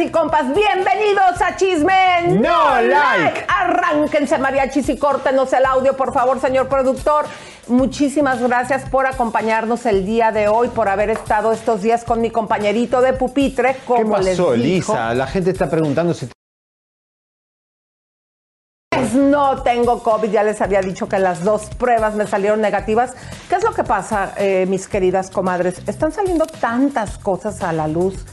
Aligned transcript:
Y 0.00 0.10
compas, 0.10 0.46
bienvenidos 0.54 1.40
a 1.40 1.54
Chisme 1.56 2.22
No 2.28 2.80
Like. 2.80 3.44
Arránquense 3.46 4.38
mariachis 4.38 4.88
y 4.88 4.96
córtenos 4.96 5.52
el 5.52 5.64
audio, 5.64 5.96
por 5.96 6.12
favor, 6.12 6.40
señor 6.40 6.68
productor. 6.68 7.26
Muchísimas 7.68 8.40
gracias 8.42 8.88
por 8.88 9.06
acompañarnos 9.06 9.86
el 9.86 10.04
día 10.04 10.32
de 10.32 10.48
hoy, 10.48 10.68
por 10.68 10.88
haber 10.88 11.10
estado 11.10 11.52
estos 11.52 11.82
días 11.82 12.02
con 12.02 12.20
mi 12.20 12.30
compañerito 12.30 13.02
de 13.02 13.12
pupitre. 13.12 13.76
Como 13.86 13.98
¿Qué 13.98 14.10
pasó, 14.10 14.22
les 14.22 14.36
dijo, 14.36 14.54
Elisa? 14.54 15.14
La 15.14 15.26
gente 15.26 15.50
está 15.50 15.70
preguntando 15.70 16.12
si 16.12 16.28
Pues 18.90 19.14
no 19.14 19.62
tengo 19.62 20.02
COVID, 20.02 20.30
ya 20.30 20.42
les 20.42 20.60
había 20.60 20.80
dicho 20.80 21.08
que 21.08 21.18
las 21.18 21.44
dos 21.44 21.66
pruebas 21.78 22.14
me 22.14 22.26
salieron 22.26 22.60
negativas. 22.60 23.14
¿Qué 23.48 23.56
es 23.56 23.62
lo 23.62 23.72
que 23.72 23.84
pasa, 23.84 24.32
eh, 24.38 24.66
mis 24.68 24.88
queridas 24.88 25.30
comadres? 25.30 25.82
Están 25.86 26.10
saliendo 26.10 26.46
tantas 26.46 27.18
cosas 27.18 27.62
a 27.62 27.72
la 27.72 27.86
luz, 27.86 28.24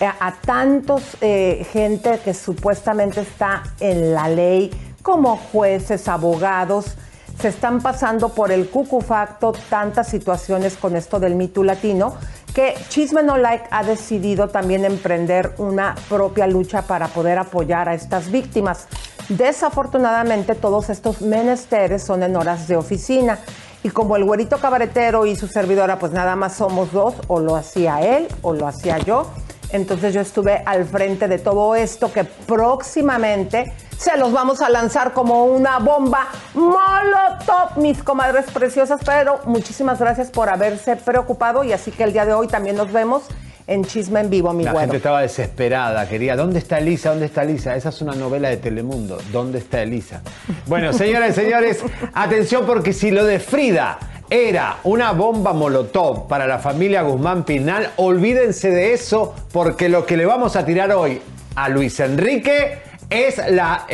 eh, 0.00 0.06
a 0.06 0.32
tantos 0.32 1.16
eh, 1.20 1.66
gente 1.72 2.20
que 2.24 2.34
supuestamente 2.34 3.22
está 3.22 3.62
en 3.80 4.14
la 4.14 4.28
ley, 4.28 4.70
como 5.02 5.36
jueces, 5.36 6.08
abogados, 6.08 6.96
se 7.40 7.48
están 7.48 7.80
pasando 7.80 8.30
por 8.30 8.50
el 8.50 8.68
cucufacto 8.68 9.52
tantas 9.68 10.08
situaciones 10.08 10.76
con 10.76 10.96
esto 10.96 11.20
del 11.20 11.34
mito 11.34 11.62
latino 11.62 12.14
que 12.54 12.74
Chisme 12.88 13.22
No 13.22 13.36
Like 13.36 13.66
ha 13.70 13.84
decidido 13.84 14.48
también 14.48 14.86
emprender 14.86 15.54
una 15.58 15.94
propia 16.08 16.46
lucha 16.46 16.80
para 16.82 17.08
poder 17.08 17.38
apoyar 17.38 17.86
a 17.86 17.94
estas 17.94 18.30
víctimas. 18.30 18.88
Desafortunadamente 19.28 20.54
todos 20.54 20.88
estos 20.88 21.20
menesteres 21.20 22.02
son 22.02 22.22
en 22.22 22.34
horas 22.34 22.66
de 22.66 22.76
oficina 22.76 23.38
y 23.82 23.90
como 23.90 24.16
el 24.16 24.24
güerito 24.24 24.56
cabaretero 24.56 25.26
y 25.26 25.36
su 25.36 25.48
servidora 25.48 25.98
pues 25.98 26.12
nada 26.12 26.34
más 26.34 26.54
somos 26.54 26.92
dos, 26.92 27.14
o 27.26 27.40
lo 27.40 27.56
hacía 27.56 28.00
él 28.00 28.26
o 28.40 28.54
lo 28.54 28.66
hacía 28.66 28.98
yo, 29.00 29.26
entonces 29.70 30.14
yo 30.14 30.20
estuve 30.20 30.62
al 30.64 30.84
frente 30.84 31.28
de 31.28 31.38
todo 31.38 31.74
esto 31.74 32.12
que 32.12 32.24
próximamente 32.24 33.72
se 33.98 34.16
los 34.16 34.32
vamos 34.32 34.60
a 34.60 34.68
lanzar 34.68 35.12
como 35.12 35.46
una 35.46 35.78
bomba 35.78 36.28
molotov, 36.54 37.76
mis 37.76 38.02
comadres 38.02 38.46
preciosas, 38.52 39.00
pero 39.04 39.40
muchísimas 39.44 39.98
gracias 39.98 40.30
por 40.30 40.48
haberse 40.48 40.96
preocupado 40.96 41.64
y 41.64 41.72
así 41.72 41.90
que 41.90 42.04
el 42.04 42.12
día 42.12 42.26
de 42.26 42.34
hoy 42.34 42.46
también 42.48 42.76
nos 42.76 42.92
vemos 42.92 43.24
en 43.66 43.84
Chisme 43.84 44.20
en 44.20 44.30
Vivo, 44.30 44.52
mi 44.52 44.62
la 44.62 44.70
güero. 44.70 44.84
gente 44.84 44.98
estaba 44.98 45.22
desesperada, 45.22 46.08
quería, 46.08 46.36
¿dónde 46.36 46.60
está 46.60 46.78
Elisa? 46.78 47.10
¿Dónde 47.10 47.26
está 47.26 47.42
Elisa? 47.42 47.74
Esa 47.74 47.88
es 47.88 48.00
una 48.00 48.14
novela 48.14 48.48
de 48.48 48.58
Telemundo, 48.58 49.18
¿dónde 49.32 49.58
está 49.58 49.82
Elisa? 49.82 50.22
Bueno, 50.66 50.92
señoras 50.92 51.30
y 51.30 51.40
señores, 51.40 51.82
atención 52.14 52.64
porque 52.64 52.92
si 52.92 53.10
lo 53.10 53.24
de 53.24 53.40
Frida 53.40 53.98
era 54.30 54.78
una 54.84 55.12
bomba 55.12 55.52
molotov 55.52 56.26
para 56.26 56.46
la 56.46 56.58
familia 56.58 57.02
Guzmán 57.02 57.44
Pinal, 57.44 57.92
olvídense 57.96 58.70
de 58.70 58.92
eso 58.92 59.34
porque 59.52 59.88
lo 59.88 60.04
que 60.04 60.16
le 60.16 60.26
vamos 60.26 60.56
a 60.56 60.64
tirar 60.64 60.92
hoy 60.92 61.20
a 61.54 61.68
Luis 61.68 62.00
Enrique 62.00 62.78
es 63.08 63.38
la, 63.50 63.86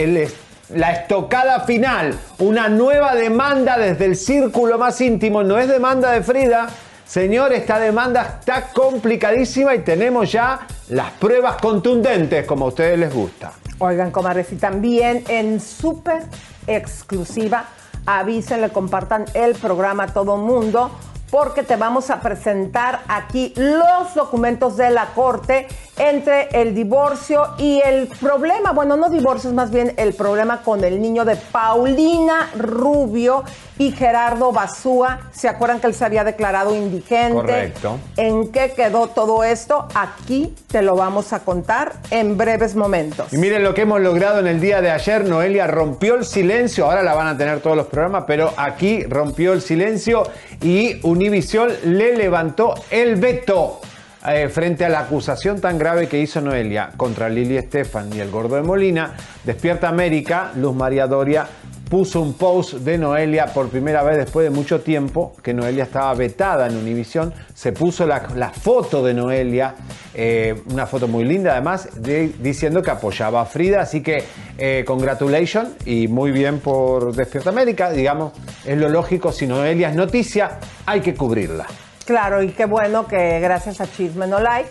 la 0.75 0.93
estocada 0.93 1.61
final, 1.61 2.19
una 2.39 2.69
nueva 2.69 3.15
demanda 3.15 3.77
desde 3.79 4.07
el 4.07 4.17
círculo 4.17 4.79
más 4.79 5.01
íntimo, 5.01 5.43
no 5.43 5.59
es 5.59 5.69
demanda 5.69 6.13
de 6.13 6.23
Frida. 6.23 6.69
Señor, 7.07 7.53
esta 7.53 7.79
demanda 7.79 8.39
está 8.41 8.69
complicadísima 8.73 9.75
y 9.75 9.81
tenemos 9.81 10.33
ya 10.33 10.67
las 10.89 11.11
pruebas 11.13 11.57
contundentes 11.61 12.47
como 12.47 12.65
a 12.65 12.69
ustedes 12.69 12.99
les 12.99 13.13
gusta. 13.13 13.53
Oigan, 13.79 14.11
comadres, 14.11 14.51
y 14.53 14.57
también 14.57 15.25
en 15.29 15.61
súper 15.61 16.23
exclusiva, 16.67 17.67
avísenle, 18.07 18.71
compartan 18.71 19.25
el 19.35 19.55
programa 19.55 20.05
a 20.05 20.07
todo 20.09 20.37
mundo, 20.37 20.91
porque 21.31 21.63
te 21.63 21.77
vamos 21.77 22.11
a 22.11 22.21
presentar 22.21 23.01
aquí 23.09 23.55
los 23.57 24.15
documentos 24.15 24.77
de 24.77 24.91
la 24.91 25.07
corte 25.15 25.67
entre 25.99 26.49
el 26.53 26.75
divorcio 26.75 27.49
y 27.59 27.81
el 27.85 28.07
problema, 28.07 28.73
bueno, 28.73 28.97
no 28.97 29.11
divorcio, 29.11 29.51
es 29.51 29.55
más 29.55 29.71
bien 29.71 29.93
el 29.97 30.15
problema 30.15 30.63
con 30.63 30.83
el 30.85 31.01
niño 31.01 31.25
de 31.25 31.37
Paulina 31.37 32.51
Rubio 32.57 33.45
y 33.79 33.93
Gerardo 33.93 34.53
Basúa. 34.53 35.21
¿Se 35.33 35.49
acuerdan 35.49 35.81
que 35.81 35.89
él 35.89 35.95
se 35.95 36.05
había 36.05 36.25
declarado 36.25 36.75
indigente? 36.75 37.35
Correcto. 37.35 37.99
¿En 38.17 38.51
qué 38.51 38.73
quedó 38.75 39.09
todo 39.09 39.45
esto? 39.45 39.87
Aquí 39.95 40.55
te 40.69 40.83
lo 40.83 40.95
vamos 40.95 41.33
a 41.33 41.41
contar 41.41 41.93
en 42.11 42.39
breves 42.39 42.75
momentos. 42.75 43.33
Y 43.33 43.37
miren 43.37 43.63
lo 43.63 43.75
que 43.75 43.83
hemos 43.83 44.01
logrado 44.01 44.41
en 44.41 44.47
el 44.47 44.61
día 44.61 44.81
de 44.81 44.91
ayer. 44.91 45.25
Noelia 45.25 45.67
rompió 45.67 46.15
el 46.15 46.25
silencio. 46.25 46.87
Ahora 46.87 47.03
la 47.03 47.15
van 47.15 47.27
a 47.27 47.37
tener 47.37 47.61
todos 47.61 47.77
los 47.77 47.87
programas, 47.87 48.25
pero 48.27 48.53
aquí 48.57 49.05
rompió 49.05 49.53
el 49.53 49.61
silencio 49.61 50.23
y 50.63 51.01
Univisión 51.03 51.71
le 51.85 52.17
levantó 52.17 52.75
el 52.91 53.17
veto. 53.17 53.81
Eh, 54.29 54.49
frente 54.49 54.85
a 54.85 54.89
la 54.89 55.01
acusación 55.01 55.61
tan 55.61 55.79
grave 55.79 56.09
que 56.09 56.19
hizo 56.21 56.41
Noelia 56.41 56.91
contra 56.97 57.29
Lili 57.29 57.57
Estefan 57.57 58.13
y 58.15 58.21
el 58.21 58.31
Gordo 58.31 58.57
de 58.57 58.63
Molina, 58.63 59.15
Despierta 59.45 59.89
América, 59.89 60.53
Luz 60.57 60.75
María 60.75 61.07
Doria 61.07 61.47
puso 61.91 62.23
un 62.23 62.33
post 62.33 62.73
de 62.77 62.97
Noelia 62.97 63.45
por 63.47 63.69
primera 63.69 64.03
vez 64.03 64.17
después 64.17 64.45
de 64.45 64.51
mucho 64.51 64.81
tiempo, 64.81 65.37
que 65.43 65.53
Noelia 65.53 65.85
estaba 65.85 66.15
vetada 66.15 66.67
en 66.67 66.75
Univisión, 66.75 67.35
se 67.53 67.73
puso 67.73 68.07
la, 68.07 68.21
foto 68.49 69.05
de 69.05 69.13
Noelia, 69.13 69.75
eh, 70.15 70.55
una 70.71 70.87
foto 70.87 71.07
muy 71.07 71.25
linda 71.25 71.53
además, 71.53 71.91
de- 72.03 72.33
diciendo 72.41 72.81
que 72.81 72.91
apoyaba 72.91 73.43
a 73.43 73.45
Frida, 73.45 73.83
así 73.83 74.03
que 74.03 74.25
eh, 74.57 74.85
congratulations 74.87 75.69
y 75.85 76.09
muy 76.09 76.33
bien 76.33 76.61
por 76.61 77.15
Despierta 77.15 77.51
América, 77.51 77.91
digamos, 77.91 78.33
es 78.65 78.79
lo 78.79 78.89
lógico, 78.89 79.31
si 79.31 79.47
Noelia 79.47 79.91
es 79.91 79.95
noticia, 79.95 80.61
hay 80.87 81.03
que 81.03 81.13
cubrirla. 81.15 81.67
Claro, 82.05 82.43
y 82.43 82.49
qué 82.51 82.65
bueno 82.67 83.07
que 83.07 83.39
gracias 83.41 83.81
a 83.81 83.91
Chisme 83.91 84.27
No 84.27 84.41
Like 84.41 84.71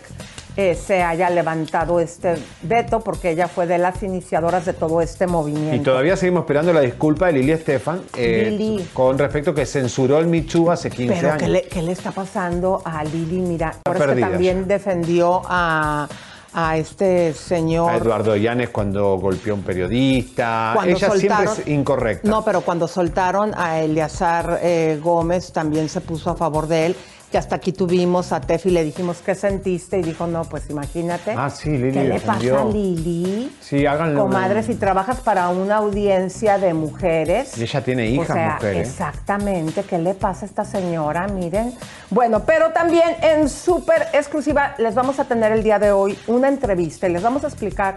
eh, 0.58 0.76
se 0.76 1.02
haya 1.02 1.30
levantado 1.30 2.02
este 2.02 2.36
veto, 2.64 3.00
porque 3.00 3.30
ella 3.30 3.48
fue 3.48 3.68
de 3.68 3.78
las 3.78 4.04
iniciadoras 4.04 4.66
de 4.66 4.74
todo 4.74 5.02
este 5.02 5.26
movimiento. 5.26 5.76
Y 5.76 5.80
todavía 5.80 6.18
seguimos 6.18 6.42
esperando 6.42 6.74
la 6.74 6.82
disculpa 6.82 7.28
de 7.28 7.34
Lili 7.34 7.54
Estefan 7.54 8.02
eh, 8.18 8.48
Lili. 8.58 8.86
con 8.94 9.18
respecto 9.18 9.54
que 9.54 9.66
censuró 9.66 10.20
el 10.20 10.46
Too 10.46 10.70
hace 10.70 10.90
15 10.90 11.14
Pero 11.16 11.28
años. 11.30 11.42
¿qué 11.44 11.48
le, 11.50 11.62
qué 11.64 11.82
le 11.82 11.94
está 11.94 12.12
pasando 12.12 12.82
a 12.84 13.02
Lili? 13.06 13.38
Mira, 13.40 13.76
ahora 13.86 14.00
es 14.12 14.16
que 14.16 14.20
también 14.22 14.68
defendió 14.68 15.42
a, 15.46 16.10
a 16.54 16.78
este 16.78 17.32
señor. 17.34 17.90
a 17.90 17.96
Eduardo 17.96 18.36
Llanes 18.36 18.70
cuando 18.72 19.18
golpeó 19.20 19.54
a 19.54 19.56
un 19.56 19.64
periodista. 19.64 20.72
Cuando 20.74 20.98
Ella 20.98 21.08
siempre 21.12 21.30
soltaron- 21.30 21.60
es 21.60 21.68
incorrecta. 21.70 22.30
No, 22.30 22.44
pero 22.44 22.60
cuando 22.60 22.90
soltaron 22.90 23.54
a 23.56 23.80
Eleazar 23.80 24.60
eh, 24.62 25.00
Gómez 25.02 25.54
también 25.54 25.88
se 25.88 26.02
puso 26.02 26.30
a 26.30 26.36
favor 26.36 26.68
de 26.68 26.88
él. 26.88 26.96
Que 27.32 27.38
hasta 27.38 27.56
aquí 27.56 27.72
tuvimos 27.72 28.34
a 28.34 28.42
Tefi 28.42 28.68
y 28.68 28.72
le 28.74 28.84
dijimos 28.84 29.20
qué 29.26 29.36
sentiste 29.36 29.98
y 29.98 30.02
dijo 30.04 30.28
no, 30.28 30.44
pues 30.44 30.70
imagínate. 30.70 31.34
Ah, 31.38 31.50
sí, 31.50 31.70
Lili 31.70 31.92
¿Qué 31.94 32.04
le 32.04 32.20
pasa 32.20 32.62
a 32.62 32.66
Lili? 32.66 33.56
Sí, 33.62 33.86
háganle 33.86 34.16
una- 34.16 34.24
Comadre, 34.24 34.64
si 34.64 34.76
trabajas 34.76 35.22
para 35.22 35.48
una 35.48 35.78
audiencia 35.78 36.58
de 36.58 36.74
mujeres. 36.74 37.58
Y 37.58 37.64
ella 37.64 37.82
tiene 37.86 38.08
hijas 38.08 38.32
o 38.32 38.34
sea, 38.34 38.54
mujeres. 38.56 38.90
Exactamente, 38.90 39.84
¿qué 39.84 39.98
le 39.98 40.14
pasa 40.14 40.46
a 40.46 40.50
esta 40.50 40.66
señora? 40.66 41.26
Miren. 41.30 41.74
Bueno, 42.10 42.42
pero 42.46 42.72
también 42.72 43.16
en 43.22 43.48
súper 43.48 44.08
exclusiva 44.12 44.76
les 44.78 44.94
vamos 44.94 45.18
a 45.20 45.24
tener 45.24 45.54
el 45.54 45.64
día 45.64 45.80
de 45.80 45.94
hoy 45.94 46.18
una 46.28 46.50
entrevista 46.50 47.08
y 47.08 47.14
les 47.14 47.22
vamos 47.22 47.46
a 47.46 47.48
explicar. 47.48 47.96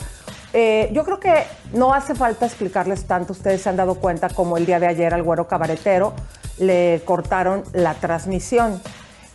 eh, 0.52 0.90
yo 0.92 1.02
creo 1.04 1.18
que 1.18 1.34
no 1.72 1.92
hace 1.92 2.14
falta 2.14 2.46
explicarles 2.46 3.06
tanto, 3.06 3.32
ustedes 3.32 3.60
se 3.62 3.68
han 3.68 3.76
dado 3.76 3.96
cuenta 3.96 4.28
como 4.28 4.56
el 4.56 4.64
día 4.64 4.78
de 4.78 4.86
ayer 4.86 5.12
al 5.12 5.24
güero 5.24 5.48
cabaretero 5.48 6.12
le 6.58 7.02
cortaron 7.04 7.64
la 7.72 7.94
transmisión. 7.94 8.80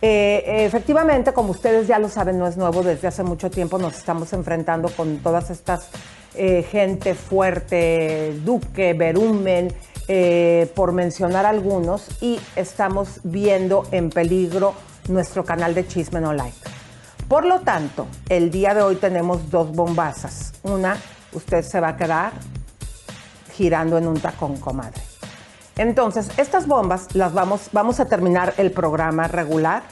Eh, 0.02 0.64
efectivamente, 0.64 1.32
como 1.32 1.50
ustedes 1.50 1.86
ya 1.86 1.98
lo 1.98 2.08
saben, 2.08 2.38
no 2.38 2.46
es 2.46 2.56
nuevo, 2.56 2.82
desde 2.82 3.08
hace 3.08 3.22
mucho 3.22 3.50
tiempo 3.50 3.78
nos 3.78 3.96
estamos 3.96 4.32
enfrentando 4.32 4.88
con 4.88 5.18
todas 5.18 5.50
estas 5.50 5.88
eh, 6.34 6.62
gente 6.62 7.14
fuerte, 7.14 8.34
Duque, 8.44 8.94
Berumen, 8.94 9.74
eh, 10.08 10.70
por 10.74 10.92
mencionar 10.92 11.44
algunos, 11.44 12.08
y 12.22 12.40
estamos 12.56 13.20
viendo 13.24 13.84
en 13.90 14.10
peligro 14.10 14.74
nuestro 15.08 15.44
canal 15.44 15.74
de 15.74 15.86
Chisme 15.86 16.20
No 16.20 16.32
Like. 16.32 16.56
Por 17.28 17.44
lo 17.44 17.60
tanto, 17.60 18.06
el 18.28 18.50
día 18.50 18.74
de 18.74 18.82
hoy 18.82 18.96
tenemos 18.96 19.50
dos 19.50 19.70
bombazas. 19.72 20.52
Una, 20.62 20.96
usted 21.32 21.62
se 21.62 21.78
va 21.78 21.88
a 21.88 21.96
quedar 21.96 22.32
girando 23.54 23.98
en 23.98 24.08
un 24.08 24.18
tacón, 24.18 24.56
comadre. 24.56 25.09
Entonces, 25.80 26.28
estas 26.36 26.66
bombas 26.66 27.14
las 27.14 27.32
vamos, 27.32 27.70
vamos 27.72 28.00
a 28.00 28.04
terminar 28.04 28.52
el 28.58 28.70
programa 28.70 29.28
regular 29.28 29.82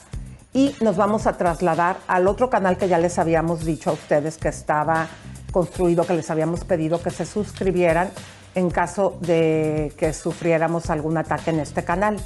y 0.52 0.74
nos 0.82 0.98
vamos 0.98 1.26
a 1.26 1.38
trasladar 1.38 1.96
al 2.06 2.28
otro 2.28 2.50
canal 2.50 2.76
que 2.76 2.88
ya 2.88 2.98
les 2.98 3.18
habíamos 3.18 3.64
dicho 3.64 3.88
a 3.88 3.92
ustedes 3.94 4.36
que 4.36 4.48
estaba 4.48 5.08
construido, 5.50 6.04
que 6.04 6.12
les 6.12 6.30
habíamos 6.30 6.62
pedido 6.64 7.00
que 7.00 7.08
se 7.08 7.24
suscribieran 7.24 8.10
en 8.54 8.68
caso 8.68 9.16
de 9.22 9.90
que 9.96 10.12
sufriéramos 10.12 10.90
algún 10.90 11.16
ataque 11.16 11.52
en 11.52 11.60
este 11.60 11.82
canal. 11.84 12.18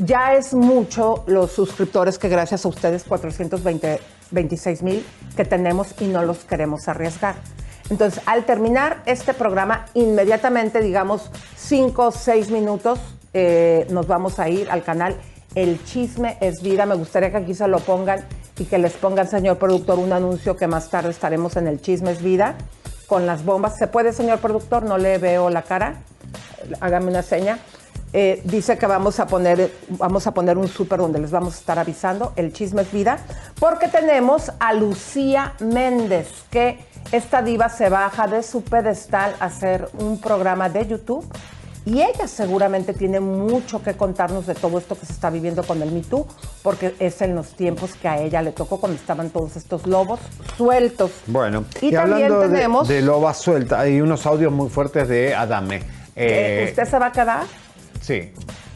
Ya 0.00 0.34
es 0.34 0.52
mucho 0.52 1.22
los 1.28 1.52
suscriptores 1.52 2.18
que 2.18 2.28
gracias 2.28 2.64
a 2.64 2.68
ustedes, 2.68 3.04
426 3.04 4.82
mil 4.82 5.06
que 5.36 5.44
tenemos 5.44 5.94
y 6.00 6.08
no 6.08 6.24
los 6.24 6.38
queremos 6.38 6.88
arriesgar. 6.88 7.36
Entonces, 7.90 8.22
al 8.26 8.44
terminar 8.44 9.02
este 9.06 9.32
programa, 9.34 9.86
inmediatamente, 9.94 10.80
digamos, 10.80 11.30
cinco 11.56 12.06
o 12.06 12.10
seis 12.10 12.50
minutos, 12.50 12.98
eh, 13.32 13.86
nos 13.90 14.06
vamos 14.06 14.38
a 14.38 14.48
ir 14.48 14.70
al 14.70 14.82
canal 14.82 15.16
El 15.54 15.82
Chisme 15.84 16.36
es 16.40 16.62
Vida. 16.62 16.86
Me 16.86 16.94
gustaría 16.94 17.30
que 17.30 17.38
aquí 17.38 17.54
se 17.54 17.66
lo 17.68 17.78
pongan 17.80 18.24
y 18.58 18.64
que 18.64 18.78
les 18.78 18.92
ponga 18.94 19.22
el 19.22 19.28
señor 19.28 19.58
productor 19.58 19.98
un 19.98 20.12
anuncio 20.12 20.56
que 20.56 20.66
más 20.66 20.90
tarde 20.90 21.10
estaremos 21.10 21.56
en 21.56 21.66
el 21.66 21.80
Chismes 21.80 22.22
Vida 22.22 22.56
con 23.06 23.26
las 23.26 23.44
bombas. 23.44 23.76
¿Se 23.78 23.86
puede, 23.86 24.12
señor 24.12 24.38
productor? 24.38 24.82
No 24.82 24.98
le 24.98 25.18
veo 25.18 25.48
la 25.50 25.62
cara. 25.62 26.02
Hágame 26.80 27.06
una 27.06 27.22
seña. 27.22 27.58
Eh, 28.12 28.40
dice 28.44 28.78
que 28.78 28.86
vamos 28.86 29.20
a 29.20 29.26
poner, 29.26 29.70
vamos 29.90 30.26
a 30.26 30.32
poner 30.32 30.56
un 30.56 30.66
súper 30.66 30.98
donde 30.98 31.18
les 31.18 31.30
vamos 31.30 31.54
a 31.54 31.58
estar 31.58 31.78
avisando. 31.78 32.32
El 32.36 32.52
chisme 32.52 32.82
es 32.82 32.92
vida. 32.92 33.18
Porque 33.58 33.88
tenemos 33.88 34.52
a 34.60 34.72
Lucía 34.72 35.54
Méndez, 35.60 36.28
que 36.50 36.84
esta 37.12 37.42
diva 37.42 37.68
se 37.68 37.88
baja 37.88 38.26
de 38.26 38.42
su 38.42 38.62
pedestal 38.62 39.34
a 39.40 39.46
hacer 39.46 39.88
un 39.98 40.20
programa 40.20 40.68
de 40.68 40.86
YouTube. 40.86 41.26
Y 41.86 42.02
ella 42.02 42.28
seguramente 42.28 42.92
tiene 42.92 43.18
mucho 43.18 43.82
que 43.82 43.94
contarnos 43.94 44.46
de 44.46 44.54
todo 44.54 44.76
esto 44.76 44.94
que 44.98 45.06
se 45.06 45.12
está 45.14 45.30
viviendo 45.30 45.62
con 45.62 45.80
el 45.80 45.90
Me 45.90 46.02
Too, 46.02 46.26
porque 46.62 46.94
es 46.98 47.22
en 47.22 47.34
los 47.34 47.54
tiempos 47.54 47.94
que 47.94 48.08
a 48.08 48.20
ella 48.20 48.42
le 48.42 48.52
tocó 48.52 48.78
cuando 48.78 48.98
estaban 48.98 49.30
todos 49.30 49.56
estos 49.56 49.86
lobos 49.86 50.20
sueltos. 50.58 51.12
Bueno, 51.26 51.64
y, 51.80 51.90
también 51.90 52.30
hablando 52.30 52.54
tenemos. 52.54 52.88
De, 52.88 52.96
de 52.96 53.02
lobas 53.02 53.38
sueltas, 53.38 53.80
hay 53.80 54.02
unos 54.02 54.26
audios 54.26 54.52
muy 54.52 54.68
fuertes 54.68 55.08
de 55.08 55.34
Adame. 55.34 55.80
Eh, 56.14 56.66
¿Usted 56.68 56.84
se 56.84 56.98
va 56.98 57.06
a 57.06 57.12
quedar? 57.12 57.44
Sí, 58.02 58.32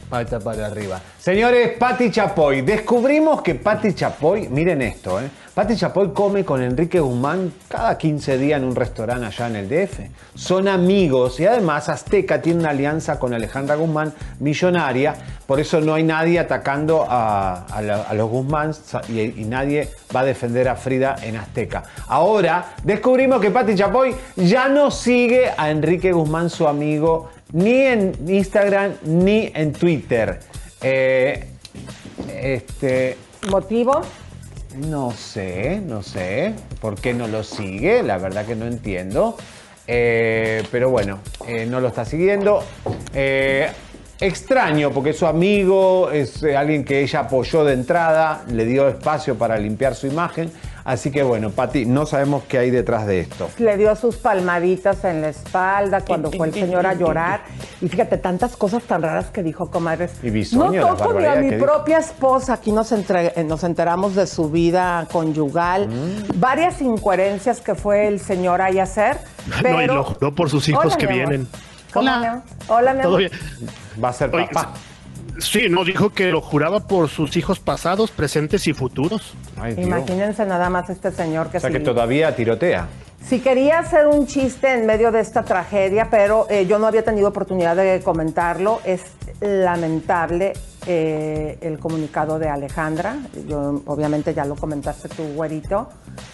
pata 0.09 0.39
para 0.39 0.65
arriba. 0.65 0.99
Señores, 1.19 1.77
Patti 1.77 2.09
Chapoy. 2.09 2.61
Descubrimos 2.61 3.41
que 3.41 3.55
Patti 3.55 3.93
Chapoy, 3.93 4.47
miren 4.49 4.81
esto, 4.81 5.19
¿eh? 5.21 5.29
Patti 5.53 5.75
Chapoy 5.75 6.13
come 6.13 6.43
con 6.43 6.63
Enrique 6.63 6.99
Guzmán 6.99 7.53
cada 7.67 7.95
15 7.95 8.39
días 8.39 8.59
en 8.59 8.67
un 8.67 8.75
restaurante 8.75 9.27
allá 9.27 9.47
en 9.47 9.55
el 9.57 9.69
DF. 9.69 9.99
Son 10.33 10.67
amigos 10.67 11.39
y 11.39 11.45
además 11.45 11.89
Azteca 11.89 12.41
tiene 12.41 12.61
una 12.61 12.71
alianza 12.71 13.19
con 13.19 13.35
Alejandra 13.35 13.75
Guzmán, 13.75 14.11
millonaria. 14.39 15.13
Por 15.45 15.59
eso 15.59 15.79
no 15.79 15.93
hay 15.93 16.01
nadie 16.01 16.39
atacando 16.39 17.05
a, 17.07 17.67
los 18.15 18.29
Guzmán 18.31 18.71
y, 19.09 19.45
nadie 19.45 19.89
va 20.15 20.21
a 20.21 20.25
defender 20.25 20.67
a 20.69 20.75
Frida 20.75 21.17
en 21.21 21.37
Azteca. 21.37 21.83
Ahora 22.07 22.73
descubrimos 22.83 23.39
que 23.39 23.51
Patti 23.51 23.75
Chapoy 23.75 24.15
ya 24.35 24.67
no 24.69 24.89
sigue 24.89 25.51
a 25.55 25.69
Enrique 25.69 26.11
Guzmán, 26.13 26.49
su 26.49 26.67
amigo 26.67 27.29
ni 27.51 27.73
en 27.73 28.15
Instagram 28.27 28.93
ni 29.03 29.51
en 29.53 29.71
Twitter. 29.71 30.39
Eh, 30.81 31.47
este, 32.27 33.17
¿Motivo? 33.51 34.01
No 34.77 35.11
sé, 35.11 35.81
no 35.85 36.01
sé. 36.01 36.53
¿Por 36.81 36.95
qué 36.95 37.13
no 37.13 37.27
lo 37.27 37.43
sigue? 37.43 38.03
La 38.03 38.17
verdad 38.17 38.45
que 38.45 38.55
no 38.55 38.65
entiendo. 38.65 39.37
Eh, 39.87 40.63
pero 40.71 40.89
bueno, 40.89 41.19
eh, 41.47 41.65
no 41.65 41.79
lo 41.79 41.89
está 41.89 42.05
siguiendo. 42.05 42.63
extraño, 44.19 44.91
porque 44.91 45.09
es 45.09 45.17
su 45.17 45.25
amigo, 45.25 46.09
es 46.11 46.43
alguien 46.43 46.85
que 46.85 47.01
ella 47.01 47.21
apoyó 47.21 47.65
de 47.65 47.73
entrada, 47.73 48.45
le 48.49 48.65
dio 48.65 48.87
espacio 48.87 49.37
para 49.37 49.57
limpiar 49.57 49.95
su 49.95 50.07
imagen. 50.07 50.51
Así 50.85 51.11
que 51.11 51.23
bueno, 51.23 51.49
Pati, 51.49 51.85
no 51.85 52.05
sabemos 52.05 52.43
qué 52.43 52.57
hay 52.57 52.69
detrás 52.69 53.07
de 53.07 53.21
esto. 53.21 53.49
Le 53.57 53.77
dio 53.77 53.95
sus 53.95 54.17
palmaditas 54.17 55.05
en 55.05 55.21
la 55.21 55.29
espalda 55.29 56.01
cuando 56.01 56.29
fue 56.29 56.47
el 56.47 56.53
señor 56.53 56.85
a 56.85 56.93
llorar. 56.93 57.41
Y 57.81 57.87
fíjate, 57.87 58.17
tantas 58.17 58.57
cosas 58.57 58.83
tan 58.83 59.01
raras 59.01 59.27
que 59.27 59.43
dijo, 59.43 59.71
comadres. 59.71 60.11
Y 60.21 60.29
bisoño, 60.29 60.81
no 60.81 60.95
toco 60.95 61.19
ni 61.19 61.25
a 61.25 61.35
mi 61.35 61.51
propia 61.53 61.99
esposa. 61.99 62.53
Aquí 62.53 62.73
nos, 62.73 62.91
eh, 62.91 63.45
nos 63.45 63.63
enteramos 63.63 64.15
de 64.15 64.27
su 64.27 64.49
vida 64.49 65.07
conyugal. 65.11 65.87
Mm. 65.87 66.39
Varias 66.39 66.81
incoherencias 66.81 67.61
que 67.61 67.75
fue 67.75 68.07
el 68.07 68.19
señor 68.19 68.61
ahí 68.61 68.79
a 68.79 68.83
hacer. 68.83 69.19
Pero... 69.61 69.95
No, 69.95 70.17
no, 70.19 70.35
por 70.35 70.49
sus 70.49 70.67
hijos 70.67 70.97
que 70.97 71.07
vienen. 71.07 71.47
Hola. 71.95 72.43
Hola, 72.67 72.93
mi 72.93 73.01
amor. 73.01 73.21
Va 74.03 74.09
a 74.09 74.13
ser 74.13 74.31
papá. 74.31 74.73
Sí, 75.39 75.67
no, 75.69 75.83
dijo 75.83 76.11
que 76.11 76.31
lo 76.31 76.41
juraba 76.41 76.87
por 76.87 77.09
sus 77.09 77.35
hijos 77.37 77.59
pasados, 77.59 78.11
presentes 78.11 78.67
y 78.67 78.73
futuros. 78.73 79.33
Imagínense 79.77 80.45
nada 80.45 80.69
más 80.69 80.89
este 80.89 81.11
señor 81.11 81.49
que... 81.49 81.57
O 81.57 81.59
sea, 81.59 81.69
que 81.69 81.79
todavía 81.79 82.35
tirotea. 82.35 82.87
Sí, 83.25 83.39
quería 83.39 83.79
hacer 83.79 84.07
un 84.07 84.27
chiste 84.27 84.73
en 84.73 84.85
medio 84.85 85.11
de 85.11 85.21
esta 85.21 85.43
tragedia, 85.43 86.09
pero 86.11 86.45
eh, 86.49 86.65
yo 86.65 86.77
no 86.77 86.87
había 86.87 87.03
tenido 87.03 87.29
oportunidad 87.29 87.75
de 87.75 88.01
comentarlo. 88.03 88.81
Es 88.83 89.01
lamentable 89.39 90.53
eh, 90.85 91.57
el 91.61 91.79
comunicado 91.79 92.37
de 92.37 92.49
Alejandra. 92.49 93.15
Yo, 93.47 93.81
obviamente 93.85 94.33
ya 94.33 94.43
lo 94.43 94.55
comentaste 94.57 95.07
tú, 95.07 95.23
güerito. 95.35 95.87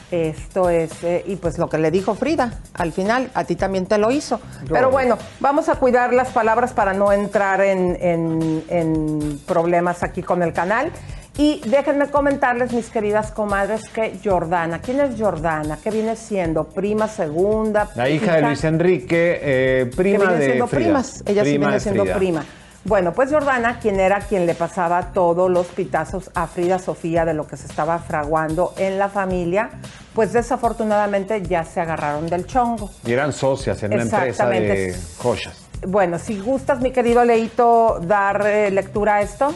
Esto 0.09 0.71
es, 0.71 1.03
eh, 1.03 1.23
y 1.27 1.35
pues 1.35 1.59
lo 1.59 1.69
que 1.69 1.77
le 1.77 1.91
dijo 1.91 2.15
Frida, 2.15 2.59
al 2.73 2.91
final, 2.91 3.29
a 3.35 3.43
ti 3.43 3.55
también 3.55 3.85
te 3.85 3.99
lo 3.99 4.09
hizo. 4.09 4.39
Pero 4.67 4.89
bueno, 4.89 5.17
vamos 5.39 5.69
a 5.69 5.75
cuidar 5.75 6.11
las 6.11 6.29
palabras 6.29 6.73
para 6.73 6.93
no 6.93 7.11
entrar 7.11 7.61
en 7.61 9.39
problemas 9.45 10.01
aquí 10.01 10.23
con 10.23 10.41
el 10.41 10.53
canal. 10.53 10.91
Y 11.39 11.61
déjenme 11.65 12.09
comentarles, 12.09 12.73
mis 12.73 12.89
queridas 12.89 13.31
comadres, 13.31 13.87
que 13.87 14.19
Jordana, 14.21 14.81
¿quién 14.81 14.99
es 14.99 15.17
Jordana? 15.17 15.79
¿Qué 15.81 15.89
viene 15.89 16.17
siendo? 16.17 16.65
¿Prima 16.65 17.07
segunda? 17.07 17.89
La 17.95 18.09
hija, 18.09 18.35
de 18.35 18.41
Luis 18.41 18.61
Enrique, 18.65 19.39
eh, 19.41 19.89
prima 19.95 20.25
viene 20.25 20.45
siendo 20.45 20.67
primas. 20.67 21.23
Ella 21.25 21.45
sí 21.45 21.57
viene 21.57 21.79
siendo 21.79 22.03
prima. 22.07 22.43
Bueno, 22.83 23.13
pues 23.13 23.31
Jordana, 23.31 23.79
quien 23.79 24.01
era 24.01 24.19
quien 24.19 24.45
le 24.45 24.53
pasaba 24.53 25.13
todos 25.13 25.49
los 25.49 25.67
pitazos 25.67 26.29
a 26.35 26.45
Frida 26.45 26.77
Sofía 26.77 27.23
de 27.23 27.33
lo 27.33 27.47
que 27.47 27.55
se 27.55 27.67
estaba 27.67 27.99
fraguando 27.99 28.73
en 28.75 28.99
la 28.99 29.07
familia, 29.07 29.69
pues 30.13 30.33
desafortunadamente 30.33 31.41
ya 31.43 31.63
se 31.63 31.79
agarraron 31.79 32.27
del 32.27 32.47
chongo. 32.47 32.91
Y 33.05 33.13
eran 33.13 33.31
socias 33.31 33.81
en 33.83 33.93
una 33.93 34.03
empresa 34.03 34.45
de 34.45 34.93
joyas. 35.17 35.69
Bueno, 35.87 36.19
si 36.19 36.37
gustas, 36.37 36.81
mi 36.81 36.91
querido 36.91 37.23
Leito, 37.23 38.01
dar 38.01 38.45
eh, 38.45 38.71
lectura 38.71 39.15
a 39.15 39.21
esto. 39.21 39.53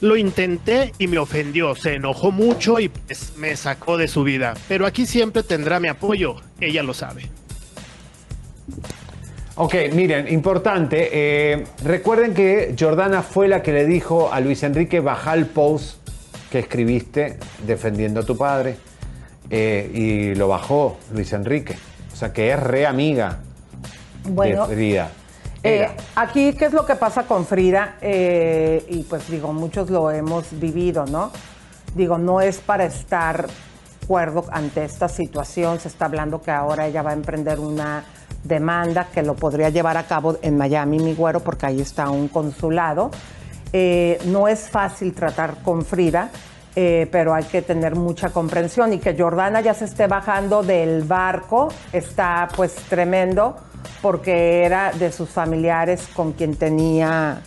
Lo 0.00 0.16
intenté 0.16 0.92
y 0.98 1.06
me 1.06 1.18
ofendió, 1.18 1.74
se 1.74 1.94
enojó 1.94 2.30
mucho 2.30 2.80
y 2.80 2.88
pues, 2.88 3.34
me 3.36 3.54
sacó 3.56 3.98
de 3.98 4.08
su 4.08 4.22
vida. 4.24 4.54
Pero 4.68 4.86
aquí 4.86 5.06
siempre 5.06 5.42
tendrá 5.42 5.78
mi 5.78 5.88
apoyo, 5.88 6.36
ella 6.60 6.82
lo 6.82 6.94
sabe. 6.94 7.28
Ok, 9.56 9.74
miren, 9.92 10.26
importante. 10.32 11.10
Eh, 11.12 11.64
recuerden 11.84 12.32
que 12.32 12.74
Jordana 12.78 13.22
fue 13.22 13.46
la 13.46 13.62
que 13.62 13.72
le 13.72 13.84
dijo 13.84 14.32
a 14.32 14.40
Luis 14.40 14.62
Enrique 14.62 15.00
baja 15.00 15.34
el 15.34 15.44
post 15.44 15.98
que 16.50 16.60
escribiste 16.60 17.38
defendiendo 17.66 18.20
a 18.20 18.22
tu 18.22 18.38
padre. 18.38 18.76
Eh, 19.50 19.90
y 19.92 20.34
lo 20.34 20.48
bajó 20.48 20.98
Luis 21.12 21.32
Enrique. 21.34 21.76
O 22.10 22.16
sea 22.16 22.32
que 22.32 22.50
es 22.52 22.60
re 22.60 22.86
amiga 22.86 23.40
bueno, 24.24 24.66
de 24.66 24.74
Frida. 24.74 25.10
Eh, 25.62 25.88
aquí, 26.16 26.54
¿qué 26.54 26.66
es 26.66 26.72
lo 26.72 26.86
que 26.86 26.94
pasa 26.94 27.24
con 27.24 27.44
Frida? 27.44 27.96
Eh, 28.00 28.82
y 28.88 29.02
pues 29.02 29.28
digo, 29.28 29.52
muchos 29.52 29.90
lo 29.90 30.10
hemos 30.10 30.58
vivido, 30.58 31.04
¿no? 31.04 31.30
Digo, 31.94 32.16
no 32.16 32.40
es 32.40 32.58
para 32.58 32.84
estar 32.84 33.46
cuerdo 34.06 34.44
ante 34.50 34.84
esta 34.84 35.08
situación. 35.08 35.78
Se 35.78 35.88
está 35.88 36.06
hablando 36.06 36.40
que 36.40 36.50
ahora 36.50 36.86
ella 36.86 37.02
va 37.02 37.10
a 37.10 37.14
emprender 37.14 37.60
una 37.60 38.04
demanda 38.42 39.08
que 39.12 39.22
lo 39.22 39.34
podría 39.34 39.68
llevar 39.68 39.98
a 39.98 40.04
cabo 40.04 40.38
en 40.40 40.56
Miami, 40.56 40.98
mi 40.98 41.14
güero, 41.14 41.40
porque 41.40 41.66
ahí 41.66 41.80
está 41.82 42.08
un 42.08 42.28
consulado. 42.28 43.10
Eh, 43.72 44.18
no 44.26 44.48
es 44.48 44.70
fácil 44.70 45.12
tratar 45.12 45.62
con 45.62 45.84
Frida, 45.84 46.30
pero 46.72 47.34
hay 47.34 47.44
que 47.44 47.60
tener 47.60 47.94
mucha 47.94 48.30
comprensión 48.30 48.94
y 48.94 48.98
que 48.98 49.14
Jordana 49.14 49.60
ya 49.60 49.74
se 49.74 49.84
esté 49.84 50.06
bajando 50.06 50.62
del 50.62 51.02
barco 51.02 51.68
está 51.92 52.48
pues 52.56 52.74
tremendo 52.88 53.56
porque 54.02 54.64
era 54.64 54.92
de 54.92 55.12
sus 55.12 55.28
familiares 55.28 56.08
con 56.14 56.32
quien 56.32 56.56
tenía 56.56 57.42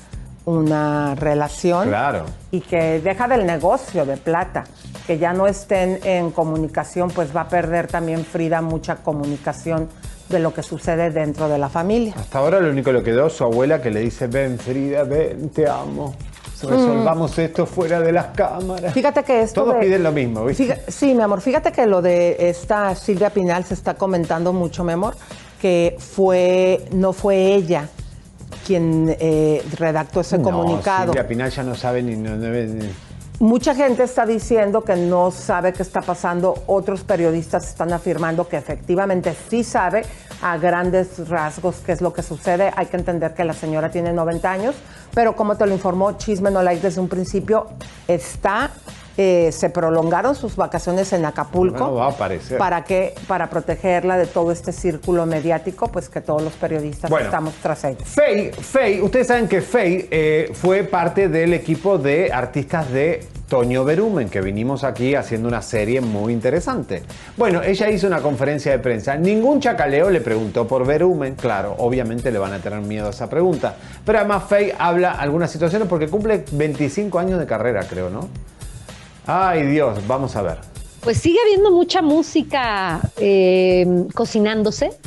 una 0.45 1.15
relación. 1.15 1.87
Claro. 1.87 2.25
Y 2.51 2.61
que 2.61 2.99
deja 2.99 3.27
del 3.27 3.45
negocio 3.45 4.05
de 4.05 4.17
plata, 4.17 4.65
que 5.07 5.17
ya 5.17 5.33
no 5.33 5.47
estén 5.47 5.99
en 6.03 6.31
comunicación, 6.31 7.09
pues 7.09 7.35
va 7.35 7.41
a 7.41 7.47
perder 7.47 7.87
también 7.87 8.25
Frida 8.25 8.61
mucha 8.61 8.97
comunicación 8.97 9.89
de 10.29 10.39
lo 10.39 10.53
que 10.53 10.63
sucede 10.63 11.11
dentro 11.11 11.47
de 11.47 11.57
la 11.57 11.69
familia. 11.69 12.13
Hasta 12.17 12.39
ahora 12.39 12.59
lo 12.59 12.69
único 12.69 12.91
que 12.91 12.97
le 12.97 13.03
quedó 13.03 13.29
su 13.29 13.43
abuela 13.43 13.81
que 13.81 13.91
le 13.91 14.01
dice, 14.01 14.27
ven 14.27 14.57
Frida, 14.57 15.03
ven, 15.03 15.49
te 15.49 15.67
amo. 15.67 16.15
Resolvamos 16.61 17.37
mm. 17.37 17.41
esto 17.41 17.65
fuera 17.65 17.99
de 17.99 18.13
las 18.13 18.27
cámaras. 18.27 18.93
Fíjate 18.93 19.23
que 19.23 19.41
esto. 19.41 19.65
Todos 19.65 19.75
piden 19.81 20.01
lo 20.01 20.13
mismo, 20.13 20.45
¿viste? 20.45 20.81
sí, 20.87 21.13
mi 21.13 21.21
amor. 21.21 21.41
Fíjate 21.41 21.73
que 21.73 21.85
lo 21.85 22.01
de 22.01 22.37
esta 22.39 22.95
Silvia 22.95 23.31
Pinal 23.31 23.65
se 23.65 23.73
está 23.73 23.95
comentando 23.95 24.53
mucho, 24.53 24.85
mi 24.85 24.93
amor 24.93 25.13
que 25.63 25.95
fue, 25.97 26.83
no 26.91 27.13
fue 27.13 27.53
ella 27.53 27.87
quien 28.67 29.15
eh, 29.17 29.63
redactó 29.77 30.19
ese 30.19 30.41
comunicado. 30.41 31.13
Silvia 31.13 31.25
Pinal 31.25 31.51
ya 31.51 31.63
no 31.63 31.73
sabe 31.73 32.03
ni, 32.03 32.17
no 32.17 32.35
Mucha 33.39 33.73
gente 33.73 34.03
está 34.03 34.25
diciendo 34.25 34.83
que 34.83 34.97
no 34.97 35.31
sabe 35.31 35.71
qué 35.71 35.81
está 35.81 36.01
pasando. 36.01 36.53
Otros 36.67 37.05
periodistas 37.05 37.69
están 37.69 37.93
afirmando 37.93 38.45
que 38.49 38.57
efectivamente 38.57 39.33
sí 39.49 39.63
sabe 39.63 40.03
a 40.41 40.57
grandes 40.57 41.29
rasgos 41.29 41.77
qué 41.85 41.93
es 41.93 42.01
lo 42.01 42.11
que 42.11 42.23
sucede. 42.23 42.73
Hay 42.75 42.87
que 42.87 42.97
entender 42.97 43.33
que 43.33 43.45
la 43.45 43.53
señora 43.53 43.89
tiene 43.89 44.11
90 44.11 44.51
años, 44.51 44.75
pero 45.13 45.33
como 45.33 45.55
te 45.55 45.65
lo 45.65 45.71
informó 45.71 46.17
Chisme 46.17 46.51
No 46.51 46.61
Like 46.61 46.81
desde 46.81 46.99
un 46.99 47.07
principio, 47.07 47.67
está 48.09 48.69
eh, 49.17 49.51
se 49.51 49.69
prolongaron 49.69 50.35
sus 50.35 50.55
vacaciones 50.55 51.13
en 51.13 51.25
Acapulco. 51.25 51.93
va 51.93 52.05
a 52.05 52.09
aparecer. 52.09 52.57
¿Para 52.57 52.83
que 52.83 53.13
Para 53.27 53.49
protegerla 53.49 54.17
de 54.17 54.25
todo 54.25 54.51
este 54.51 54.71
círculo 54.71 55.25
mediático, 55.25 55.87
pues 55.89 56.09
que 56.09 56.21
todos 56.21 56.41
los 56.41 56.53
periodistas 56.53 57.11
estamos 57.11 57.53
tras 57.61 57.83
ella. 57.83 58.05
Faye, 58.05 58.51
Faye, 58.53 59.01
ustedes 59.01 59.27
saben 59.27 59.47
que 59.47 59.61
Faye 59.61 60.07
eh, 60.09 60.51
fue 60.53 60.83
parte 60.83 61.29
del 61.29 61.53
equipo 61.53 61.97
de 61.97 62.31
artistas 62.31 62.91
de 62.91 63.27
Toño 63.47 63.83
Berumen, 63.83 64.29
que 64.29 64.41
vinimos 64.41 64.83
aquí 64.83 65.13
haciendo 65.13 65.47
una 65.47 65.61
serie 65.61 66.01
muy 66.01 66.33
interesante. 66.33 67.03
Bueno, 67.37 67.61
ella 67.61 67.87
hizo 67.89 68.07
una 68.07 68.19
conferencia 68.19 68.71
de 68.71 68.79
prensa. 68.79 69.15
Ningún 69.15 69.59
chacaleo 69.59 70.09
le 70.09 70.21
preguntó 70.21 70.67
por 70.67 70.87
Berumen. 70.87 71.35
Claro, 71.35 71.75
obviamente 71.77 72.31
le 72.31 72.39
van 72.39 72.53
a 72.53 72.59
tener 72.59 72.81
miedo 72.81 73.07
a 73.07 73.09
esa 73.11 73.29
pregunta. 73.29 73.75
Pero 74.03 74.17
además 74.17 74.45
Faye 74.49 74.73
habla 74.79 75.11
algunas 75.11 75.51
situaciones 75.51 75.87
porque 75.87 76.07
cumple 76.07 76.45
25 76.51 77.19
años 77.19 77.39
de 77.39 77.45
carrera, 77.45 77.83
creo, 77.87 78.09
¿no? 78.09 78.27
Ay 79.25 79.67
Dios, 79.67 80.05
vamos 80.07 80.35
a 80.35 80.41
ver. 80.41 80.57
Pues 81.01 81.17
sigue 81.17 81.39
habiendo 81.45 81.71
mucha 81.71 82.01
música 82.01 83.01
eh, 83.17 84.05
cocinándose 84.13 84.97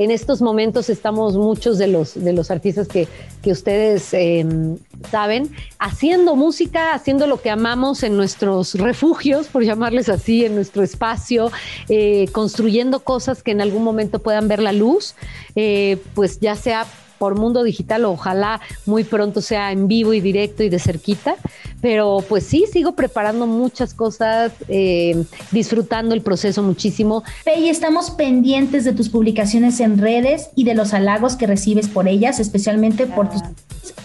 en 0.00 0.10
estos 0.10 0.40
momentos 0.40 0.88
estamos 0.88 1.36
muchos 1.36 1.76
de 1.76 1.86
los, 1.86 2.14
de 2.14 2.32
los 2.32 2.50
artistas 2.50 2.88
que, 2.88 3.06
ustedes 3.44 4.14
em, 4.14 4.78
saben, 5.10 5.54
haciendo 5.78 6.36
música, 6.36 6.94
haciendo 6.94 7.26
lo 7.26 7.42
que 7.42 7.50
amamos 7.50 8.02
en 8.02 8.16
nuestros 8.16 8.76
refugios, 8.76 9.48
por 9.48 9.62
llamarles 9.62 10.08
así, 10.08 10.46
en 10.46 10.54
nuestro 10.54 10.82
espacio, 10.82 11.52
eh, 11.90 12.28
construyendo 12.32 13.00
cosas 13.00 13.42
que 13.42 13.50
en 13.50 13.60
algún 13.60 13.84
momento 13.84 14.20
puedan 14.20 14.48
ver 14.48 14.62
la 14.62 14.72
luz, 14.72 15.16
eh, 15.54 15.98
pues 16.14 16.40
ya 16.40 16.56
sea 16.56 16.86
por 17.20 17.38
mundo 17.38 17.62
digital, 17.62 18.06
ojalá 18.06 18.62
muy 18.86 19.04
pronto 19.04 19.42
sea 19.42 19.72
en 19.72 19.88
vivo 19.88 20.14
y 20.14 20.22
directo 20.22 20.62
y 20.62 20.70
de 20.70 20.78
cerquita. 20.78 21.36
Pero 21.82 22.24
pues 22.26 22.44
sí, 22.44 22.64
sigo 22.72 22.92
preparando 22.92 23.46
muchas 23.46 23.92
cosas, 23.92 24.52
eh, 24.68 25.22
disfrutando 25.50 26.14
el 26.14 26.22
proceso 26.22 26.62
muchísimo. 26.62 27.22
Pei, 27.44 27.68
estamos 27.68 28.10
pendientes 28.10 28.84
de 28.84 28.94
tus 28.94 29.10
publicaciones 29.10 29.80
en 29.80 29.98
redes 29.98 30.48
y 30.56 30.64
de 30.64 30.74
los 30.74 30.94
halagos 30.94 31.36
que 31.36 31.46
recibes 31.46 31.88
por 31.88 32.08
ellas, 32.08 32.40
especialmente 32.40 33.06
por 33.06 33.28
tus 33.28 33.42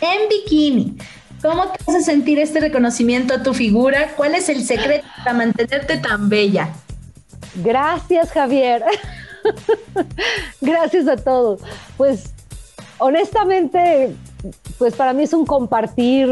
en 0.02 0.30
bikini. 0.30 0.98
¿Cómo 1.42 1.68
te 1.68 1.80
hace 1.88 2.02
sentir 2.02 2.40
este 2.40 2.60
reconocimiento 2.60 3.34
a 3.34 3.44
tu 3.44 3.54
figura? 3.54 4.12
¿Cuál 4.18 4.36
es 4.36 4.50
el 4.50 4.62
secreto 4.66 5.08
para 5.20 5.34
mantenerte 5.34 5.98
tan 5.98 6.28
bella? 6.28 6.74
Gracias, 7.64 8.32
Javier. 8.32 8.84
Gracias 10.62 11.08
a 11.08 11.16
todos. 11.16 11.62
Pues 11.98 12.35
honestamente, 12.98 14.16
pues 14.78 14.96
para 14.96 15.14
mí 15.14 15.24
es 15.24 15.34
un 15.34 15.46
compartir 15.46 16.30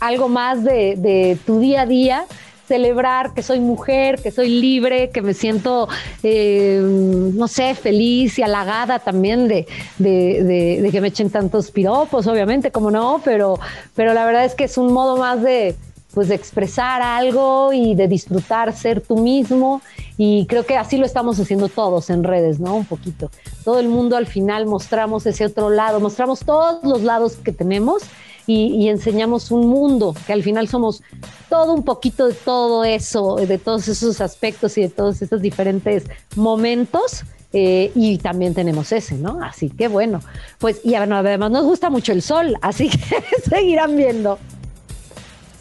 algo 0.00 0.28
más 0.28 0.64
de, 0.64 1.38
tu 1.46 1.60
día 1.60 1.82
a 1.82 1.86
día 1.86 2.24
celebrar 2.66 3.34
que 3.34 3.42
soy 3.42 3.60
mujer, 3.60 4.22
que 4.22 4.30
soy 4.30 4.48
libre, 4.48 5.10
que 5.10 5.20
me 5.20 5.34
siento, 5.34 5.86
eh, 6.22 6.80
no 6.82 7.46
sé, 7.46 7.74
feliz 7.74 8.38
y 8.38 8.42
halagada 8.42 9.00
también 9.00 9.48
de, 9.48 9.66
que 9.98 11.00
me 11.02 11.08
echen 11.08 11.28
tantos 11.28 11.70
piropos, 11.70 12.26
obviamente, 12.26 12.70
como 12.70 12.90
no, 12.90 13.20
pero, 13.22 13.60
pero 13.94 14.14
la 14.14 14.24
verdad 14.24 14.46
es 14.46 14.54
que 14.54 14.64
es 14.64 14.78
un 14.78 14.94
modo 14.94 15.18
más 15.18 15.42
de, 15.42 15.76
pues 16.14 16.28
de 16.28 16.36
expresar 16.36 17.02
algo 17.02 17.72
y 17.72 17.94
de 17.94 18.08
disfrutar 18.08 18.74
ser 18.74 19.00
tú 19.00 19.18
mismo 19.18 19.82
y 20.16 20.46
creo 20.46 20.64
que 20.64 20.76
así 20.76 20.96
lo 20.96 21.06
estamos 21.06 21.38
haciendo 21.40 21.68
todos 21.68 22.08
en 22.10 22.22
redes, 22.22 22.60
¿no? 22.60 22.76
Un 22.76 22.84
poquito. 22.84 23.30
Todo 23.64 23.80
el 23.80 23.88
mundo 23.88 24.16
al 24.16 24.26
final 24.26 24.66
mostramos 24.66 25.26
ese 25.26 25.44
otro 25.44 25.70
lado, 25.70 26.00
mostramos 26.00 26.40
todos 26.40 26.84
los 26.84 27.02
lados 27.02 27.36
que 27.36 27.52
tenemos 27.52 28.04
y, 28.46 28.88
enseñamos 28.88 29.50
un 29.50 29.68
mundo, 29.68 30.14
que 30.26 30.32
al 30.34 30.42
final 30.42 30.68
somos 30.68 31.02
todo 31.48 31.72
un 31.72 31.82
poquito 31.82 32.26
de 32.28 32.34
todo 32.34 32.84
eso, 32.84 33.36
de 33.36 33.58
todos 33.58 33.88
esos 33.88 34.20
aspectos 34.20 34.76
y 34.76 34.82
de 34.82 34.90
todos 34.90 35.22
esos 35.22 35.40
diferentes 35.40 36.04
momentos. 36.36 37.24
Eh, 37.56 37.92
y 37.94 38.18
también 38.18 38.52
tenemos 38.52 38.90
ese, 38.90 39.14
¿no? 39.14 39.38
Así 39.40 39.70
que 39.70 39.86
bueno, 39.86 40.18
pues 40.58 40.80
y 40.84 40.96
además 40.96 41.52
nos 41.52 41.64
gusta 41.64 41.88
mucho 41.88 42.10
el 42.10 42.20
sol, 42.20 42.56
así 42.60 42.88
que 42.90 43.22
seguirán 43.48 43.96
viendo. 43.96 44.40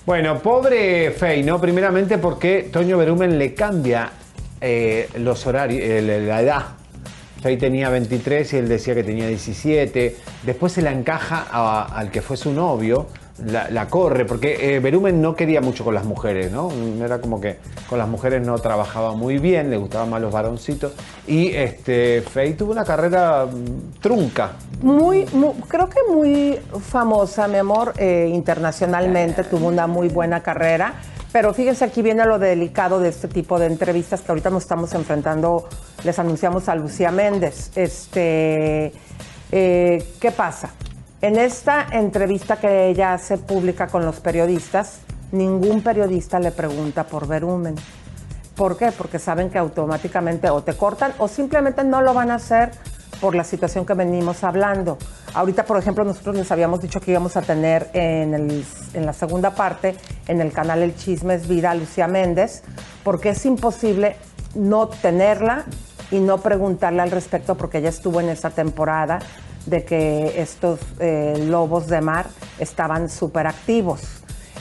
Bueno, 0.06 0.40
pobre 0.40 1.12
Fey, 1.12 1.44
¿no? 1.44 1.62
Primeramente 1.62 2.18
porque 2.18 2.70
Toño 2.70 2.98
Berumen 2.98 3.40
le 3.40 3.54
cambia 3.54 4.12
eh, 4.60 5.08
los 5.16 5.48
horarios, 5.48 5.82
eh, 5.82 6.02
la 6.28 6.42
edad. 6.42 6.64
Fey 7.42 7.56
tenía 7.56 7.90
23 7.90 8.52
y 8.52 8.58
él 8.58 8.68
decía 8.68 8.96
que 8.96 9.06
tenía 9.06 9.30
17. 9.30 10.18
Después 10.44 10.74
se 10.74 10.82
la 10.82 10.92
encaja 10.92 11.48
al 11.86 12.12
que 12.12 12.22
fue 12.22 12.36
su 12.36 12.52
novio 12.52 13.08
la, 13.40 13.88
corre, 13.88 14.26
porque 14.26 14.76
eh, 14.76 14.80
Berumen 14.80 15.20
no 15.22 15.36
quería 15.36 15.60
mucho 15.60 15.84
con 15.84 15.96
las 15.96 16.06
mujeres, 16.06 16.52
¿no? 16.52 16.70
Era 17.04 17.20
como 17.20 17.42
que 17.42 17.58
con 17.90 17.98
las 17.98 18.08
mujeres 18.08 18.46
no 18.46 18.58
trabajaba 18.60 19.16
muy 19.16 19.40
bien, 19.40 19.72
le 19.72 19.78
gustaban 19.78 20.10
más 20.10 20.22
los 20.22 20.32
varoncitos. 20.32 20.94
Y 21.26 21.50
este, 21.50 22.22
Faye 22.22 22.54
tuvo 22.54 22.72
una 22.72 22.86
carrera 22.86 23.46
mm, 23.46 24.00
trunca. 24.02 24.52
Muy, 24.82 25.26
creo 25.68 25.90
que 25.90 26.00
muy 26.14 26.60
famosa, 26.80 27.48
mi 27.48 27.58
amor, 27.58 27.94
eh, 27.98 28.30
internacionalmente, 28.32 29.44
tuvo 29.44 29.68
una 29.68 29.88
muy 29.88 30.10
buena 30.10 30.44
carrera. 30.44 30.94
Pero 31.32 31.52
fíjense, 31.56 31.84
aquí 31.84 32.04
viene 32.04 32.26
lo 32.26 32.38
delicado 32.38 33.00
de 33.00 33.10
este 33.10 33.28
tipo 33.28 33.58
de 33.58 33.66
entrevistas 33.66 34.22
que 34.22 34.32
ahorita 34.32 34.52
nos 34.52 34.62
estamos 34.64 34.94
enfrentando. 34.94 35.68
Les 36.04 36.20
anunciamos 36.20 36.70
a 36.70 36.76
Lucía 36.76 37.10
Méndez. 37.10 37.72
Este, 37.76 38.94
eh, 39.52 40.06
¿Qué 40.20 40.32
pasa? 40.32 40.70
En 41.24 41.38
esta 41.38 41.88
entrevista 41.90 42.58
que 42.58 42.90
ella 42.90 43.14
hace 43.14 43.38
pública 43.38 43.88
con 43.88 44.06
los 44.06 44.20
periodistas, 44.20 45.00
ningún 45.32 45.82
periodista 45.82 46.38
le 46.38 46.52
pregunta 46.52 47.06
por 47.06 47.30
Verumen. 47.30 47.76
¿Por 48.58 48.76
qué? 48.76 48.92
Porque 48.92 49.20
saben 49.20 49.50
que 49.50 49.58
automáticamente 49.58 50.50
o 50.50 50.64
te 50.64 50.74
cortan 50.74 51.14
o 51.20 51.30
simplemente 51.30 51.86
no 51.86 52.02
lo 52.02 52.14
van 52.14 52.30
a 52.30 52.36
hacer 52.36 52.72
por 53.22 53.36
la 53.36 53.46
situación 53.46 53.86
que 53.86 53.94
venimos 53.94 54.44
hablando. 54.44 54.98
Ahorita, 55.34 55.64
por 55.64 55.78
ejemplo, 55.78 56.04
nosotros 56.04 56.36
les 56.36 56.52
habíamos 56.52 56.82
dicho 56.82 57.00
que 57.00 57.12
íbamos 57.12 57.38
a 57.38 57.42
tener 57.42 57.90
en, 57.94 58.62
la 58.94 59.14
segunda 59.14 59.52
parte, 59.52 59.96
en 60.28 60.42
el 60.42 60.52
canal 60.52 60.84
El 60.84 60.94
Chisme 60.94 61.36
es 61.36 61.48
Vida, 61.48 61.74
Lucía 61.74 62.10
Méndez, 62.10 62.64
porque 63.06 63.30
es 63.30 63.46
imposible 63.46 64.18
no 64.56 64.90
tenerla 64.90 65.64
y 66.12 66.20
no 66.20 66.40
preguntarle 66.40 67.02
al 67.02 67.12
respecto 67.12 67.56
porque 67.56 67.78
ella 67.78 67.88
estuvo 67.88 68.20
en 68.20 68.28
esa 68.28 68.50
temporada 68.50 69.20
de 69.66 69.84
que 69.86 70.42
estos 70.42 70.80
eh, 71.00 71.46
lobos 71.48 71.88
de 71.88 72.02
mar 72.02 72.28
estaban 72.60 73.10
súper 73.10 73.48
activos. 73.48 74.02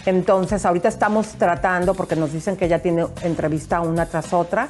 Entonces, 0.06 0.66
ahorita 0.66 0.88
estamos 0.88 1.28
tratando, 1.32 1.94
porque 1.94 2.16
nos 2.16 2.32
dicen 2.32 2.56
que 2.56 2.68
ya 2.68 2.80
tiene 2.80 3.06
entrevista 3.22 3.80
una 3.80 4.06
tras 4.06 4.32
otra. 4.32 4.68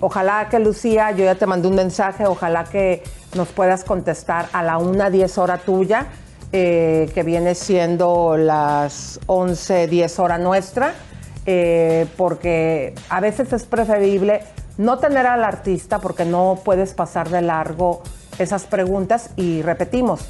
Ojalá 0.00 0.48
que 0.48 0.58
Lucía, 0.58 1.12
yo 1.12 1.24
ya 1.24 1.36
te 1.36 1.46
mandé 1.46 1.68
un 1.68 1.76
mensaje, 1.76 2.26
ojalá 2.26 2.64
que 2.64 3.04
nos 3.34 3.48
puedas 3.48 3.84
contestar 3.84 4.48
a 4.52 4.62
la 4.64 4.78
1.10 4.78 5.38
hora 5.38 5.58
tuya, 5.58 6.06
eh, 6.50 7.08
que 7.14 7.22
viene 7.22 7.54
siendo 7.54 8.36
las 8.36 9.20
11.10 9.26 10.18
hora 10.18 10.38
nuestra, 10.38 10.94
eh, 11.46 12.06
porque 12.16 12.94
a 13.08 13.20
veces 13.20 13.52
es 13.52 13.64
preferible 13.64 14.42
no 14.76 14.98
tener 14.98 15.26
al 15.26 15.44
artista 15.44 16.00
porque 16.00 16.24
no 16.24 16.58
puedes 16.64 16.94
pasar 16.94 17.28
de 17.28 17.42
largo 17.42 18.02
esas 18.42 18.64
preguntas 18.64 19.30
y 19.36 19.62
repetimos, 19.62 20.20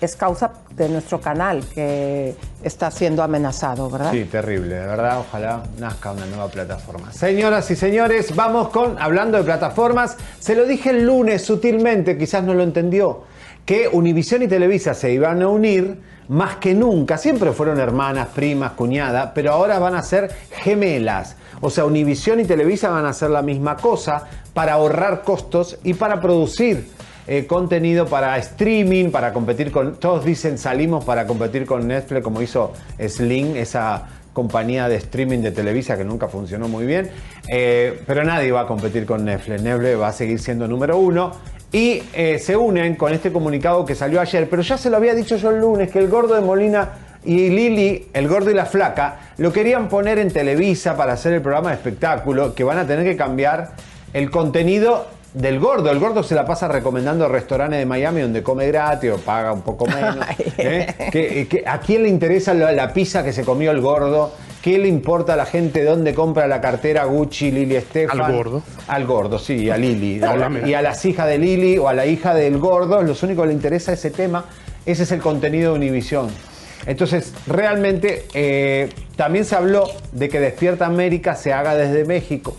es 0.00 0.16
causa 0.16 0.52
de 0.74 0.88
nuestro 0.88 1.20
canal 1.20 1.62
que 1.74 2.34
está 2.62 2.90
siendo 2.90 3.22
amenazado, 3.22 3.90
¿verdad? 3.90 4.12
Sí, 4.12 4.24
terrible, 4.24 4.76
de 4.76 4.86
verdad, 4.86 5.20
ojalá 5.20 5.62
nazca 5.78 6.12
una 6.12 6.26
nueva 6.26 6.48
plataforma. 6.48 7.12
Señoras 7.12 7.70
y 7.70 7.76
señores, 7.76 8.34
vamos 8.34 8.68
con, 8.70 8.98
hablando 8.98 9.36
de 9.36 9.44
plataformas, 9.44 10.16
se 10.38 10.54
lo 10.54 10.64
dije 10.64 10.90
el 10.90 11.04
lunes 11.04 11.44
sutilmente, 11.44 12.16
quizás 12.16 12.42
no 12.44 12.54
lo 12.54 12.62
entendió, 12.62 13.24
que 13.66 13.88
Univisión 13.88 14.42
y 14.42 14.48
Televisa 14.48 14.94
se 14.94 15.12
iban 15.12 15.42
a 15.42 15.48
unir 15.48 16.00
más 16.28 16.56
que 16.56 16.74
nunca, 16.74 17.18
siempre 17.18 17.52
fueron 17.52 17.78
hermanas, 17.78 18.28
primas, 18.28 18.72
cuñadas, 18.72 19.32
pero 19.34 19.52
ahora 19.52 19.78
van 19.78 19.96
a 19.96 20.02
ser 20.02 20.30
gemelas. 20.62 21.36
O 21.60 21.68
sea, 21.68 21.84
Univisión 21.84 22.40
y 22.40 22.44
Televisa 22.44 22.88
van 22.88 23.04
a 23.04 23.10
hacer 23.10 23.30
la 23.30 23.42
misma 23.42 23.76
cosa 23.76 24.24
para 24.54 24.74
ahorrar 24.74 25.22
costos 25.22 25.78
y 25.84 25.94
para 25.94 26.20
producir 26.20 26.88
eh, 27.32 27.46
contenido 27.46 28.06
para 28.06 28.36
streaming, 28.38 29.12
para 29.12 29.32
competir 29.32 29.70
con, 29.70 29.94
todos 30.00 30.24
dicen 30.24 30.58
salimos 30.58 31.04
para 31.04 31.28
competir 31.28 31.64
con 31.64 31.86
Netflix 31.86 32.24
como 32.24 32.42
hizo 32.42 32.72
Sling, 32.98 33.56
esa 33.56 34.08
compañía 34.32 34.88
de 34.88 34.96
streaming 34.96 35.38
de 35.38 35.52
Televisa 35.52 35.96
que 35.96 36.02
nunca 36.02 36.26
funcionó 36.26 36.66
muy 36.66 36.86
bien, 36.86 37.08
eh, 37.46 38.02
pero 38.04 38.24
nadie 38.24 38.50
va 38.50 38.62
a 38.62 38.66
competir 38.66 39.06
con 39.06 39.24
Netflix, 39.24 39.62
Netflix 39.62 40.00
va 40.00 40.08
a 40.08 40.12
seguir 40.12 40.40
siendo 40.40 40.66
número 40.66 40.98
uno. 40.98 41.30
Y 41.70 42.02
eh, 42.14 42.40
se 42.40 42.56
unen 42.56 42.96
con 42.96 43.12
este 43.12 43.30
comunicado 43.30 43.84
que 43.84 43.94
salió 43.94 44.20
ayer, 44.20 44.48
pero 44.50 44.62
ya 44.62 44.76
se 44.76 44.90
lo 44.90 44.96
había 44.96 45.14
dicho 45.14 45.36
yo 45.36 45.50
el 45.50 45.60
lunes 45.60 45.88
que 45.88 46.00
el 46.00 46.08
gordo 46.08 46.34
de 46.34 46.40
Molina 46.40 46.88
y 47.24 47.48
Lili, 47.48 48.08
el 48.12 48.26
gordo 48.26 48.50
y 48.50 48.54
la 48.54 48.66
flaca, 48.66 49.34
lo 49.38 49.52
querían 49.52 49.88
poner 49.88 50.18
en 50.18 50.32
Televisa 50.32 50.96
para 50.96 51.12
hacer 51.12 51.32
el 51.32 51.42
programa 51.42 51.68
de 51.68 51.76
espectáculo, 51.76 52.56
que 52.56 52.64
van 52.64 52.78
a 52.78 52.88
tener 52.88 53.04
que 53.04 53.16
cambiar 53.16 53.70
el 54.14 54.32
contenido 54.32 55.19
del 55.34 55.60
gordo. 55.60 55.90
El 55.90 55.98
gordo 55.98 56.22
se 56.22 56.34
la 56.34 56.44
pasa 56.44 56.68
recomendando 56.68 57.28
restaurantes 57.28 57.78
de 57.78 57.86
Miami 57.86 58.22
donde 58.22 58.42
come 58.42 58.66
gratis 58.66 59.12
o 59.12 59.18
paga 59.18 59.52
un 59.52 59.62
poco 59.62 59.86
menos. 59.86 60.16
¿eh? 60.58 61.62
a 61.66 61.78
quién 61.80 62.02
le 62.02 62.08
interesa 62.08 62.54
la, 62.54 62.92
pizza 62.92 63.22
que 63.22 63.32
se 63.32 63.44
comió 63.44 63.70
el 63.70 63.80
gordo? 63.80 64.32
¿Qué 64.62 64.78
le 64.78 64.88
importa 64.88 65.34
a 65.34 65.36
la 65.36 65.46
gente 65.46 65.84
dónde 65.84 66.12
compra 66.12 66.46
la 66.46 66.60
cartera 66.60 67.04
Gucci, 67.04 67.50
Lili 67.50 67.76
Estefan? 67.76 68.20
Al 68.20 68.32
gordo. 68.32 68.62
Al 68.88 69.06
gordo, 69.06 69.38
sí, 69.38 69.70
a 69.70 69.78
Lili. 69.78 70.20
y 70.66 70.74
a 70.74 70.82
las 70.82 71.04
hijas 71.06 71.26
de 71.28 71.38
Lili 71.38 71.78
o 71.78 71.88
a 71.88 71.94
la 71.94 72.04
hija 72.04 72.34
del 72.34 72.58
gordo, 72.58 73.02
lo 73.02 73.14
único 73.22 73.42
que 73.42 73.48
le 73.48 73.54
interesa 73.54 73.92
ese 73.92 74.10
tema. 74.10 74.44
Ese 74.84 75.04
es 75.04 75.12
el 75.12 75.20
contenido 75.20 75.72
de 75.72 75.78
Univisión. 75.78 76.28
Entonces, 76.86 77.32
realmente 77.46 78.26
eh, 78.34 78.90
también 79.16 79.44
se 79.44 79.56
habló 79.56 79.88
de 80.12 80.28
que 80.28 80.40
Despierta 80.40 80.86
América 80.86 81.36
se 81.36 81.52
haga 81.52 81.74
desde 81.74 82.04
México 82.04 82.54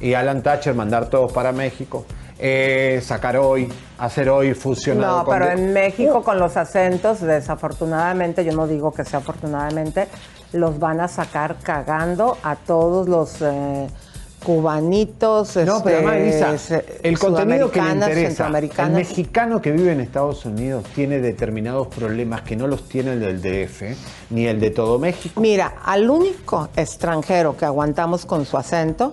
y 0.00 0.14
Alan 0.14 0.42
Thatcher 0.42 0.74
mandar 0.74 1.06
todos 1.10 1.30
para 1.32 1.52
México. 1.52 2.04
eh, 2.42 3.00
sacar 3.04 3.36
hoy, 3.36 3.68
hacer 3.98 4.30
hoy 4.30 4.54
fusionado 4.54 5.18
No, 5.18 5.24
con 5.26 5.38
pero 5.38 5.50
en 5.50 5.74
México 5.74 6.22
con 6.22 6.38
los 6.38 6.56
acentos, 6.56 7.20
desafortunadamente, 7.20 8.46
yo 8.46 8.52
no 8.52 8.66
digo 8.66 8.92
que 8.92 9.04
sea 9.04 9.18
afortunadamente, 9.18 10.08
los 10.54 10.78
van 10.78 11.00
a 11.00 11.08
sacar 11.08 11.56
cagando 11.62 12.38
a 12.42 12.56
todos 12.56 13.10
los 13.10 13.42
eh, 13.42 13.88
cubanitos. 14.42 15.56
No, 15.56 15.82
pero 15.82 16.10
este, 16.12 16.58
se- 16.58 16.84
el 17.02 17.18
contenido 17.18 17.70
que 17.70 17.80
le 17.82 17.90
interesa. 17.92 18.46
El 18.86 18.90
mexicano 18.92 19.60
que 19.60 19.72
vive 19.72 19.92
en 19.92 20.00
Estados 20.00 20.44
Unidos 20.44 20.84
tiene 20.94 21.18
determinados 21.18 21.88
problemas 21.88 22.42
que 22.42 22.56
no 22.56 22.66
los 22.66 22.88
tiene 22.88 23.12
el 23.12 23.20
del 23.20 23.40
DF 23.42 23.82
ni 24.30 24.46
el 24.46 24.60
de 24.60 24.70
todo 24.70 24.98
México. 24.98 25.40
Mira, 25.40 25.74
al 25.84 26.08
único 26.08 26.68
extranjero 26.76 27.56
que 27.56 27.64
aguantamos 27.64 28.26
con 28.26 28.44
su 28.46 28.56
acento 28.56 29.12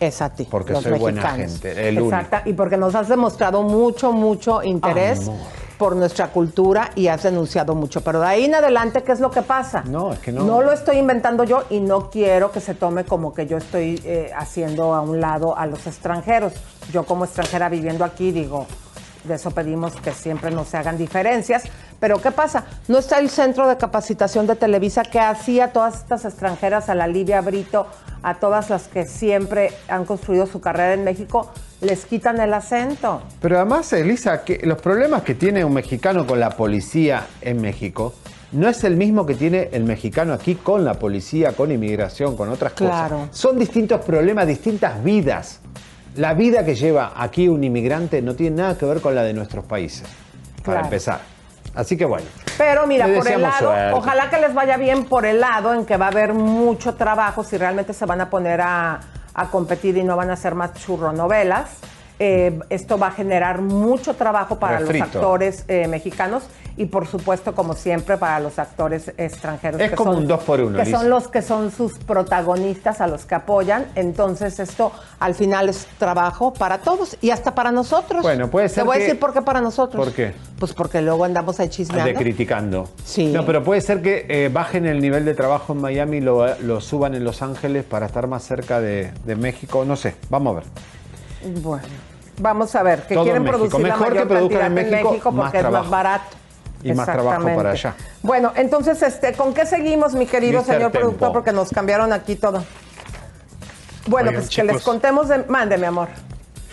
es 0.00 0.22
a 0.22 0.30
ti. 0.30 0.46
Porque 0.50 0.72
los 0.72 0.82
soy 0.82 0.98
buena 0.98 1.22
mexicanos. 1.22 1.52
gente, 1.52 1.88
el 1.88 2.00
único. 2.00 2.16
Exacto, 2.16 2.50
y 2.50 2.52
porque 2.52 2.76
nos 2.76 2.94
has 2.94 3.08
demostrado 3.08 3.62
mucho, 3.62 4.12
mucho 4.12 4.62
interés 4.62 5.22
Amor. 5.28 5.36
por 5.78 5.96
nuestra 5.96 6.28
cultura 6.28 6.90
y 6.94 7.08
has 7.08 7.22
denunciado 7.22 7.74
mucho. 7.74 8.00
Pero 8.02 8.20
de 8.20 8.26
ahí 8.26 8.44
en 8.44 8.54
adelante, 8.54 9.02
¿qué 9.02 9.12
es 9.12 9.20
lo 9.20 9.30
que 9.30 9.42
pasa? 9.42 9.82
No, 9.86 10.12
es 10.12 10.18
que 10.20 10.32
no. 10.32 10.44
No 10.44 10.62
lo 10.62 10.72
estoy 10.72 10.98
inventando 10.98 11.44
yo 11.44 11.64
y 11.70 11.80
no 11.80 12.10
quiero 12.10 12.50
que 12.52 12.60
se 12.60 12.74
tome 12.74 13.04
como 13.04 13.32
que 13.34 13.46
yo 13.46 13.56
estoy 13.58 14.00
eh, 14.04 14.30
haciendo 14.36 14.94
a 14.94 15.00
un 15.00 15.20
lado 15.20 15.56
a 15.56 15.66
los 15.66 15.86
extranjeros. 15.86 16.52
Yo 16.92 17.04
como 17.04 17.24
extranjera 17.24 17.68
viviendo 17.68 18.04
aquí 18.04 18.32
digo, 18.32 18.66
de 19.26 19.34
eso 19.34 19.50
pedimos 19.50 19.94
que 19.96 20.12
siempre 20.12 20.50
no 20.50 20.64
se 20.64 20.76
hagan 20.76 20.96
diferencias. 20.98 21.64
Pero 22.00 22.20
¿qué 22.20 22.30
pasa? 22.30 22.64
No 22.88 22.98
está 22.98 23.18
el 23.18 23.30
centro 23.30 23.68
de 23.68 23.76
capacitación 23.76 24.46
de 24.46 24.56
Televisa 24.56 25.02
que 25.02 25.18
hacía 25.20 25.66
a 25.66 25.68
todas 25.72 25.96
estas 25.96 26.24
extranjeras, 26.24 26.88
a 26.88 26.94
la 26.94 27.06
Livia 27.06 27.40
Brito, 27.40 27.86
a 28.22 28.34
todas 28.34 28.70
las 28.70 28.88
que 28.88 29.06
siempre 29.06 29.70
han 29.88 30.04
construido 30.04 30.46
su 30.46 30.60
carrera 30.60 30.94
en 30.94 31.04
México, 31.04 31.50
les 31.80 32.06
quitan 32.06 32.40
el 32.40 32.52
acento. 32.54 33.22
Pero 33.40 33.56
además, 33.56 33.92
Elisa, 33.92 34.44
que 34.44 34.60
los 34.64 34.80
problemas 34.80 35.22
que 35.22 35.34
tiene 35.34 35.64
un 35.64 35.72
mexicano 35.74 36.26
con 36.26 36.40
la 36.40 36.50
policía 36.50 37.26
en 37.40 37.60
México 37.60 38.14
no 38.52 38.68
es 38.68 38.84
el 38.84 38.96
mismo 38.96 39.26
que 39.26 39.34
tiene 39.34 39.68
el 39.72 39.84
mexicano 39.84 40.32
aquí 40.32 40.54
con 40.54 40.84
la 40.84 40.94
policía, 40.94 41.52
con 41.52 41.72
inmigración, 41.72 42.36
con 42.36 42.48
otras 42.48 42.72
Claro. 42.74 43.18
cosas. 43.18 43.36
Son 43.36 43.58
distintos 43.58 44.00
problemas, 44.04 44.46
distintas 44.46 45.02
vidas. 45.02 45.60
La 46.16 46.34
vida 46.34 46.64
que 46.64 46.74
lleva 46.74 47.12
aquí 47.16 47.48
un 47.48 47.62
inmigrante 47.62 48.22
no 48.22 48.34
tiene 48.34 48.56
nada 48.56 48.78
que 48.78 48.86
ver 48.86 49.00
con 49.00 49.14
la 49.14 49.22
de 49.22 49.32
nuestros 49.34 49.64
países, 49.64 50.02
para 50.58 50.62
Claro. 50.64 50.84
empezar. 50.86 51.20
Así 51.74 51.96
que 51.96 52.06
bueno. 52.06 52.24
Pero 52.56 52.86
mira, 52.86 53.06
por 53.06 53.28
el 53.28 53.42
lado, 53.42 53.58
suerte. 53.70 53.92
ojalá 53.92 54.30
que 54.30 54.40
les 54.40 54.54
vaya 54.54 54.76
bien 54.78 55.04
por 55.04 55.26
el 55.26 55.40
lado 55.40 55.74
en 55.74 55.84
que 55.84 55.96
va 55.98 56.06
a 56.06 56.08
haber 56.08 56.32
mucho 56.32 56.94
trabajo 56.94 57.44
si 57.44 57.58
realmente 57.58 57.92
se 57.92 58.06
van 58.06 58.20
a 58.22 58.30
poner 58.30 58.62
a, 58.62 58.98
a 59.34 59.50
competir 59.50 59.96
y 59.98 60.02
no 60.04 60.16
van 60.16 60.30
a 60.30 60.32
hacer 60.34 60.54
más 60.54 60.72
churronovelas. 60.74 61.78
Eh, 62.18 62.58
esto 62.70 62.98
va 62.98 63.08
a 63.08 63.10
generar 63.10 63.60
mucho 63.60 64.14
trabajo 64.14 64.58
para 64.58 64.78
Refrito. 64.78 65.04
los 65.04 65.14
actores 65.16 65.64
eh, 65.68 65.86
mexicanos 65.86 66.44
y 66.78 66.86
por 66.86 67.06
supuesto, 67.06 67.54
como 67.54 67.74
siempre, 67.74 68.16
para 68.16 68.40
los 68.40 68.58
actores 68.58 69.12
extranjeros. 69.18 69.80
Es 69.80 69.92
como 69.92 70.12
un 70.12 70.26
dos 70.26 70.42
por 70.42 70.60
uno, 70.60 70.78
Que 70.78 70.84
Lisa. 70.86 70.98
son 70.98 71.10
los 71.10 71.28
que 71.28 71.42
son 71.42 71.70
sus 71.70 71.98
protagonistas, 71.98 73.00
a 73.00 73.06
los 73.06 73.24
que 73.26 73.34
apoyan. 73.34 73.86
Entonces 73.94 74.58
esto 74.60 74.92
al 75.18 75.34
final 75.34 75.68
es 75.68 75.86
trabajo 75.98 76.52
para 76.54 76.78
todos 76.78 77.16
y 77.20 77.30
hasta 77.30 77.54
para 77.54 77.70
nosotros. 77.70 78.22
Bueno, 78.22 78.48
puede 78.50 78.68
ser 78.70 78.84
Te 78.84 78.86
voy 78.86 78.96
que- 78.96 79.02
a 79.02 79.06
decir 79.06 79.20
por 79.20 79.32
qué 79.34 79.42
para 79.42 79.60
nosotros. 79.60 80.04
¿Por 80.04 80.14
qué? 80.14 80.32
Pues 80.58 80.72
porque 80.72 81.02
luego 81.02 81.24
andamos 81.24 81.60
ahí 81.60 81.68
chismeando. 81.68 82.06
De 82.12 82.14
criticando. 82.14 82.88
Sí. 83.04 83.26
No, 83.32 83.44
pero 83.44 83.62
puede 83.62 83.80
ser 83.82 84.00
que 84.02 84.24
eh, 84.28 84.50
bajen 84.50 84.86
el 84.86 85.00
nivel 85.02 85.24
de 85.26 85.34
trabajo 85.34 85.74
en 85.74 85.80
Miami 85.82 86.18
y 86.18 86.20
lo, 86.22 86.56
lo 86.60 86.80
suban 86.80 87.14
en 87.14 87.24
Los 87.24 87.42
Ángeles 87.42 87.84
para 87.84 88.06
estar 88.06 88.26
más 88.26 88.42
cerca 88.42 88.80
de, 88.80 89.12
de 89.24 89.36
México. 89.36 89.84
No 89.84 89.96
sé, 89.96 90.14
vamos 90.30 90.52
a 90.56 90.60
ver. 90.60 90.64
Bueno, 91.62 91.84
vamos 92.38 92.74
a 92.74 92.82
ver, 92.82 93.02
que 93.06 93.14
Todo 93.14 93.24
quieren 93.24 93.44
producir 93.44 93.80
la 93.80 93.88
Mejor 93.88 94.06
que 94.08 94.14
mayor 94.14 94.28
produzcan 94.28 94.60
cantidad 94.74 94.86
en 95.00 95.04
México, 95.04 95.32
más 95.32 95.44
porque 95.44 95.56
es 95.58 95.62
trabajo. 95.62 95.82
más 95.84 95.90
barato. 95.90 96.36
Y 96.82 96.92
más 96.92 97.06
trabajo 97.06 97.44
para 97.56 97.70
allá. 97.70 97.94
Bueno, 98.22 98.52
entonces, 98.54 99.02
este, 99.02 99.32
¿con 99.32 99.54
qué 99.54 99.66
seguimos, 99.66 100.14
mi 100.14 100.26
querido 100.26 100.62
señor 100.62 100.92
Tempo. 100.92 100.98
productor? 100.98 101.32
Porque 101.32 101.52
nos 101.52 101.70
cambiaron 101.70 102.12
aquí 102.12 102.36
todo. 102.36 102.62
Bueno, 104.06 104.28
Oigan, 104.28 104.42
pues 104.44 104.54
que 104.54 104.62
les 104.62 104.82
contemos 104.82 105.28
de... 105.28 105.38
Mande, 105.48 105.76
mi 105.78 105.84
amor. 105.86 106.08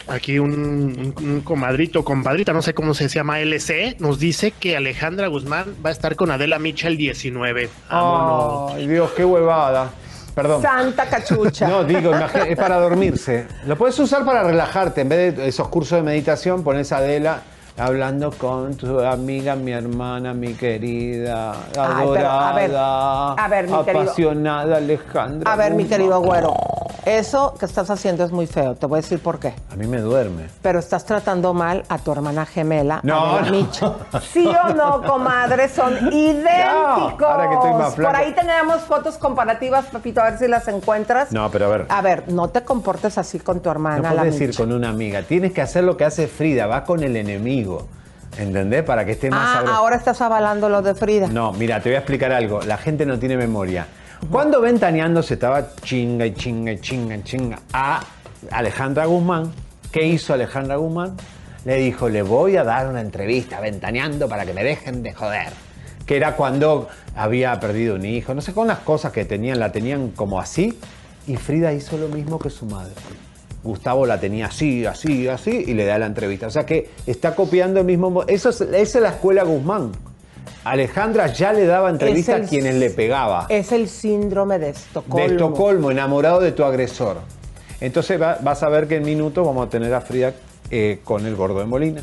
Aquí 0.07 0.37
un, 0.37 0.51
un- 0.51 1.15
un 1.17 1.41
comadrito, 1.41 2.03
compadrita, 2.03 2.51
no 2.53 2.61
sé 2.61 2.73
cómo 2.73 2.93
se 2.93 3.07
llama, 3.07 3.39
LC, 3.39 3.95
nos 3.99 4.19
dice 4.19 4.51
que 4.51 4.75
Alejandra 4.75 5.27
Guzmán 5.27 5.73
va 5.83 5.89
a 5.89 5.93
estar 5.93 6.15
con 6.17 6.29
Adela 6.29 6.59
Micha 6.59 6.89
el 6.89 6.97
19. 6.97 7.69
Vámonos. 7.89 8.73
Ay, 8.73 8.87
Dios, 8.87 9.11
qué 9.15 9.23
huevada. 9.25 9.89
Perdón. 10.33 10.61
Santa 10.61 11.05
cachucha. 11.05 11.67
No, 11.67 11.83
digo, 11.83 12.11
es 12.47 12.57
para 12.57 12.79
dormirse. 12.79 13.47
Lo 13.65 13.77
puedes 13.77 13.97
usar 13.99 14.25
para 14.25 14.43
relajarte. 14.43 15.01
En 15.01 15.09
vez 15.09 15.37
de 15.37 15.47
esos 15.47 15.67
cursos 15.67 15.97
de 15.97 16.03
meditación, 16.03 16.63
pones 16.63 16.91
a 16.91 16.97
Adela 16.97 17.41
hablando 17.77 18.31
con 18.31 18.75
tu 18.75 18.99
amiga, 18.99 19.55
mi 19.55 19.71
hermana, 19.71 20.33
mi 20.33 20.53
querida, 20.53 21.51
Ay, 21.77 22.07
pero, 22.13 22.29
a 22.29 22.53
ver, 22.53 22.65
adorada, 22.75 23.33
a 23.33 23.47
ver, 23.47 23.67
mi 23.67 23.73
querido- 23.83 24.01
apasionada 24.03 24.77
Alejandra. 24.77 25.51
A 25.51 25.55
ver, 25.55 25.73
mi 25.73 25.85
querido 25.85 26.21
güero, 26.21 26.53
eso 27.05 27.53
que 27.59 27.65
estás 27.65 27.89
haciendo 27.89 28.23
es 28.23 28.31
muy 28.31 28.47
feo. 28.47 28.75
Te 28.75 28.85
voy 28.85 28.99
a 28.99 29.01
decir 29.01 29.19
por 29.19 29.39
qué. 29.39 29.53
A 29.71 29.75
mí 29.75 29.87
me 29.87 29.99
duerme. 29.99 30.43
Pero 30.61 30.79
estás 30.79 31.03
tratando 31.05 31.53
mal 31.53 31.83
a 31.89 31.97
tu 31.97 32.11
hermana 32.11 32.45
gemela, 32.45 32.99
No, 33.03 33.35
Adela 33.37 33.51
no. 33.51 33.57
Micha. 33.57 33.93
¿Sí 34.31 34.47
o 34.47 34.73
no, 34.73 35.01
comadre? 35.03 35.67
Son 35.67 35.93
idénticos. 36.13 37.19
No, 37.19 37.27
ahora 37.27 37.49
que 37.49 37.55
estoy 37.55 37.71
más 37.73 37.95
flaco. 37.95 38.11
Por 38.13 38.21
ahí 38.21 38.33
tenemos 38.33 38.81
fotos 38.83 39.17
comparativas, 39.17 39.85
Pepito, 39.87 40.21
a 40.21 40.25
ver 40.29 40.37
si 40.39 40.47
las 40.47 40.67
encuentras. 40.67 41.31
No, 41.31 41.49
pero 41.51 41.65
a 41.65 41.69
ver. 41.69 41.85
A 41.89 42.01
ver, 42.01 42.31
no 42.31 42.49
te 42.49 42.63
comportes 42.63 43.17
así 43.17 43.39
con 43.39 43.59
tu 43.61 43.69
hermana, 43.69 44.09
No 44.09 44.15
la 44.15 44.21
puedes 44.21 44.39
ir 44.39 44.49
Micha. 44.49 44.63
con 44.63 44.71
una 44.71 44.89
amiga. 44.89 45.23
Tienes 45.23 45.51
que 45.53 45.61
hacer 45.61 45.83
lo 45.83 45.97
que 45.97 46.05
hace 46.05 46.27
Frida. 46.27 46.67
Va 46.67 46.83
con 46.85 47.03
el 47.03 47.15
enemigo. 47.17 47.62
¿Entendés? 48.37 48.83
Para 48.83 49.05
que 49.05 49.11
esté 49.11 49.29
más 49.29 49.47
Ah, 49.49 49.53
sabroso. 49.55 49.75
ahora 49.75 49.95
estás 49.95 50.19
avalando 50.21 50.67
lo 50.69 50.81
de 50.81 50.95
Frida. 50.95 51.27
No, 51.27 51.53
mira, 51.53 51.79
te 51.81 51.89
voy 51.89 51.95
a 51.95 51.99
explicar 51.99 52.31
algo. 52.31 52.61
La 52.61 52.77
gente 52.77 53.05
no 53.05 53.19
tiene 53.19 53.37
memoria. 53.37 53.85
Cuando 54.31 54.59
Ventaneando 54.61 55.21
se 55.21 55.35
estaba 55.35 55.75
chinga 55.81 56.25
y 56.25 56.33
chinga 56.33 56.71
y 56.71 56.79
chinga 56.79 57.15
y 57.17 57.23
chinga 57.23 57.59
a 57.73 58.01
Alejandra 58.51 59.05
Guzmán, 59.05 59.51
¿qué 59.91 60.05
hizo 60.07 60.33
Alejandra 60.33 60.77
Guzmán? 60.77 61.15
Le 61.65 61.75
dijo, 61.75 62.09
le 62.09 62.21
voy 62.23 62.57
a 62.57 62.63
dar 62.63 62.87
una 62.87 63.01
entrevista 63.01 63.57
a 63.57 63.61
Ventaneando 63.61 64.27
para 64.27 64.45
que 64.45 64.53
me 64.53 64.63
dejen 64.63 65.03
de 65.03 65.13
joder. 65.13 65.47
Que 66.05 66.17
era 66.17 66.35
cuando 66.35 66.87
había 67.15 67.57
perdido 67.59 67.95
un 67.95 68.05
hijo. 68.05 68.33
No 68.33 68.41
sé, 68.41 68.53
con 68.53 68.67
las 68.67 68.79
cosas 68.79 69.11
que 69.11 69.25
tenían, 69.25 69.59
la 69.59 69.71
tenían 69.71 70.09
como 70.11 70.39
así. 70.39 70.77
Y 71.27 71.37
Frida 71.37 71.71
hizo 71.71 71.97
lo 71.97 72.07
mismo 72.09 72.39
que 72.39 72.49
su 72.49 72.65
madre. 72.65 72.91
Gustavo 73.63 74.05
la 74.05 74.19
tenía 74.19 74.47
así, 74.47 74.85
así, 74.85 75.27
así, 75.27 75.63
y 75.67 75.73
le 75.73 75.85
da 75.85 75.97
la 75.97 76.05
entrevista. 76.05 76.47
O 76.47 76.51
sea 76.51 76.65
que 76.65 76.89
está 77.07 77.33
copiando 77.35 77.79
el 77.79 77.85
mismo... 77.85 78.09
mo- 78.09 78.23
Eso 78.27 78.49
es, 78.49 78.61
esa 78.61 78.73
es 78.79 78.95
la 79.01 79.09
escuela 79.09 79.43
Guzmán. 79.43 79.91
Alejandra 80.65 81.27
ya 81.27 81.51
le 81.53 81.65
daba 81.65 81.89
entrevista 81.89 82.35
el- 82.37 82.43
a 82.45 82.47
quienes 82.47 82.75
le 82.75 82.89
pegaba. 82.89 83.45
Es 83.49 83.71
el 83.71 83.87
síndrome 83.89 84.59
de 84.59 84.69
Estocolmo. 84.69 85.17
De 85.17 85.25
Estocolmo, 85.33 85.91
enamorado 85.91 86.39
de 86.39 86.51
tu 86.51 86.63
agresor. 86.63 87.17
Entonces 87.81 88.21
va- 88.21 88.37
vas 88.41 88.63
a 88.63 88.69
ver 88.69 88.87
que 88.87 88.97
en 88.97 89.03
minutos 89.03 89.45
vamos 89.45 89.67
a 89.67 89.69
tener 89.69 89.93
a 89.93 90.01
Frida 90.01 90.33
eh, 90.71 90.99
con 91.03 91.25
el 91.25 91.35
gordo 91.35 91.59
de 91.59 91.65
Molina. 91.65 92.01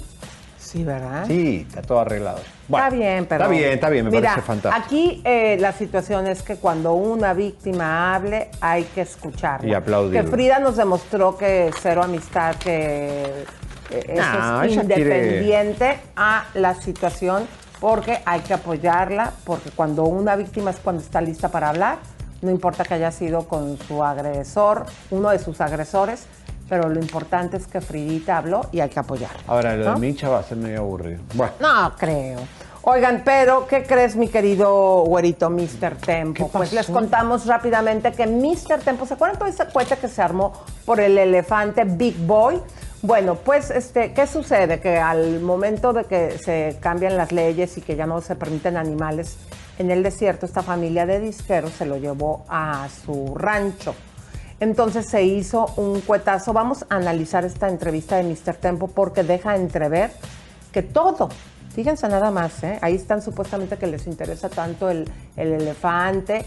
Sí, 0.70 0.84
¿verdad? 0.84 1.24
Sí, 1.26 1.66
está 1.68 1.82
todo 1.82 1.98
arreglado. 1.98 2.38
Bueno, 2.68 2.86
está 2.86 2.96
bien, 2.96 3.26
pero. 3.26 3.42
Está 3.44 3.52
bien, 3.56 3.72
está 3.72 3.88
bien, 3.88 4.04
me 4.04 4.10
Mira, 4.12 4.28
parece 4.30 4.46
fantástico. 4.46 4.86
Aquí 4.86 5.20
eh, 5.24 5.56
la 5.58 5.72
situación 5.72 6.28
es 6.28 6.42
que 6.42 6.56
cuando 6.56 6.92
una 6.92 7.32
víctima 7.34 8.14
hable, 8.14 8.50
hay 8.60 8.84
que 8.84 9.00
escucharla. 9.00 9.68
Y 9.68 9.74
aplaudirlo. 9.74 10.24
Que 10.24 10.30
Frida 10.30 10.60
nos 10.60 10.76
demostró 10.76 11.36
que 11.36 11.72
cero 11.82 12.04
amistad, 12.04 12.54
que 12.54 13.44
eh, 13.90 14.04
eso 14.06 14.62
es 14.62 14.70
quiere- 14.70 14.82
independiente 14.82 15.98
a 16.14 16.44
la 16.54 16.74
situación, 16.74 17.48
porque 17.80 18.20
hay 18.24 18.38
que 18.42 18.54
apoyarla, 18.54 19.32
porque 19.44 19.70
cuando 19.70 20.04
una 20.04 20.36
víctima 20.36 20.70
es 20.70 20.76
cuando 20.76 21.02
está 21.02 21.20
lista 21.20 21.48
para 21.48 21.70
hablar, 21.70 21.98
no 22.42 22.50
importa 22.52 22.84
que 22.84 22.94
haya 22.94 23.10
sido 23.10 23.48
con 23.48 23.76
su 23.88 24.04
agresor, 24.04 24.86
uno 25.10 25.30
de 25.30 25.40
sus 25.40 25.60
agresores, 25.60 26.26
pero 26.70 26.88
lo 26.88 27.00
importante 27.00 27.56
es 27.56 27.66
que 27.66 27.80
Fridita 27.80 28.38
habló 28.38 28.62
y 28.70 28.78
hay 28.78 28.88
que 28.88 29.00
apoyarla. 29.00 29.42
Ahora, 29.48 29.76
lo 29.76 29.84
¿no? 29.86 29.94
de 29.94 30.00
Micha 30.00 30.28
va 30.28 30.38
a 30.38 30.42
ser 30.44 30.56
medio 30.56 30.78
aburrido. 30.78 31.20
Bueno, 31.34 31.52
No 31.60 31.92
creo. 31.98 32.38
Oigan, 32.82 33.22
pero 33.24 33.66
¿qué 33.66 33.82
crees, 33.82 34.16
mi 34.16 34.28
querido 34.28 35.04
güerito 35.04 35.50
Mr. 35.50 35.96
Tempo? 35.96 36.46
¿Qué 36.46 36.58
Pues 36.58 36.72
les 36.72 36.86
contamos 36.86 37.44
rápidamente 37.44 38.12
que 38.12 38.26
Mr. 38.26 38.78
Tempo, 38.82 39.04
¿se 39.04 39.14
acuerdan 39.14 39.38
todo 39.38 39.48
ese 39.48 39.66
cohete 39.66 39.96
que 39.96 40.08
se 40.08 40.22
armó 40.22 40.52
por 40.86 41.00
el 41.00 41.18
elefante 41.18 41.84
Big 41.84 42.16
Boy? 42.24 42.58
Bueno, 43.02 43.34
pues, 43.34 43.70
este, 43.70 44.12
¿qué 44.12 44.26
sucede? 44.26 44.78
Que 44.78 44.96
al 44.96 45.40
momento 45.40 45.92
de 45.92 46.04
que 46.04 46.38
se 46.38 46.78
cambian 46.80 47.16
las 47.16 47.32
leyes 47.32 47.76
y 47.78 47.80
que 47.80 47.96
ya 47.96 48.06
no 48.06 48.20
se 48.20 48.36
permiten 48.36 48.76
animales 48.76 49.36
en 49.78 49.90
el 49.90 50.02
desierto, 50.02 50.46
esta 50.46 50.62
familia 50.62 51.04
de 51.04 51.18
disqueros 51.18 51.72
se 51.72 51.84
lo 51.84 51.96
llevó 51.96 52.44
a 52.48 52.86
su 53.04 53.34
rancho. 53.34 53.94
Entonces 54.60 55.06
se 55.06 55.22
hizo 55.24 55.72
un 55.76 56.00
cuetazo. 56.02 56.52
Vamos 56.52 56.84
a 56.88 56.96
analizar 56.96 57.44
esta 57.44 57.68
entrevista 57.68 58.16
de 58.16 58.24
Mr. 58.24 58.54
Tempo 58.54 58.88
porque 58.88 59.22
deja 59.22 59.56
entrever 59.56 60.12
que 60.70 60.82
todo, 60.82 61.30
Fíjense 61.74 62.08
nada 62.08 62.32
más, 62.32 62.64
¿eh? 62.64 62.78
ahí 62.82 62.96
están 62.96 63.22
supuestamente 63.22 63.76
que 63.76 63.86
les 63.86 64.06
interesa 64.08 64.48
tanto 64.48 64.90
el, 64.90 65.08
el 65.36 65.52
elefante 65.52 66.44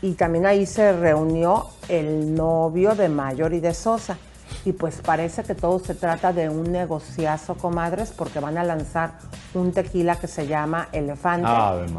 y 0.00 0.12
también 0.14 0.46
ahí 0.46 0.64
se 0.64 0.92
reunió 0.92 1.68
el 1.88 2.34
novio 2.34 2.94
de 2.94 3.08
Mayor 3.08 3.52
y 3.52 3.60
de 3.60 3.74
Sosa. 3.74 4.16
Y 4.64 4.72
pues 4.72 5.00
parece 5.02 5.44
que 5.44 5.54
todo 5.54 5.78
se 5.78 5.94
trata 5.94 6.32
de 6.32 6.48
un 6.48 6.72
negociazo, 6.72 7.54
comadres, 7.54 8.12
porque 8.12 8.38
van 8.38 8.58
a 8.58 8.64
lanzar 8.64 9.12
un 9.54 9.72
tequila 9.72 10.16
que 10.16 10.26
se 10.26 10.46
llama 10.46 10.88
Elefante 10.92 11.48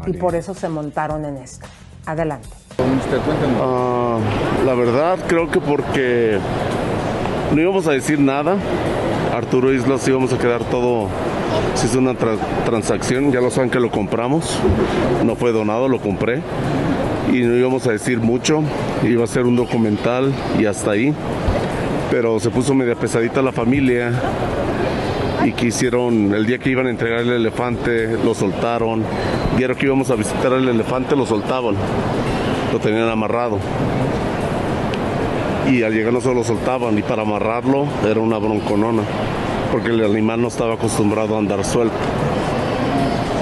y 0.06 0.12
por 0.14 0.34
eso 0.34 0.54
se 0.54 0.68
montaron 0.68 1.24
en 1.24 1.36
esta. 1.36 1.66
Adelante. 2.06 2.48
Ah, 3.60 4.18
la 4.66 4.74
verdad, 4.74 5.18
creo 5.28 5.50
que 5.50 5.60
porque 5.60 6.38
no 7.54 7.60
íbamos 7.60 7.86
a 7.86 7.92
decir 7.92 8.18
nada. 8.18 8.56
Arturo 9.34 9.72
Islas 9.72 10.06
íbamos 10.08 10.32
a 10.32 10.38
quedar 10.38 10.62
todo. 10.64 11.08
Se 11.74 11.86
hizo 11.86 11.98
una 11.98 12.12
tra- 12.12 12.38
transacción, 12.64 13.32
ya 13.32 13.40
lo 13.40 13.50
saben 13.50 13.70
que 13.70 13.80
lo 13.80 13.90
compramos. 13.90 14.58
No 15.24 15.36
fue 15.36 15.52
donado, 15.52 15.88
lo 15.88 16.00
compré. 16.00 16.40
Y 17.32 17.40
no 17.40 17.56
íbamos 17.56 17.86
a 17.86 17.92
decir 17.92 18.18
mucho. 18.20 18.62
Iba 19.02 19.24
a 19.24 19.26
ser 19.26 19.44
un 19.44 19.56
documental 19.56 20.32
y 20.58 20.66
hasta 20.66 20.92
ahí. 20.92 21.12
Pero 22.10 22.38
se 22.40 22.50
puso 22.50 22.74
media 22.74 22.94
pesadita 22.94 23.42
la 23.42 23.52
familia. 23.52 24.12
Y 25.44 25.52
quisieron, 25.52 26.32
el 26.34 26.46
día 26.46 26.58
que 26.58 26.70
iban 26.70 26.86
a 26.86 26.90
entregar 26.90 27.20
el 27.20 27.30
elefante, 27.32 28.16
lo 28.24 28.34
soltaron. 28.34 29.02
Vieron 29.56 29.76
que 29.76 29.86
íbamos 29.86 30.10
a 30.10 30.14
visitar 30.16 30.52
el 30.52 30.68
elefante, 30.68 31.14
lo 31.16 31.26
soltaban 31.26 31.76
lo 32.74 32.80
tenían 32.80 33.08
amarrado. 33.08 33.58
Y 35.70 35.84
al 35.84 35.92
llegar 35.92 36.12
no 36.12 36.20
se 36.20 36.34
lo 36.34 36.42
soltaban 36.42 36.98
y 36.98 37.02
para 37.02 37.22
amarrarlo 37.22 37.86
era 38.04 38.18
una 38.18 38.38
bronconona, 38.38 39.02
porque 39.70 39.90
el 39.90 40.04
animal 40.04 40.42
no 40.42 40.48
estaba 40.48 40.74
acostumbrado 40.74 41.36
a 41.36 41.38
andar 41.38 41.64
suelto. 41.64 41.94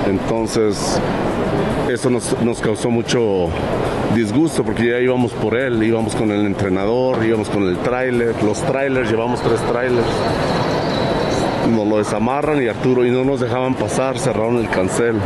Entonces, 0.07 1.01
eso 1.89 2.11
nos, 2.11 2.61
causó 2.61 2.91
mucho 2.91 3.49
disgusto 4.15 4.63
porque 4.63 4.89
ya 4.89 5.01
íbamos 5.01 5.33
por 5.33 5.57
él, 5.57 5.83
íbamos 5.83 6.15
con 6.15 6.31
el 6.31 6.45
entrenador, 6.45 7.25
íbamos 7.25 7.49
con 7.49 7.63
el 7.63 7.79
tráiler, 7.79 8.35
los 8.45 8.61
trailers, 8.61 9.11
llevamos 9.11 9.41
tres 9.41 9.61
trailers. 9.63 10.07
Nos 11.75 11.89
lo 11.89 11.97
desamarran 11.97 12.63
y 12.63 12.69
Arturo 12.69 13.07
y 13.07 13.11
no 13.11 13.25
nos 13.25 13.41
dejaban 13.41 13.75
pasar, 13.75 14.19
cerraron 14.19 14.59
el 14.59 14.69
cancel. 14.69 15.17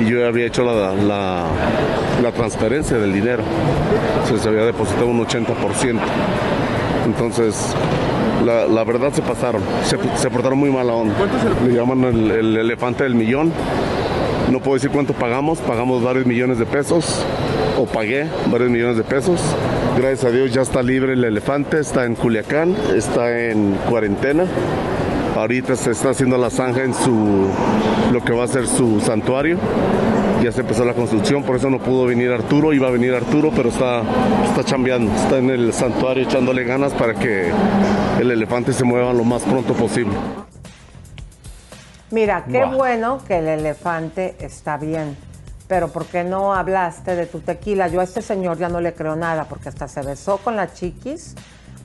Y 0.00 0.04
yo 0.04 0.24
había 0.26 0.46
hecho 0.46 0.62
la, 0.64 1.46
la 2.22 2.32
transferencia 2.32 2.96
del 2.98 3.12
dinero. 3.12 3.42
Se 4.26 4.38
se 4.38 4.48
había 4.48 4.64
depositado 4.64 5.06
un 5.06 5.24
80%. 5.24 5.98
Entonces, 7.06 7.74
la, 8.44 8.66
la 8.66 8.84
verdad 8.84 9.12
se 9.12 9.22
pasaron, 9.22 9.62
se, 9.84 9.98
se 10.16 10.30
portaron 10.30 10.58
muy 10.58 10.70
mala 10.70 10.92
onda. 10.94 11.14
Le 11.66 11.74
llaman 11.74 12.04
el, 12.04 12.30
el 12.30 12.56
elefante 12.56 13.04
del 13.04 13.14
millón. 13.14 13.52
No 14.50 14.60
puedo 14.60 14.74
decir 14.74 14.90
cuánto 14.90 15.14
pagamos, 15.14 15.58
pagamos 15.58 16.02
varios 16.02 16.26
millones 16.26 16.58
de 16.58 16.66
pesos, 16.66 17.24
o 17.78 17.86
pagué 17.86 18.26
varios 18.50 18.70
millones 18.70 18.96
de 18.96 19.02
pesos. 19.02 19.40
Gracias 19.96 20.24
a 20.24 20.30
Dios 20.30 20.52
ya 20.52 20.62
está 20.62 20.82
libre 20.82 21.14
el 21.14 21.24
elefante, 21.24 21.80
está 21.80 22.04
en 22.04 22.14
Culiacán, 22.14 22.74
está 22.94 23.48
en 23.48 23.76
cuarentena. 23.88 24.44
Ahorita 25.36 25.76
se 25.76 25.90
está 25.90 26.10
haciendo 26.10 26.36
la 26.36 26.50
zanja 26.50 26.84
en 26.84 26.94
su, 26.94 27.48
lo 28.12 28.22
que 28.22 28.32
va 28.32 28.44
a 28.44 28.48
ser 28.48 28.66
su 28.66 29.00
santuario. 29.00 29.58
Ya 30.44 30.52
se 30.52 30.60
empezó 30.60 30.84
la 30.84 30.92
construcción, 30.92 31.42
por 31.42 31.56
eso 31.56 31.70
no 31.70 31.78
pudo 31.78 32.04
venir 32.04 32.30
Arturo, 32.30 32.74
iba 32.74 32.88
a 32.88 32.90
venir 32.90 33.14
Arturo, 33.14 33.50
pero 33.56 33.70
está, 33.70 34.02
está 34.46 34.62
chambeando, 34.62 35.10
está 35.14 35.38
en 35.38 35.48
el 35.48 35.72
santuario 35.72 36.24
echándole 36.24 36.64
ganas 36.64 36.92
para 36.92 37.14
que 37.14 37.50
el 38.20 38.30
elefante 38.30 38.74
se 38.74 38.84
mueva 38.84 39.14
lo 39.14 39.24
más 39.24 39.40
pronto 39.40 39.72
posible. 39.72 40.12
Mira, 42.10 42.44
qué 42.44 42.58
Buah. 42.58 42.76
bueno 42.76 43.20
que 43.26 43.38
el 43.38 43.48
elefante 43.48 44.36
está 44.38 44.76
bien. 44.76 45.16
Pero 45.66 45.88
¿por 45.88 46.04
qué 46.04 46.24
no 46.24 46.52
hablaste 46.52 47.16
de 47.16 47.24
tu 47.24 47.40
tequila? 47.40 47.88
Yo 47.88 48.02
a 48.02 48.04
este 48.04 48.20
señor 48.20 48.58
ya 48.58 48.68
no 48.68 48.82
le 48.82 48.92
creo 48.92 49.16
nada, 49.16 49.44
porque 49.44 49.70
hasta 49.70 49.88
se 49.88 50.02
besó 50.02 50.36
con 50.36 50.56
la 50.56 50.74
chiquis, 50.74 51.36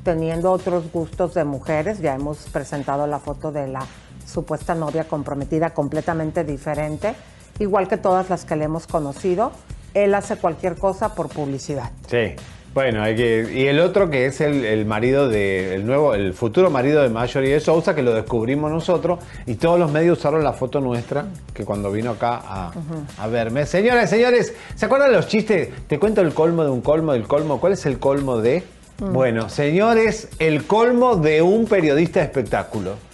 teniendo 0.03 0.51
otros 0.51 0.91
gustos 0.91 1.33
de 1.33 1.45
mujeres. 1.45 1.99
Ya 1.99 2.13
hemos 2.13 2.39
presentado 2.49 3.07
la 3.07 3.19
foto 3.19 3.53
de 3.53 3.69
la 3.69 3.85
supuesta 4.25 4.75
novia 4.75 5.05
comprometida 5.05 5.69
completamente 5.69 6.43
diferente, 6.43 7.15
igual 7.59 7.87
que 7.87 7.97
todas 7.97 8.29
las 8.29 8.45
que 8.45 8.55
le 8.55 8.65
hemos 8.65 8.87
conocido. 8.87 9.51
Él 9.93 10.15
hace 10.15 10.37
cualquier 10.37 10.75
cosa 10.75 11.15
por 11.15 11.29
publicidad. 11.29 11.91
Sí. 12.07 12.33
Bueno, 12.71 13.01
hay 13.01 13.15
que, 13.15 13.51
y 13.51 13.65
el 13.65 13.79
otro 13.79 14.11
que 14.11 14.27
es 14.27 14.41
el, 14.41 14.63
el 14.63 14.85
marido 14.85 15.27
de, 15.27 15.73
el 15.73 15.87
nuevo, 15.87 16.13
el 16.13 16.35
futuro 16.35 16.69
marido 16.69 17.01
de 17.01 17.09
Marjorie 17.09 17.53
de 17.53 17.59
Sousa, 17.59 17.95
que 17.95 18.03
lo 18.03 18.13
descubrimos 18.13 18.71
nosotros, 18.71 19.19
y 19.47 19.55
todos 19.55 19.79
los 19.79 19.91
medios 19.91 20.19
usaron 20.19 20.43
la 20.43 20.53
foto 20.53 20.79
nuestra, 20.79 21.25
que 21.53 21.65
cuando 21.65 21.91
vino 21.91 22.11
acá 22.11 22.39
a, 22.45 22.71
a 23.17 23.27
verme. 23.27 23.65
Señoras, 23.65 24.11
señores, 24.11 24.53
¿se 24.75 24.85
acuerdan 24.85 25.11
los 25.11 25.27
chistes? 25.27 25.69
Te 25.87 25.97
cuento 25.97 26.21
el 26.21 26.31
colmo 26.35 26.63
de 26.63 26.69
un 26.69 26.81
colmo 26.81 27.13
del 27.13 27.27
colmo. 27.27 27.59
¿Cuál 27.59 27.73
es 27.73 27.87
el 27.87 27.97
colmo 27.97 28.37
de? 28.37 28.63
Bueno, 28.99 29.49
señores, 29.49 30.27
el 30.37 30.67
colmo 30.67 31.15
de 31.15 31.41
un 31.41 31.65
periodista 31.65 32.19
de 32.19 32.27
espectáculo. 32.27 33.08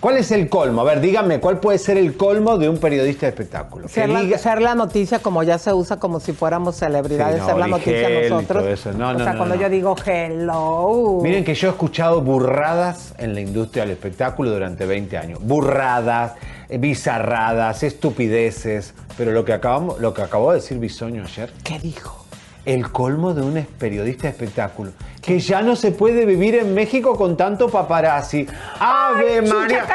¿Cuál 0.00 0.16
es 0.16 0.30
el 0.30 0.48
colmo? 0.48 0.80
A 0.80 0.84
ver, 0.84 1.00
díganme, 1.02 1.40
¿cuál 1.40 1.60
puede 1.60 1.76
ser 1.76 1.98
el 1.98 2.16
colmo 2.16 2.56
de 2.56 2.70
un 2.70 2.78
periodista 2.78 3.26
de 3.26 3.30
espectáculo? 3.30 3.86
Ser 3.86 4.08
la, 4.08 4.22
diga- 4.22 4.38
ser 4.38 4.62
la 4.62 4.74
noticia 4.74 5.18
como 5.18 5.42
ya 5.42 5.58
se 5.58 5.74
usa 5.74 5.98
como 5.98 6.20
si 6.20 6.32
fuéramos 6.32 6.76
celebridades, 6.76 7.34
Sí, 7.34 7.40
no, 7.42 7.46
ser 7.46 7.56
la 7.58 7.66
noticia 7.66 8.08
nosotros. 8.30 8.64
eso. 8.66 8.92
No, 8.92 9.10
o 9.10 9.12
no, 9.12 9.22
sea, 9.24 9.36
cuando 9.36 9.56
yo 9.56 9.68
digo 9.68 9.94
hello. 10.06 11.18
Miren 11.22 11.44
que 11.44 11.54
yo 11.54 11.68
he 11.68 11.70
escuchado 11.72 12.22
burradas 12.22 13.12
en 13.18 13.34
la 13.34 13.42
industria 13.42 13.82
del 13.82 13.92
espectáculo 13.92 14.50
durante 14.50 14.86
20 14.86 15.18
años. 15.18 15.38
Burradas, 15.42 16.32
eh, 16.70 16.78
bizarradas, 16.78 17.82
estupideces. 17.82 18.94
Pero 19.18 19.32
lo 19.32 19.44
que, 19.44 19.52
acabamos, 19.52 20.00
lo 20.00 20.14
que 20.14 20.22
acabó 20.22 20.52
de 20.52 20.60
decir 20.60 20.78
Bisoño 20.78 21.24
ayer, 21.24 21.52
¿Qué 21.62 21.78
dijo? 21.78 22.24
el 22.64 22.90
colmo 22.90 23.34
de 23.34 23.42
un 23.42 23.66
periodista 23.78 24.22
de 24.24 24.28
espectáculo. 24.30 24.92
Que 25.20 25.38
ya 25.38 25.60
no 25.60 25.76
se 25.76 25.92
puede 25.92 26.24
vivir 26.24 26.54
en 26.54 26.72
México 26.72 27.14
con 27.14 27.36
tanto 27.36 27.68
paparazzi. 27.68 28.46
¡Ave 28.78 29.40
Ay, 29.40 29.48
María! 29.48 29.86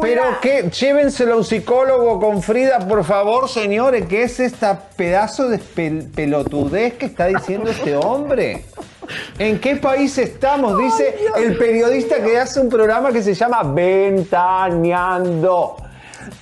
Pero 0.00 0.22
que 0.40 0.70
llévenselo 0.70 1.34
a 1.34 1.36
un 1.36 1.44
psicólogo 1.44 2.18
con 2.18 2.42
Frida, 2.42 2.78
por 2.78 3.04
favor, 3.04 3.46
señores. 3.48 4.06
¿Qué 4.08 4.22
es 4.22 4.40
esta 4.40 4.78
pedazo 4.96 5.48
de 5.50 5.58
pel- 5.60 6.10
pelotudez 6.14 6.94
que 6.94 7.04
está 7.06 7.26
diciendo 7.26 7.70
este 7.70 7.94
hombre? 7.94 8.64
¿En 9.38 9.58
qué 9.60 9.76
país 9.76 10.16
estamos? 10.16 10.78
Dice 10.78 11.14
el 11.36 11.58
periodista 11.58 12.22
que 12.22 12.38
hace 12.38 12.58
un 12.60 12.70
programa 12.70 13.12
que 13.12 13.22
se 13.22 13.34
llama 13.34 13.62
Ventaneando. 13.64 15.76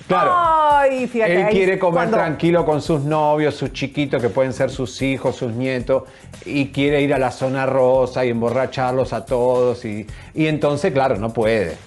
Claro. 0.09 0.31
Ay, 0.35 1.07
fíjate. 1.07 1.41
Él 1.41 1.47
quiere 1.49 1.77
comer 1.79 1.93
cuando- 2.09 2.17
tranquilo 2.17 2.65
con 2.65 2.81
sus 2.81 3.01
novios, 3.03 3.53
sus 3.55 3.71
chiquitos, 3.71 4.19
que 4.21 4.29
pueden 4.29 4.51
ser 4.53 4.71
sus 4.71 5.01
hijos, 5.03 5.35
sus 5.35 5.53
nietos, 5.53 6.03
y 6.45 6.69
quiere 6.71 7.01
ir 7.01 7.13
a 7.13 7.19
la 7.19 7.29
zona 7.31 7.65
rosa 7.67 8.25
y 8.25 8.29
emborracharlos 8.29 9.13
a 9.13 9.23
todos. 9.23 9.85
Y, 9.85 10.07
y 10.33 10.47
entonces, 10.47 10.91
claro, 10.91 11.15
no 11.17 11.31
puede. 11.31 11.77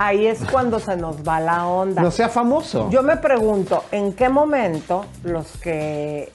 Ahí 0.00 0.26
es 0.26 0.40
cuando 0.50 0.78
se 0.80 0.96
nos 0.96 1.22
va 1.26 1.40
la 1.40 1.66
onda. 1.66 2.02
No 2.02 2.10
sea 2.10 2.28
famoso. 2.28 2.88
Yo 2.90 3.02
me 3.02 3.16
pregunto, 3.16 3.84
¿en 3.92 4.12
qué 4.12 4.28
momento 4.28 5.04
los 5.24 5.46
que 5.58 6.30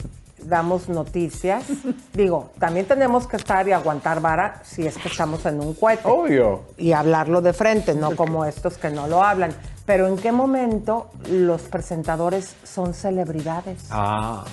damos 0.48 0.90
noticias, 0.90 1.64
digo, 2.14 2.52
también 2.60 2.86
tenemos 2.86 3.28
que 3.28 3.38
estar 3.38 3.68
y 3.68 3.72
aguantar 3.72 4.22
vara 4.22 4.62
si 4.64 4.86
es 4.86 4.98
que 4.98 5.08
estamos 5.08 5.46
en 5.46 5.60
un 5.60 5.74
cohete? 5.74 6.08
Obvio. 6.08 6.62
Y 6.78 6.92
hablarlo 6.94 7.42
de 7.42 7.54
frente, 7.54 7.94
no 7.96 8.16
como 8.16 8.46
estos 8.46 8.78
que 8.78 8.90
no 8.90 9.08
lo 9.08 9.24
hablan. 9.24 9.52
Pero 9.86 10.08
¿en 10.08 10.18
qué 10.18 10.32
momento 10.32 11.10
los 11.30 11.62
presentadores 11.64 12.56
son 12.64 12.94
celebridades? 12.94 13.86
Ah, 13.92 14.46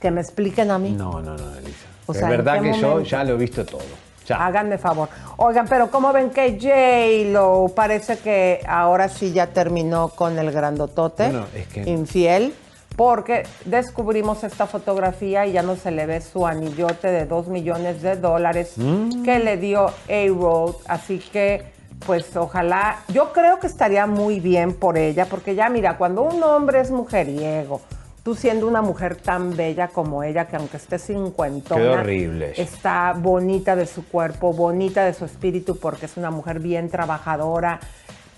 Que 0.00 0.10
me 0.10 0.20
expliquen 0.20 0.70
a 0.70 0.78
mí. 0.78 0.92
no, 0.92 1.20
no, 1.20 1.36
no, 1.36 1.54
Elisa. 1.56 1.86
O 2.06 2.12
es 2.12 2.18
sea, 2.18 2.28
¿en 2.30 2.36
verdad 2.38 2.62
que 2.62 2.72
yo 2.72 3.00
ya 3.02 3.22
lo 3.24 3.34
he 3.34 3.36
visto 3.36 3.66
todo. 3.66 3.80
Ya. 4.26 4.44
Háganme 4.46 4.76
favor. 4.78 5.08
Oigan, 5.38 5.66
pero 5.68 5.90
¿cómo 5.90 6.12
ven 6.12 6.30
que 6.30 6.58
J-Lo 6.60 7.68
parece 7.74 8.18
que 8.18 8.60
ahora 8.66 9.08
sí 9.08 9.32
ya 9.32 9.46
terminó 9.48 10.08
con 10.08 10.38
el 10.38 10.50
grandotote? 10.52 11.24
Bueno, 11.24 11.46
es 11.54 11.66
que- 11.68 11.82
Infiel. 11.88 12.54
Porque 12.98 13.44
descubrimos 13.64 14.42
esta 14.42 14.66
fotografía 14.66 15.46
y 15.46 15.52
ya 15.52 15.62
no 15.62 15.76
se 15.76 15.92
le 15.92 16.04
ve 16.04 16.20
su 16.20 16.44
anillote 16.48 17.06
de 17.06 17.26
2 17.26 17.46
millones 17.46 18.02
de 18.02 18.16
dólares 18.16 18.72
Mm. 18.76 19.22
que 19.22 19.38
le 19.38 19.56
dio 19.56 19.86
A-Road. 20.08 20.74
Así 20.88 21.20
que, 21.20 21.62
pues 22.04 22.34
ojalá, 22.36 22.98
yo 23.14 23.32
creo 23.32 23.60
que 23.60 23.68
estaría 23.68 24.08
muy 24.08 24.40
bien 24.40 24.72
por 24.74 24.98
ella, 24.98 25.26
porque 25.26 25.54
ya 25.54 25.68
mira, 25.68 25.96
cuando 25.96 26.22
un 26.22 26.42
hombre 26.42 26.80
es 26.80 26.90
mujeriego, 26.90 27.80
tú 28.24 28.34
siendo 28.34 28.66
una 28.66 28.82
mujer 28.82 29.14
tan 29.14 29.56
bella 29.56 29.86
como 29.86 30.24
ella, 30.24 30.46
que 30.48 30.56
aunque 30.56 30.78
esté 30.78 30.98
cincuentona, 30.98 31.80
Qué 31.80 31.88
horrible. 31.90 32.52
está 32.60 33.14
bonita 33.16 33.76
de 33.76 33.86
su 33.86 34.04
cuerpo, 34.08 34.52
bonita 34.52 35.04
de 35.04 35.14
su 35.14 35.24
espíritu, 35.24 35.78
porque 35.78 36.06
es 36.06 36.16
una 36.16 36.32
mujer 36.32 36.58
bien 36.58 36.88
trabajadora. 36.90 37.78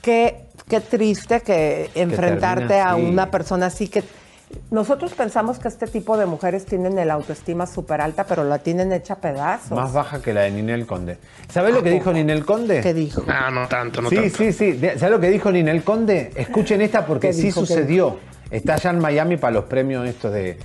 Qué, 0.03 0.45
qué 0.69 0.81
triste 0.81 1.41
que 1.41 1.91
enfrentarte 1.95 2.79
a 2.79 2.95
una 2.97 3.31
persona 3.31 3.67
así 3.67 3.89
que 3.89 4.03
nosotros 4.71 5.13
pensamos 5.15 5.59
que 5.59 5.69
este 5.69 5.87
tipo 5.87 6.17
de 6.17 6.27
mujeres 6.27 6.65
tienen 6.67 6.99
el 6.99 7.11
autoestima 7.11 7.67
súper 7.67 8.01
alta, 8.01 8.25
pero 8.25 8.45
la 8.45 8.59
tienen 8.59 8.93
hecha 8.93 9.17
pedazos. 9.17 9.73
Más 9.73 9.93
baja 9.93 10.21
que 10.23 10.33
la 10.33 10.43
de 10.43 10.51
Ninel 10.53 10.87
Conde. 10.87 11.19
¿Sabes 11.49 11.75
lo 11.75 11.83
que 11.83 11.91
dijo 11.91 12.13
Ninel 12.13 12.45
Conde? 12.45 12.81
¿Qué 12.81 12.95
dijo? 12.95 13.23
Ah, 13.29 13.51
no 13.51 13.67
tanto, 13.69 14.01
no 14.01 14.09
sí, 14.09 14.17
tanto. 14.17 14.37
sí, 14.37 14.53
sí. 14.53 14.73
De- 14.73 14.99
¿Sabes 14.99 15.11
lo 15.11 15.21
que 15.21 15.31
dijo 15.31 15.51
Ninel 15.51 15.83
Conde? 15.83 16.31
Escuchen 16.37 16.81
esta 16.81 17.05
porque 17.07 17.29
¿Qué 17.29 17.33
sí 17.35 17.51
sucedió. 17.53 18.19
Está 18.51 18.75
allá 18.75 18.91
en 18.91 18.99
Miami 19.01 19.37
para 19.37 19.53
los 19.55 19.65
premios 19.67 20.09
estos 20.09 20.33
de... 20.33 20.59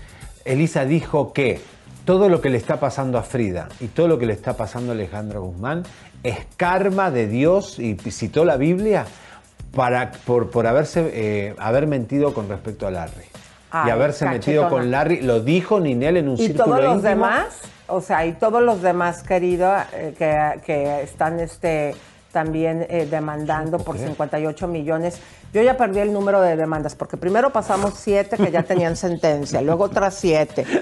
Elisa 0.44 0.86
dijo 0.86 1.34
que 1.34 1.60
todo 2.06 2.30
lo 2.30 2.42
que 2.42 2.50
le 2.50 2.58
está 2.58 2.80
pasando 2.80 3.18
a 3.18 3.24
Frida 3.24 3.68
y 3.80 3.88
todo 3.88 4.08
lo 4.08 4.20
que 4.20 4.26
le 4.28 4.34
está 4.34 4.56
pasando 4.56 4.92
a 4.92 4.96
Alejandra 4.96 5.40
Guzmán 5.40 5.84
es 6.24 6.38
karma 6.58 7.10
de 7.12 7.28
Dios 7.28 7.80
y 7.80 7.96
citó 8.12 8.46
la 8.46 8.58
Biblia 8.58 9.06
para, 9.76 10.12
por, 10.12 10.50
por 10.52 10.68
haberse, 10.68 11.10
eh, 11.14 11.56
haber 11.60 11.88
mentido 11.88 12.34
con 12.34 12.48
respecto 12.48 12.88
a 12.88 12.92
Larry. 12.92 13.26
Ay, 13.84 13.88
y 13.88 13.92
haberse 13.92 14.26
metido 14.26 14.64
cachetona. 14.64 14.70
con 14.84 14.92
Larry, 14.92 15.22
lo 15.22 15.40
dijo 15.42 15.80
Ninel 15.80 16.18
en 16.18 16.30
un 16.30 16.36
Y 16.36 16.48
círculo 16.48 16.66
todos 16.66 16.84
los 16.84 16.96
íntimo. 16.96 17.10
demás, 17.10 17.46
o 17.88 18.02
sea, 18.02 18.26
y 18.26 18.34
todos 18.34 18.62
los 18.62 18.82
demás, 18.82 19.24
querido, 19.24 19.72
eh, 19.94 20.14
que, 20.18 20.62
que 20.66 21.02
están 21.04 21.40
este, 21.40 21.94
también 22.32 22.86
eh, 22.90 23.08
demandando 23.10 23.78
por 23.80 23.98
58 23.98 24.68
millones. 24.68 25.20
Yo 25.54 25.62
ya 25.62 25.78
perdí 25.78 26.00
el 26.00 26.12
número 26.12 26.42
de 26.42 26.58
demandas, 26.58 26.94
porque 26.94 27.16
primero 27.16 27.50
pasamos 27.52 27.94
siete 27.96 28.36
que 28.36 28.52
ya 28.52 28.64
tenían 28.64 28.98
sentencia, 28.98 29.62
luego 29.62 29.86
otras 29.86 30.16
siete. 30.16 30.66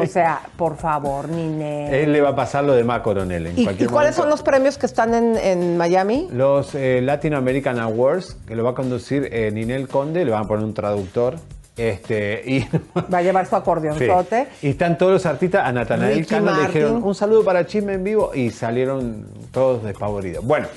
O 0.00 0.06
sea, 0.06 0.40
por 0.56 0.76
favor, 0.76 1.28
Ninel. 1.28 1.92
Él 1.92 2.12
le 2.12 2.20
va 2.20 2.30
a 2.30 2.36
pasar 2.36 2.64
lo 2.64 2.72
de 2.74 2.84
Ma 2.84 3.02
Coronel 3.02 3.48
en 3.48 3.58
¿Y, 3.58 3.64
cualquier 3.64 3.88
y 3.90 3.92
cuáles 3.92 4.14
son 4.14 4.30
los 4.30 4.42
premios 4.42 4.78
que 4.78 4.86
están 4.86 5.12
en, 5.14 5.36
en 5.36 5.76
Miami? 5.76 6.28
Los 6.32 6.74
eh, 6.74 7.00
Latin 7.02 7.34
American 7.34 7.80
Awards, 7.80 8.36
que 8.46 8.54
lo 8.54 8.62
va 8.64 8.70
a 8.70 8.74
conducir 8.74 9.28
eh, 9.32 9.50
Ninel 9.52 9.88
Conde, 9.88 10.24
le 10.24 10.30
van 10.30 10.44
a 10.44 10.48
poner 10.48 10.64
un 10.64 10.72
traductor. 10.74 11.34
Este, 11.76 12.42
y, 12.46 12.66
Va 13.12 13.18
a 13.18 13.22
llevar 13.22 13.44
su 13.46 13.50
Sí. 13.50 13.56
acordeonzote. 13.56 14.46
Y 14.62 14.68
están 14.70 14.96
todos 14.96 15.12
los 15.12 15.26
artistas. 15.26 15.66
A 15.66 15.72
Natanael 15.72 16.24
Cano 16.26 16.54
le 16.54 16.66
dijeron 16.68 17.02
un 17.02 17.14
saludo 17.14 17.44
para 17.44 17.66
Chisme 17.66 17.94
en 17.94 18.04
vivo 18.04 18.30
y 18.34 18.50
salieron 18.50 19.26
todos 19.50 19.82
despavoridos. 19.82 20.44
Bueno, 20.44 20.68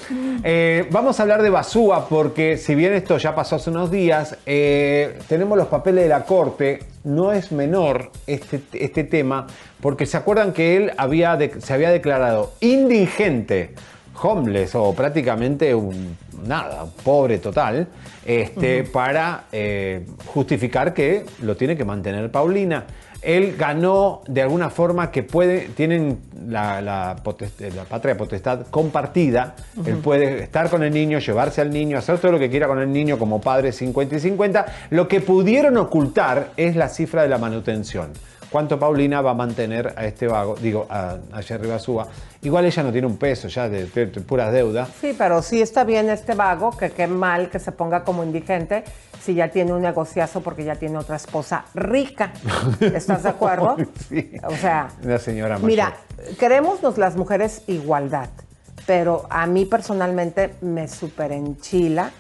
eh, 0.44 0.88
vamos 0.92 1.20
a 1.20 1.24
hablar 1.24 1.42
de 1.44 1.50
Basúa 1.52 2.08
porque 2.10 2.58
si 2.58 2.74
bien 2.76 2.94
esto 2.94 3.18
ya 3.18 3.36
pasó 3.36 3.58
hace 3.58 3.70
unos 3.70 3.92
días, 3.92 4.38
eh, 4.48 5.20
tenemos 5.28 5.58
los 5.58 5.68
papeles 5.68 6.04
de 6.04 6.10
la 6.10 6.24
corte. 6.24 6.80
No 7.04 7.32
es 7.32 7.52
menor 7.52 8.12
este, 8.26 8.62
este 8.74 9.04
tema 9.04 9.48
porque 9.82 10.06
se 10.06 10.18
acuerdan 10.18 10.52
que 10.52 10.76
él 10.78 10.92
había 10.98 11.36
de- 11.38 11.62
se 11.62 11.74
había 11.74 11.90
declarado 11.92 12.54
indigente, 12.60 13.76
homeless 14.22 14.76
o 14.76 14.94
prácticamente 14.94 15.74
un 15.74 16.18
nada, 16.46 16.86
pobre 17.04 17.40
total, 17.40 17.88
este, 18.26 18.84
para 18.84 19.46
eh, 19.52 20.06
justificar 20.28 20.94
que 20.94 21.26
lo 21.42 21.56
tiene 21.56 21.76
que 21.76 21.86
mantener 21.86 22.32
Paulina. 22.32 22.86
Él 23.22 23.56
ganó 23.58 24.22
de 24.28 24.44
alguna 24.44 24.70
forma 24.70 25.12
que 25.12 25.24
puede, 25.24 25.70
tienen 25.70 26.20
la, 26.48 26.82
la 26.82 27.16
la 27.76 27.84
patria 27.84 28.16
potestad 28.16 28.68
compartida. 28.70 29.56
Él 29.86 29.98
puede 29.98 30.44
estar 30.44 30.70
con 30.70 30.84
el 30.84 30.94
niño, 30.94 31.18
llevarse 31.20 31.62
al 31.62 31.72
niño, 31.72 31.98
hacer 31.98 32.20
todo 32.20 32.34
lo 32.34 32.40
que 32.40 32.50
quiera 32.50 32.68
con 32.68 32.80
el 32.80 32.92
niño 32.92 33.18
como 33.18 33.42
padre 33.42 33.72
50 33.72 34.16
y 34.16 34.20
50. 34.20 34.66
Lo 34.92 35.08
que 35.08 35.20
pudieron 35.20 35.78
ocultar 35.78 36.52
es 36.58 36.76
la 36.76 36.90
cifra 36.90 37.24
de 37.24 37.30
la 37.30 37.40
manutención. 37.40 38.12
¿Cuánto 38.52 38.80
Paulina 38.80 39.22
va 39.22 39.32
a 39.32 39.34
mantener 39.34 39.94
a 39.98 40.06
este 40.06 40.28
vago? 40.28 40.56
Digo, 40.56 40.88
a, 40.90 41.18
a 41.34 41.42
Jerry 41.42 41.68
Basúa. 41.68 42.08
Igual 42.42 42.66
ella 42.66 42.84
no 42.84 42.92
tiene 42.92 43.08
un 43.08 43.18
peso 43.18 43.48
ya 43.50 43.68
de, 43.68 43.86
de- 43.88 44.06
de 44.06 44.22
puras 44.22 44.54
deudas. 44.54 44.90
Sí, 45.02 45.14
pero 45.18 45.42
sí 45.42 45.62
está 45.62 45.84
bien 45.84 46.10
este 46.10 46.34
vago, 46.34 46.72
que 46.78 46.92
qué 46.92 47.08
mal 47.08 47.50
que 47.50 47.60
se 47.60 47.72
ponga 47.74 48.04
como 48.04 48.24
indigente 48.24 48.84
si 49.22 49.34
ya 49.34 49.50
tiene 49.50 49.74
un 49.74 49.82
negociazo 49.82 50.40
porque 50.42 50.64
ya 50.64 50.76
tiene 50.76 50.98
otra 50.98 51.18
esposa 51.18 51.66
rica. 51.74 52.32
¿Estás 52.80 53.24
de 53.24 53.30
acuerdo? 53.30 53.76
Sí. 54.08 54.32
O 54.48 54.56
sea, 54.56 54.88
Una 55.04 55.18
señora 55.18 55.56
mayor. 55.56 55.68
mira, 55.68 55.94
queremos 56.40 56.80
las 56.98 57.18
mujeres 57.18 57.64
igualdad, 57.68 58.30
pero 58.86 59.26
a 59.30 59.46
mí 59.46 59.66
personalmente 59.66 60.54
me 60.62 60.88
super 60.88 61.34
enchila 61.34 62.12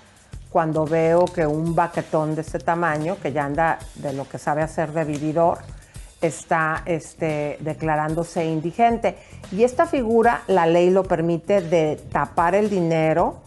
cuando 0.49 0.85
veo 0.85 1.23
que 1.25 1.45
un 1.45 1.73
baquetón 1.75 2.35
de 2.35 2.41
este 2.41 2.59
tamaño, 2.59 3.15
que 3.21 3.31
ya 3.31 3.45
anda 3.45 3.79
de 3.95 4.11
lo 4.13 4.27
que 4.27 4.37
sabe 4.37 4.61
hacer 4.61 4.91
de 4.91 5.05
vividor, 5.05 5.59
está 6.21 6.83
este, 6.85 7.57
declarándose 7.59 8.45
indigente. 8.45 9.17
Y 9.51 9.63
esta 9.63 9.85
figura, 9.85 10.41
la 10.47 10.65
ley 10.65 10.89
lo 10.89 11.03
permite 11.03 11.61
de 11.61 11.95
tapar 12.11 12.55
el 12.55 12.69
dinero, 12.69 13.37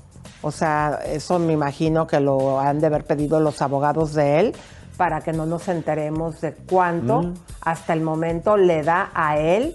o 0.42 0.50
sea, 0.50 1.00
eso 1.06 1.38
me 1.38 1.52
imagino 1.52 2.06
que 2.06 2.20
lo 2.20 2.60
han 2.60 2.80
de 2.80 2.86
haber 2.86 3.04
pedido 3.04 3.40
los 3.40 3.60
abogados 3.60 4.14
de 4.14 4.40
él, 4.40 4.56
para 4.96 5.20
que 5.20 5.32
no 5.32 5.46
nos 5.46 5.68
enteremos 5.68 6.40
de 6.40 6.52
cuánto 6.52 7.22
Mm. 7.22 7.34
hasta 7.62 7.92
el 7.94 8.02
momento 8.02 8.56
le 8.56 8.82
da 8.82 9.10
a 9.14 9.38
él 9.38 9.74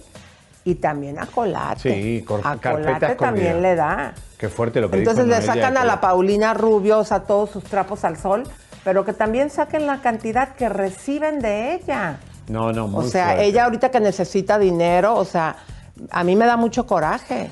y 0.64 0.76
también 0.76 1.20
a 1.20 1.26
Colate. 1.26 1.80
Sí, 1.80 2.26
a 2.44 2.58
Colate 2.58 3.16
también 3.16 3.62
le 3.62 3.76
da. 3.76 4.14
Qué 4.38 4.50
fuerte 4.50 4.82
lo 4.82 4.90
que 4.90 4.98
Entonces 4.98 5.26
dijo 5.26 5.38
le 5.38 5.46
sacan 5.46 5.78
a 5.78 5.86
la. 5.86 6.02
Paulina 6.02 6.54
Rubio, 6.54 7.00
o 7.00 7.04
sea, 7.04 7.22
todos 7.22 7.50
sus 7.52 7.64
trapos 7.64 8.04
al 8.04 8.18
sol, 8.18 8.44
pero 8.84 9.04
que 9.06 9.14
también 9.14 9.50
saquen 9.50 9.88
la 9.88 10.02
cantidad 10.02 10.56
que 10.56 10.70
reciben 10.70 11.40
de 11.40 11.76
ella. 11.76 12.20
No, 12.48 12.72
no, 12.72 12.86
O 12.86 12.88
muy 12.88 13.10
sea, 13.10 13.28
fuerte. 13.28 13.46
ella 13.46 13.66
ahorita 13.66 13.90
que 13.90 14.00
necesita 14.00 14.60
dinero, 14.60 15.16
o 15.16 15.26
sea, 15.26 15.56
a 16.12 16.24
mí 16.24 16.36
me 16.36 16.46
da 16.46 16.58
mucho 16.58 16.86
coraje. 16.86 17.52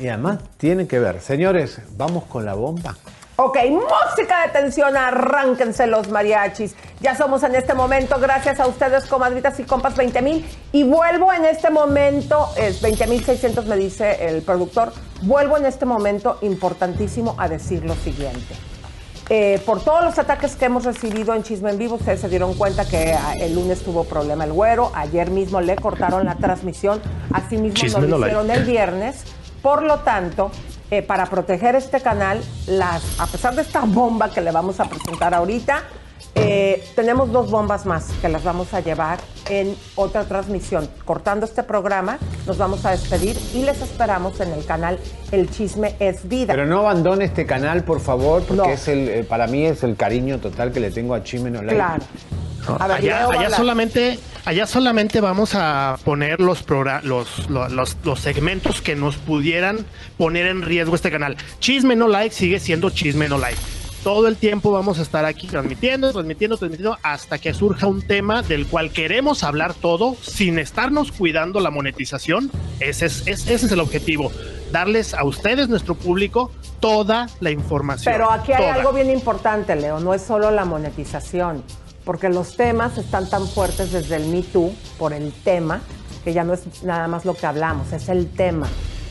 Y 0.00 0.08
además 0.08 0.38
tiene 0.56 0.86
que 0.86 0.98
ver. 0.98 1.20
Señores, 1.20 1.78
vamos 1.96 2.24
con 2.24 2.44
la 2.44 2.54
bomba. 2.54 2.96
Ok, 3.36 3.58
música 3.68 4.46
de 4.46 4.52
tensión, 4.52 4.96
arránquense 4.96 5.88
los 5.88 6.08
mariachis. 6.08 6.76
Ya 7.00 7.16
somos 7.16 7.42
en 7.42 7.56
este 7.56 7.74
momento, 7.74 8.16
gracias 8.20 8.60
a 8.60 8.66
ustedes, 8.68 9.06
comadritas 9.06 9.58
y 9.58 9.64
compas, 9.64 9.96
20 9.96 10.22
mil. 10.22 10.46
Y 10.70 10.84
vuelvo 10.84 11.32
en 11.32 11.44
este 11.44 11.68
momento, 11.70 12.48
es 12.56 12.80
20 12.80 13.06
mil 13.08 13.24
600 13.24 13.66
me 13.66 13.76
dice 13.76 14.28
el 14.28 14.42
productor, 14.42 14.92
vuelvo 15.22 15.56
en 15.56 15.66
este 15.66 15.84
momento 15.84 16.38
importantísimo 16.42 17.34
a 17.36 17.48
decir 17.48 17.84
lo 17.84 17.94
siguiente. 17.96 18.54
Eh, 19.30 19.58
por 19.64 19.82
todos 19.82 20.04
los 20.04 20.18
ataques 20.18 20.54
que 20.54 20.66
hemos 20.66 20.84
recibido 20.84 21.34
en 21.34 21.42
Chisme 21.42 21.70
en 21.70 21.78
Vivo, 21.78 21.94
ustedes 21.94 22.20
se 22.20 22.28
dieron 22.28 22.54
cuenta 22.54 22.84
que 22.84 23.14
ah, 23.14 23.32
el 23.40 23.54
lunes 23.54 23.82
tuvo 23.82 24.04
problema 24.04 24.44
el 24.44 24.52
güero, 24.52 24.92
ayer 24.94 25.30
mismo 25.30 25.60
le 25.62 25.76
cortaron 25.76 26.26
la 26.26 26.34
transmisión, 26.34 27.00
así 27.32 27.56
mismo 27.56 27.74
Chisme 27.74 28.02
lo 28.02 28.08
no 28.08 28.18
like. 28.18 28.36
hicieron 28.36 28.50
el 28.50 28.64
viernes. 28.64 29.24
Por 29.62 29.82
lo 29.82 30.00
tanto, 30.00 30.50
eh, 30.90 31.00
para 31.00 31.24
proteger 31.26 31.74
este 31.74 32.02
canal, 32.02 32.42
las, 32.66 33.18
a 33.18 33.26
pesar 33.26 33.54
de 33.54 33.62
esta 33.62 33.80
bomba 33.80 34.28
que 34.30 34.42
le 34.42 34.50
vamos 34.50 34.78
a 34.78 34.84
presentar 34.84 35.32
ahorita, 35.32 35.84
eh, 36.36 36.84
tenemos 36.96 37.30
dos 37.30 37.50
bombas 37.50 37.86
más 37.86 38.06
que 38.20 38.28
las 38.28 38.42
vamos 38.42 38.74
a 38.74 38.80
llevar 38.80 39.20
en 39.48 39.76
otra 39.94 40.24
transmisión. 40.24 40.88
Cortando 41.04 41.46
este 41.46 41.62
programa, 41.62 42.18
nos 42.46 42.58
vamos 42.58 42.84
a 42.86 42.90
despedir 42.90 43.36
y 43.54 43.62
les 43.62 43.80
esperamos 43.82 44.40
en 44.40 44.52
el 44.52 44.64
canal 44.64 44.98
El 45.30 45.48
Chisme 45.50 45.94
es 46.00 46.26
Vida. 46.28 46.52
Pero 46.54 46.66
no 46.66 46.80
abandone 46.80 47.24
este 47.26 47.46
canal, 47.46 47.84
por 47.84 48.00
favor, 48.00 48.42
porque 48.42 48.62
No. 48.62 48.70
es 48.70 48.88
el, 48.88 49.08
eh, 49.08 49.24
para 49.24 49.46
mí 49.46 49.64
es 49.66 49.82
el 49.84 49.96
cariño 49.96 50.38
total 50.38 50.72
que 50.72 50.80
le 50.80 50.90
tengo 50.90 51.14
a 51.14 51.22
Chime 51.22 51.50
No. 51.50 51.60
A 51.60 52.86
ver, 52.88 52.96
allá, 52.96 53.50
solamente, 53.50 54.18
allá 54.46 54.66
solamente 54.66 55.20
vamos 55.20 55.54
a 55.54 55.98
poner 56.02 56.40
los, 56.40 56.64
los, 57.02 57.48
lo- 57.50 57.68
los, 57.68 57.96
los 58.02 58.20
segmentos 58.20 58.80
que 58.80 58.96
nos 58.96 59.16
pudieran 59.16 59.84
poner 60.16 60.46
en 60.46 60.62
riesgo 60.62 60.94
este 60.94 61.10
canal. 61.10 61.36
Chisme 61.60 61.94
no 61.94 62.08
like 62.08 62.34
sigue 62.34 62.58
siendo 62.60 62.88
chisme 62.88 63.28
no 63.28 63.36
like. 63.36 63.58
Todo 64.04 64.28
el 64.28 64.36
tiempo 64.36 64.70
vamos 64.70 64.98
a 64.98 65.02
estar 65.02 65.24
aquí 65.24 65.46
transmitiendo, 65.46 66.12
transmitiendo, 66.12 66.58
transmitiendo 66.58 66.98
hasta 67.02 67.38
que 67.38 67.54
surja 67.54 67.86
un 67.86 68.02
tema 68.02 68.42
del 68.42 68.66
cual 68.66 68.90
queremos 68.90 69.42
hablar 69.42 69.72
todo 69.72 70.14
sin 70.20 70.58
estarnos 70.58 71.10
cuidando 71.10 71.58
la 71.60 71.70
monetización. 71.70 72.50
Ese 72.80 73.06
es, 73.06 73.26
es- 73.26 73.48
ese 73.48 73.66
es 73.66 73.72
el 73.72 73.80
objetivo. 73.80 74.30
Darles 74.70 75.14
a 75.14 75.24
ustedes, 75.24 75.70
nuestro 75.70 75.94
público, 75.94 76.50
toda 76.80 77.28
la 77.40 77.50
información. 77.50 78.12
Pero 78.12 78.30
aquí 78.30 78.52
hay 78.52 78.58
Toda. 78.58 78.74
algo 78.74 78.92
bien 78.92 79.08
importante, 79.10 79.74
Leo, 79.74 79.98
no 80.00 80.12
es 80.12 80.20
solo 80.20 80.50
la 80.50 80.66
monetización, 80.66 81.62
porque 82.04 82.28
los 82.28 82.56
temas 82.56 82.98
están 82.98 83.30
tan 83.30 83.48
fuertes 83.48 83.90
desde 83.90 84.16
el 84.16 84.26
Me 84.26 84.42
Too 84.42 84.70
por 84.98 85.14
el 85.14 85.32
tema, 85.32 85.80
que 86.24 86.34
ya 86.34 86.44
no 86.44 86.52
es 86.52 86.82
nada 86.82 87.08
más 87.08 87.24
lo 87.24 87.32
que 87.34 87.46
hablamos, 87.46 87.90
es 87.92 88.10
el 88.10 88.26
tema, 88.30 88.66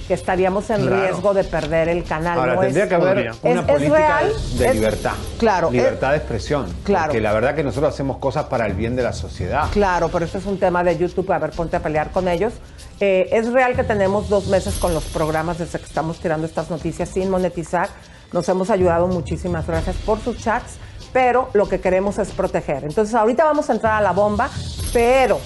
que 0.08 0.14
estaríamos 0.14 0.70
en 0.70 0.82
Claro. 0.86 1.02
riesgo 1.02 1.34
de 1.34 1.44
perder 1.44 1.88
el 1.90 2.04
canal. 2.04 2.38
Ahora, 2.40 2.56
no 2.56 2.62
tendría 2.62 2.84
es- 2.84 2.90
que 2.90 2.96
haber 2.96 3.08
Podría. 3.14 3.32
una 3.52 3.62
Es- 3.62 3.68
política 3.68 3.98
real, 3.98 4.34
de 4.58 4.68
es- 4.68 4.74
libertad. 4.76 5.12
claro, 5.38 5.72
Libertad 5.72 6.12
de 6.12 6.18
expresión. 6.18 6.66
Claro. 6.84 7.06
Porque 7.06 7.22
la 7.22 7.34
verdad 7.34 7.56
que 7.56 7.64
nosotros 7.64 7.94
hacemos 7.94 8.18
cosas 8.18 8.46
para 8.46 8.66
el 8.66 8.74
bien 8.74 8.96
de 8.96 9.04
la 9.04 9.14
sociedad. 9.14 9.70
Claro, 9.72 10.10
pero 10.10 10.26
este 10.26 10.38
es 10.40 10.46
un 10.46 10.60
tema 10.60 10.84
de 10.84 10.98
YouTube, 10.98 11.32
a 11.32 11.40
ver, 11.40 11.52
ponte 11.52 11.78
a 11.78 11.80
pelear 11.82 12.12
con 12.12 12.28
ellos. 12.28 12.54
Eh, 13.00 13.30
es 13.32 13.52
real 13.52 13.76
que 13.76 13.84
tenemos 13.84 14.30
dos 14.30 14.48
meses 14.48 14.76
con 14.76 14.94
los 14.94 15.04
programas 15.06 15.58
desde 15.58 15.80
que 15.80 15.86
estamos 15.86 16.20
tirando 16.20 16.46
estas 16.46 16.70
noticias 16.70 17.10
sin 17.10 17.30
monetizar. 17.30 17.90
Nos 18.32 18.48
hemos 18.50 18.70
ayudado, 18.70 19.08
muchísimas 19.08 19.66
gracias 19.68 19.96
por 19.98 20.20
sus 20.20 20.38
chats, 20.38 20.78
pero 21.12 21.50
lo 21.54 21.70
que 21.70 21.80
queremos 21.80 22.18
es 22.18 22.30
proteger. 22.32 22.84
Entonces, 22.84 23.14
ahorita 23.14 23.44
vamos 23.44 23.70
a 23.70 23.74
entrar 23.74 23.94
a 23.94 24.02
la 24.02 24.12
bomba, 24.12 24.50
pero 24.92 25.40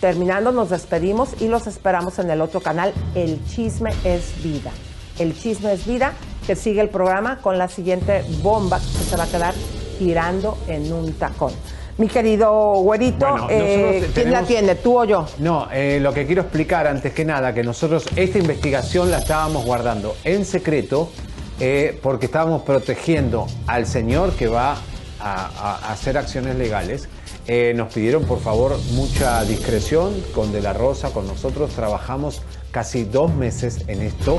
terminando 0.00 0.52
nos 0.52 0.70
despedimos 0.70 1.30
y 1.40 1.48
los 1.48 1.66
esperamos 1.66 2.18
en 2.18 2.30
el 2.30 2.40
otro 2.40 2.60
canal, 2.60 2.92
El 3.14 3.44
Chisme 3.46 3.92
es 4.04 4.42
Vida. 4.42 4.70
El 5.18 5.36
Chisme 5.36 5.72
es 5.72 5.86
Vida, 5.86 6.12
que 6.46 6.56
sigue 6.56 6.80
el 6.80 6.88
programa 6.88 7.38
con 7.38 7.58
la 7.58 7.68
siguiente 7.68 8.24
bomba 8.42 8.78
que 8.78 9.04
se 9.04 9.16
va 9.16 9.24
a 9.24 9.28
quedar 9.28 9.54
tirando 9.98 10.56
en 10.68 10.92
un 10.92 11.12
tacón. 11.14 11.52
Mi 11.98 12.06
querido 12.06 12.74
güerito, 12.74 13.28
Bueno, 13.28 13.48
eh, 13.50 14.08
¿quién 14.14 14.30
la 14.30 14.42
tiene, 14.44 14.76
tú 14.76 15.00
o 15.00 15.04
yo? 15.04 15.26
No, 15.38 15.66
eh, 15.72 15.98
lo 16.00 16.14
que 16.14 16.26
quiero 16.26 16.42
explicar 16.42 16.86
antes 16.86 17.12
que 17.12 17.24
nada, 17.24 17.52
que 17.52 17.64
nosotros 17.64 18.06
esta 18.14 18.38
investigación 18.38 19.10
la 19.10 19.18
estábamos 19.18 19.64
guardando 19.64 20.14
en 20.22 20.44
secreto 20.44 21.10
eh, 21.58 21.98
porque 22.00 22.26
estábamos 22.26 22.62
protegiendo 22.62 23.48
al 23.66 23.84
señor 23.84 24.30
que 24.34 24.46
va 24.46 24.76
a, 25.18 25.90
hacer 25.90 26.16
acciones 26.16 26.54
legales. 26.54 27.08
Eh, 27.50 27.72
nos 27.74 27.90
pidieron 27.94 28.24
por 28.24 28.40
favor 28.40 28.78
mucha 28.92 29.42
discreción 29.44 30.12
con 30.34 30.52
De 30.52 30.60
la 30.60 30.74
Rosa, 30.74 31.14
con 31.14 31.26
nosotros 31.26 31.70
trabajamos 31.70 32.42
casi 32.72 33.04
dos 33.04 33.34
meses 33.34 33.88
en 33.88 34.02
esto 34.02 34.38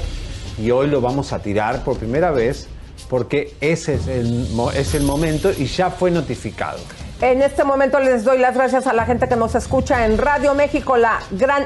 y 0.59 0.69
hoy 0.69 0.85
lo 0.85 1.01
vamos 1.01 1.33
a 1.33 1.39
tirar 1.39 1.83
por 1.83 1.97
primera 1.97 2.29
vez 2.29 2.67
porque 3.09 3.55
ese 3.61 3.95
es 3.95 4.07
el, 4.07 4.47
es 4.75 4.93
el 4.93 5.01
momento 5.01 5.49
y 5.49 5.65
ya 5.65 5.89
fue 5.89 6.11
notificado. 6.11 6.77
En 7.19 7.41
este 7.41 7.63
momento 7.63 7.99
les 7.99 8.23
doy 8.23 8.37
las 8.37 8.53
gracias 8.53 8.85
a 8.85 8.93
la 8.93 9.05
gente 9.05 9.27
que 9.27 9.35
nos 9.35 9.55
escucha 9.55 10.05
en 10.05 10.19
Radio 10.19 10.53
México, 10.53 10.95
la 10.95 11.19
Gran 11.31 11.65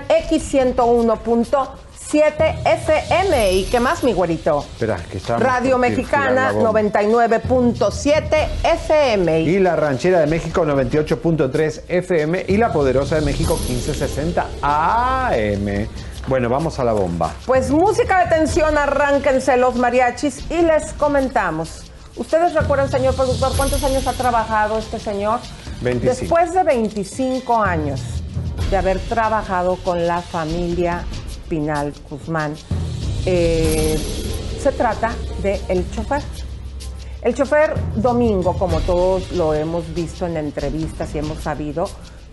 X101.7 2.13 2.55
FM. 2.65 3.51
¿Y 3.53 3.63
qué 3.65 3.79
más, 3.79 4.03
mi 4.03 4.13
güerito? 4.13 4.59
Espera, 4.59 4.97
que. 4.97 5.19
Radio 5.37 5.77
Mexicana 5.77 6.53
99.7 6.53 8.47
FM. 8.63 9.41
Y 9.41 9.59
la 9.59 9.75
Ranchera 9.75 10.19
de 10.19 10.27
México 10.27 10.63
98.3 10.65 11.81
FM 11.87 12.45
y 12.47 12.57
la 12.57 12.71
Poderosa 12.71 13.15
de 13.15 13.21
México 13.21 13.57
1560 13.57 14.47
AM. 14.61 15.87
Bueno, 16.27 16.49
vamos 16.49 16.79
a 16.79 16.83
la 16.83 16.93
bomba. 16.93 17.33
Pues 17.45 17.71
música 17.71 18.23
de 18.23 18.35
tensión, 18.37 18.77
arránquense 18.77 19.57
los 19.57 19.75
mariachis 19.75 20.49
y 20.49 20.61
les 20.61 20.93
comentamos. 20.93 21.91
¿Ustedes 22.15 22.53
recuerdan, 22.53 22.89
señor 22.89 23.15
productor, 23.15 23.51
cuántos 23.57 23.83
años 23.83 24.05
ha 24.07 24.13
trabajado 24.13 24.77
este 24.77 24.99
señor? 24.99 25.39
25. 25.81 26.21
Después 26.21 26.53
de 26.53 26.63
25 26.63 27.61
años 27.61 27.99
de 28.69 28.77
haber 28.77 28.99
trabajado 28.99 29.75
con 29.77 30.07
la 30.07 30.21
familia 30.21 31.03
Pinal 31.53 31.93
Guzmán, 32.09 32.55
eh, 33.27 33.95
se 34.59 34.71
trata 34.71 35.13
de 35.43 35.61
El 35.67 35.87
Chofer. 35.91 36.23
El 37.21 37.35
chofer 37.35 37.75
Domingo, 37.95 38.57
como 38.57 38.79
todos 38.79 39.31
lo 39.33 39.53
hemos 39.53 39.93
visto 39.93 40.25
en 40.25 40.35
entrevistas 40.35 41.13
y 41.13 41.19
hemos 41.19 41.43
sabido, 41.43 41.87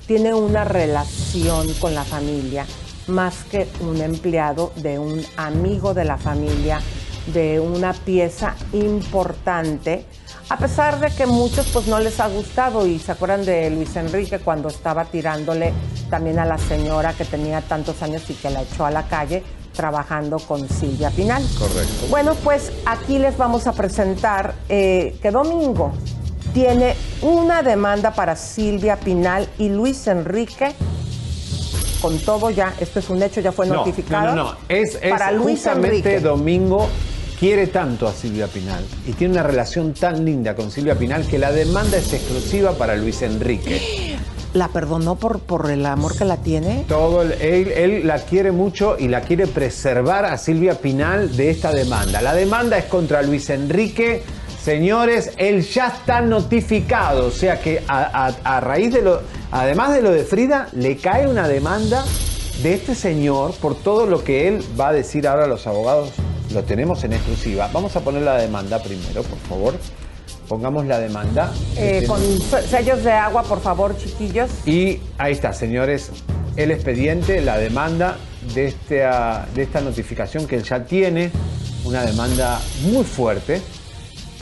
tiene 0.06 0.32
una 0.32 0.64
relación 0.64 1.70
con 1.74 1.94
la 1.94 2.02
familia 2.02 2.64
más 3.08 3.44
que 3.44 3.68
un 3.80 4.00
empleado 4.00 4.72
de 4.76 4.98
un 4.98 5.22
amigo 5.36 5.92
de 5.92 6.06
la 6.06 6.16
familia 6.16 6.80
de 7.26 7.60
una 7.60 7.92
pieza 7.92 8.56
importante, 8.72 10.06
a 10.48 10.56
pesar 10.56 10.98
de 10.98 11.10
que 11.14 11.26
muchos 11.26 11.68
pues 11.74 11.86
no 11.88 12.00
les 12.00 12.18
ha 12.20 12.28
gustado 12.28 12.86
y 12.86 12.98
se 12.98 13.12
acuerdan 13.12 13.44
de 13.44 13.68
Luis 13.68 13.94
Enrique 13.96 14.38
cuando 14.38 14.70
estaba 14.70 15.04
tirándole 15.04 15.74
también 16.10 16.38
a 16.38 16.44
la 16.44 16.58
señora 16.58 17.12
que 17.14 17.24
tenía 17.24 17.60
tantos 17.62 18.02
años 18.02 18.28
y 18.28 18.34
que 18.34 18.50
la 18.50 18.62
echó 18.62 18.84
a 18.84 18.90
la 18.90 19.04
calle 19.04 19.42
trabajando 19.74 20.38
con 20.38 20.68
Silvia 20.68 21.10
Pinal. 21.10 21.42
Correcto. 21.58 22.06
Bueno, 22.10 22.34
pues 22.42 22.72
aquí 22.84 23.18
les 23.18 23.36
vamos 23.36 23.66
a 23.66 23.72
presentar 23.72 24.54
eh, 24.68 25.16
que 25.22 25.30
Domingo 25.30 25.92
tiene 26.52 26.96
una 27.22 27.62
demanda 27.62 28.12
para 28.12 28.36
Silvia 28.36 28.96
Pinal 28.96 29.48
y 29.58 29.68
Luis 29.68 30.06
Enrique 30.08 30.74
con 32.00 32.18
todo 32.18 32.50
ya, 32.50 32.74
esto 32.80 32.98
es 32.98 33.10
un 33.10 33.22
hecho, 33.22 33.40
ya 33.40 33.52
fue 33.52 33.66
notificado. 33.66 34.28
No, 34.28 34.34
no, 34.34 34.44
no, 34.52 34.56
es, 34.68 34.96
para 34.96 35.30
Luis 35.32 35.58
justamente 35.58 36.20
Domingo 36.20 36.88
quiere 37.38 37.68
tanto 37.68 38.06
a 38.06 38.12
Silvia 38.12 38.48
Pinal 38.48 38.84
y 39.06 39.12
tiene 39.12 39.34
una 39.34 39.42
relación 39.42 39.94
tan 39.94 40.24
linda 40.24 40.54
con 40.54 40.70
Silvia 40.70 40.94
Pinal 40.94 41.26
que 41.26 41.38
la 41.38 41.52
demanda 41.52 41.96
es 41.96 42.12
exclusiva 42.12 42.72
para 42.72 42.96
Luis 42.96 43.22
Enrique. 43.22 43.80
¿La 44.52 44.68
perdonó 44.68 45.14
por, 45.14 45.38
por 45.40 45.70
el 45.70 45.86
amor 45.86 46.16
que 46.16 46.24
la 46.24 46.38
tiene? 46.38 46.84
Todo, 46.88 47.22
él, 47.22 47.32
él 47.40 48.06
la 48.06 48.18
quiere 48.18 48.50
mucho 48.50 48.96
y 48.98 49.08
la 49.08 49.20
quiere 49.20 49.46
preservar 49.46 50.24
a 50.24 50.36
Silvia 50.38 50.74
Pinal 50.78 51.36
de 51.36 51.50
esta 51.50 51.72
demanda. 51.72 52.20
La 52.20 52.34
demanda 52.34 52.76
es 52.76 52.86
contra 52.86 53.22
Luis 53.22 53.48
Enrique. 53.50 54.22
Señores, 54.60 55.32
él 55.36 55.62
ya 55.62 55.88
está 55.88 56.20
notificado, 56.20 57.28
o 57.28 57.30
sea 57.30 57.60
que 57.60 57.82
a, 57.88 58.60
raíz 58.60 58.92
de 58.92 59.02
lo, 59.02 59.22
además 59.52 59.94
de 59.94 60.02
lo 60.02 60.10
de 60.10 60.24
Frida, 60.24 60.68
le 60.72 60.96
cae 60.96 61.28
una 61.28 61.48
demanda 61.48 62.04
de 62.62 62.74
este 62.74 62.94
señor 62.94 63.54
por 63.54 63.74
todo 63.74 64.04
lo 64.04 64.22
que 64.22 64.48
él 64.48 64.62
va 64.78 64.88
a 64.88 64.92
decir 64.92 65.26
ahora 65.26 65.44
a 65.44 65.48
los 65.48 65.66
abogados 65.66 66.12
lo 66.52 66.64
tenemos 66.64 67.04
en 67.04 67.12
exclusiva. 67.12 67.70
Vamos 67.72 67.94
a 67.96 68.00
poner 68.00 68.22
la 68.22 68.36
demanda 68.36 68.82
primero, 68.82 69.22
por 69.22 69.38
favor. 69.38 69.74
Pongamos 70.50 70.84
la 70.84 70.98
demanda. 70.98 71.52
Eh, 71.76 72.02
con 72.08 72.20
sellos 72.20 73.04
de 73.04 73.12
agua, 73.12 73.44
por 73.44 73.60
favor, 73.60 73.96
chiquillos. 73.96 74.50
Y 74.66 74.98
ahí 75.16 75.30
está, 75.30 75.52
señores, 75.52 76.10
el 76.56 76.72
expediente, 76.72 77.40
la 77.40 77.56
demanda 77.56 78.16
de 78.52 78.66
esta, 78.66 79.46
de 79.54 79.62
esta 79.62 79.80
notificación 79.80 80.48
que 80.48 80.56
él 80.56 80.64
ya 80.64 80.82
tiene, 80.82 81.30
una 81.84 82.04
demanda 82.04 82.60
muy 82.90 83.04
fuerte 83.04 83.62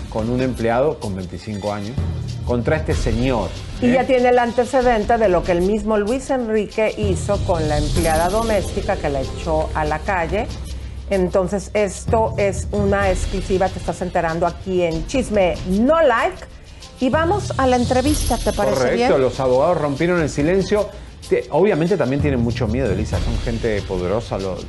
con 0.08 0.30
un 0.30 0.40
empleado 0.40 0.98
con 0.98 1.14
25 1.14 1.74
años 1.74 1.94
contra 2.46 2.76
este 2.76 2.94
señor. 2.94 3.50
Y 3.82 3.92
ya 3.92 4.00
¿eh? 4.00 4.04
tiene 4.06 4.30
el 4.30 4.38
antecedente 4.38 5.18
de 5.18 5.28
lo 5.28 5.42
que 5.42 5.52
el 5.52 5.60
mismo 5.60 5.98
Luis 5.98 6.30
Enrique 6.30 6.94
hizo 6.96 7.36
con 7.44 7.68
la 7.68 7.76
empleada 7.76 8.30
doméstica 8.30 8.96
que 8.96 9.10
la 9.10 9.20
echó 9.20 9.68
a 9.74 9.84
la 9.84 9.98
calle 9.98 10.46
entonces, 11.10 11.70
esto 11.74 12.34
es 12.36 12.68
una 12.72 13.10
exclusiva, 13.10 13.68
te 13.68 13.78
estás 13.78 14.02
enterando 14.02 14.46
aquí 14.46 14.82
en 14.82 15.06
Chisme 15.06 15.54
No 15.68 16.02
Like. 16.02 16.36
Y 17.00 17.10
vamos 17.10 17.52
a 17.56 17.66
la 17.66 17.76
entrevista, 17.76 18.36
¿te 18.36 18.52
parece 18.52 18.76
Correcto, 18.76 19.18
los 19.18 19.38
abogados 19.38 19.78
rompieron 19.80 20.20
el 20.20 20.28
silencio. 20.28 20.88
Obviamente 21.50 21.96
también 21.96 22.20
tienen 22.20 22.40
mucho 22.40 22.66
miedo, 22.66 22.90
Elisa, 22.90 23.18
son 23.20 23.38
gente 23.44 23.82
poderosa 23.82 24.38
los, 24.38 24.64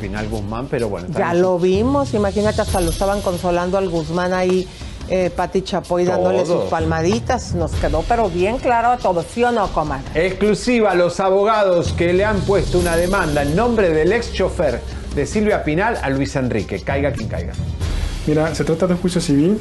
Final 0.00 0.28
Guzmán, 0.28 0.66
pero 0.68 0.88
bueno. 0.88 1.06
Ya 1.16 1.32
lo 1.34 1.58
vimos, 1.58 2.12
imagínate, 2.14 2.60
hasta 2.60 2.80
lo 2.80 2.90
estaban 2.90 3.22
consolando 3.22 3.78
al 3.78 3.88
Guzmán 3.88 4.32
ahí, 4.32 4.68
eh, 5.08 5.30
Pati 5.34 5.62
Chapoy 5.62 6.04
dándole 6.04 6.44
sus 6.44 6.64
palmaditas, 6.64 7.54
nos 7.54 7.70
quedó 7.72 8.04
pero 8.06 8.28
bien 8.28 8.58
claro 8.58 8.88
a 8.88 8.98
todos, 8.98 9.24
¿sí 9.32 9.42
o 9.44 9.52
no, 9.52 9.68
comadre? 9.68 10.26
Exclusiva, 10.26 10.94
los 10.94 11.20
abogados 11.20 11.92
que 11.92 12.12
le 12.12 12.24
han 12.24 12.40
puesto 12.40 12.78
una 12.78 12.96
demanda 12.96 13.42
en 13.42 13.54
nombre 13.56 13.90
del 13.90 14.12
ex 14.12 14.32
chofer 14.32 14.82
de 15.14 15.26
Silvia 15.26 15.64
Pinal 15.64 15.98
a 16.02 16.10
Luis 16.10 16.34
Enrique. 16.36 16.80
Caiga 16.80 17.12
quien 17.12 17.28
caiga. 17.28 17.52
Mira, 18.26 18.54
se 18.54 18.64
trata 18.64 18.86
de 18.86 18.94
un 18.94 19.00
juicio 19.00 19.20
civil 19.20 19.58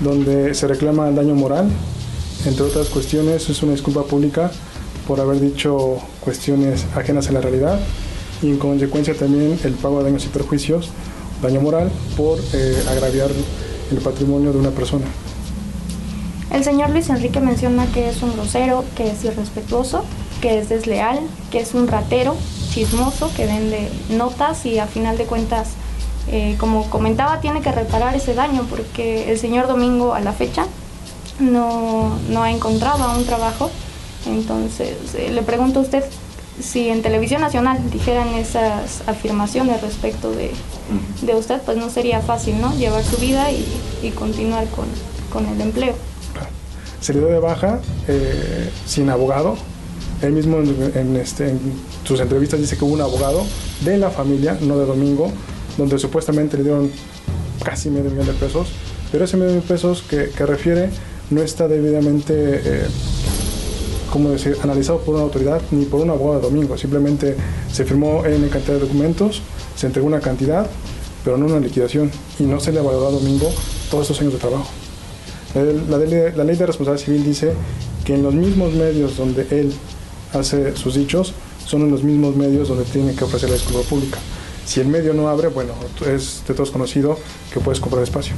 donde 0.00 0.54
se 0.54 0.68
reclama 0.68 1.08
el 1.08 1.14
daño 1.14 1.34
moral. 1.34 1.68
Entre 2.44 2.62
otras 2.62 2.88
cuestiones, 2.88 3.48
es 3.48 3.62
una 3.62 3.72
disculpa 3.72 4.04
pública 4.04 4.50
por 5.06 5.20
haber 5.20 5.40
dicho 5.40 5.98
cuestiones 6.20 6.84
ajenas 6.94 7.28
a 7.28 7.32
la 7.32 7.40
realidad 7.40 7.78
y 8.42 8.50
en 8.50 8.58
consecuencia 8.58 9.14
también 9.14 9.58
el 9.64 9.72
pago 9.72 9.98
de 9.98 10.04
daños 10.04 10.24
y 10.26 10.28
perjuicios, 10.28 10.90
daño 11.42 11.60
moral, 11.60 11.90
por 12.16 12.38
eh, 12.52 12.82
agraviar 12.90 13.30
el 13.90 13.98
patrimonio 13.98 14.52
de 14.52 14.58
una 14.58 14.70
persona. 14.70 15.06
El 16.52 16.62
señor 16.62 16.90
Luis 16.90 17.08
Enrique 17.08 17.40
menciona 17.40 17.86
que 17.86 18.08
es 18.08 18.22
un 18.22 18.32
grosero, 18.34 18.84
que 18.96 19.10
es 19.10 19.24
irrespetuoso, 19.24 20.04
que 20.40 20.58
es 20.58 20.68
desleal, 20.68 21.20
que 21.50 21.60
es 21.60 21.74
un 21.74 21.88
ratero, 21.88 22.36
chismoso 22.74 23.30
que 23.36 23.46
vende 23.46 23.88
notas 24.10 24.66
y 24.66 24.78
a 24.80 24.86
final 24.86 25.16
de 25.16 25.24
cuentas, 25.24 25.68
eh, 26.28 26.56
como 26.58 26.90
comentaba, 26.90 27.40
tiene 27.40 27.60
que 27.60 27.70
reparar 27.70 28.14
ese 28.16 28.34
daño 28.34 28.66
porque 28.68 29.30
el 29.30 29.38
señor 29.38 29.68
Domingo 29.68 30.14
a 30.14 30.20
la 30.20 30.32
fecha 30.32 30.66
no, 31.38 32.18
no 32.28 32.42
ha 32.42 32.50
encontrado 32.50 33.16
un 33.16 33.24
trabajo. 33.24 33.70
Entonces, 34.26 34.96
eh, 35.14 35.30
le 35.30 35.42
pregunto 35.42 35.78
a 35.78 35.82
usted 35.82 36.04
si 36.60 36.88
en 36.88 37.02
Televisión 37.02 37.40
Nacional 37.40 37.78
dijeran 37.90 38.28
esas 38.34 39.06
afirmaciones 39.06 39.80
respecto 39.82 40.30
de, 40.30 40.50
de 41.22 41.34
usted, 41.34 41.60
pues 41.62 41.76
no 41.76 41.90
sería 41.90 42.20
fácil, 42.20 42.60
¿no? 42.60 42.74
Llevar 42.76 43.04
su 43.04 43.16
vida 43.16 43.50
y, 43.50 43.64
y 44.02 44.10
continuar 44.10 44.66
con, 44.68 44.86
con, 45.32 45.52
el 45.52 45.60
empleo. 45.60 45.94
Se 47.00 47.12
le 47.12 47.20
dio 47.20 47.28
de 47.28 47.38
baja 47.38 47.80
eh, 48.08 48.70
sin 48.86 49.10
abogado, 49.10 49.56
él 50.22 50.32
mismo 50.32 50.58
en, 50.58 51.16
este, 51.16 51.50
en, 51.50 51.60
sus 52.04 52.20
entrevistas 52.20 52.60
dice 52.60 52.76
que 52.76 52.84
hubo 52.84 52.92
un 52.92 53.00
abogado 53.00 53.44
de 53.84 53.98
la 53.98 54.10
familia, 54.10 54.56
no 54.60 54.78
de 54.78 54.86
Domingo, 54.86 55.30
donde 55.76 55.98
supuestamente 55.98 56.56
le 56.56 56.64
dieron 56.64 56.90
casi 57.64 57.90
medio 57.90 58.10
millón 58.10 58.26
de 58.26 58.32
pesos, 58.34 58.68
pero 59.10 59.24
ese 59.24 59.36
medio 59.36 59.52
millón 59.52 59.62
de 59.62 59.68
pesos 59.68 60.02
que, 60.02 60.26
refiere 60.46 60.90
no 61.30 61.42
está 61.42 61.66
debidamente, 61.66 62.34
eh, 62.36 62.86
¿cómo 64.12 64.30
decir?, 64.30 64.56
analizado 64.62 65.00
por 65.00 65.14
una 65.14 65.24
autoridad 65.24 65.62
ni 65.70 65.86
por 65.86 66.00
un 66.00 66.10
abogado 66.10 66.40
de 66.40 66.42
Domingo. 66.42 66.76
Simplemente 66.76 67.34
se 67.72 67.84
firmó 67.84 68.24
en 68.26 68.46
cantidad 68.48 68.74
de 68.74 68.80
documentos, 68.80 69.42
se 69.74 69.86
entregó 69.86 70.06
una 70.06 70.20
cantidad, 70.20 70.66
pero 71.24 71.38
no 71.38 71.46
una 71.46 71.58
liquidación, 71.58 72.10
y 72.38 72.42
no 72.42 72.60
se 72.60 72.72
le 72.72 72.80
valoró 72.80 73.08
a 73.08 73.10
Domingo 73.12 73.50
todos 73.90 74.04
esos 74.04 74.20
años 74.20 74.34
de 74.34 74.38
trabajo. 74.38 74.68
La, 75.54 75.98
la 75.98 76.44
ley 76.44 76.56
de 76.56 76.66
responsabilidad 76.66 77.04
civil 77.04 77.24
dice 77.24 77.52
que 78.04 78.14
en 78.14 78.22
los 78.22 78.34
mismos 78.34 78.74
medios 78.74 79.16
donde 79.16 79.46
él 79.50 79.72
hace 80.32 80.76
sus 80.76 80.96
dichos 80.96 81.32
son 81.66 81.82
en 81.82 81.90
los 81.90 82.02
mismos 82.02 82.36
medios 82.36 82.68
donde 82.68 82.84
tiene 82.84 83.14
que 83.14 83.24
ofrecer 83.24 83.48
la 83.48 83.56
disculpa 83.56 83.88
pública. 83.88 84.18
Si 84.64 84.80
el 84.80 84.88
medio 84.88 85.12
no 85.14 85.28
abre, 85.28 85.48
bueno, 85.48 85.72
es 86.06 86.42
de 86.46 86.54
todos 86.54 86.70
conocido 86.70 87.18
que 87.52 87.60
puedes 87.60 87.80
comprar 87.80 88.02
espacio. 88.02 88.34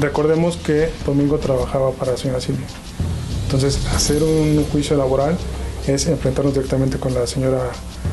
Recordemos 0.00 0.56
que 0.56 0.90
Domingo 1.06 1.38
trabajaba 1.38 1.92
para 1.92 2.12
la 2.12 2.18
señora 2.18 2.40
Silvia. 2.40 2.66
Entonces, 3.44 3.84
hacer 3.94 4.22
un 4.22 4.64
juicio 4.70 4.96
laboral 4.96 5.36
es 5.86 6.06
enfrentarnos 6.06 6.54
directamente 6.54 6.98
con 6.98 7.14
la 7.14 7.26
señora 7.26 7.70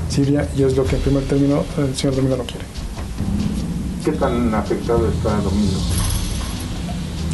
Silvia 0.10 0.48
y 0.56 0.64
es 0.64 0.76
lo 0.76 0.86
que 0.86 0.96
en 0.96 1.02
primer 1.02 1.24
término 1.24 1.64
el 1.78 1.96
señor 1.96 2.16
Domingo 2.16 2.38
no 2.38 2.44
quiere. 2.44 2.66
¿Qué 4.04 4.12
tan 4.14 4.54
afectado 4.54 5.08
está 5.08 5.36
Domingo? 5.42 5.80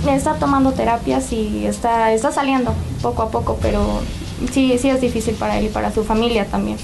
está 0.09 0.33
tomando 0.35 0.71
terapias 0.71 1.31
y 1.31 1.65
está, 1.65 2.11
está 2.11 2.31
saliendo 2.31 2.73
poco 3.01 3.21
a 3.21 3.29
poco, 3.29 3.57
pero 3.61 4.01
sí, 4.51 4.77
sí 4.77 4.89
es 4.89 5.01
difícil 5.01 5.35
para 5.35 5.57
él 5.57 5.65
y 5.65 5.69
para 5.69 5.91
su 5.91 6.03
familia 6.03 6.45
también. 6.45 6.77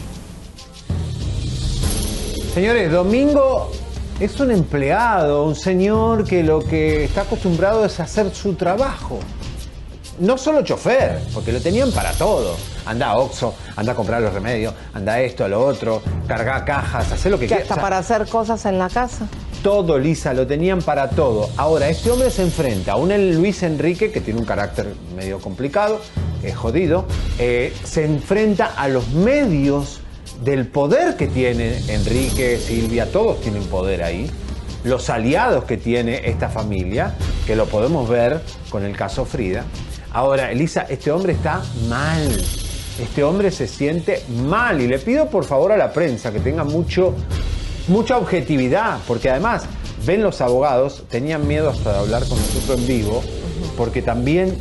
Señores, 2.53 2.91
Domingo 2.91 3.72
es 4.20 4.39
un 4.39 4.51
empleado, 4.51 5.45
un 5.45 5.55
señor 5.55 6.26
que 6.26 6.43
lo 6.43 6.60
que 6.60 7.03
está 7.03 7.22
acostumbrado 7.22 7.86
es 7.86 7.99
hacer 7.99 8.34
su 8.34 8.55
trabajo. 8.55 9.20
No 10.20 10.38
solo 10.38 10.64
chofer, 10.64 11.22
porque 11.34 11.51
lo 11.51 11.62
tenían 11.62 11.91
para 11.91 12.12
todo. 12.14 12.55
Anda 12.88 13.10
a 13.12 13.18
Oxxo, 13.18 13.54
anda 13.76 13.92
a 13.92 13.96
comprar 13.96 14.22
los 14.22 14.34
remedios, 14.34 14.74
anda 14.94 15.14
a 15.14 15.22
esto, 15.22 15.46
a 15.46 15.48
lo 15.48 15.64
otro, 15.66 16.02
carga 16.28 16.64
cajas, 16.66 17.12
hacer 17.12 17.32
lo 17.32 17.38
que, 17.38 17.46
Que 17.46 17.48
quiera. 17.48 17.62
hasta 17.64 17.74
O 17.74 17.78
sea, 17.78 17.84
para 17.84 17.98
hacer 17.98 18.28
cosas 18.28 18.66
en 18.66 18.80
la 18.80 18.90
casa. 18.90 19.28
todo, 19.64 19.98
Lisa, 20.00 20.34
lo 20.34 20.48
tenían 20.48 20.82
para 20.82 21.10
todo. 21.10 21.50
Ahora, 21.58 21.90
este 21.90 22.10
hombre 22.12 22.30
se 22.30 22.44
enfrenta 22.44 22.94
a 22.94 22.96
un 22.96 23.10
Luis 23.36 23.64
Enrique 23.64 24.12
que 24.12 24.22
tiene 24.22 24.40
un 24.40 24.46
carácter 24.46 24.94
medio 25.16 25.40
complicado, 25.40 26.00
es 26.44 26.56
jodido, 26.56 27.06
eh, 27.40 27.74
se 27.84 28.06
enfrenta 28.06 28.68
a 28.78 28.88
los 28.88 29.10
medios 29.10 30.02
del 30.44 30.68
poder 30.68 31.18
que 31.18 31.28
tiene 31.28 31.80
Enrique, 31.88 32.58
Silvia, 32.58 33.12
todos 33.12 33.42
tienen 33.42 33.64
poder 33.64 34.04
ahí, 34.04 34.30
los 34.84 35.10
aliados 35.10 35.66
que 35.66 35.78
tiene 35.78 36.22
esta 36.30 36.48
familia, 36.48 37.16
que 37.46 37.56
lo 37.56 37.66
podemos 37.66 38.08
ver 38.08 38.42
con 38.70 38.86
el 38.86 38.96
caso 38.96 39.26
Frida. 39.26 39.64
Ahora, 40.14 40.52
Elisa, 40.52 40.86
este 40.90 41.12
hombre 41.12 41.34
está 41.34 41.62
mal. 41.90 42.30
Este 43.00 43.24
hombre 43.24 43.52
se 43.52 43.68
siente 43.68 44.24
mal 44.43 44.82
y 44.82 44.88
le 44.88 45.00
pido 45.00 45.30
por 45.30 45.45
favor 45.45 45.72
a 45.72 45.78
la 45.78 45.93
prensa 45.93 46.32
que 46.32 46.39
tenga 46.39 46.64
mucho 46.64 47.14
mucha 47.88 48.18
objetividad, 48.18 49.00
porque 49.08 49.30
además 49.30 49.64
ven 50.06 50.22
los 50.22 50.41
abogados, 50.41 51.04
tenían 51.10 51.48
miedo 51.48 51.70
hasta 51.70 51.93
de 51.93 52.00
hablar 52.00 52.28
con 52.28 52.38
nosotros 52.38 52.80
en 52.80 52.88
vivo, 52.88 53.24
porque 53.76 54.02
también 54.02 54.58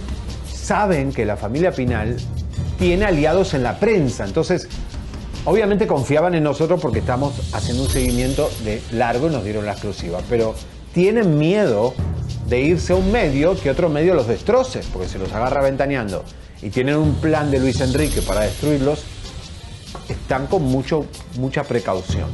saben 0.53 1.13
que 1.13 1.25
la 1.25 1.37
familia 1.37 1.73
Pinal 1.73 2.17
tiene 2.79 3.05
aliados 3.05 3.55
en 3.55 3.63
la 3.63 3.79
prensa. 3.79 4.25
Entonces, 4.25 4.69
obviamente 5.45 5.87
confiaban 5.87 6.35
en 6.35 6.45
nosotros 6.45 6.81
porque 6.81 7.01
estamos 7.01 7.35
haciendo 7.53 7.85
un 7.85 7.89
seguimiento 7.89 8.51
de 8.65 8.83
largo 8.93 9.29
y 9.29 9.31
nos 9.31 9.45
dieron 9.45 9.67
la 9.67 9.73
exclusiva, 9.73 10.21
pero 10.29 10.55
tienen 10.93 11.39
miedo 11.39 11.95
de 12.49 12.61
irse 12.61 12.93
a 12.93 12.97
un 12.97 13.11
medio 13.11 13.59
que 13.61 13.71
otro 13.71 13.89
medio 13.89 14.15
los 14.15 14.29
destroce, 14.29 14.81
porque 14.93 15.09
se 15.09 15.19
los 15.19 15.33
agarra 15.33 15.63
ventaneando 15.63 16.25
y 16.63 16.71
tienen 16.71 16.97
un 16.97 17.15
plan 17.15 17.51
de 17.51 17.59
Luis 17.59 17.81
Enrique 17.81 18.23
para 18.23 18.41
destruirlos, 18.41 19.05
están 20.09 20.47
con 20.47 20.63
mucho, 20.63 21.07
mucha 21.39 21.65
precaución. 21.65 22.29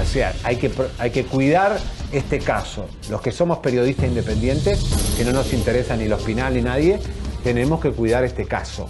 O 0.00 0.04
sea, 0.04 0.34
hay 0.44 0.56
que, 0.56 0.70
hay 0.98 1.10
que 1.10 1.24
cuidar 1.24 1.78
este 2.12 2.38
caso. 2.38 2.86
Los 3.10 3.20
que 3.20 3.32
somos 3.32 3.58
periodistas 3.58 4.06
independientes, 4.06 4.80
que 5.16 5.24
no 5.24 5.32
nos 5.32 5.52
interesa 5.52 5.96
ni 5.96 6.06
los 6.08 6.22
Pinal 6.22 6.54
ni 6.54 6.62
nadie, 6.62 6.98
tenemos 7.44 7.80
que 7.80 7.90
cuidar 7.92 8.24
este 8.24 8.46
caso. 8.46 8.88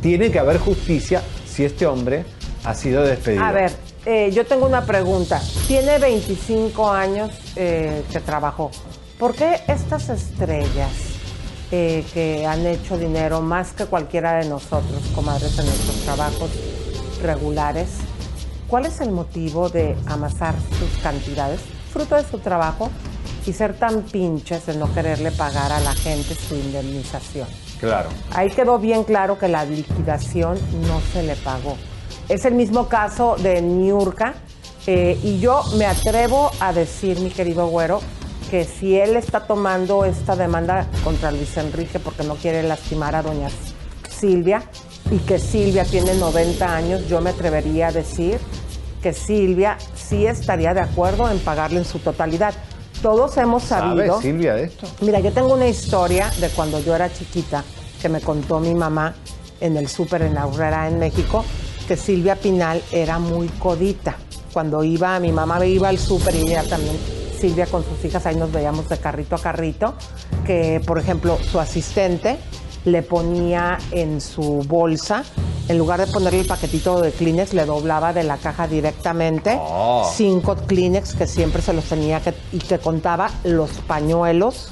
Tiene 0.00 0.30
que 0.30 0.38
haber 0.38 0.58
justicia 0.58 1.22
si 1.46 1.64
este 1.64 1.86
hombre 1.86 2.24
ha 2.64 2.74
sido 2.74 3.02
despedido. 3.02 3.44
A 3.44 3.52
ver, 3.52 3.72
eh, 4.06 4.30
yo 4.32 4.44
tengo 4.44 4.66
una 4.66 4.84
pregunta. 4.84 5.40
Tiene 5.66 5.98
25 5.98 6.90
años 6.90 7.30
eh, 7.56 8.02
que 8.10 8.20
trabajó. 8.20 8.70
¿Por 9.18 9.34
qué 9.34 9.60
estas 9.68 10.08
estrellas 10.08 11.13
eh, 11.76 12.04
que 12.14 12.46
han 12.46 12.64
hecho 12.66 12.96
dinero 12.96 13.40
más 13.40 13.72
que 13.72 13.86
cualquiera 13.86 14.34
de 14.34 14.48
nosotros, 14.48 15.02
comadres, 15.12 15.58
en 15.58 15.66
nuestros 15.66 15.96
trabajos 16.04 16.50
regulares, 17.20 17.88
cuál 18.68 18.86
es 18.86 19.00
el 19.00 19.10
motivo 19.10 19.68
de 19.70 19.96
amasar 20.06 20.54
sus 20.78 21.02
cantidades, 21.02 21.60
fruto 21.92 22.14
de 22.14 22.22
su 22.22 22.38
trabajo, 22.38 22.90
y 23.44 23.52
ser 23.52 23.76
tan 23.76 24.02
pinches 24.02 24.66
de 24.66 24.76
no 24.76 24.86
quererle 24.94 25.32
pagar 25.32 25.72
a 25.72 25.80
la 25.80 25.92
gente 25.94 26.36
su 26.36 26.54
indemnización? 26.54 27.48
Claro. 27.80 28.08
Ahí 28.32 28.50
quedó 28.50 28.78
bien 28.78 29.02
claro 29.02 29.36
que 29.36 29.48
la 29.48 29.64
liquidación 29.64 30.56
no 30.86 31.00
se 31.12 31.24
le 31.24 31.34
pagó. 31.34 31.76
Es 32.28 32.44
el 32.44 32.54
mismo 32.54 32.86
caso 32.88 33.34
de 33.36 33.60
Niurka. 33.62 34.34
eh, 34.86 35.18
y 35.24 35.40
yo 35.40 35.64
me 35.76 35.86
atrevo 35.86 36.52
a 36.60 36.72
decir, 36.72 37.18
mi 37.18 37.30
querido 37.30 37.66
güero, 37.66 38.00
que 38.50 38.64
si 38.64 38.98
él 38.98 39.16
está 39.16 39.46
tomando 39.46 40.04
esta 40.04 40.36
demanda 40.36 40.86
contra 41.02 41.30
Luis 41.30 41.56
Enrique 41.56 41.98
porque 41.98 42.24
no 42.24 42.34
quiere 42.36 42.62
lastimar 42.62 43.14
a 43.14 43.22
doña 43.22 43.48
Silvia 44.08 44.62
y 45.10 45.18
que 45.18 45.38
Silvia 45.38 45.84
tiene 45.84 46.14
90 46.14 46.74
años, 46.74 47.08
yo 47.08 47.20
me 47.20 47.30
atrevería 47.30 47.88
a 47.88 47.92
decir 47.92 48.38
que 49.02 49.12
Silvia 49.12 49.76
sí 49.94 50.26
estaría 50.26 50.72
de 50.72 50.80
acuerdo 50.80 51.30
en 51.30 51.38
pagarle 51.38 51.78
en 51.78 51.84
su 51.84 51.98
totalidad. 51.98 52.54
Todos 53.02 53.36
hemos 53.36 53.64
¿Sabe 53.64 53.96
sabido. 53.96 54.20
Silvia 54.22 54.54
de 54.54 54.64
esto? 54.64 54.86
Mira, 55.02 55.20
yo 55.20 55.30
tengo 55.32 55.52
una 55.52 55.66
historia 55.66 56.30
de 56.40 56.48
cuando 56.48 56.80
yo 56.80 56.94
era 56.94 57.12
chiquita 57.12 57.62
que 58.00 58.08
me 58.08 58.20
contó 58.20 58.60
mi 58.60 58.74
mamá 58.74 59.14
en 59.60 59.76
el 59.76 59.88
súper 59.88 60.22
en 60.22 60.38
Aurrera, 60.38 60.88
en 60.88 60.98
México, 60.98 61.44
que 61.86 61.96
Silvia 61.96 62.36
Pinal 62.36 62.82
era 62.92 63.18
muy 63.18 63.48
codita. 63.48 64.16
Cuando 64.52 64.84
iba, 64.84 65.18
mi 65.20 65.32
mamá 65.32 65.64
iba 65.66 65.88
al 65.88 65.98
súper 65.98 66.34
y 66.36 66.42
ella 66.48 66.62
también, 66.68 66.96
Silvia 67.34 67.66
con 67.66 67.84
sus 67.84 68.02
hijas, 68.04 68.24
ahí 68.26 68.36
nos 68.36 68.50
veíamos 68.52 68.88
de 68.88 68.96
carrito 68.98 69.34
a 69.36 69.38
carrito, 69.38 69.94
que 70.46 70.80
por 70.86 70.98
ejemplo 70.98 71.38
su 71.50 71.60
asistente 71.60 72.38
le 72.84 73.02
ponía 73.02 73.78
en 73.92 74.20
su 74.20 74.62
bolsa, 74.68 75.24
en 75.68 75.78
lugar 75.78 76.04
de 76.04 76.12
ponerle 76.12 76.40
el 76.40 76.46
paquetito 76.46 77.00
de 77.00 77.10
Kleenex, 77.12 77.54
le 77.54 77.64
doblaba 77.64 78.12
de 78.12 78.22
la 78.24 78.36
caja 78.36 78.66
directamente 78.68 79.58
Oh. 79.60 80.10
cinco 80.14 80.54
Kleenex 80.56 81.14
que 81.14 81.26
siempre 81.26 81.62
se 81.62 81.72
los 81.72 81.84
tenía 81.84 82.20
que, 82.20 82.34
y 82.52 82.58
que 82.58 82.78
contaba 82.78 83.30
los 83.44 83.70
pañuelos 83.86 84.68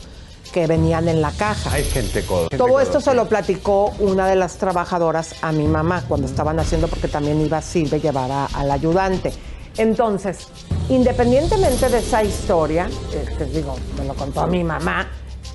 que 0.53 0.67
venían 0.67 1.09
en 1.09 1.23
la 1.23 1.31
caja. 1.31 1.73
Hay 1.73 1.85
gente 1.85 2.23
codo. 2.27 2.43
gente 2.51 2.59
Todo 2.59 2.79
esto 2.81 2.93
codo, 2.99 3.01
se 3.01 3.11
sí. 3.13 3.17
lo 3.17 3.27
platicó 3.27 3.91
una 4.01 4.27
de 4.27 4.37
las 4.37 4.57
trabajadoras 4.59 5.35
a 5.41 5.51
mi 5.51 5.67
mamá 5.67 6.05
cuando 6.07 6.27
estaban 6.27 6.61
haciendo, 6.61 6.89
porque 6.89 7.09
también 7.09 7.41
iba 7.41 7.63
Silvia 7.63 7.97
a 7.97 8.03
llevar 8.03 8.31
a- 8.31 8.45
al 8.53 8.71
ayudante. 8.71 9.33
Entonces, 9.79 10.49
independientemente 10.89 11.89
de 11.89 11.99
esa 11.99 12.23
historia, 12.23 12.89
eh, 13.13 13.25
que 13.39 13.45
digo, 13.47 13.77
me 13.99 14.05
lo 14.05 14.15
contó 14.15 14.47
mi 14.47 14.63
mamá, 14.65 15.09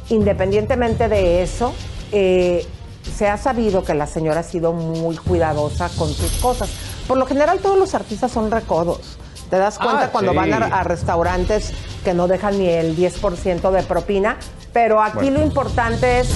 independientemente 0.09 1.07
de 1.07 1.43
eso, 1.43 1.73
eh, 2.11 2.65
se 3.15 3.27
ha 3.27 3.37
sabido 3.37 3.83
que 3.83 3.93
la 3.93 4.07
señora 4.07 4.41
ha 4.41 4.43
sido 4.43 4.73
muy 4.73 5.15
cuidadosa 5.17 5.89
con 5.97 6.09
sus 6.13 6.31
cosas. 6.41 6.69
Por 7.07 7.17
lo 7.17 7.25
general, 7.25 7.59
todos 7.59 7.77
los 7.77 7.93
artistas 7.95 8.31
son 8.31 8.51
recodos. 8.51 9.17
Te 9.49 9.57
das 9.57 9.77
cuenta 9.77 10.05
Ah, 10.05 10.09
cuando 10.11 10.31
sí. 10.31 10.37
van 10.37 10.53
a, 10.53 10.57
a 10.57 10.83
restaurantes 10.83 11.71
que 12.03 12.13
no 12.13 12.27
dejan 12.27 12.57
ni 12.59 12.67
el 12.67 12.97
10% 12.97 13.71
de 13.71 13.83
propina, 13.83 14.37
pero 14.73 15.01
aquí 15.01 15.17
Bueno. 15.17 15.39
lo 15.39 15.45
importante 15.45 16.19
es 16.19 16.27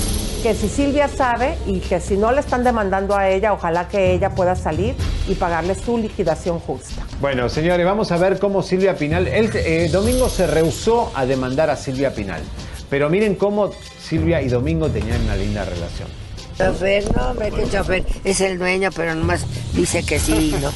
que 0.42 0.56
si 0.56 0.68
Silvia 0.70 1.08
sabe 1.08 1.58
y 1.68 1.80
que 1.80 2.00
si 2.00 2.18
no 2.18 2.32
le 2.32 2.40
están 2.40 2.64
demandando 2.64 3.16
a 3.16 3.30
ella, 3.30 3.54
ojalá 3.54 3.88
que 3.88 4.14
ella 4.14 4.32
pueda 4.32 4.56
salir 4.56 4.96
y 5.28 5.36
pagarle 5.36 5.76
su 5.76 5.98
liquidación 5.98 6.60
justa. 6.60 7.04
Bueno, 7.20 7.48
señores, 7.48 7.86
vamos 7.86 8.12
a 8.12 8.18
ver 8.18 8.40
cómo 8.40 8.64
Silvia 8.64 8.96
Pinal. 8.96 9.28
Eh, 9.28 9.90
Domingo 9.92 10.30
se 10.30 10.48
rehusó 10.48 11.12
a 11.16 11.26
demandar 11.26 11.70
a 11.70 11.76
Silvia 11.76 12.14
Pinal. 12.14 12.42
Pero 12.90 13.10
miren 13.10 13.36
cómo 13.36 13.72
Silvia 14.02 14.42
y 14.42 14.48
Domingo 14.48 14.90
tenían 14.90 15.22
una 15.22 15.36
linda 15.36 15.64
relación. 15.64 16.10
Chofer, 16.58 17.16
no, 17.16 17.30
hombre, 17.30 17.52
que 17.52 17.70
chofer 17.70 18.06
es 18.24 18.42
el 18.42 18.58
dueño, 18.58 18.90
pero 18.96 19.16
nomás 19.16 19.46
dice 19.74 20.04
que 20.04 20.20
sí, 20.20 20.56
¿no? 20.62 20.72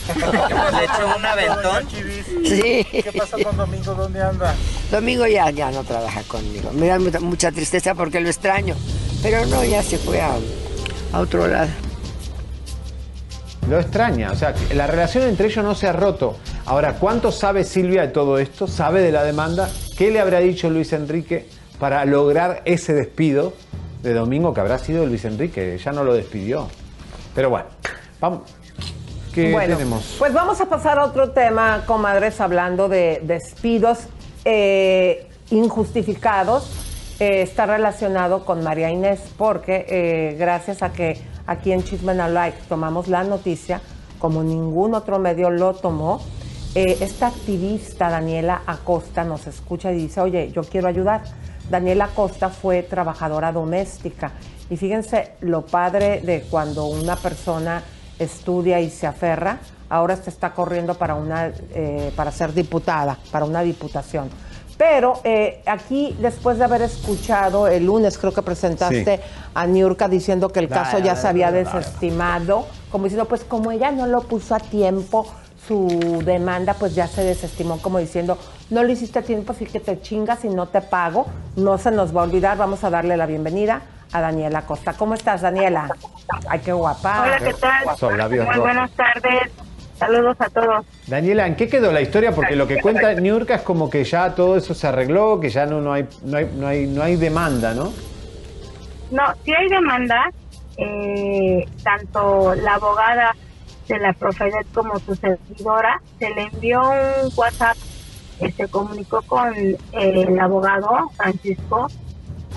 ¿Le 0.72 0.86
echó 0.86 1.16
un 1.18 1.26
aventón? 1.26 1.88
Sí. 2.43 2.86
¿Qué 2.91 3.11
pasó 3.18 3.38
con 3.43 3.57
Domingo? 3.57 3.93
¿Dónde 3.93 4.22
anda? 4.22 4.55
Domingo 4.91 5.28
ya, 5.28 5.49
ya 5.49 5.72
no 5.72 5.84
trabaja 5.84 6.22
conmigo. 6.24 6.72
Me 6.74 6.88
da 6.88 6.99
mucha, 6.99 7.20
mucha 7.20 7.51
tristeza 7.51 7.93
porque 7.93 8.20
lo 8.20 8.30
extraño. 8.30 8.76
Pero 9.26 9.43
no, 9.47 9.65
ya 9.65 9.82
se 9.82 9.97
fue 9.97 10.21
a, 10.21 10.36
a 11.11 11.19
otro 11.19 11.47
lado. 11.47 11.71
Lo 13.67 13.80
extraña, 13.80 14.32
o 14.32 14.36
sea, 14.36 14.53
la 14.76 14.86
relación 14.86 15.23
entre 15.23 15.47
ellos 15.47 15.65
no 15.65 15.73
se 15.73 15.88
ha 15.88 15.93
roto. 15.93 16.38
Ahora, 16.67 16.97
¿cuánto 16.99 17.32
sabe 17.32 17.63
Silvia 17.63 18.03
de 18.03 18.09
todo 18.09 18.38
esto? 18.38 18.67
¿Sabe 18.67 19.01
de 19.01 19.11
la 19.11 19.23
demanda? 19.23 19.67
¿Qué 19.97 20.11
le 20.11 20.19
habrá 20.19 20.41
dicho 20.41 20.69
Luis 20.69 20.93
Enrique 20.93 21.47
para 21.80 22.05
lograr 22.05 22.61
ese 22.65 22.93
despido 22.93 23.53
de 24.03 24.13
Domingo 24.13 24.53
que 24.53 24.61
habrá 24.61 24.78
sido 24.78 25.07
Luis 25.07 25.26
Enrique? 25.26 25.76
Ya 25.84 25.91
no 25.91 26.03
lo 26.03 26.13
despidió. 26.13 26.67
Pero 27.34 27.49
bueno, 27.49 27.65
vamos. 28.21 28.41
¿Qué 29.34 29.51
bueno, 29.51 29.76
tenemos? 29.76 30.17
pues 30.19 30.34
vamos 30.34 30.61
a 30.61 30.67
pasar 30.67 30.99
a 30.99 31.05
otro 31.05 31.32
tema, 31.32 31.82
comadres, 31.88 32.39
hablando 32.39 32.88
de 32.89 33.21
despidos 33.23 34.01
eh, 34.45 35.28
injustificados. 35.49 36.84
Eh, 37.18 37.43
está 37.43 37.66
relacionado 37.66 38.43
con 38.43 38.61
María 38.61 38.91
Inés, 38.91 39.22
porque 39.38 39.86
eh, 39.88 40.36
gracias 40.38 40.84
a 40.84 40.91
que 40.91 41.18
aquí 41.47 41.72
en 41.72 41.82
Chisme 41.82 42.13
No 42.13 42.28
Like 42.28 42.57
tomamos 42.68 43.07
la 43.07 43.24
noticia, 43.24 43.80
como 44.20 44.43
ningún 44.43 44.93
otro 44.93 45.18
medio 45.18 45.49
lo 45.49 45.76
tomó, 45.76 46.22
eh, 46.74 46.97
esta 46.99 47.28
activista 47.28 48.09
Daniela 48.09 48.63
Acosta 48.66 49.24
nos 49.24 49.47
escucha 49.47 49.93
y 49.93 49.95
dice, 49.95 50.20
oye, 50.20 50.51
yo 50.51 50.63
quiero 50.63 50.89
ayudar. 50.89 51.22
Daniela 51.70 52.05
Acosta 52.05 52.49
fue 52.49 52.84
trabajadora 52.84 53.53
doméstica 53.53 54.34
y 54.70 54.76
fíjense 54.76 55.36
lo 55.39 55.66
padre 55.66 56.20
de 56.20 56.41
cuando 56.41 56.86
una 56.88 57.16
persona 57.16 57.82
estudia 58.20 58.82
y 58.82 58.89
se 58.89 59.07
aferra, 59.07 59.59
ahora 59.88 60.18
se 60.18 60.30
está 60.30 60.53
corriendo 60.53 60.95
para, 60.95 61.16
una, 61.16 61.53
para 62.16 62.32
ser 62.32 62.53
diputada, 62.53 63.18
para 63.32 63.45
una 63.45 63.61
diputación. 63.61 64.30
Pero 64.78 65.21
eh, 65.23 65.61
aquí, 65.65 66.15
después 66.19 66.57
de 66.57 66.65
haber 66.65 66.82
escuchado 66.82 67.67
el 67.67 67.86
lunes, 67.86 68.17
creo 68.17 68.34
que 68.34 68.41
presentaste 68.41 69.17
Sí. 69.17 69.23
a 69.53 69.65
Niurka 69.67 70.07
diciendo 70.09 70.49
que 70.49 70.59
el 70.59 70.67
caso 70.67 70.99
ya 70.99 71.15
se 71.15 71.28
había 71.30 71.51
desestimado, 71.51 72.65
como 72.91 73.05
diciendo, 73.05 73.26
pues 73.28 73.43
como 73.45 73.71
ella 73.71 73.91
no 73.91 74.05
lo 74.07 74.21
puso 74.23 74.53
a 74.53 74.59
tiempo, 74.59 75.26
su 75.65 76.21
demanda 76.26 76.73
pues 76.73 76.93
ya 76.93 77.07
se 77.07 77.23
desestimó, 77.23 77.78
como 77.82 77.99
diciendo, 77.99 78.38
no 78.69 78.84
lo 78.84 78.91
hiciste 78.91 79.19
a 79.19 79.21
tiempo, 79.21 79.53
así 79.53 79.65
que 79.65 79.80
te 79.80 80.01
chingas 80.01 80.43
y 80.45 80.49
no 80.49 80.67
te 80.67 80.82
pago, 80.82 81.26
no 81.55 81.78
se 81.78 81.89
nos 81.91 82.15
va 82.15 82.21
a 82.21 82.23
olvidar, 82.26 82.57
vamos 82.57 82.84
a 82.84 82.89
darle 82.89 83.15
la 83.17 83.26
bienvenida 83.26 83.82
a 84.11 84.21
Daniela 84.21 84.61
Costa. 84.63 84.93
¿Cómo 84.93 85.13
estás, 85.13 85.41
Daniela? 85.41 85.88
Ay, 86.47 86.59
qué 86.59 86.73
guapa. 86.73 87.23
Hola, 87.23 87.38
¿qué 87.39 87.53
tal? 87.53 87.97
Son 87.97 88.17
labios 88.17 88.45
Muy 88.45 88.55
rojos. 88.55 88.71
buenas 88.73 88.91
tardes. 88.91 89.51
Saludos 89.97 90.35
a 90.39 90.49
todos. 90.49 90.85
Daniela, 91.07 91.47
¿en 91.47 91.55
qué 91.55 91.69
quedó 91.69 91.91
la 91.91 92.01
historia? 92.01 92.33
Porque 92.33 92.55
lo 92.55 92.67
que 92.67 92.81
cuenta 92.81 93.13
Niurka 93.13 93.55
es 93.55 93.61
como 93.61 93.89
que 93.89 94.03
ya 94.03 94.35
todo 94.35 94.57
eso 94.57 94.73
se 94.73 94.87
arregló, 94.87 95.39
que 95.39 95.49
ya 95.49 95.65
no, 95.65 95.79
no, 95.79 95.93
hay, 95.93 96.07
no, 96.23 96.37
hay, 96.37 96.49
no, 96.53 96.67
hay, 96.67 96.87
no 96.87 97.01
hay 97.01 97.15
demanda, 97.15 97.73
¿no? 97.73 97.93
No, 99.11 99.23
si 99.43 99.53
hay 99.53 99.69
demanda, 99.69 100.29
eh, 100.77 101.65
tanto 101.83 102.55
la 102.55 102.75
abogada 102.75 103.35
de 103.87 103.99
la 103.99 104.11
Profedet 104.13 104.67
como 104.73 104.99
su 104.99 105.15
servidora, 105.15 106.01
se 106.19 106.29
le 106.31 106.49
envió 106.51 106.81
un 106.81 107.31
WhatsApp 107.35 107.77
que 108.39 108.51
se 108.51 108.67
comunicó 108.67 109.21
con 109.21 109.55
eh, 109.55 109.77
el 109.93 110.37
abogado 110.39 111.09
Francisco, 111.15 111.87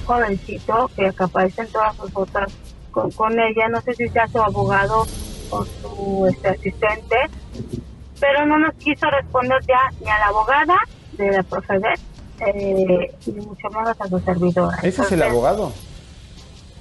jovencito, 0.05 0.91
que 0.97 1.13
aparece 1.17 1.63
en 1.63 1.69
todas 1.69 1.95
sus 1.97 2.11
fotos 2.11 2.53
con, 2.91 3.11
con 3.13 3.39
ella, 3.39 3.69
no 3.69 3.81
sé 3.83 3.95
si 3.95 4.09
sea 4.09 4.27
su 4.27 4.41
abogado 4.41 5.07
o 5.51 5.65
su 5.65 6.27
este, 6.29 6.49
asistente, 6.49 7.17
pero 8.21 8.47
no 8.47 8.59
nos 8.59 8.75
quiso 8.75 9.09
responder 9.11 9.59
ya 9.67 9.91
ni 10.01 10.09
a 10.09 10.19
la 10.19 10.27
abogada 10.27 10.77
de 11.13 11.33
la 11.33 11.43
Profedet, 11.43 12.01
eh, 12.41 13.15
ni 13.27 13.45
mucho 13.45 13.69
menos 13.71 14.01
a 14.01 14.09
su 14.09 14.19
servidora. 14.21 14.77
¿Ese 14.83 15.03
es 15.03 15.13
el 15.13 15.23
abogado? 15.23 15.73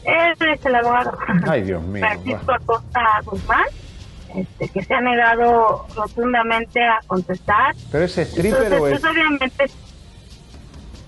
Él 0.03 0.49
es 0.53 0.65
el 0.65 0.75
abogado. 0.75 1.17
Ay, 1.47 1.63
Dios 1.63 1.83
mío. 1.83 2.05
Francisco 2.05 2.53
Acosta 2.53 3.01
Guzmán, 3.25 3.65
este, 4.35 4.69
que 4.69 4.83
se 4.83 4.93
ha 4.93 5.01
negado 5.01 5.85
rotundamente 5.95 6.81
a 6.81 6.99
contestar. 7.07 7.75
¿Pero 7.91 8.05
es 8.05 8.17
stripper 8.17 8.71
Entonces, 8.71 8.81
o 8.81 8.87
es...? 8.87 9.01
pues, 9.01 9.11
obviamente, 9.11 9.65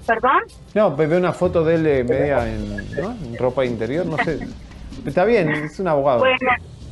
perdón, 0.06 0.42
No, 0.74 0.96
veo 0.96 1.18
una 1.18 1.32
foto 1.32 1.64
de 1.64 1.76
él 1.76 1.88
eh, 1.88 2.04
media 2.04 2.46
en, 2.50 2.92
¿no? 3.00 3.12
en 3.12 3.38
ropa 3.38 3.64
interior, 3.64 4.06
no 4.06 4.18
sé. 4.18 4.40
Está 5.06 5.24
bien, 5.24 5.50
es 5.50 5.80
un 5.80 5.88
abogado. 5.88 6.20
bueno, 6.20 6.38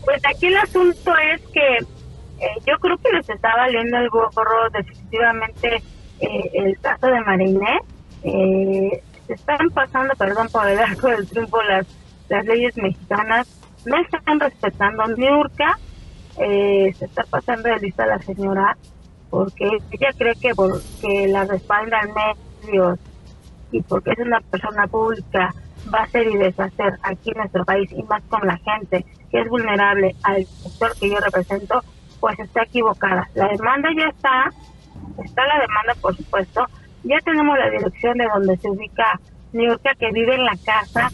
pues 0.07 0.21
aquí 0.25 0.45
el 0.45 0.55
asunto 0.55 1.11
es 1.33 1.41
que 1.51 1.75
eh, 2.39 2.59
yo 2.65 2.77
creo 2.79 2.97
que 2.97 3.11
les 3.11 3.29
está 3.29 3.53
valiendo 3.57 3.97
el 3.97 4.09
gorro 4.09 4.69
definitivamente 4.71 5.83
eh, 6.21 6.49
el 6.53 6.79
caso 6.79 7.07
de 7.07 7.19
Mariné. 7.19 7.81
Eh, 8.23 9.03
se 9.27 9.33
están 9.33 9.69
pasando, 9.71 10.13
perdón 10.15 10.47
por 10.49 10.65
el 10.65 10.79
arco 10.79 11.09
del 11.09 11.27
triunfo, 11.27 11.61
las, 11.63 11.85
las 12.29 12.45
leyes 12.45 12.77
mexicanas, 12.77 13.49
no 13.85 13.97
están 13.97 14.39
respetando 14.39 15.07
Niurka, 15.07 15.77
eh, 16.37 16.93
se 16.97 17.03
está 17.03 17.23
pasando 17.23 17.67
de 17.67 17.77
lista 17.79 18.05
la 18.05 18.19
señora 18.19 18.77
porque 19.29 19.65
ella 19.65 20.09
cree 20.17 20.35
que 20.35 20.55
porque 20.55 21.27
la 21.27 21.43
respaldan 21.43 22.11
medios 22.63 22.97
y 23.73 23.81
porque 23.81 24.11
es 24.11 24.19
una 24.19 24.39
persona 24.39 24.87
pública 24.87 25.53
va 25.93 25.99
a 25.99 26.03
hacer 26.03 26.27
y 26.27 26.37
deshacer 26.37 26.97
aquí 27.03 27.31
en 27.31 27.37
nuestro 27.37 27.65
país 27.65 27.91
y 27.91 28.03
más 28.03 28.23
con 28.29 28.45
la 28.45 28.57
gente 28.57 29.05
que 29.31 29.41
es 29.41 29.49
vulnerable 29.49 30.15
al 30.23 30.45
sector 30.45 30.91
que 30.99 31.09
yo 31.09 31.17
represento, 31.17 31.81
pues 32.19 32.39
está 32.39 32.63
equivocada. 32.63 33.29
La 33.35 33.47
demanda 33.49 33.89
ya 33.97 34.07
está, 34.07 34.49
está 35.23 35.45
la 35.45 35.59
demanda 35.59 35.93
por 36.01 36.15
supuesto, 36.15 36.65
ya 37.03 37.17
tenemos 37.19 37.57
la 37.57 37.69
dirección 37.69 38.17
de 38.17 38.27
donde 38.33 38.57
se 38.57 38.69
ubica 38.69 39.19
Niurka 39.53 39.93
que 39.95 40.11
vive 40.11 40.35
en 40.35 40.45
la 40.45 40.57
casa 40.65 41.09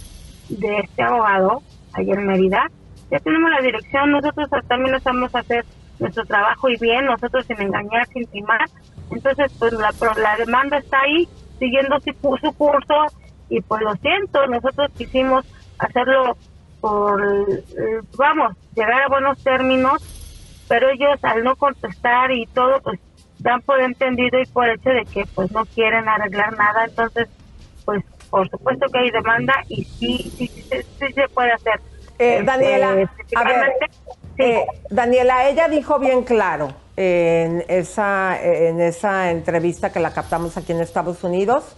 de 0.49 0.80
este 0.80 1.03
abogado, 1.03 1.61
allá 1.93 2.13
en 2.13 2.28
Mérida, 2.28 2.69
ya 3.11 3.19
tenemos 3.19 3.49
la 3.51 3.61
dirección, 3.61 4.11
nosotros 4.11 4.47
también 4.67 4.95
estamos 4.95 5.34
hacer 5.36 5.65
nuestro 5.99 6.26
trabajo 6.26 6.69
y 6.69 6.78
bien, 6.80 7.05
nosotros 7.05 7.45
sin 7.45 7.61
engañar, 7.61 8.07
sin 8.07 8.26
timar, 8.28 8.65
entonces 9.11 9.51
pues 9.59 9.74
la, 9.74 9.93
la 10.17 10.36
demanda 10.38 10.78
está 10.78 10.99
ahí, 11.01 11.28
siguiendo 11.59 11.99
su 11.99 12.13
curso 12.15 13.05
y 13.49 13.61
pues 13.61 13.81
lo 13.81 13.93
siento, 13.95 14.45
nosotros 14.47 14.91
quisimos 14.97 15.45
hacerlo 15.79 16.37
por, 16.81 17.21
vamos, 18.17 18.55
llegar 18.75 19.03
a 19.03 19.07
buenos 19.07 19.41
términos, 19.43 20.01
pero 20.67 20.89
ellos 20.89 21.19
al 21.23 21.43
no 21.43 21.55
contestar 21.55 22.31
y 22.31 22.45
todo, 22.47 22.81
pues 22.81 22.99
dan 23.39 23.61
por 23.61 23.79
entendido 23.81 24.39
y 24.39 24.45
por 24.45 24.69
hecho 24.69 24.89
de 24.89 25.05
que 25.05 25.25
pues 25.35 25.51
no 25.51 25.65
quieren 25.65 26.07
arreglar 26.07 26.57
nada, 26.57 26.85
entonces 26.85 27.27
pues 27.85 28.03
por 28.29 28.49
supuesto 28.49 28.87
que 28.91 28.99
hay 28.99 29.11
demanda 29.11 29.53
y 29.67 29.83
sí, 29.83 30.31
sí, 30.37 30.47
sí, 30.47 30.63
sí, 30.99 31.13
se 31.13 31.27
puede 31.29 31.51
hacer. 31.51 31.79
Eh, 32.19 32.37
Este, 32.39 32.43
Daniela, 32.43 32.89
a 33.35 33.43
ver, 33.43 33.73
eh, 34.37 34.65
Daniela, 34.89 35.49
ella 35.49 35.67
dijo 35.67 35.99
bien 35.99 36.23
claro 36.23 36.69
en 36.95 37.63
esa, 37.67 38.41
en 38.41 38.81
esa 38.81 39.31
entrevista 39.31 39.91
que 39.91 39.99
la 39.99 40.13
captamos 40.13 40.57
aquí 40.57 40.71
en 40.71 40.81
Estados 40.81 41.23
Unidos, 41.23 41.75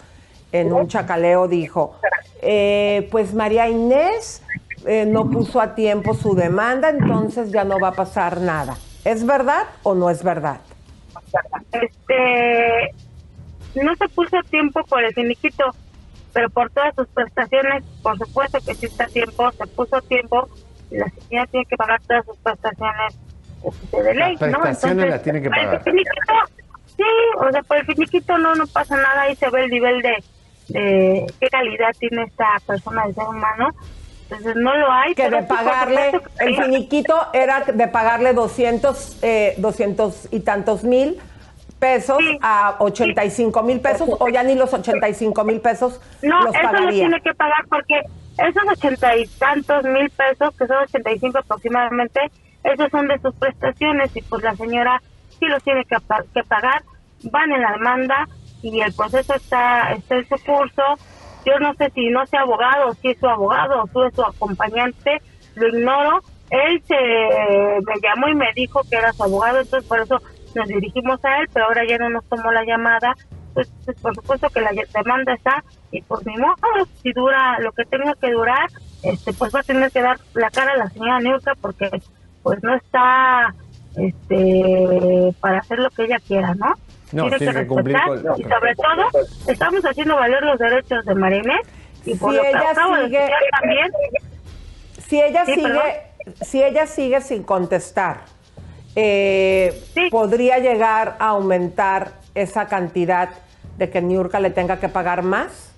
en 0.51 0.73
un 0.73 0.87
chacaleo 0.87 1.47
dijo, 1.47 1.97
eh, 2.41 3.07
pues 3.11 3.33
María 3.33 3.67
Inés 3.69 4.41
eh, 4.85 5.05
no 5.05 5.29
puso 5.29 5.59
a 5.59 5.75
tiempo 5.75 6.13
su 6.13 6.35
demanda, 6.35 6.89
entonces 6.89 7.51
ya 7.51 7.63
no 7.63 7.79
va 7.79 7.89
a 7.89 7.93
pasar 7.93 8.39
nada. 8.39 8.77
¿Es 9.03 9.25
verdad 9.25 9.63
o 9.83 9.95
no 9.95 10.09
es 10.09 10.23
verdad? 10.23 10.59
este 11.71 12.91
no 13.81 13.93
se 13.95 14.07
puso 14.09 14.37
a 14.37 14.43
tiempo 14.43 14.83
por 14.85 15.03
el 15.03 15.13
finiquito, 15.13 15.65
pero 16.33 16.49
por 16.49 16.69
todas 16.69 16.95
sus 16.95 17.07
prestaciones, 17.07 17.83
por 18.01 18.17
supuesto 18.17 18.59
que 18.65 18.73
sí 18.75 18.85
está 18.85 19.03
a 19.05 19.07
tiempo, 19.07 19.51
se 19.51 19.67
puso 19.67 19.97
a 19.97 20.01
tiempo 20.01 20.47
y 20.91 20.97
la 20.97 21.07
señora 21.09 21.47
tiene 21.47 21.65
que 21.65 21.75
pagar 21.75 22.01
todas 22.07 22.25
sus 22.25 22.37
prestaciones 22.37 23.17
este, 23.63 24.03
de 24.03 24.13
ley, 24.13 24.37
Las 24.39 24.51
¿no? 24.51 24.61
prestaciones 24.61 25.09
las 25.09 25.23
tiene 25.23 25.41
que 25.41 25.49
por 25.49 25.57
el 25.57 25.65
pagar. 25.65 25.83
finiquito, 25.83 26.33
sí, 26.95 27.03
o 27.37 27.51
sea, 27.51 27.63
por 27.63 27.77
el 27.77 27.85
finiquito 27.85 28.37
no, 28.37 28.55
no 28.55 28.67
pasa 28.67 28.95
nada, 28.95 29.23
ahí 29.23 29.35
se 29.35 29.49
ve 29.49 29.65
el 29.65 29.71
nivel 29.71 30.01
de, 30.01 30.23
de 30.67 31.25
qué 31.39 31.47
calidad 31.47 31.91
tiene 31.99 32.23
esta 32.23 32.47
persona 32.65 33.07
de 33.07 33.13
ser 33.13 33.23
humano. 33.25 33.69
Entonces 34.23 34.55
no 34.55 34.75
lo 34.75 34.91
hay. 34.91 35.13
Que 35.13 35.29
de 35.29 35.41
sí, 35.41 35.47
pagarle, 35.47 36.11
que 36.39 36.45
el 36.45 36.55
sí. 36.55 36.61
finiquito 36.63 37.15
era 37.33 37.61
de 37.61 37.87
pagarle 37.87 38.33
200, 38.33 39.19
eh, 39.21 39.53
200 39.57 40.29
y 40.31 40.39
tantos 40.39 40.83
mil 40.83 41.19
pesos 41.79 42.17
a 42.41 42.75
85 42.79 43.61
mil 43.61 43.79
pesos 43.81 44.09
o 44.17 44.27
ya 44.29 44.41
ni 44.43 44.55
los 44.55 44.73
85 44.73 45.43
mil 45.43 45.59
pesos 45.61 46.01
No, 46.23 46.41
los 46.41 46.55
eso 46.55 46.63
lo 46.63 46.71
pagaría. 46.71 46.91
tiene 46.91 47.21
que 47.21 47.33
pagar 47.35 47.65
porque 47.69 48.01
esos 48.37 48.63
ochenta 48.71 49.15
y 49.15 49.27
tantos 49.27 49.83
mil 49.83 50.09
pesos, 50.09 50.55
que 50.57 50.67
son 50.67 50.77
85 50.77 51.37
aproximadamente, 51.37 52.19
esos 52.63 52.89
son 52.89 53.07
de 53.07 53.19
sus 53.19 53.35
prestaciones 53.35 54.15
y 54.15 54.21
pues 54.23 54.41
la 54.41 54.55
señora 54.55 55.01
sí 55.39 55.45
los 55.45 55.61
tiene 55.63 55.85
que, 55.85 55.97
que 56.33 56.43
pagar, 56.43 56.81
van 57.23 57.51
en 57.51 57.61
la 57.61 57.71
demanda 57.73 58.27
y 58.69 58.81
el 58.81 58.93
proceso 58.93 59.33
está, 59.35 59.93
está 59.93 60.15
en 60.15 60.27
su 60.27 60.35
curso. 60.43 60.83
Yo 61.45 61.59
no 61.59 61.73
sé 61.75 61.91
si 61.91 62.09
no 62.09 62.25
sea 62.25 62.41
abogado, 62.41 62.93
si 62.95 63.09
es 63.09 63.19
su 63.19 63.27
abogado 63.27 63.83
o 63.93 64.05
es 64.05 64.15
su 64.15 64.23
acompañante, 64.23 65.21
lo 65.55 65.67
ignoro. 65.67 66.21
Él 66.49 66.81
se 66.87 66.95
me 66.95 67.93
llamó 68.01 68.27
y 68.29 68.35
me 68.35 68.51
dijo 68.55 68.81
que 68.89 68.97
era 68.97 69.13
su 69.13 69.23
abogado, 69.23 69.59
entonces 69.59 69.87
por 69.87 69.99
eso 69.99 70.19
nos 70.55 70.67
dirigimos 70.67 71.23
a 71.25 71.39
él, 71.39 71.49
pero 71.53 71.65
ahora 71.65 71.83
ya 71.87 71.97
no 71.97 72.09
nos 72.09 72.25
tomó 72.25 72.51
la 72.51 72.63
llamada. 72.63 73.15
Pues, 73.53 73.71
pues, 73.85 73.97
por 74.01 74.13
supuesto 74.15 74.49
que 74.49 74.61
la 74.61 74.71
demanda 74.93 75.33
está 75.33 75.63
y 75.91 76.01
por 76.01 76.25
mi 76.25 76.35
modo, 76.35 76.55
si 77.01 77.13
dura 77.13 77.57
lo 77.59 77.71
que 77.71 77.85
tenga 77.85 78.13
que 78.19 78.31
durar, 78.31 78.67
este 79.01 79.31
pues 79.31 79.55
va 79.55 79.61
a 79.61 79.63
tener 79.63 79.91
que 79.91 80.01
dar 80.01 80.17
la 80.33 80.49
cara 80.49 80.73
a 80.73 80.77
la 80.77 80.89
señora 80.89 81.21
Niurka 81.21 81.53
porque 81.61 81.89
pues 82.43 82.61
no 82.63 82.75
está 82.75 83.55
este 83.95 85.33
para 85.39 85.59
hacer 85.59 85.79
lo 85.79 85.89
que 85.89 86.03
ella 86.03 86.19
quiera, 86.19 86.53
¿no? 86.55 86.73
No, 87.11 87.29
tiene 87.29 87.53
que 87.53 87.67
cumplir 87.67 87.97
con- 88.05 88.39
y 88.39 88.43
sobre 88.43 88.75
todo 88.75 89.03
estamos 89.47 89.81
haciendo 89.85 90.15
valer 90.15 90.41
los 90.43 90.57
derechos 90.59 91.05
de 91.05 91.15
Marinés 91.15 91.61
y 92.05 92.15
por 92.15 92.31
Si 92.31 92.37
lo 92.37 92.41
que 92.43 92.49
ella 92.49 92.73
sigue- 92.75 93.29
también 93.59 93.91
Si 95.07 95.21
ella 95.21 95.45
Sí, 95.45 95.53
sigue, 95.53 95.63
perdón. 95.67 95.83
si 96.41 96.63
ella 96.63 96.87
sigue 96.87 97.21
sin 97.21 97.43
contestar, 97.43 98.21
eh, 98.95 99.83
podría 100.09 100.57
llegar 100.59 101.15
a 101.19 101.27
aumentar 101.29 102.13
esa 102.33 102.67
cantidad 102.67 103.29
de 103.77 103.89
que 103.89 104.01
Niurka 104.01 104.39
le 104.39 104.49
tenga 104.49 104.79
que 104.79 104.89
pagar 104.89 105.21
más. 105.21 105.71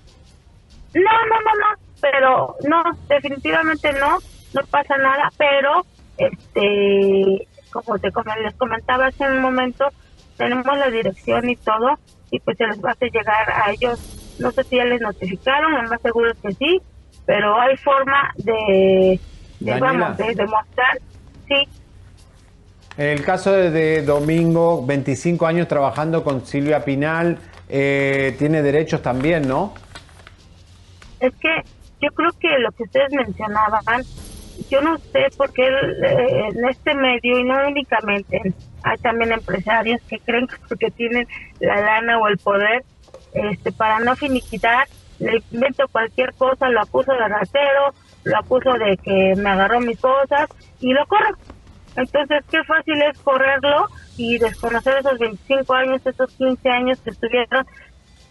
No, 0.94 1.02
no, 1.02 1.36
no, 1.40 1.52
no, 1.60 1.82
pero 2.00 2.56
no, 2.66 2.82
definitivamente 3.08 3.92
no, 3.92 4.18
no 4.54 4.60
pasa 4.70 4.96
nada, 4.96 5.30
pero 5.36 5.84
este, 6.16 7.46
como 7.72 7.98
te 7.98 8.10
com- 8.12 8.24
les 8.42 8.54
comentaba 8.54 9.06
hace 9.06 9.24
un 9.24 9.40
momento, 9.40 9.88
tenemos 10.38 10.78
la 10.78 10.88
dirección 10.88 11.50
y 11.50 11.56
todo, 11.56 11.98
y 12.30 12.40
pues 12.40 12.56
se 12.56 12.66
les 12.66 12.82
va 12.82 12.90
a 12.90 12.92
hacer 12.92 13.10
llegar 13.10 13.50
a 13.50 13.70
ellos, 13.70 14.00
no 14.38 14.50
sé 14.52 14.64
si 14.64 14.76
ya 14.76 14.84
les 14.84 15.00
notificaron, 15.00 15.72
lo 15.72 15.82
más 15.82 16.00
seguro 16.00 16.30
es 16.30 16.38
que 16.38 16.52
sí, 16.52 16.80
pero 17.26 17.60
hay 17.60 17.76
forma 17.76 18.32
de, 18.36 19.20
de, 19.60 19.80
vamos, 19.80 20.16
de 20.16 20.34
demostrar, 20.34 20.98
sí, 21.46 21.68
El 22.96 23.22
caso 23.22 23.52
de, 23.52 23.70
de 23.70 24.02
Domingo, 24.02 24.86
25 24.86 25.46
años 25.46 25.68
trabajando 25.68 26.24
con 26.24 26.46
Silvia 26.46 26.84
Pinal, 26.84 27.38
eh, 27.68 28.34
tiene 28.38 28.62
derechos 28.62 29.02
también, 29.02 29.46
¿no? 29.46 29.74
Es 31.20 31.34
que 31.34 31.62
yo 32.00 32.10
creo 32.12 32.30
que 32.40 32.58
lo 32.58 32.70
que 32.72 32.84
ustedes 32.84 33.12
mencionaban, 33.12 33.82
yo 34.70 34.80
no 34.80 34.98
sé 34.98 35.26
por 35.36 35.52
qué 35.52 35.66
eh, 35.66 36.48
en 36.48 36.68
este 36.68 36.94
medio 36.94 37.38
y 37.38 37.44
no 37.44 37.66
únicamente, 37.66 38.54
hay 38.82 38.96
también 38.98 39.32
empresarios 39.32 40.00
que 40.02 40.18
creen 40.18 40.46
que 40.46 40.56
porque 40.68 40.90
tienen 40.90 41.26
la 41.60 41.80
lana 41.80 42.18
o 42.18 42.28
el 42.28 42.38
poder, 42.38 42.84
este, 43.34 43.72
para 43.72 44.00
no 44.00 44.16
finiquitar, 44.16 44.86
le 45.18 45.42
invento 45.50 45.88
cualquier 45.88 46.32
cosa, 46.34 46.68
lo 46.68 46.80
acuso 46.80 47.12
de 47.12 47.28
ratero, 47.28 47.94
lo 48.24 48.38
acuso 48.38 48.72
de 48.74 48.96
que 48.98 49.34
me 49.36 49.50
agarró 49.50 49.80
mis 49.80 49.98
cosas 49.98 50.48
y 50.80 50.92
lo 50.92 51.06
corro. 51.06 51.36
Entonces, 51.96 52.44
qué 52.50 52.62
fácil 52.64 53.02
es 53.02 53.18
correrlo 53.18 53.88
y 54.16 54.38
desconocer 54.38 54.98
esos 54.98 55.18
25 55.18 55.74
años, 55.74 56.06
esos 56.06 56.32
15 56.34 56.68
años 56.68 57.00
que 57.00 57.10
estuvieron. 57.10 57.66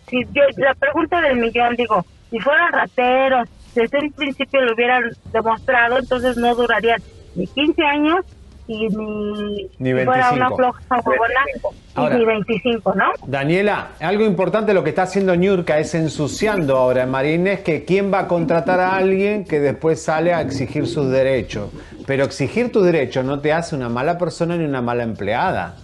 Si 0.08 0.24
yo, 0.32 0.44
la 0.58 0.74
pregunta 0.76 1.20
del 1.22 1.38
millón, 1.38 1.76
digo, 1.76 2.06
si 2.30 2.40
fueran 2.40 2.72
rateros, 2.72 3.50
desde 3.78 4.00
un 4.00 4.12
principio 4.12 4.62
lo 4.62 4.74
hubieran 4.74 5.04
demostrado, 5.32 5.98
entonces 6.00 6.38
no 6.38 6.54
durarían 6.56 7.02
ni 7.36 7.48
15 7.48 7.84
años 7.84 8.26
y 8.70 8.90
ni, 8.90 9.70
Ni 9.80 9.98
si 10.00 10.06
fuera 10.06 10.32
25. 10.32 10.36
una 10.36 10.50
floja 10.56 11.02
huevona, 11.06 11.34
y 11.56 11.62
Ahora- 11.96 12.18
ni 12.18 12.26
25, 12.26 12.96
¿no? 12.96 13.06
Daniela, 13.26 13.90
algo 14.02 14.26
importante 14.26 14.74
lo 14.74 14.84
que 14.84 14.90
está 14.90 15.04
haciendo 15.04 15.36
Niurka 15.38 15.80
es 15.80 15.96
ensuciando 15.96 16.76
ahora 16.76 17.04
en 17.04 17.10
Marines 17.10 17.62
que 17.62 17.86
quién 17.86 18.12
va 18.14 18.20
a 18.20 18.28
contratar 18.28 18.80
a 18.82 18.98
alguien 18.98 19.46
que 19.46 19.60
después 19.62 20.02
sale 20.02 20.34
a 20.34 20.42
exigir 20.42 20.86
sus 20.86 21.10
derechos. 21.10 21.70
Pero 22.06 22.26
exigir 22.26 22.72
tus 22.72 22.84
derechos 22.86 23.24
no 23.24 23.40
te 23.40 23.54
hace 23.54 23.76
una 23.76 23.88
mala 23.88 24.18
persona 24.18 24.58
ni 24.58 24.66
una 24.66 24.82
mala 24.82 25.04
empleada. 25.04 25.76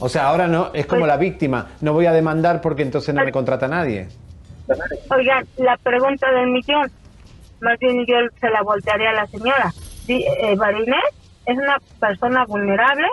O 0.00 0.08
sea, 0.08 0.26
ahora 0.28 0.48
no, 0.48 0.70
es 0.74 0.86
como 0.86 1.06
la 1.06 1.16
víctima, 1.16 1.68
no 1.80 1.92
voy 1.92 2.06
a 2.06 2.12
demandar 2.12 2.60
porque 2.60 2.82
entonces 2.82 3.14
no 3.14 3.24
me 3.24 3.30
contrata 3.30 3.68
nadie. 3.68 4.08
Oigan, 5.10 5.46
la 5.56 5.76
pregunta 5.76 6.30
del 6.32 6.48
millón, 6.48 6.90
más 7.60 7.78
bien 7.78 8.04
yo 8.06 8.16
se 8.40 8.50
la 8.50 8.62
voltearía 8.62 9.10
a 9.10 9.14
la 9.14 9.26
señora. 9.26 9.72
Di- 10.06 10.24
eh, 10.24 10.56
es 11.46 11.56
una 11.58 11.76
persona 12.00 12.44
vulnerable 12.46 13.06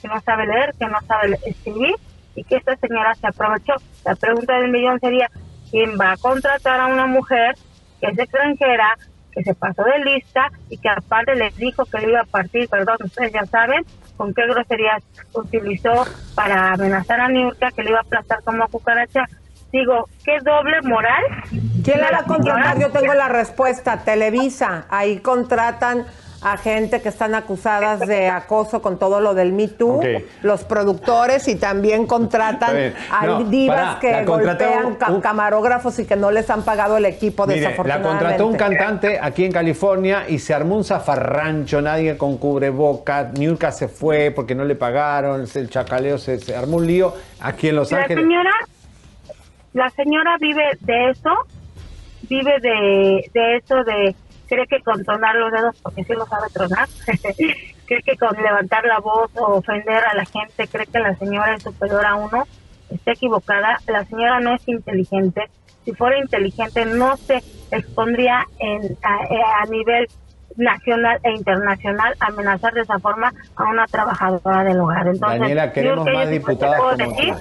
que 0.00 0.08
no 0.08 0.20
sabe 0.22 0.46
leer, 0.46 0.74
que 0.78 0.86
no 0.86 0.98
sabe 1.06 1.38
escribir 1.44 1.94
y 2.34 2.44
que 2.44 2.56
esta 2.56 2.76
señora 2.76 3.14
se 3.14 3.26
aprovechó. 3.26 3.74
La 4.04 4.14
pregunta 4.14 4.54
del 4.58 4.70
millón 4.70 4.98
sería, 5.00 5.30
¿quién 5.70 5.98
va 6.00 6.12
a 6.12 6.16
contratar 6.16 6.80
a 6.80 6.86
una 6.86 7.06
mujer 7.06 7.54
que 8.00 8.06
es 8.08 8.18
extranjera, 8.18 8.96
que 9.32 9.42
se 9.42 9.54
pasó 9.54 9.82
de 9.84 9.98
lista 9.98 10.50
y 10.70 10.78
que 10.78 10.88
aparte 10.88 11.34
les 11.34 11.54
dijo 11.56 11.84
que 11.86 11.98
le 11.98 12.10
iba 12.10 12.20
a 12.20 12.24
partir, 12.24 12.68
perdón, 12.68 12.96
ustedes 13.04 13.32
ya 13.32 13.44
saben, 13.46 13.84
con 14.16 14.32
qué 14.32 14.46
groserías 14.46 15.02
utilizó 15.32 16.04
para 16.34 16.72
amenazar 16.72 17.20
a 17.20 17.28
Niurka, 17.28 17.70
que 17.72 17.82
le 17.82 17.90
iba 17.90 17.98
a 17.98 18.02
aplastar 18.02 18.42
como 18.44 18.66
cucaracha? 18.68 19.24
Digo, 19.74 20.08
¿qué 20.24 20.38
doble 20.44 20.80
moral? 20.82 21.22
¿Quién 21.82 22.00
la 22.00 22.12
va 22.12 22.18
a 22.18 22.24
contratar? 22.24 22.78
Yo 22.78 22.90
tengo 22.90 23.12
la 23.12 23.28
respuesta. 23.28 23.98
Televisa. 24.04 24.84
Ahí 24.88 25.18
contratan 25.18 26.06
a 26.42 26.56
gente 26.58 27.00
que 27.02 27.08
están 27.08 27.34
acusadas 27.34 28.00
de 28.06 28.28
acoso 28.28 28.80
con 28.82 28.98
todo 29.00 29.18
lo 29.18 29.34
del 29.34 29.52
Me 29.52 29.66
Too, 29.66 30.00
los 30.42 30.62
productores 30.62 31.48
y 31.48 31.56
también 31.56 32.06
contratan 32.06 32.92
a 33.10 33.26
No, 33.26 33.44
divas 33.44 33.96
que 33.96 34.12
la 34.12 34.24
golpean 34.24 34.94
ca- 34.94 35.20
camarógrafos 35.20 35.98
y 35.98 36.04
que 36.04 36.14
no 36.16 36.30
les 36.30 36.48
han 36.50 36.62
pagado 36.62 36.98
el 36.98 37.06
equipo 37.06 37.44
Mire, 37.46 37.62
la 37.62 37.68
desafortunadamente. 37.70 38.18
contrató 38.18 38.46
un 38.46 38.56
cantante 38.56 39.18
aquí 39.20 39.44
en 39.46 39.52
California 39.52 40.24
y 40.28 40.38
se 40.38 40.54
armó 40.54 40.76
un 40.76 40.84
zafarrancho, 40.84 41.80
nadie 41.80 42.16
con 42.18 42.36
cubreboca, 42.36 43.30
Niurka 43.36 43.72
se 43.72 43.88
fue 43.88 44.30
porque 44.30 44.54
no 44.54 44.64
le 44.64 44.76
pagaron, 44.76 45.46
el 45.52 45.70
chacaleo 45.70 46.18
se, 46.18 46.38
se 46.38 46.54
armó 46.54 46.76
un 46.76 46.86
lío 46.86 47.14
aquí 47.40 47.70
en 47.70 47.76
Los 47.76 47.90
La 47.90 48.02
Ángeles. 48.02 48.22
señora, 48.22 48.50
la 49.74 49.90
señora 49.90 50.36
vive 50.40 50.78
de 50.80 51.10
eso, 51.10 51.30
vive 52.22 52.58
de, 52.60 53.30
de 53.34 53.56
eso 53.56 53.82
de, 53.84 54.14
cree 54.48 54.66
que 54.66 54.80
con 54.80 55.04
tronar 55.04 55.34
los 55.34 55.52
dedos, 55.52 55.76
porque 55.82 56.04
sí 56.04 56.12
lo 56.14 56.24
sabe 56.26 56.48
tronar, 56.52 56.88
cree 57.86 58.02
que 58.02 58.16
con 58.16 58.40
levantar 58.40 58.84
la 58.84 59.00
voz 59.00 59.30
o 59.34 59.56
ofender 59.56 60.04
a 60.04 60.14
la 60.14 60.24
gente, 60.24 60.68
cree 60.68 60.86
que 60.86 61.00
la 61.00 61.14
señora 61.16 61.54
es 61.54 61.62
superior 61.64 62.06
a 62.06 62.14
uno, 62.14 62.44
está 62.88 63.12
equivocada, 63.12 63.78
la 63.88 64.04
señora 64.04 64.40
no 64.40 64.54
es 64.54 64.66
inteligente, 64.68 65.42
si 65.84 65.92
fuera 65.92 66.18
inteligente 66.18 66.86
no 66.86 67.16
se 67.16 67.42
expondría 67.72 68.46
en, 68.60 68.96
a, 69.02 69.62
a 69.62 69.66
nivel 69.66 70.06
nacional 70.56 71.18
e 71.24 71.32
internacional 71.32 72.14
amenazar 72.20 72.72
de 72.74 72.82
esa 72.82 73.00
forma 73.00 73.32
a 73.56 73.64
una 73.64 73.86
trabajadora 73.86 74.62
del 74.62 74.78
hogar. 74.78 75.08
Entonces, 75.08 75.40
Daniela, 75.40 75.72
queremos 75.72 76.06
más 76.06 76.30
diputadas 76.30 76.80
puedo 76.80 76.96
como 76.96 77.16
decir. 77.16 77.34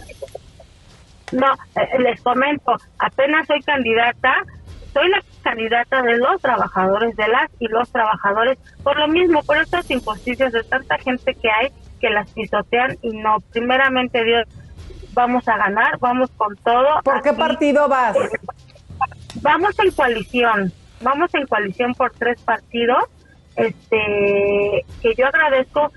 No, 1.34 1.53
eh, 1.75 1.99
les 1.99 2.21
comento, 2.21 2.73
apenas 2.99 3.47
soy 3.47 3.61
candidata, 3.61 4.43
soy 4.93 5.09
la 5.09 5.21
candidata 5.41 6.01
de 6.01 6.17
los 6.17 6.41
trabajadores, 6.41 7.15
de 7.15 7.27
las 7.27 7.49
y 7.59 7.67
los 7.67 7.91
trabajadores, 7.91 8.57
por 8.84 8.97
lo 8.97 9.07
mismo, 9.07 9.43
por 9.43 9.57
estas 9.57 9.89
injusticias 9.89 10.53
de 10.53 10.63
tanta 10.63 10.97
gente 10.99 11.34
que 11.36 11.49
hay 11.49 11.71
que 11.99 12.09
las 12.09 12.29
pisotean 12.31 12.97
y 13.01 13.09
no, 13.17 13.39
primeramente 13.51 14.23
Dios, 14.23 14.47
vamos 15.13 15.47
a 15.47 15.57
ganar, 15.57 15.97
vamos 15.99 16.29
con 16.38 16.55
todo. 16.57 17.01
¿Por 17.03 17.21
qué 17.21 17.29
Aquí, 17.29 17.39
partido 17.39 17.88
vas? 17.88 18.17
vamos 19.41 19.77
en 19.79 19.91
coalición, 19.91 20.71
vamos 21.01 21.34
en 21.34 21.47
coalición 21.47 21.93
por 21.93 22.11
tres 22.11 22.39
partidos, 22.41 23.03
este, 23.55 24.86
que 25.01 25.13
yo 25.17 25.27
agradezco 25.27 25.91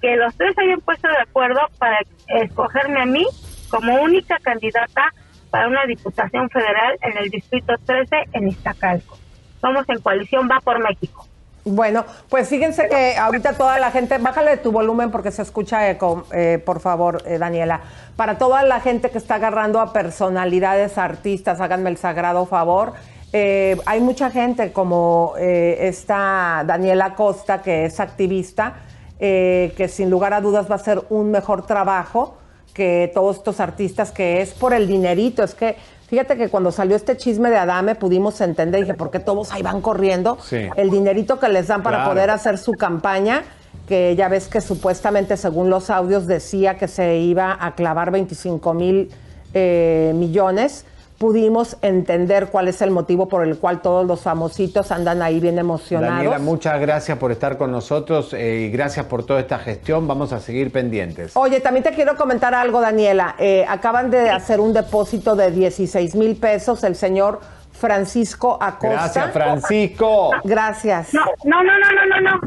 que 0.00 0.16
los 0.16 0.34
tres 0.36 0.56
hayan 0.58 0.80
puesto 0.80 1.08
de 1.08 1.18
acuerdo 1.18 1.60
para 1.78 1.98
escogerme 2.28 3.02
a 3.02 3.06
mí 3.06 3.24
como 3.72 4.02
única 4.02 4.38
candidata 4.42 5.12
para 5.50 5.66
una 5.66 5.86
diputación 5.86 6.48
federal 6.50 6.98
en 7.00 7.16
el 7.16 7.30
distrito 7.30 7.72
13 7.86 8.16
en 8.34 8.48
Iztacalco. 8.48 9.18
Vamos 9.62 9.84
en 9.88 10.00
coalición, 10.00 10.48
va 10.48 10.60
por 10.60 10.78
México. 10.78 11.26
Bueno, 11.64 12.04
pues 12.28 12.48
fíjense 12.48 12.88
que 12.88 13.16
ahorita 13.16 13.54
toda 13.54 13.78
la 13.78 13.90
gente, 13.90 14.18
bájale 14.18 14.56
tu 14.58 14.72
volumen 14.72 15.10
porque 15.10 15.30
se 15.30 15.42
escucha 15.42 15.88
eco, 15.88 16.26
eh, 16.32 16.60
por 16.64 16.80
favor, 16.80 17.22
eh, 17.24 17.38
Daniela. 17.38 17.80
Para 18.16 18.36
toda 18.36 18.62
la 18.64 18.80
gente 18.80 19.10
que 19.10 19.18
está 19.18 19.36
agarrando 19.36 19.80
a 19.80 19.92
personalidades, 19.92 20.98
artistas, 20.98 21.60
háganme 21.60 21.90
el 21.90 21.96
sagrado 21.96 22.44
favor. 22.46 22.94
Eh, 23.32 23.78
hay 23.86 24.00
mucha 24.00 24.30
gente 24.30 24.72
como 24.72 25.34
eh, 25.38 25.78
esta 25.88 26.64
Daniela 26.66 27.14
Costa, 27.14 27.62
que 27.62 27.86
es 27.86 28.00
activista, 28.00 28.74
eh, 29.18 29.72
que 29.76 29.88
sin 29.88 30.10
lugar 30.10 30.34
a 30.34 30.40
dudas 30.40 30.68
va 30.68 30.74
a 30.74 30.78
hacer 30.78 31.00
un 31.08 31.30
mejor 31.30 31.64
trabajo 31.64 32.36
que 32.72 33.10
todos 33.14 33.36
estos 33.36 33.60
artistas, 33.60 34.10
que 34.10 34.40
es 34.40 34.50
por 34.54 34.72
el 34.74 34.86
dinerito. 34.86 35.42
Es 35.42 35.54
que 35.54 35.76
fíjate 36.08 36.36
que 36.36 36.48
cuando 36.48 36.72
salió 36.72 36.96
este 36.96 37.16
chisme 37.16 37.50
de 37.50 37.56
Adame 37.56 37.94
pudimos 37.94 38.40
entender, 38.40 38.80
dije, 38.80 38.94
¿por 38.94 39.10
qué 39.10 39.18
todos 39.18 39.52
ahí 39.52 39.62
van 39.62 39.80
corriendo? 39.80 40.38
Sí. 40.42 40.68
El 40.76 40.90
dinerito 40.90 41.38
que 41.38 41.48
les 41.48 41.68
dan 41.68 41.82
para 41.82 41.98
Claro. 41.98 42.10
poder 42.12 42.30
hacer 42.30 42.58
su 42.58 42.72
campaña, 42.72 43.42
que 43.88 44.14
ya 44.16 44.28
ves 44.28 44.48
que 44.48 44.60
supuestamente 44.60 45.36
según 45.36 45.68
los 45.70 45.90
audios 45.90 46.26
decía 46.26 46.78
que 46.78 46.88
se 46.88 47.16
iba 47.18 47.56
a 47.60 47.74
clavar 47.74 48.10
25 48.10 48.74
mil 48.74 49.10
eh, 49.54 50.12
millones, 50.14 50.86
pudimos 51.22 51.76
entender 51.82 52.48
cuál 52.48 52.66
es 52.66 52.82
el 52.82 52.90
motivo 52.90 53.28
por 53.28 53.46
el 53.46 53.56
cual 53.56 53.80
todos 53.80 54.04
los 54.04 54.22
famositos 54.22 54.90
andan 54.90 55.22
ahí 55.22 55.38
bien 55.38 55.56
emocionados. 55.56 56.16
Daniela, 56.16 56.40
muchas 56.40 56.80
gracias 56.80 57.16
por 57.16 57.30
estar 57.30 57.56
con 57.56 57.70
nosotros 57.70 58.32
eh, 58.34 58.66
y 58.66 58.70
gracias 58.72 59.06
por 59.06 59.24
toda 59.24 59.38
esta 59.38 59.60
gestión. 59.60 60.08
Vamos 60.08 60.32
a 60.32 60.40
seguir 60.40 60.72
pendientes. 60.72 61.36
Oye, 61.36 61.60
también 61.60 61.84
te 61.84 61.92
quiero 61.92 62.16
comentar 62.16 62.56
algo, 62.56 62.80
Daniela. 62.80 63.36
Eh, 63.38 63.64
acaban 63.68 64.10
de 64.10 64.30
hacer 64.30 64.58
un 64.58 64.72
depósito 64.72 65.36
de 65.36 65.52
16 65.52 66.16
mil 66.16 66.34
pesos 66.34 66.82
el 66.82 66.96
señor 66.96 67.38
Francisco 67.70 68.58
Acosta. 68.60 68.88
Gracias, 68.88 69.30
Francisco. 69.32 70.30
Gracias. 70.42 71.14
No, 71.14 71.24
no, 71.44 71.62
no, 71.62 71.72
no, 71.78 71.86
no, 71.92 72.20
no. 72.20 72.30
no. 72.32 72.40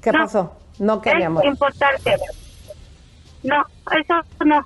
¿Qué 0.00 0.12
No. 0.12 0.18
pasó? 0.20 0.52
No 0.78 0.94
Es 0.94 1.00
queríamos. 1.02 1.44
importante. 1.44 2.14
No, 3.42 3.64
eso 3.90 4.44
no. 4.44 4.64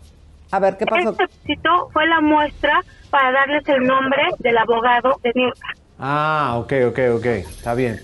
A 0.51 0.59
ver, 0.59 0.77
¿qué 0.77 0.85
pasó? 0.85 1.11
Este 1.13 1.25
éxito 1.25 1.89
fue 1.95 2.07
la 2.07 2.21
muestra 2.21 2.83
para 3.17 3.33
darles 3.33 3.67
el 3.69 3.83
nombre 3.87 4.23
del 4.41 4.59
abogado 4.59 5.19
de 5.23 5.33
Nirka. 5.35 5.69
Ah, 5.99 6.57
ok, 6.59 6.73
ok, 6.89 6.99
ok. 7.17 7.25
Está 7.25 7.73
bien. 7.73 7.99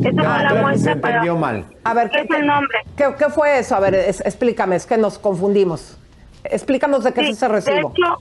Fue 0.00 0.12
Ah, 0.18 0.40
la 0.44 0.50
se 0.50 0.60
muestra 0.62 0.94
para... 1.00 1.14
entendió 1.16 1.36
mal. 1.36 1.64
A 1.82 1.94
ver, 1.94 2.10
¿Qué 2.10 2.20
es 2.20 2.30
el 2.30 2.46
nombre? 2.46 2.78
¿Qué, 2.96 3.12
qué 3.18 3.28
fue 3.28 3.58
eso? 3.58 3.74
A 3.74 3.80
ver, 3.80 3.96
es- 3.96 4.20
explícame, 4.20 4.76
es 4.76 4.86
que 4.86 4.96
nos 4.98 5.18
confundimos. 5.18 5.98
Explícanos 6.44 7.02
de 7.02 7.12
qué 7.12 7.22
Sí, 7.22 7.30
es 7.30 7.36
ese 7.38 7.48
recibo. 7.48 7.74
De 7.74 7.80
hecho, 7.98 8.18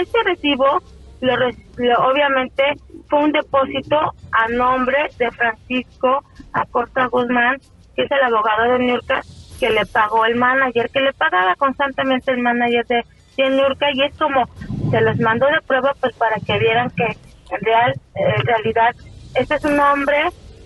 este 0.00 0.22
recibo, 0.22 0.80
lo, 1.20 1.36
lo- 1.36 2.08
obviamente, 2.08 2.62
fue 3.10 3.24
un 3.24 3.32
depósito 3.32 3.98
a 4.30 4.48
nombre 4.50 4.98
de 5.18 5.32
Francisco 5.32 6.22
Acosta 6.52 7.06
Guzmán, 7.06 7.56
que 7.96 8.04
es 8.04 8.10
el 8.12 8.22
abogado 8.22 8.74
de 8.74 8.78
Nurka, 8.78 9.20
que 9.58 9.68
le 9.68 9.84
pagó 9.86 10.26
el 10.26 10.36
manager, 10.36 10.88
que 10.90 11.00
le 11.00 11.12
pagaba 11.12 11.56
constantemente 11.56 12.30
el 12.30 12.38
manager 12.38 12.86
de, 12.86 13.04
de 13.36 13.50
Nurka, 13.50 13.86
y 13.92 14.02
es 14.02 14.14
como 14.18 14.44
se 14.90 15.00
los 15.00 15.18
mandó 15.18 15.46
de 15.46 15.60
prueba, 15.66 15.94
pues 16.00 16.14
para 16.16 16.36
que 16.46 16.58
vieran 16.58 16.90
que 16.90 17.04
en 17.04 17.60
real, 17.60 17.94
en 18.14 18.46
realidad, 18.46 18.94
este 19.34 19.54
es 19.54 19.64
un 19.64 19.78
hombre 19.80 20.16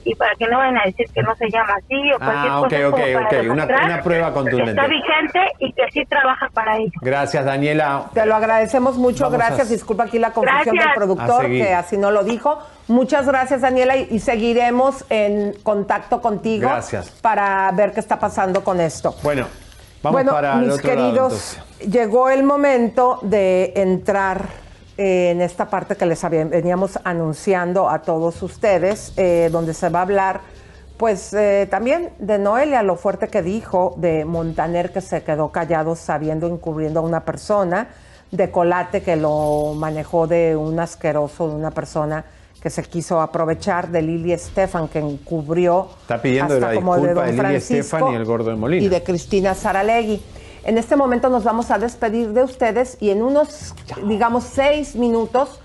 y 0.05 0.15
para 0.15 0.33
que 0.37 0.47
no 0.47 0.59
vayan 0.59 0.79
a 0.79 0.85
decir 0.85 1.05
que 1.13 1.21
no 1.23 1.35
se 1.35 1.51
llama 1.51 1.75
así 1.79 2.13
o 2.13 2.19
cualquier 2.19 2.53
Ah, 2.53 2.61
ok, 2.61 2.65
cosa 2.69 2.77
ok, 2.89 2.91
como 2.93 3.13
para 3.13 3.27
ok. 3.27 3.33
Una, 3.33 3.43
demostrar 3.67 3.85
una 3.87 4.03
prueba 4.03 4.29
que 4.29 4.35
contundente. 4.35 4.71
está 4.71 4.87
vigente 4.87 5.41
y 5.59 5.73
que 5.73 5.83
sí 5.93 6.05
trabaja 6.09 6.49
para 6.55 6.77
ello. 6.77 6.93
Gracias, 7.01 7.45
Daniela. 7.45 8.05
Te 8.15 8.25
lo 8.25 8.37
agradecemos 8.37 8.97
mucho, 8.99 9.25
Vamos 9.25 9.41
a- 9.41 9.47
gracias. 9.49 9.71
Disculpa 9.71 10.05
aquí 10.05 10.21
la 10.21 10.31
confusión 10.31 10.63
Gracias. 10.63 10.75
del 10.85 10.89
A 10.93 10.95
productor, 10.95 11.47
que 11.47 11.75
así 11.75 11.97
no 11.97 12.13
lo 12.13 12.23
dijo. 12.23 12.59
Muchas 12.87 13.27
gracias, 13.27 13.63
Daniela, 13.63 13.97
y, 13.97 14.07
y 14.13 14.21
seguiremos 14.21 15.05
en 15.11 15.55
contacto 15.65 16.21
contigo 16.21 16.69
Gracias. 16.69 17.11
para 17.21 17.69
ver 17.73 17.93
qué 17.93 17.99
está 17.99 18.21
pasando 18.21 18.63
con 18.63 18.81
esto. 18.81 19.13
Bueno, 19.25 19.49
vamos 20.07 20.13
bueno, 20.13 20.33
para 20.33 20.57
mis 20.57 20.69
lado, 20.69 20.79
queridos, 20.81 21.59
llegó 21.91 22.29
el 22.31 22.43
momento 22.43 23.19
de 23.23 23.73
entrar 23.77 24.47
eh, 24.99 25.31
en 25.33 25.43
esta 25.43 25.67
parte 25.69 25.97
que 25.97 26.07
les 26.07 26.25
había- 26.25 26.45
veníamos 26.47 26.99
anunciando 27.05 27.89
a 27.91 28.01
todos 28.01 28.43
ustedes, 28.43 29.13
eh, 29.17 29.49
donde 29.53 29.75
se 29.75 29.89
va 29.91 29.99
a 29.99 30.03
hablar, 30.03 30.41
pues 30.97 31.35
eh, 31.35 31.67
también 31.71 32.11
de 32.19 32.39
Noelia, 32.39 32.83
lo 32.83 32.97
fuerte 32.97 33.29
que 33.29 33.43
dijo, 33.43 33.95
de 33.99 34.25
Montaner 34.25 34.93
que 34.93 35.03
se 35.03 35.23
quedó 35.23 35.51
callado 35.53 35.95
sabiendo 35.97 36.47
encubriendo 36.47 37.01
a 37.01 37.03
una 37.03 37.25
persona, 37.25 37.89
de 38.31 38.51
Colate 38.51 39.03
que 39.03 39.17
lo 39.17 39.75
manejó 39.77 40.27
de 40.27 40.57
un 40.57 40.81
asqueroso, 40.81 41.49
de 41.49 41.55
una 41.57 41.71
persona 41.71 42.25
que 42.67 42.71
se 42.71 42.83
quiso 42.83 43.21
aprovechar, 43.21 43.93
de 43.93 44.03
Lili 44.03 44.33
Estefan 44.33 44.89
que 44.89 44.99
encubrió 44.99 45.87
Está 46.01 46.21
pidiendo 46.21 46.55
hasta 46.55 46.73
la 46.73 46.75
como 46.75 46.97
de 46.97 47.15
don 47.15 47.25
de 47.25 47.31
Lili 47.31 47.39
Francisco 47.39 47.75
Estefan 47.77 48.13
y 48.13 48.17
el 48.17 48.25
Gordo 48.25 48.51
de 48.51 48.57
Molina. 48.57 48.85
y 48.85 48.89
de 48.89 49.05
Cristina 49.05 49.55
Saralegui. 49.55 50.21
En 50.65 50.77
este 50.77 50.97
momento 50.97 51.29
nos 51.29 51.45
vamos 51.45 51.71
a 51.71 51.79
despedir 51.79 52.31
de 52.31 52.43
ustedes 52.43 52.97
y 52.99 53.11
en 53.11 53.23
unos, 53.23 53.73
digamos, 54.09 54.43
seis 54.43 54.97
minutos 54.97 55.61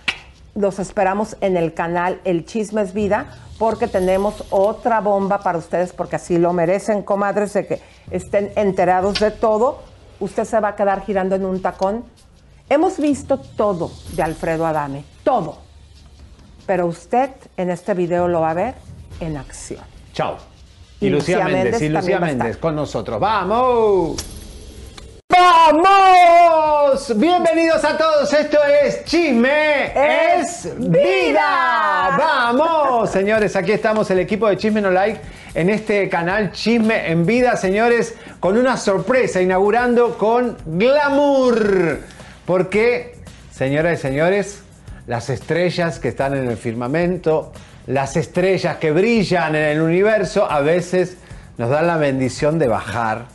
los 0.54 0.78
esperamos 0.78 1.38
en 1.42 1.58
el 1.58 1.74
canal 1.74 2.22
El 2.24 2.46
Chisme 2.46 2.84
es 2.84 2.94
Vida 2.94 3.32
porque 3.58 3.88
tenemos 3.88 4.44
otra 4.52 5.02
bomba 5.02 5.40
para 5.40 5.58
ustedes 5.58 5.94
porque 5.94 6.18
así 6.18 6.38
lo 6.38 6.54
merecen, 6.54 7.02
comadres, 7.02 7.54
de 7.54 7.66
que 7.66 7.82
estén 8.12 8.52
enterados 8.56 9.20
de 9.20 9.32
todo. 9.32 9.80
Usted 10.20 10.44
se 10.44 10.60
va 10.60 10.68
a 10.68 10.76
quedar 10.76 11.04
girando 11.04 11.34
en 11.34 11.46
un 11.46 11.64
tacón. 11.64 12.04
Hemos 12.70 13.00
visto 13.00 13.40
todo 13.40 13.90
de 14.14 14.22
Alfredo 14.22 14.68
Adame, 14.68 15.04
todo. 15.24 15.71
Pero 16.72 16.86
usted 16.86 17.32
en 17.58 17.70
este 17.70 17.94
video 17.94 18.30
lo 18.30 18.40
va 18.40 18.52
a 18.52 18.54
ver 18.54 18.76
en 19.20 19.36
acción. 19.36 19.84
Chao. 20.14 20.38
Y, 21.02 21.08
Y 21.08 21.10
Lucía, 21.10 21.40
Lucía 21.40 21.54
Méndez, 21.54 21.82
y 21.82 21.90
Lucía 21.90 22.58
con 22.62 22.78
nosotros. 22.78 23.20
¡Vamos! 23.20 24.16
¡Vamos! 25.28 27.12
Bienvenidos 27.18 27.84
a 27.84 27.98
todos. 27.98 28.32
Esto 28.32 28.58
es 28.64 29.04
Chisme 29.04 29.92
es 30.40 30.70
Vida. 30.78 32.16
¡Vamos! 32.18 33.10
Señores, 33.12 33.54
aquí 33.58 33.74
estamos 33.74 34.10
el 34.10 34.20
equipo 34.20 34.48
de 34.48 34.56
Chisme 34.56 34.80
No 34.80 34.92
Like 34.92 35.20
en 35.54 35.70
este 35.70 36.08
canal 36.08 36.54
Chisme 36.54 37.12
en 37.12 37.26
Vida, 37.26 37.58
señores, 37.58 38.16
con 38.40 38.58
una 38.58 38.78
sorpresa, 38.78 39.42
inaugurando 39.42 40.18
con 40.18 40.56
glamour. 40.66 42.00
Porque, 42.46 43.18
señoras 43.52 44.00
y 44.00 44.02
señores, 44.02 44.61
las 45.08 45.30
estrellas 45.30 46.00
que 46.00 46.10
están 46.10 46.36
en 46.36 46.50
el 46.50 46.58
firmamento, 46.58 47.52
las 47.88 48.16
estrellas 48.16 48.78
que 48.78 48.92
brillan 48.92 49.56
en 49.56 49.64
el 49.64 49.82
universo, 49.82 50.50
a 50.50 50.62
veces 50.62 51.18
nos 51.58 51.70
dan 51.70 51.88
la 51.88 51.98
bendición 51.98 52.60
de 52.60 52.68
bajar 52.68 53.26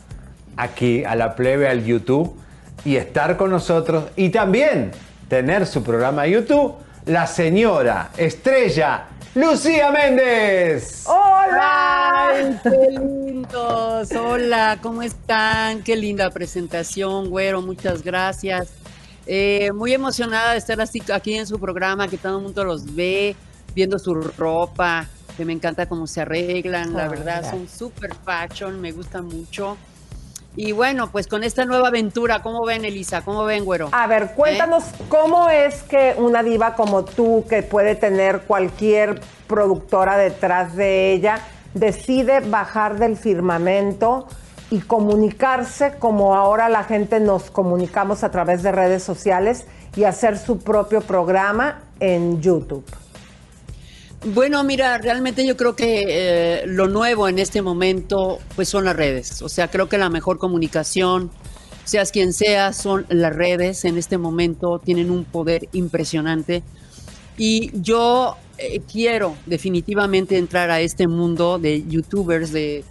aquí 0.55 1.03
a 1.03 1.15
la 1.15 1.35
plebe 1.35 1.67
al 1.67 1.83
YouTube 1.83 2.35
y 2.83 2.95
estar 2.95 3.37
con 3.37 3.51
nosotros 3.51 4.05
y 4.15 4.29
también 4.29 4.91
tener 5.27 5.65
su 5.65 5.83
programa 5.83 6.25
YouTube, 6.25 6.75
la 7.05 7.27
señora 7.27 8.11
estrella 8.17 9.05
Lucía 9.35 9.91
Méndez. 9.91 11.03
¡Hola! 11.05 12.29
¡Ay, 12.29 12.59
qué 12.63 12.99
lindos! 12.99 14.11
Hola, 14.13 14.79
¿cómo 14.81 15.03
están? 15.03 15.83
Qué 15.83 15.95
linda 15.95 16.31
presentación, 16.31 17.29
güero, 17.29 17.61
muchas 17.61 18.01
gracias. 18.01 18.69
Eh, 19.27 19.71
muy 19.73 19.93
emocionada 19.93 20.53
de 20.53 20.57
estar 20.57 20.79
así, 20.79 21.01
aquí 21.13 21.33
en 21.33 21.45
su 21.45 21.59
programa, 21.59 22.07
que 22.07 22.17
todo 22.17 22.37
el 22.37 22.43
mundo 22.43 22.63
los 22.63 22.95
ve, 22.95 23.35
viendo 23.75 23.99
su 23.99 24.13
ropa, 24.13 25.05
que 25.35 25.43
me 25.43 25.51
encanta 25.51 25.85
cómo 25.85 26.07
se 26.07 26.21
arreglan, 26.21 26.93
la 26.93 27.03
Ay, 27.03 27.09
verdad, 27.09 27.49
son 27.49 27.67
super 27.67 28.15
fashion, 28.15 28.79
me 28.79 28.93
gusta 28.93 29.21
mucho. 29.21 29.77
Y 30.55 30.71
bueno, 30.71 31.11
pues 31.11 31.27
con 31.27 31.43
esta 31.43 31.65
nueva 31.65 31.89
aventura, 31.89 32.41
¿cómo 32.41 32.65
ven, 32.65 32.85
Elisa? 32.85 33.21
¿Cómo 33.21 33.43
ven, 33.43 33.65
güero? 33.65 33.89
A 33.91 34.07
ver, 34.07 34.33
cuéntanos 34.33 34.85
cómo 35.09 35.49
es 35.49 35.83
que 35.83 36.15
una 36.17 36.41
diva 36.41 36.73
como 36.73 37.05
tú, 37.05 37.45
que 37.47 37.61
puede 37.61 37.95
tener 37.95 38.41
cualquier 38.41 39.21
productora 39.45 40.17
detrás 40.17 40.75
de 40.75 41.11
ella, 41.13 41.41
decide 41.75 42.39
bajar 42.39 42.97
del 42.97 43.17
firmamento 43.17 44.27
y 44.69 44.79
comunicarse 44.79 45.93
como 45.99 46.35
ahora 46.35 46.69
la 46.69 46.83
gente 46.83 47.19
nos 47.19 47.49
comunicamos 47.49 48.23
a 48.23 48.31
través 48.31 48.63
de 48.63 48.71
redes 48.71 49.03
sociales 49.03 49.65
y 49.95 50.03
hacer 50.03 50.37
su 50.37 50.59
propio 50.59 51.01
programa 51.01 51.83
en 51.99 52.41
YouTube. 52.41 52.83
Bueno, 54.25 54.63
mira, 54.63 54.97
realmente 54.97 55.45
yo 55.45 55.55
creo 55.55 55.75
que 55.75 56.03
eh, 56.07 56.63
lo 56.65 56.87
nuevo 56.87 57.27
en 57.27 57.39
este 57.39 57.61
momento 57.61 58.39
pues 58.55 58.67
son 58.67 58.83
las 58.85 58.95
redes. 58.95 59.41
O 59.41 59.49
sea, 59.49 59.69
creo 59.69 59.87
que 59.87 59.97
la 59.97 60.09
mejor 60.09 60.37
comunicación, 60.37 61.31
seas 61.85 62.11
quien 62.11 62.33
seas, 62.33 62.75
son 62.75 63.05
las 63.09 63.33
redes. 63.35 63.85
En 63.85 63.97
este 63.97 64.17
momento 64.17 64.79
tienen 64.79 65.11
un 65.11 65.23
poder 65.23 65.69
impresionante. 65.71 66.63
Y 67.37 67.71
yo 67.79 68.35
eh, 68.57 68.81
quiero 68.91 69.35
definitivamente 69.45 70.37
entrar 70.37 70.71
a 70.71 70.81
este 70.81 71.07
mundo 71.07 71.59
de 71.59 71.87
youtubers, 71.87 72.51
de, 72.51 72.83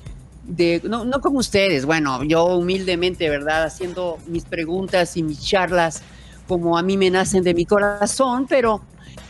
de 0.47 0.81
no, 0.85 1.05
no 1.05 1.21
como 1.21 1.39
ustedes, 1.39 1.85
bueno, 1.87 2.23
yo 2.25 2.45
humildemente, 2.47 3.29
¿verdad? 3.29 3.65
Haciendo 3.65 4.19
mis 4.27 4.45
preguntas 4.45 5.17
y 5.17 5.23
mis 5.23 5.43
charlas 5.45 6.03
como 6.47 6.79
a 6.79 6.83
mí 6.83 6.97
me 6.97 7.11
nacen 7.11 7.43
de 7.43 7.55
mi 7.55 7.67
corazón, 7.67 8.47
pero 8.49 8.81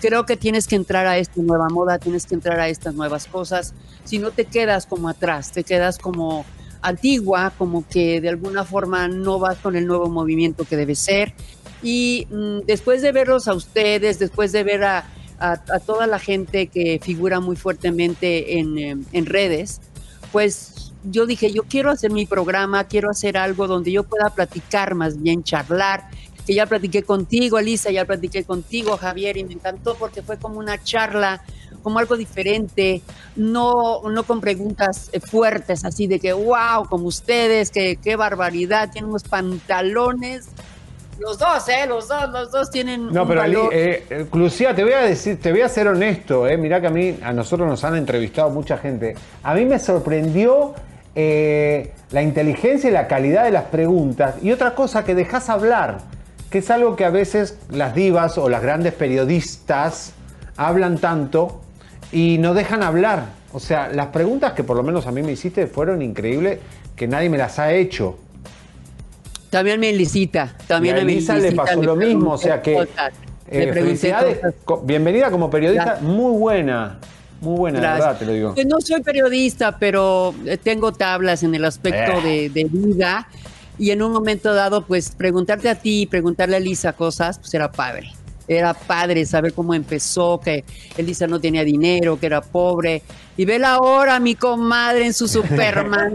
creo 0.01 0.27
que 0.27 0.37
tienes 0.37 0.67
que 0.67 0.77
entrar 0.77 1.07
a 1.07 1.17
esta 1.19 1.41
nueva 1.41 1.69
moda, 1.71 1.99
tienes 1.99 2.27
que 2.27 2.35
entrar 2.35 2.61
a 2.61 2.69
estas 2.69 2.95
nuevas 2.95 3.27
cosas. 3.27 3.73
Si 4.05 4.19
no 4.19 4.31
te 4.31 4.45
quedas 4.45 4.87
como 4.87 5.09
atrás, 5.09 5.53
te 5.53 5.65
quedas 5.65 5.99
como 5.99 6.45
antigua, 6.83 7.53
como 7.57 7.87
que 7.89 8.21
de 8.21 8.29
alguna 8.29 8.65
forma 8.65 9.09
no 9.09 9.39
vas 9.39 9.57
con 9.59 9.77
el 9.77 9.87
nuevo 9.87 10.09
movimiento 10.09 10.65
que 10.65 10.77
debe 10.77 10.95
ser. 10.95 11.33
Y 11.83 12.27
mm, 12.31 12.67
después 12.67 13.01
de 13.03 13.13
verlos 13.13 13.49
a 13.49 13.55
ustedes, 13.55 14.19
después 14.19 14.53
de 14.53 14.63
ver 14.65 14.85
a, 14.85 15.07
a- 15.39 15.57
toda 15.81 16.07
la 16.07 16.19
gente 16.19 16.67
que 16.69 17.01
figura 17.03 17.41
muy 17.41 17.57
fuertemente 17.57 18.59
en, 18.59 18.79
eh, 18.79 18.97
en 19.13 19.27
redes, 19.27 19.81
pues 20.33 20.86
yo 21.11 21.27
dije, 21.27 21.53
yo 21.53 21.63
quiero 21.63 21.91
hacer 21.91 22.11
mi 22.11 22.27
programa, 22.27 22.85
quiero 22.85 23.11
hacer 23.11 23.37
algo 23.37 23.67
donde 23.67 23.93
yo 23.93 24.05
pueda 24.05 24.31
platicar, 24.31 24.95
más 24.95 25.21
bien 25.21 25.43
charlar, 25.43 26.05
que 26.47 26.55
ya 26.55 26.67
platiqué 26.67 27.03
contigo, 27.03 27.59
Elisa, 27.59 27.91
ya 27.91 28.05
platiqué 28.05 28.45
contigo, 28.45 28.97
Javier, 28.97 29.37
y 29.37 29.45
me 29.45 29.55
encantó 29.55 29.97
porque 29.97 30.23
fue 30.23 30.37
como 30.39 30.59
una 30.59 30.83
charla, 30.83 31.43
como 31.83 31.99
algo 31.99 32.17
diferente, 32.17 33.03
no, 33.37 34.03
no 34.09 34.23
con 34.25 34.41
preguntas 34.41 35.09
eh, 35.13 35.21
fuertes, 35.21 35.85
así 35.85 36.07
de 36.07 36.19
que, 36.21 36.33
wow, 36.33 36.89
como 36.89 37.07
ustedes, 37.07 37.71
que 37.71 37.97
qué 37.97 38.17
barbaridad, 38.17 38.91
tienen 38.93 39.11
unos 39.11 39.25
pantalones. 39.25 40.49
Los 41.19 41.39
dos, 41.39 41.67
¿eh? 41.69 41.87
Los 41.89 42.09
dos, 42.09 42.29
los 42.31 42.53
dos 42.53 42.71
tienen 42.71 43.11
No, 43.11 43.23
un 43.23 43.29
pero 43.29 43.41
valor. 43.41 43.71
eh, 43.73 44.05
eh, 44.11 44.27
Lucía, 44.35 44.75
te 44.75 44.85
voy 44.85 44.93
a 44.93 45.01
decir, 45.01 45.41
te 45.41 45.51
voy 45.51 45.63
a 45.63 45.69
ser 45.69 45.89
honesto, 45.89 46.47
eh, 46.47 46.59
mirá 46.59 46.81
que 46.81 46.89
a 46.89 46.91
mí, 46.91 47.17
a 47.23 47.33
nosotros 47.33 47.67
nos 47.67 47.83
han 47.85 47.97
entrevistado 47.97 48.51
mucha 48.51 48.77
gente. 48.77 49.15
A 49.43 49.55
mí 49.55 49.65
me 49.65 49.79
sorprendió 49.79 50.75
eh, 51.19 51.93
la 52.11 52.23
inteligencia 52.23 52.91
y 52.91 52.93
la 52.93 53.09
calidad 53.09 53.45
de 53.45 53.51
las 53.51 53.65
preguntas. 53.65 54.35
Y 54.43 54.53
otra 54.53 54.75
cosa, 54.75 55.03
que 55.03 55.15
dejas 55.15 55.49
hablar, 55.49 56.01
que 56.51 56.59
es 56.59 56.71
algo 56.71 56.95
que 56.95 57.07
a 57.07 57.11
veces 57.11 57.59
las 57.71 57.95
divas 57.95 58.37
o 58.37 58.51
las 58.51 58.63
grandes 58.63 58.93
periodistas 58.93 60.13
hablan 60.59 60.99
tanto 60.99 61.63
y 62.13 62.37
no 62.39 62.53
dejan 62.53 62.83
hablar. 62.83 63.25
O 63.55 63.61
sea, 63.61 63.89
las 63.89 64.09
preguntas 64.09 64.53
que 64.53 64.63
por 64.63 64.77
lo 64.77 64.83
menos 64.83 65.07
a 65.07 65.11
mí 65.11 65.23
me 65.23 65.33
hiciste 65.33 65.67
fueron 65.67 66.03
increíbles, 66.03 66.59
que 66.95 67.09
nadie 67.09 67.31
me 67.31 67.39
las 67.39 67.59
ha 67.59 67.73
hecho. 67.73 68.19
También 69.49 69.81
me 69.81 69.89
Elisita, 69.89 70.55
también 70.67 70.97
y 70.97 70.99
a 70.99 71.03
Elisa 71.03 71.37
le 71.37 71.53
pasó 71.53 71.81
le 71.81 71.87
lo 71.87 71.97
mismo, 71.97 72.33
o 72.33 72.39
sea 72.39 72.61
que 72.61 72.75
cosas, 72.75 73.15
eh, 73.49 73.73
felicidades, 73.73 74.41
cosas. 74.67 74.87
Bienvenida 74.87 75.31
como 75.31 75.49
periodista, 75.49 75.99
muy 76.03 76.39
buena, 76.39 76.99
muy 77.41 77.57
buena, 77.59 77.81
Gracias. 77.81 78.05
verdad 78.07 78.19
te 78.19 78.27
lo 78.27 78.33
digo. 78.33 78.55
Pues 78.55 78.67
no 78.67 78.81
soy 78.81 79.03
periodista, 79.03 79.79
pero 79.79 80.35
eh, 80.45 80.57
tengo 80.57 80.93
tablas 80.93 81.43
en 81.43 81.55
el 81.55 81.65
aspecto 81.65 82.13
Eh. 82.25 82.49
de, 82.51 82.51
de 82.51 82.65
vida 82.65 83.29
y 83.79 83.91
en 83.91 84.03
un 84.03 84.13
momento 84.13 84.55
dado, 84.55 84.87
pues 84.87 85.11
preguntarte 85.11 85.69
a 85.69 85.75
ti 85.75 86.03
y 86.03 86.07
preguntarle 86.07 86.57
a 86.57 86.59
Elisa 86.59 86.93
cosas, 86.95 87.39
pues 87.39 87.53
era 87.55 87.71
padre. 87.71 88.13
Era 88.49 88.75
padre 88.75 89.27
saber 89.27 89.53
cómo 89.53 89.75
empezó, 89.75 90.39
que 90.39 90.65
Elisa 90.97 91.27
no 91.27 91.41
tenía 91.41 91.65
dinero, 91.65 92.17
que 92.19 92.27
era 92.27 92.41
pobre. 92.41 93.03
Y 93.37 93.45
vela 93.45 93.73
ahora, 93.75 94.21
mi 94.21 94.37
comadre, 94.37 95.05
en 95.05 95.13
su 95.13 95.27
Superman. 95.29 96.15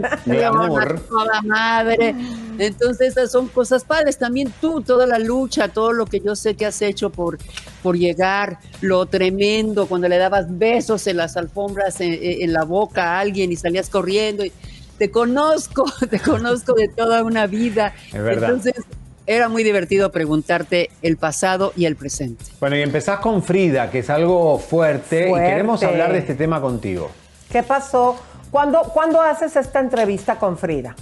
Toda 1.08 1.42
madre. 1.42 2.14
Entonces, 2.62 3.08
esas 3.08 3.32
son 3.32 3.48
cosas 3.48 3.84
padres. 3.84 4.18
También 4.18 4.52
tú, 4.60 4.80
toda 4.80 5.06
la 5.06 5.18
lucha, 5.18 5.68
todo 5.68 5.92
lo 5.92 6.06
que 6.06 6.20
yo 6.20 6.36
sé 6.36 6.54
que 6.54 6.66
has 6.66 6.80
hecho 6.82 7.10
por, 7.10 7.38
por 7.82 7.96
llegar, 7.96 8.58
lo 8.80 9.06
tremendo, 9.06 9.86
cuando 9.86 10.08
le 10.08 10.18
dabas 10.18 10.46
besos 10.58 11.06
en 11.06 11.16
las 11.16 11.36
alfombras, 11.36 12.00
en, 12.00 12.18
en 12.20 12.52
la 12.52 12.64
boca 12.64 13.16
a 13.16 13.20
alguien 13.20 13.52
y 13.52 13.56
salías 13.56 13.88
corriendo. 13.90 14.44
Y 14.44 14.52
te 14.98 15.10
conozco, 15.10 15.84
te 16.10 16.20
conozco 16.20 16.74
de 16.74 16.88
toda 16.88 17.22
una 17.22 17.46
vida. 17.46 17.94
Es 18.12 18.22
verdad. 18.22 18.50
Entonces, 18.50 18.84
era 19.26 19.48
muy 19.48 19.62
divertido 19.62 20.10
preguntarte 20.10 20.90
el 21.00 21.16
pasado 21.16 21.72
y 21.76 21.86
el 21.86 21.96
presente. 21.96 22.44
Bueno, 22.60 22.76
y 22.76 22.82
empezás 22.82 23.20
con 23.20 23.42
Frida, 23.42 23.90
que 23.90 24.00
es 24.00 24.10
algo 24.10 24.58
fuerte, 24.58 25.28
Fuerte. 25.28 25.46
y 25.46 25.50
queremos 25.50 25.82
hablar 25.82 26.12
de 26.12 26.18
este 26.18 26.34
tema 26.34 26.60
contigo. 26.60 27.10
¿Qué 27.50 27.62
pasó? 27.62 28.16
¿Cuándo, 28.50 28.82
¿Cuándo 28.82 29.20
haces 29.20 29.54
esta 29.56 29.80
entrevista 29.80 30.36
con 30.38 30.58
Frida? 30.58 30.94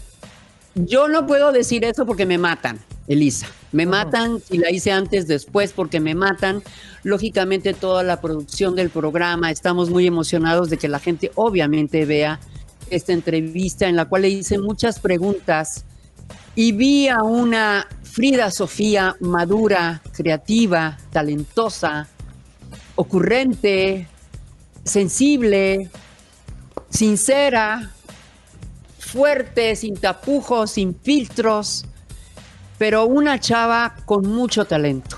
Yo 0.74 1.08
no 1.08 1.26
puedo 1.26 1.52
decir 1.52 1.84
eso 1.84 2.06
porque 2.06 2.26
me 2.26 2.38
matan, 2.38 2.78
Elisa. 3.08 3.46
Me 3.72 3.86
matan 3.86 4.40
si 4.40 4.58
la 4.58 4.70
hice 4.70 4.92
antes, 4.92 5.26
después, 5.26 5.72
porque 5.72 6.00
me 6.00 6.14
matan. 6.14 6.62
Lógicamente 7.02 7.74
toda 7.74 8.02
la 8.02 8.20
producción 8.20 8.76
del 8.76 8.90
programa, 8.90 9.50
estamos 9.50 9.90
muy 9.90 10.06
emocionados 10.06 10.70
de 10.70 10.76
que 10.76 10.88
la 10.88 10.98
gente 10.98 11.30
obviamente 11.34 12.04
vea 12.04 12.40
esta 12.88 13.12
entrevista 13.12 13.88
en 13.88 13.96
la 13.96 14.06
cual 14.06 14.22
le 14.22 14.28
hice 14.28 14.58
muchas 14.58 14.98
preguntas 14.98 15.84
y 16.54 16.72
vi 16.72 17.08
a 17.08 17.22
una 17.22 17.86
Frida 18.02 18.50
Sofía 18.50 19.16
madura, 19.20 20.02
creativa, 20.12 20.98
talentosa, 21.12 22.08
ocurrente, 22.96 24.08
sensible, 24.84 25.90
sincera, 26.90 27.92
fuerte, 29.10 29.76
sin 29.76 29.96
tapujos, 29.96 30.72
sin 30.72 30.94
filtros, 30.94 31.84
pero 32.78 33.06
una 33.06 33.38
chava 33.40 33.96
con 34.04 34.26
mucho 34.26 34.64
talento. 34.64 35.16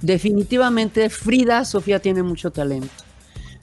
Definitivamente 0.00 1.10
Frida 1.10 1.64
Sofía 1.64 2.00
tiene 2.00 2.22
mucho 2.22 2.50
talento. 2.50 2.88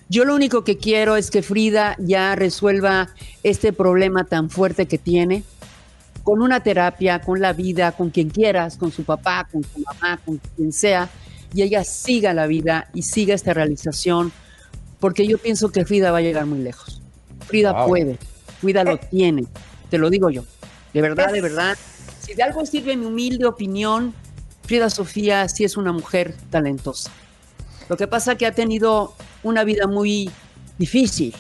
Yo 0.08 0.26
lo 0.26 0.36
único 0.36 0.64
que 0.64 0.78
quiero 0.78 1.16
es 1.16 1.30
que 1.30 1.42
Frida 1.42 1.96
ya 2.00 2.36
resuelva 2.36 3.10
este 3.44 3.74
problema 3.74 4.24
tan 4.24 4.50
fuerte 4.50 4.88
que 4.88 4.98
tiene 4.98 5.44
con 6.24 6.42
una 6.42 6.62
terapia, 6.62 7.22
con 7.22 7.40
la 7.42 7.54
vida, 7.54 7.92
con 7.92 8.10
quien 8.10 8.30
quieras, 8.30 8.78
con 8.78 8.92
su 8.92 9.04
papá, 9.04 9.48
con 9.52 9.64
su 9.64 9.80
mamá, 9.80 10.20
con 10.24 10.40
quien 10.56 10.72
sea, 10.72 11.10
y 11.54 11.64
ella 11.64 11.84
siga 11.84 12.34
la 12.34 12.48
vida 12.48 12.90
y 12.94 13.02
siga 13.04 13.34
esta 13.34 13.54
realización, 13.54 14.32
porque 15.00 15.28
yo 15.28 15.38
pienso 15.38 15.70
que 15.70 15.86
Frida 15.86 16.12
va 16.12 16.20
a 16.20 16.22
llegar 16.22 16.46
muy 16.46 16.60
lejos. 16.60 17.02
Frida 17.48 17.74
Wow. 17.74 17.88
puede, 17.88 18.18
Frida 18.60 18.84
lo 18.84 18.98
tiene, 18.98 19.46
te 19.90 19.98
lo 19.98 20.10
digo 20.10 20.30
yo. 20.30 20.44
De 20.94 21.02
verdad, 21.02 21.32
de 21.32 21.42
verdad. 21.42 21.78
Si 22.22 22.34
de 22.34 22.44
algo 22.44 22.66
sirve 22.66 22.96
mi 22.98 23.06
humilde 23.06 23.46
opinión, 23.46 24.14
Frida 24.64 24.90
Sofía 24.90 25.48
sí 25.50 25.64
es 25.64 25.78
una 25.78 25.92
mujer 25.92 26.36
talentosa. 26.50 27.12
Lo 27.88 27.98
que 27.98 28.08
pasa 28.08 28.36
que 28.36 28.46
ha 28.46 28.52
tenido 28.54 29.14
una 29.42 29.64
vida 29.64 29.88
muy 29.88 30.30
difícil, 30.78 31.34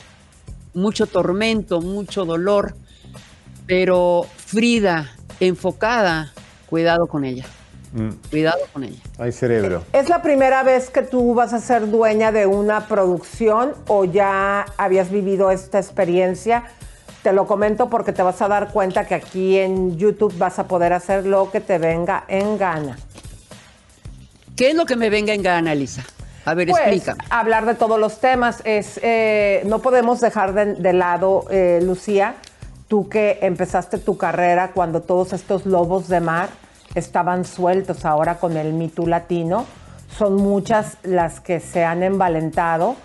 mucho 0.74 1.06
tormento, 1.06 1.82
mucho 1.82 2.26
dolor, 2.26 2.76
pero 3.68 4.26
Frida 4.38 5.12
enfocada, 5.40 6.34
cuidado 6.68 7.08
con 7.08 7.24
ella, 7.26 7.46
Mm, 7.92 8.10
cuidado 8.30 8.60
con 8.72 8.84
ella. 8.84 9.00
hay 9.18 9.32
cerebro. 9.32 9.84
¿Es 9.94 10.10
la 10.10 10.22
primera 10.22 10.62
vez 10.62 10.92
que 10.92 11.02
tú 11.02 11.34
vas 11.34 11.54
a 11.54 11.60
ser 11.60 11.90
dueña 11.90 12.32
de 12.32 12.46
una 12.46 12.88
producción 12.88 13.74
o 13.88 14.06
ya 14.06 14.66
habías 14.78 15.10
vivido 15.10 15.50
esta 15.50 15.80
experiencia? 15.80 16.66
Te 17.30 17.36
lo 17.36 17.46
comento 17.46 17.90
porque 17.90 18.12
te 18.12 18.24
vas 18.24 18.42
a 18.42 18.48
dar 18.48 18.70
cuenta 18.70 19.06
que 19.06 19.14
aquí 19.14 19.56
en 19.60 20.00
YouTube 20.00 20.36
vas 20.40 20.58
a 20.58 20.64
poder 20.68 20.94
hacer 20.94 21.28
lo 21.28 21.52
que 21.52 21.62
te 21.62 21.78
venga 21.78 22.24
en 22.28 22.58
gana. 22.58 22.98
¿Qué 24.56 24.72
es 24.72 24.76
lo 24.76 24.88
que 24.88 24.96
me 24.96 25.12
venga 25.12 25.32
en 25.32 25.44
gana, 25.44 25.74
Elisa? 25.74 26.02
A 26.46 26.56
ver, 26.56 26.70
Pues, 26.70 26.82
explícame. 26.82 27.24
hablar 27.30 27.68
de 27.68 27.76
todos 27.76 28.00
los 28.00 28.20
temas. 28.20 28.62
Es, 28.66 29.00
eh, 29.04 29.62
no 29.68 29.78
podemos 29.78 30.22
dejar 30.22 30.54
de, 30.56 30.74
de 30.74 30.92
lado, 30.94 31.46
eh, 31.52 31.80
Lucía, 31.84 32.34
tú 32.88 33.08
que 33.10 33.38
empezaste 33.44 34.00
tu 34.00 34.18
carrera 34.18 34.72
cuando 34.74 35.02
todos 35.04 35.32
estos 35.34 35.68
lobos 35.68 36.08
de 36.08 36.22
mar 36.22 36.50
estaban 36.96 37.46
sueltos 37.46 38.06
ahora 38.06 38.40
con 38.40 38.58
el 38.58 38.74
Me 38.74 38.88
Too 38.88 39.06
latino. 39.06 39.66
Son 40.18 40.36
muchas 40.36 40.98
las 41.04 41.42
que 41.42 41.60
se 41.60 41.86
han 41.86 42.02
envalentado 42.02 42.96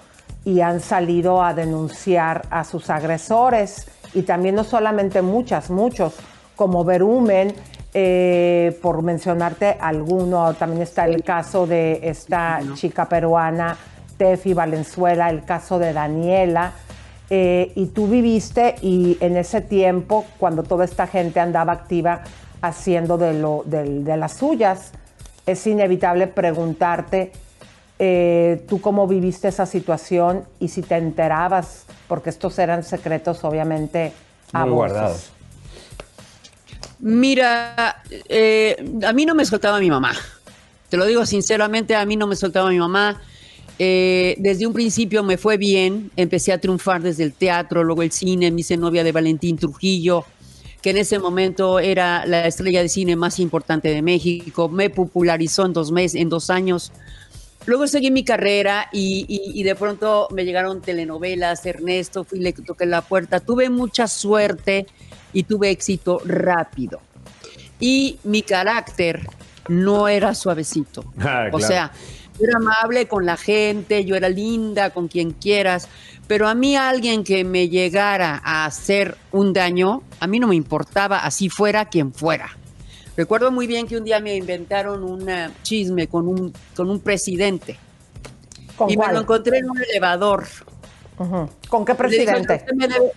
y 0.47 0.62
han 0.62 0.81
salido 0.81 1.43
a 1.43 1.53
denunciar 1.53 2.47
a 2.49 2.64
sus 2.64 2.89
agresores. 2.89 3.89
Y 4.15 4.23
también 4.23 4.55
no 4.55 4.65
solamente 4.65 5.23
muchas, 5.23 5.71
muchos, 5.71 6.15
como 6.57 6.85
Verumen, 6.85 7.55
eh, 7.93 8.79
por 8.83 9.03
mencionarte 9.03 9.77
alguno, 9.81 10.55
también 10.55 10.83
está 10.83 11.07
el 11.07 11.23
caso 11.23 11.67
de 11.67 12.01
esta 12.03 12.61
chica 12.75 13.09
peruana, 13.09 13.77
Tefi 14.17 14.55
Valenzuela, 14.55 15.31
el 15.31 15.45
caso 15.45 15.79
de 15.79 15.93
Daniela. 15.93 16.73
eh, 17.31 17.73
y 17.75 17.87
tú 17.87 18.07
viviste 18.07 18.77
y 18.83 19.17
en 19.21 19.37
ese 19.37 19.61
tiempo, 19.62 20.27
cuando 20.39 20.62
toda 20.62 20.85
esta 20.85 21.07
gente 21.07 21.41
andaba 21.41 21.73
activa 21.73 22.21
haciendo 22.61 23.17
de, 23.17 23.33
lo, 23.35 23.62
de 23.65 24.17
las 24.17 24.35
suyas, 24.35 24.93
es 25.47 25.67
inevitable 25.67 26.27
preguntarte 26.27 27.33
eh, 27.99 28.64
tú 28.68 28.80
cómo 28.80 29.07
viviste 29.07 29.49
esa 29.49 29.66
situación 29.66 30.45
y 30.59 30.68
si 30.68 30.82
te 30.82 30.97
enterabas, 30.97 31.84
porque 32.09 32.30
estos 32.30 32.59
eran 32.59 32.82
secretos 32.82 33.45
obviamente 33.45 34.12
a 34.53 34.66
Muy 34.66 34.74
voces. 34.74 34.92
guardados. 34.92 35.30
Mira, 37.01 38.03
eh, 38.28 38.76
a 39.07 39.12
mí 39.12 39.26
no 39.26 39.34
me 39.34 39.45
soltaba 39.45 39.78
mi 39.78 39.90
mamá. 39.90 40.12
Te 40.88 40.97
lo 40.97 41.07
digo 41.07 41.26
sinceramente, 41.26 41.95
a 41.95 42.05
mí 42.07 42.16
no 42.16 42.26
me 42.26 42.36
soltaba 42.36 42.70
mi 42.70 42.78
mamá. 42.78 43.20
Eh, 43.78 44.36
desde 44.38 44.66
un 44.66 44.72
principio 44.72 45.22
me 45.22 45.36
fue 45.36 45.57
bien, 45.57 46.11
empecé 46.16 46.53
a 46.53 46.59
triunfar 46.59 47.03
desde 47.03 47.24
el 47.24 47.32
teatro, 47.32 47.82
luego 47.82 48.03
el 48.03 48.12
cine, 48.12 48.51
me 48.51 48.61
hice 48.61 48.76
novia 48.76 49.03
de 49.03 49.11
Valentín 49.11 49.57
Trujillo, 49.59 50.24
que 50.80 50.90
en 50.90 50.99
ese 50.99 51.18
momento 51.18 51.80
era 51.80 52.24
la 52.26 52.47
estrella 52.47 52.82
de 52.82 52.88
cine 52.88 53.16
más 53.16 53.40
importante 53.40 53.88
de 53.88 54.01
México, 54.01 54.68
me 54.68 54.90
popularizó 54.90 55.66
en 55.66 55.72
dos 55.72 55.90
meses, 55.90 56.20
en 56.20 56.28
dos 56.28 56.51
años. 56.51 56.92
Luego 57.67 57.87
seguí 57.87 58.11
mi 58.11 58.25
carrera 58.25 58.89
y, 58.93 59.25
y- 59.29 59.59
y 59.61 59.62
de 59.62 59.75
pronto 59.75 60.29
me 60.33 60.45
llegaron 60.45 60.81
telenovelas, 60.83 61.65
Ernesto, 61.67 62.25
fui, 62.25 62.39
le 62.41 62.53
toqué 62.53 62.85
la 62.87 63.01
puerta, 63.03 63.41
tuve 63.41 63.71
mucha 63.71 64.07
suerte 64.07 64.87
y 65.33 65.45
tuve 65.45 65.71
éxito 65.71 66.21
rápido. 66.25 67.01
Y 67.81 68.19
mi 68.25 68.43
carácter 68.43 69.27
no 69.69 70.09
era 70.09 70.35
suavecito. 70.35 71.05
Ah, 71.19 71.47
O 71.53 71.57
claro. 71.59 71.67
sea, 71.67 71.93
yo 72.39 72.47
era 72.47 72.57
amable 72.59 73.07
con 73.09 73.25
la 73.25 73.37
gente, 73.37 74.05
yo 74.05 74.15
era 74.17 74.29
linda 74.29 74.91
con 74.91 75.09
quien 75.09 75.31
quieras, 75.33 75.89
pero 76.27 76.49
a 76.49 76.55
mí 76.55 76.77
alguien 76.77 77.25
que 77.25 77.45
me 77.45 77.69
llegara 77.69 78.41
a 78.45 78.65
hacer 78.67 79.17
un 79.33 79.53
daño, 79.53 80.03
a 80.21 80.27
mí 80.27 80.39
no 80.39 80.49
me 80.49 80.55
importaba, 80.57 81.19
así 81.21 81.49
fuera 81.49 81.87
quien 81.87 82.12
fuera. 82.12 82.57
Recuerdo 83.17 83.51
muy 83.51 83.67
bien 83.67 83.87
que 83.87 83.97
un 83.97 84.05
día 84.05 84.21
me 84.21 84.37
inventaron 84.37 85.05
un 85.05 85.29
chisme 85.62 86.09
con 86.09 86.29
un, 86.29 86.53
con 86.75 86.91
un 86.91 87.01
presidente. 87.01 87.79
¿Con 88.77 88.91
y 88.91 88.97
cuál? 88.97 89.09
me 89.09 89.15
lo 89.15 89.21
encontré 89.21 89.59
en 89.59 89.71
un 89.71 89.83
elevador. 89.83 90.47
¿Con 91.69 91.85
qué 91.85 91.95
Le 91.95 92.09
dije, 92.09 92.23
"Oiga, 92.23 92.33
presidente? 92.33 92.55
usted 92.55 92.75
me 92.75 92.89
debe-" 92.89 93.12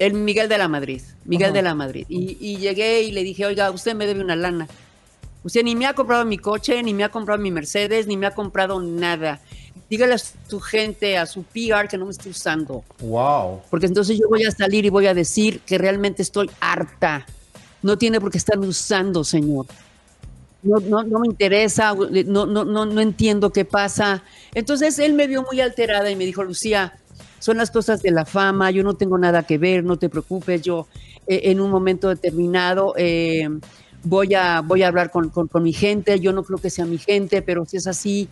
el 0.00 0.14
Miguel 0.14 0.48
de 0.48 0.58
la 0.58 0.66
Madrid. 0.66 1.02
Miguel 1.24 1.52
de 1.52 1.62
la 1.62 1.74
Madrid. 1.74 2.06
Y, 2.08 2.38
y 2.40 2.56
llegué 2.56 3.02
y 3.02 3.12
le 3.12 3.22
dije, 3.22 3.44
oiga, 3.44 3.70
usted 3.70 3.94
me 3.94 4.06
debe 4.06 4.22
una 4.22 4.34
lana. 4.34 4.66
Usted 5.44 5.62
ni 5.62 5.76
me 5.76 5.86
ha 5.86 5.94
comprado 5.94 6.24
mi 6.24 6.38
coche, 6.38 6.82
ni 6.82 6.94
me 6.94 7.04
ha 7.04 7.10
comprado 7.10 7.40
mi 7.40 7.50
Mercedes, 7.50 8.06
ni 8.06 8.16
me 8.16 8.26
ha 8.26 8.30
comprado 8.34 8.80
nada. 8.80 9.40
Dígale 9.90 10.14
a 10.14 10.18
su 10.18 10.60
gente, 10.60 11.18
a 11.18 11.26
su 11.26 11.42
PR 11.42 11.86
que 11.88 11.98
no 11.98 12.06
me 12.06 12.12
esté 12.12 12.30
usando. 12.30 12.82
Wow. 13.00 13.60
Porque 13.68 13.86
entonces 13.86 14.18
yo 14.18 14.28
voy 14.28 14.44
a 14.44 14.50
salir 14.50 14.86
y 14.86 14.88
voy 14.88 15.06
a 15.06 15.14
decir 15.14 15.60
que 15.60 15.76
realmente 15.76 16.22
estoy 16.22 16.50
harta. 16.60 17.26
No 17.82 17.96
tiene 17.98 18.20
por 18.20 18.30
qué 18.30 18.38
estarme 18.38 18.66
usando, 18.66 19.24
señor. 19.24 19.66
No, 20.62 20.78
no, 20.78 21.02
no 21.02 21.20
me 21.20 21.26
interesa, 21.28 21.94
no, 21.94 22.44
no, 22.46 22.64
no, 22.64 22.84
no 22.86 23.00
entiendo 23.00 23.50
qué 23.50 23.64
pasa. 23.64 24.22
Entonces 24.54 24.98
él 24.98 25.14
me 25.14 25.26
vio 25.26 25.42
muy 25.50 25.60
alterada 25.62 26.10
y 26.10 26.16
me 26.16 26.26
dijo, 26.26 26.44
Lucía, 26.44 26.92
son 27.38 27.56
las 27.56 27.70
cosas 27.70 28.02
de 28.02 28.10
la 28.10 28.26
fama, 28.26 28.70
yo 28.70 28.82
no 28.82 28.92
tengo 28.94 29.16
nada 29.16 29.42
que 29.44 29.56
ver, 29.56 29.82
no 29.84 29.96
te 29.98 30.10
preocupes, 30.10 30.60
yo 30.60 30.86
eh, 31.26 31.40
en 31.44 31.60
un 31.60 31.70
momento 31.70 32.10
determinado 32.10 32.92
eh, 32.98 33.48
voy, 34.04 34.34
a, 34.34 34.60
voy 34.60 34.82
a 34.82 34.88
hablar 34.88 35.10
con, 35.10 35.30
con- 35.30 35.48
con 35.48 35.62
mi 35.62 35.72
gente, 35.72 36.20
yo 36.20 36.34
no 36.34 36.42
creo 36.44 36.58
que 36.58 36.68
sea 36.68 36.84
mi 36.84 36.98
gente, 36.98 37.40
pero 37.40 37.64
si 37.64 37.78
es 37.78 37.86
así, 37.86 38.28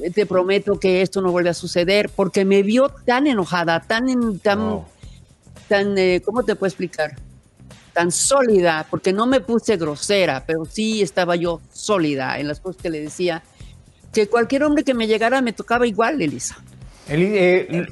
eh, 0.00 0.10
te 0.12 0.24
prometo 0.26 0.78
que 0.78 1.02
esto 1.02 1.20
no 1.20 1.32
vuelve 1.32 1.50
a 1.50 1.54
suceder, 1.54 2.08
porque 2.14 2.44
me 2.44 2.62
vio 2.62 2.88
tan 3.04 3.26
enojada, 3.26 3.80
tan, 3.80 4.08
en- 4.08 4.38
tan, 4.38 4.84
tan 5.68 5.98
eh, 5.98 6.22
¿cómo 6.24 6.44
te 6.44 6.54
puedo 6.54 6.68
explicar? 6.68 7.16
Tan 7.92 8.10
sólida, 8.10 8.86
porque 8.90 9.12
no 9.12 9.26
me 9.26 9.40
puse 9.40 9.76
grosera, 9.76 10.42
pero 10.46 10.64
sí 10.64 11.02
estaba 11.02 11.36
yo 11.36 11.60
sólida 11.72 12.38
en 12.38 12.48
las 12.48 12.58
cosas 12.60 12.80
que 12.82 12.88
le 12.90 13.00
decía, 13.00 13.42
que 14.12 14.28
cualquier 14.28 14.64
hombre 14.64 14.82
que 14.84 14.94
me 14.94 15.06
llegara 15.06 15.42
me 15.42 15.52
tocaba 15.52 15.86
igual, 15.86 16.20
Elisa. 16.22 16.56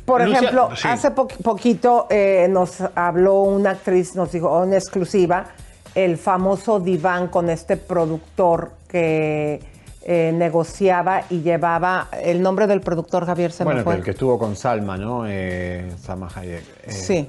Por 0.05 0.22
Lucia- 0.24 0.38
ejemplo, 0.38 0.70
sí. 0.76 0.88
hace 0.88 1.11
po- 1.11 1.28
poquito 1.28 2.07
eh, 2.11 2.46
nos 2.48 2.76
habló 2.94 3.40
una 3.42 3.70
actriz, 3.70 4.14
nos 4.14 4.32
dijo 4.32 4.62
en 4.64 4.72
exclusiva, 4.72 5.46
el 5.94 6.16
famoso 6.16 6.78
diván 6.80 7.28
con 7.28 7.51
este 7.51 7.76
productor 7.76 8.72
que 8.88 9.61
eh, 10.03 10.32
negociaba 10.34 11.24
y 11.28 11.40
llevaba 11.42 12.09
el 12.22 12.40
nombre 12.40 12.66
del 12.66 12.80
productor 12.80 13.26
Javier 13.26 13.53
se 13.53 13.64
Bueno, 13.64 13.90
el 13.90 14.03
que 14.03 14.12
estuvo 14.12 14.38
con 14.38 14.57
Salma, 14.57 14.96
¿no? 14.96 15.24
Eh, 15.26 15.92
Salma 16.03 16.28
Hayek. 16.34 16.64
Eh, 16.86 16.92
Sí. 16.92 17.28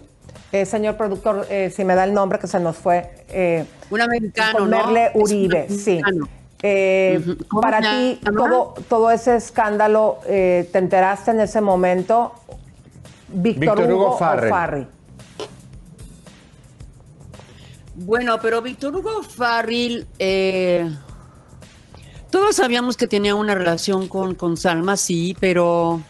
Eh, 0.52 0.66
señor 0.66 0.98
productor, 0.98 1.48
eh, 1.50 1.72
si 1.74 1.86
me 1.86 1.96
da 1.96 2.04
el 2.04 2.14
nombre 2.14 2.38
que 2.40 2.48
se 2.48 2.60
nos 2.60 2.76
fue. 2.78 3.10
eh, 3.30 3.66
Un 3.90 4.02
americano, 4.02 4.60
con 4.60 4.70
¿no? 4.70 4.78
Merle 4.78 5.06
Es 5.08 5.16
un 5.16 5.22
Uribe, 5.24 5.70
sí. 5.70 6.00
americano. 6.04 6.28
Eh, 6.64 7.20
Ujú. 7.22 7.38
¿Cómo 7.48 7.62
Para 7.62 7.80
ti, 7.82 8.20
todo, 8.24 8.74
todo 8.90 9.10
ese 9.12 9.36
escándalo, 9.36 10.20
eh, 10.28 10.70
¿te 10.72 10.78
enteraste 10.78 11.32
en 11.32 11.40
ese 11.40 11.60
momento? 11.62 12.34
Víctor, 13.30 13.78
Víctor 13.78 13.92
Hugo 13.94 14.06
Hugo, 14.08 14.18
Farrell. 14.18 14.52
o 14.52 14.56
Farri. 14.56 14.88
Bueno, 17.96 18.38
pero 18.42 18.62
Víctor 18.62 18.96
Hugo 18.96 19.22
Farril, 19.24 20.08
eh, 20.20 20.90
todos 22.30 22.56
sabíamos 22.56 22.98
que 22.98 23.08
tenía 23.08 23.36
una 23.36 23.54
relación 23.54 24.08
con, 24.08 24.36
con 24.36 24.58
Salma, 24.58 24.98
sí, 24.98 25.36
pero 25.40 26.02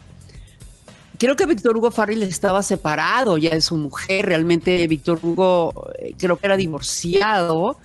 creo 1.22 1.36
que 1.36 1.46
Víctor 1.46 1.78
Hugo 1.78 1.92
Farril 1.92 2.24
estaba 2.24 2.64
separado 2.64 3.38
ya 3.38 3.52
de 3.52 3.62
su 3.62 3.76
mujer. 3.78 4.26
Realmente 4.26 4.88
Víctor 4.88 5.20
Hugo 5.22 5.92
eh, 6.00 6.16
creo 6.18 6.36
que 6.38 6.48
era 6.48 6.58
divorciado. 6.58 7.78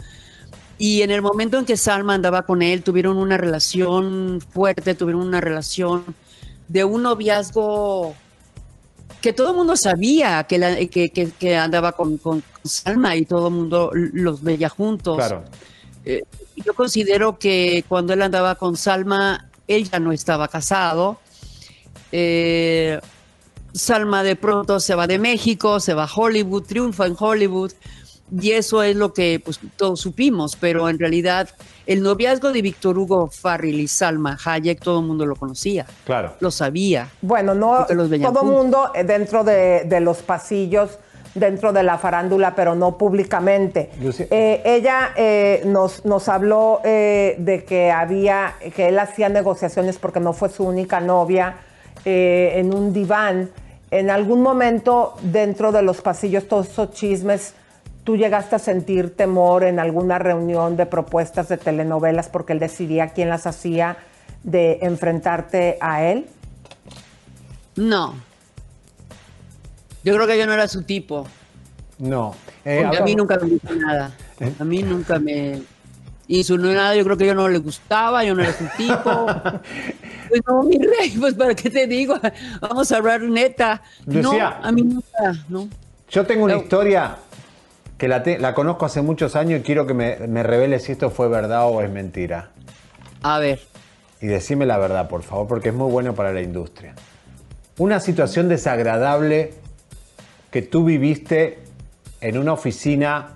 Y 0.79 1.03
en 1.03 1.11
el 1.11 1.21
momento 1.21 1.59
en 1.59 1.67
que 1.67 1.77
Salma 1.77 2.15
andaba 2.15 2.43
con 2.47 2.63
él, 2.63 2.83
tuvieron 2.83 3.19
una 3.19 3.37
relación 3.37 4.41
fuerte, 4.41 4.95
tuvieron 4.95 5.21
una 5.21 5.43
relación 5.43 6.03
de 6.69 6.85
un 6.85 7.03
noviazgo 7.03 8.15
que 9.21 9.35
todo 9.35 9.51
el 9.51 9.57
mundo 9.57 9.77
sabía 9.77 10.45
que, 10.45 10.57
la- 10.59 10.77
que, 10.87 11.11
que- 11.11 11.31
que 11.39 11.57
andaba 11.59 11.93
con, 11.93 12.17
con 12.17 12.43
Salma 12.65 13.17
y 13.17 13.27
todo 13.27 13.49
el 13.49 13.55
mundo 13.55 13.91
los 13.93 14.43
veía 14.43 14.71
juntos. 14.71 15.17
Claro. 15.19 15.45
Eh, 16.07 16.23
yo 16.65 16.73
considero 16.73 17.39
que 17.39 17.85
cuando 17.87 18.15
él 18.15 18.23
andaba 18.23 18.55
con 18.55 18.77
Salma, 18.79 19.47
él 19.69 19.91
ya 19.91 19.99
no 19.99 20.11
estaba 20.13 20.49
casado. 20.49 21.19
Eh, 22.13 22.99
Salma 23.77 24.23
de 24.23 24.37
pronto 24.37 24.81
se 24.81 24.95
va 24.95 25.07
de 25.07 25.19
México, 25.19 25.81
se 25.81 25.95
va 25.95 26.05
a 26.05 26.09
Hollywood, 26.15 26.63
triunfa 26.65 27.07
en 27.07 27.17
Hollywood. 27.19 27.73
Y 28.41 28.53
eso 28.53 28.83
es 28.83 28.97
lo 28.97 29.13
que 29.13 29.41
pues, 29.45 29.61
todos 29.77 30.01
supimos, 30.01 30.57
pero 30.57 30.89
en 30.89 30.99
realidad 30.99 31.49
el 31.87 32.03
noviazgo 32.03 32.51
de 32.53 32.61
Víctor 32.61 32.99
Hugo 32.99 33.29
Farrell 33.31 33.79
y 33.79 33.87
Salma 33.87 34.37
Hayek 34.45 34.81
todo 34.81 34.99
el 34.99 35.07
mundo 35.07 35.25
lo 35.27 35.37
conocía, 35.37 35.87
Claro. 36.05 36.35
lo 36.41 36.51
sabía. 36.51 37.09
Bueno, 37.23 37.55
no 37.55 37.87
los 37.89 38.11
todo 38.11 38.41
juntos. 38.41 38.45
mundo 38.45 38.91
eh, 38.97 39.05
dentro 39.05 39.45
de, 39.45 39.85
de 39.85 40.01
los 40.01 40.23
pasillos, 40.23 40.99
dentro 41.37 41.73
de 41.73 41.85
la 41.85 41.99
farándula, 41.99 42.57
pero 42.57 42.75
no 42.75 42.99
públicamente. 42.99 43.91
Eh, 44.31 44.61
ella 44.65 45.13
eh, 45.15 45.63
nos, 45.65 46.05
nos 46.05 46.29
habló 46.29 46.81
eh, 46.83 47.37
de 47.39 47.63
que 47.65 47.93
había, 47.93 48.55
que 48.75 48.89
él 48.89 48.99
hacía 48.99 49.29
negociaciones 49.29 49.99
porque 49.99 50.19
no 50.19 50.33
fue 50.33 50.49
su 50.49 50.65
única 50.65 50.99
novia 50.99 51.59
eh, 52.05 52.55
en 52.57 52.75
un 52.75 52.93
diván. 52.93 53.51
En 53.91 54.11
algún 54.11 54.43
momento 54.43 55.15
dentro 55.23 55.71
de 55.73 55.83
los 55.83 56.01
pasillos, 56.01 56.49
todos 56.49 56.69
esos 56.69 56.93
chismes, 56.93 57.55
¿tú 58.05 58.17
llegaste 58.17 58.57
a 58.57 58.59
sentir 58.59 59.15
temor 59.15 59.65
en 59.65 59.79
alguna 59.79 60.19
reunión 60.19 60.77
de 60.77 60.87
propuestas 60.87 61.49
de 61.49 61.57
telenovelas 61.57 62.29
porque 62.29 62.53
él 62.53 62.59
decidía 62.59 63.09
quién 63.11 63.29
las 63.29 63.47
hacía 63.47 63.97
de 64.43 64.79
enfrentarte 64.83 65.79
a 65.81 66.03
él? 66.05 66.27
No. 67.77 68.15
Yo 70.03 70.15
creo 70.15 70.27
que 70.27 70.39
yo 70.39 70.47
no 70.47 70.53
era 70.53 70.67
su 70.69 70.83
tipo. 70.83 71.27
No. 71.99 72.35
Eh, 72.65 72.81
Porque 72.83 72.99
a 72.99 73.05
mí 73.05 73.15
nunca 73.15 73.39
me 73.39 73.49
dijo 73.51 73.75
nada. 73.75 74.13
A 74.59 74.65
mí 74.65 74.83
nunca 74.83 75.19
me 75.19 75.63
insinuó 76.29 76.73
nada. 76.73 76.95
Yo 76.95 77.05
creo 77.05 77.17
que 77.17 77.27
yo 77.27 77.35
no 77.35 77.49
le 77.49 77.59
gustaba, 77.59 78.25
yo 78.25 78.35
no 78.35 78.43
era 78.43 78.53
su 78.53 78.67
tipo. 78.77 79.27
Pues 80.29 80.43
no, 80.47 80.63
mi 80.63 80.79
rey, 80.79 81.17
pues 81.19 81.35
para 81.35 81.55
qué 81.55 81.71
te 81.71 81.87
digo, 81.87 82.17
vamos 82.61 82.91
a 82.93 82.97
hablar 82.97 83.23
neta. 83.23 83.83
Lucía. 84.07 84.57
No, 84.61 84.67
a 84.69 84.73
mí 84.73 84.83
nunca, 84.83 85.45
no. 85.49 85.69
Yo 86.11 86.25
tengo 86.27 86.45
una 86.45 86.55
No. 86.55 86.63
historia 86.63 87.17
que 87.99 88.09
la, 88.09 88.23
te- 88.23 88.39
la 88.39 88.55
conozco 88.55 88.87
hace 88.87 89.03
muchos 89.03 89.37
años 89.37 89.61
y 89.61 89.63
quiero 89.63 89.87
que 89.87 89.95
me, 89.95 90.17
me 90.29 90.43
reveles 90.43 90.85
si 90.85 90.93
esto 90.93 91.11
fue 91.11 91.29
verdad 91.29 91.67
o 91.69 91.81
es 91.83 91.91
mentira. 91.91 92.51
A 93.23 93.39
ver, 93.39 93.61
Y 94.21 94.27
decime 94.29 94.67
la 94.67 94.79
verdad, 94.79 95.09
por 95.09 95.23
favor, 95.23 95.47
porque 95.49 95.71
es 95.71 95.75
muy 95.75 95.91
bueno 95.91 96.15
para 96.15 96.33
la 96.33 96.41
industria. 96.43 96.95
Una 97.79 98.01
situación 98.01 98.49
desagradable 98.49 99.53
que 100.51 100.63
tú 100.63 100.85
viviste 100.85 101.59
en 102.21 102.39
una 102.39 102.53
oficina 102.55 103.31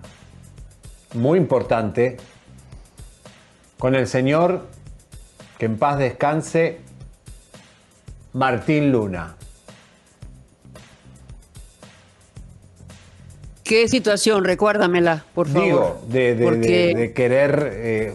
muy 1.15 1.39
importante 1.39 2.17
con 3.79 3.95
el 3.95 4.07
señor, 4.07 4.67
que 5.61 5.67
en 5.67 5.77
paz 5.77 5.99
descanse, 5.99 6.79
Martín 8.33 8.91
Luna. 8.91 9.35
¿qué 13.63 13.87
situación? 13.89 14.43
Recuérdamela, 14.43 15.23
por 15.35 15.47
favor. 15.49 15.63
Digo, 15.65 16.01
de, 16.09 16.35
de- 16.35 16.45
Porque 16.45 16.59
de- 16.87 16.95
de 16.95 17.13
querer 17.13 17.71
eh, 17.75 18.15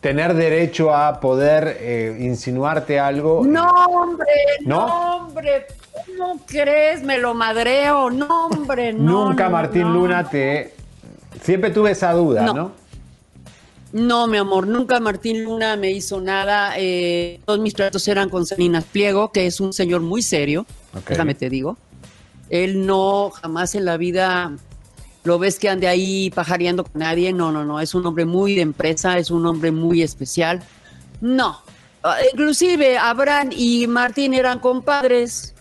tener 0.00 0.32
derecho 0.34 0.94
a 0.94 1.20
poder 1.20 1.76
eh, 1.78 2.16
insinuarte 2.20 2.98
algo. 2.98 3.42
No, 3.46 3.68
hombre, 3.86 4.26
¿No? 4.64 4.86
no, 4.88 5.16
hombre, 5.16 5.66
¿cómo 5.92 6.40
crees? 6.46 7.02
Me 7.02 7.18
lo 7.18 7.34
madreo, 7.34 8.08
no, 8.10 8.46
hombre, 8.46 8.94
no. 8.94 9.26
Nunca 9.28 9.50
Martín 9.50 9.82
no. 9.82 9.92
Luna 9.92 10.28
te... 10.28 10.72
Siempre 11.42 11.70
tuve 11.70 11.90
esa 11.92 12.12
duda, 12.12 12.46
¿no? 12.46 12.54
No. 12.54 12.72
No, 13.92 14.26
mi 14.26 14.36
amor, 14.36 14.66
nunca 14.66 15.00
Martín 15.00 15.44
Luna 15.44 15.76
me 15.76 15.90
hizo 15.90 16.20
nada. 16.20 16.74
eh, 16.76 17.40
todos 17.46 17.58
mis 17.60 17.74
tratos 17.74 18.06
eran 18.08 18.28
con 18.28 18.44
Salinas 18.46 18.84
Pliego, 18.84 19.32
que 19.32 19.46
es 19.46 19.60
un 19.60 19.72
señor 19.72 20.02
muy 20.02 20.22
serio, 20.22 20.66
Ok. 20.94 21.08
déjame 21.10 21.34
te 21.34 21.48
digo. 21.48 21.76
Él 22.50 22.84
no, 22.86 23.30
jamás 23.30 23.74
en 23.74 23.84
la 23.86 23.96
vida 23.96 24.52
lo 25.24 25.38
ves 25.38 25.58
que 25.58 25.68
ande 25.68 25.88
ahí 25.88 26.30
pajareando 26.30 26.84
con 26.84 27.00
nadie. 27.00 27.32
No, 27.32 27.50
no, 27.52 27.64
no, 27.64 27.80
es 27.80 27.94
un 27.94 28.04
hombre 28.06 28.24
muy 28.26 28.54
de 28.54 28.60
empresa, 28.62 29.18
es 29.18 29.30
un 29.30 29.44
hombre 29.46 29.70
muy 29.72 30.02
especial. 30.02 30.62
No, 31.20 31.60
Ah, 32.04 32.16
inclusive 32.32 32.96
Abraham 32.96 33.50
y 33.50 33.86
Martín 33.88 34.32
eran 34.32 34.60
compadres. 34.60 35.52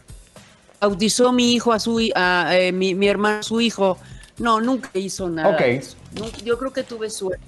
Bautizó 0.80 1.32
mi 1.34 1.54
hijo 1.54 1.74
a 1.74 1.80
su 1.80 2.00
a, 2.14 2.50
eh, 2.56 2.72
mi, 2.72 2.94
mi 2.94 3.08
hermano 3.08 3.40
a 3.40 3.44
su 3.44 3.60
hijo. 3.60 3.98
No, 4.38 4.62
nunca 4.62 4.92
hizo 4.94 5.28
nada. 5.30 5.50
Ok. 5.50 5.60
de 5.60 5.76
eso. 5.78 5.96
Nunca- 6.16 6.38
yo 6.46 6.60
creo 6.60 6.72
que 6.72 6.84
tuve 6.84 7.10
suerte 7.10 7.44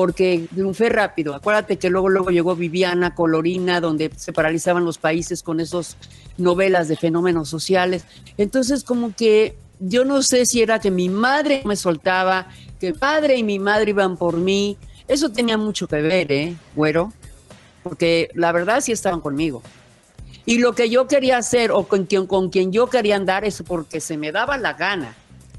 porque 0.00 0.48
triunfé 0.54 0.88
rápido. 0.88 1.34
Acuérdate 1.34 1.76
que 1.76 1.90
luego, 1.90 2.08
luego 2.08 2.30
llegó 2.30 2.56
Viviana, 2.56 3.14
Colorina, 3.14 3.82
donde 3.82 4.10
se 4.16 4.32
paralizaban 4.32 4.82
los 4.82 4.96
países 4.96 5.42
con 5.42 5.60
esas 5.60 5.98
novelas 6.38 6.88
de 6.88 6.96
fenómenos 6.96 7.50
sociales. 7.50 8.06
Entonces, 8.38 8.82
como 8.82 9.14
que 9.14 9.58
yo 9.78 10.06
no 10.06 10.22
sé 10.22 10.46
si 10.46 10.62
era 10.62 10.78
que 10.78 10.90
mi 10.90 11.10
madre 11.10 11.60
me 11.66 11.76
soltaba, 11.76 12.48
que 12.80 12.94
padre 12.94 13.36
y 13.36 13.42
mi 13.42 13.58
madre 13.58 13.90
iban 13.90 14.16
por 14.16 14.38
mí. 14.38 14.78
Eso 15.06 15.30
tenía 15.30 15.58
mucho 15.58 15.86
que 15.86 16.00
ver, 16.00 16.32
¿eh, 16.32 16.56
güero? 16.74 17.12
Porque 17.82 18.30
la 18.32 18.52
verdad 18.52 18.80
sí 18.80 18.92
estaban 18.92 19.20
conmigo. 19.20 19.62
Y 20.46 20.60
lo 20.60 20.74
que 20.74 20.88
yo 20.88 21.08
quería 21.08 21.36
hacer 21.36 21.72
o 21.72 21.84
con 21.84 22.06
quien, 22.06 22.26
con 22.26 22.48
quien 22.48 22.72
yo 22.72 22.86
quería 22.86 23.16
andar 23.16 23.44
es 23.44 23.62
porque 23.66 24.00
se 24.00 24.16
me 24.16 24.32
daba 24.32 24.56
la 24.56 24.72
gana, 24.72 25.14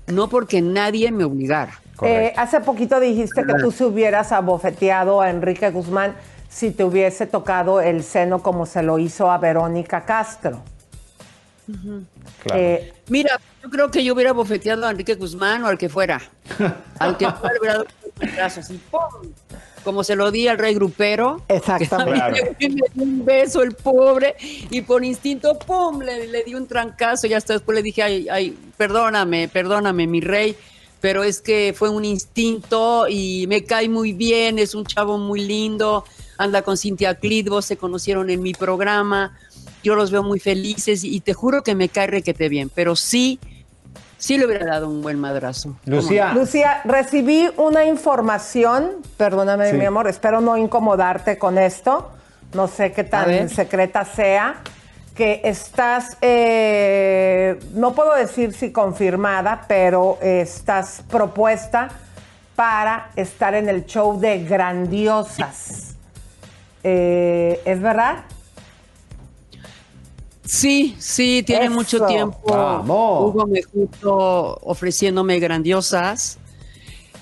no 0.08 0.30
porque 0.30 0.64
nadie 0.64 1.12
me 1.12 1.26
obligara. 1.26 1.81
Eh, 2.02 2.34
hace 2.36 2.62
poquito 2.62 3.00
dijiste 3.00 3.44
que 3.44 3.54
tú 3.56 3.72
se 3.72 3.86
hubieras 3.86 4.32
abofeteado 4.32 5.22
a 5.22 5.30
Enrique 5.30 5.70
Guzmán 5.70 6.16
si 6.50 6.72
te 6.72 6.84
hubiese 6.84 7.28
tocado 7.28 7.80
el 7.80 8.04
seno 8.04 8.42
como 8.42 8.66
se 8.66 8.84
lo 8.84 9.00
hizo 9.00 9.32
a 9.32 9.38
Verónica 9.38 10.04
Castro. 10.06 10.62
Eh, 12.54 12.94
Mira, 13.08 13.40
yo 13.64 13.70
creo 13.70 13.92
que 13.92 14.04
yo 14.04 14.14
hubiera 14.14 14.34
bofeteado 14.34 14.86
a 14.86 14.92
Enrique 14.92 15.16
Guzmán 15.16 15.64
o 15.64 15.68
al 15.68 15.78
que 15.78 15.90
fuera. 15.90 16.22
Al 17.00 17.18
que 17.18 17.30
fuera, 17.30 17.54
le 17.54 17.60
hubiera 17.60 17.78
dado 17.78 17.88
un 18.22 18.36
brazo 18.36 18.60
así, 18.60 18.80
¡pum! 18.90 19.32
Como 19.84 20.04
se 20.04 20.16
lo 20.16 20.30
di 20.30 20.48
al 20.48 20.60
rey 20.60 20.76
grupero. 20.76 21.42
Exactamente. 21.48 22.56
Me 22.60 22.70
dio 22.70 22.86
un 22.98 23.26
beso 23.26 23.64
el 23.64 23.74
pobre 23.74 24.36
y 24.40 24.82
por 24.82 25.04
instinto, 25.04 25.58
¡pum! 25.58 26.02
Le, 26.02 26.28
le 26.28 26.44
di 26.44 26.54
un 26.54 26.68
trancazo 26.68 27.26
y 27.28 27.34
hasta 27.34 27.54
después 27.54 27.76
le 27.76 27.82
dije, 27.82 28.04
ay, 28.04 28.28
ay, 28.30 28.58
perdóname, 28.78 29.48
perdóname, 29.48 30.06
mi 30.06 30.22
rey. 30.22 30.56
Pero 31.02 31.24
es 31.24 31.42
que 31.42 31.74
fue 31.76 31.90
un 31.90 32.06
instinto 32.06 33.08
y 33.10 33.46
me 33.48 33.64
cae 33.66 33.90
muy 33.90 34.14
bien, 34.14 34.60
es 34.60 34.76
un 34.76 34.86
chavo 34.86 35.18
muy 35.18 35.42
lindo, 35.42 36.06
anda 36.38 36.62
con 36.62 36.78
Cintia 36.78 37.16
Clitbo, 37.16 37.62
se 37.62 37.76
conocieron 37.76 38.30
en 38.30 38.42
mi 38.42 38.54
programa, 38.54 39.36
yo 39.84 39.96
los 39.96 40.12
veo 40.12 40.22
muy 40.24 40.40
felices 40.40 41.04
y 41.04 41.20
te 41.20 41.34
juro 41.34 41.64
que 41.64 41.74
me 41.76 41.90
cae 41.90 42.08
requete 42.08 42.50
bien, 42.50 42.70
pero 42.74 42.96
sí, 42.96 43.40
sí 44.20 44.38
le 44.38 44.46
hubiera 44.46 44.66
dado 44.68 44.88
un 44.88 45.02
buen 45.02 45.20
madrazo. 45.20 45.76
Lucía. 45.86 46.34
Lucía, 46.34 46.82
recibí 46.86 47.50
una 47.58 47.84
información, 47.86 48.92
perdóname 49.18 49.72
Sí. 49.72 49.78
mi 49.78 49.86
amor, 49.86 50.08
espero 50.08 50.40
no 50.40 50.56
incomodarte 50.56 51.40
con 51.40 51.58
esto, 51.58 52.12
no 52.54 52.68
sé 52.68 52.92
qué 52.92 53.04
tan 53.04 53.50
secreta 53.50 54.06
sea, 54.06 54.62
que 55.22 55.40
estás, 55.44 56.18
eh, 56.20 57.60
no 57.76 57.94
puedo 57.94 58.16
decir 58.16 58.54
si 58.54 58.72
confirmada, 58.72 59.66
pero 59.68 60.18
eh, 60.20 60.42
estás 60.42 61.04
propuesta 61.12 61.90
para 62.56 63.12
estar 63.16 63.54
en 63.54 63.70
el 63.70 63.86
show 63.86 64.20
de 64.20 64.44
Grandiosas. 64.44 65.94
Eh, 66.84 67.62
¿Es 67.66 67.80
verdad? 67.80 68.24
Sí, 70.44 70.96
sí, 70.98 71.44
tiene 71.46 71.66
Eso. 71.66 71.74
mucho 71.76 72.04
tiempo. 72.08 72.40
Vamos. 72.48 73.26
Hugo 73.30 73.46
Mejuto 73.46 74.58
ofreciéndome 74.64 75.38
grandiosas. 75.40 76.40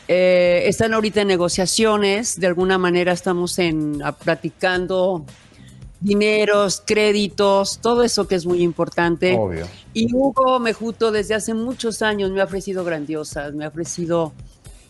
Eh, 0.07 0.61
están 0.67 0.93
ahorita 0.93 1.19
en 1.19 1.27
negociaciones, 1.27 2.39
de 2.39 2.47
alguna 2.47 2.77
manera 2.77 3.11
estamos 3.11 3.59
en 3.59 4.01
a- 4.05 4.13
platicando 4.13 5.25
dineros, 5.99 6.81
créditos, 6.85 7.79
todo 7.79 8.03
eso 8.03 8.27
que 8.27 8.35
es 8.35 8.45
muy 8.45 8.61
importante. 8.61 9.35
Obvio. 9.37 9.67
Y 9.93 10.13
Hugo 10.13 10.59
Mejuto 10.59 11.11
desde 11.11 11.35
hace 11.35 11.53
muchos 11.53 12.01
años 12.01 12.31
me 12.31 12.41
ha 12.41 12.45
ofrecido 12.45 12.83
grandiosas, 12.83 13.53
me 13.53 13.65
ha 13.65 13.67
ofrecido 13.67 14.33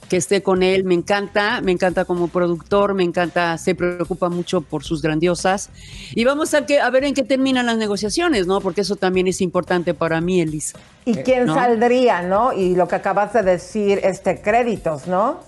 que 0.10 0.18
esté 0.18 0.41
con 0.41 0.64
él, 0.64 0.84
me 0.84 0.95
encanta, 0.95 1.62
me 1.62 1.72
encanta 1.72 2.03
como 2.03 2.28
productor, 2.28 2.95
me 2.95 3.03
encanta, 3.03 3.57
se 3.57 3.76
preocupa 3.76 4.28
mucho 4.28 4.62
por 4.62 4.84
sus 4.84 5.01
grandiosas. 5.01 5.70
Y 6.16 6.26
vamos 6.26 6.53
a, 6.53 6.66
que, 6.66 6.80
a 6.80 6.89
ver 6.89 7.05
en 7.05 7.14
qué 7.14 7.24
terminan 7.24 7.68
las 7.68 7.78
negociaciones, 7.78 8.47
¿no? 8.47 8.60
Porque 8.60 8.82
eso 8.82 8.95
también 8.95 9.28
es 9.28 9.39
importante 9.39 9.93
para 9.93 10.20
mí, 10.20 10.41
Elisa. 10.41 10.80
¿Y 11.05 11.14
quién 11.18 11.45
¿no? 11.45 11.53
saldría, 11.53 12.24
no? 12.24 12.51
Y 12.51 12.76
lo 12.76 12.88
que 12.88 12.95
acabas 12.95 13.34
de 13.34 13.43
decir, 13.43 13.99
este, 14.03 14.41
créditos, 14.41 15.07
¿no? 15.07 15.41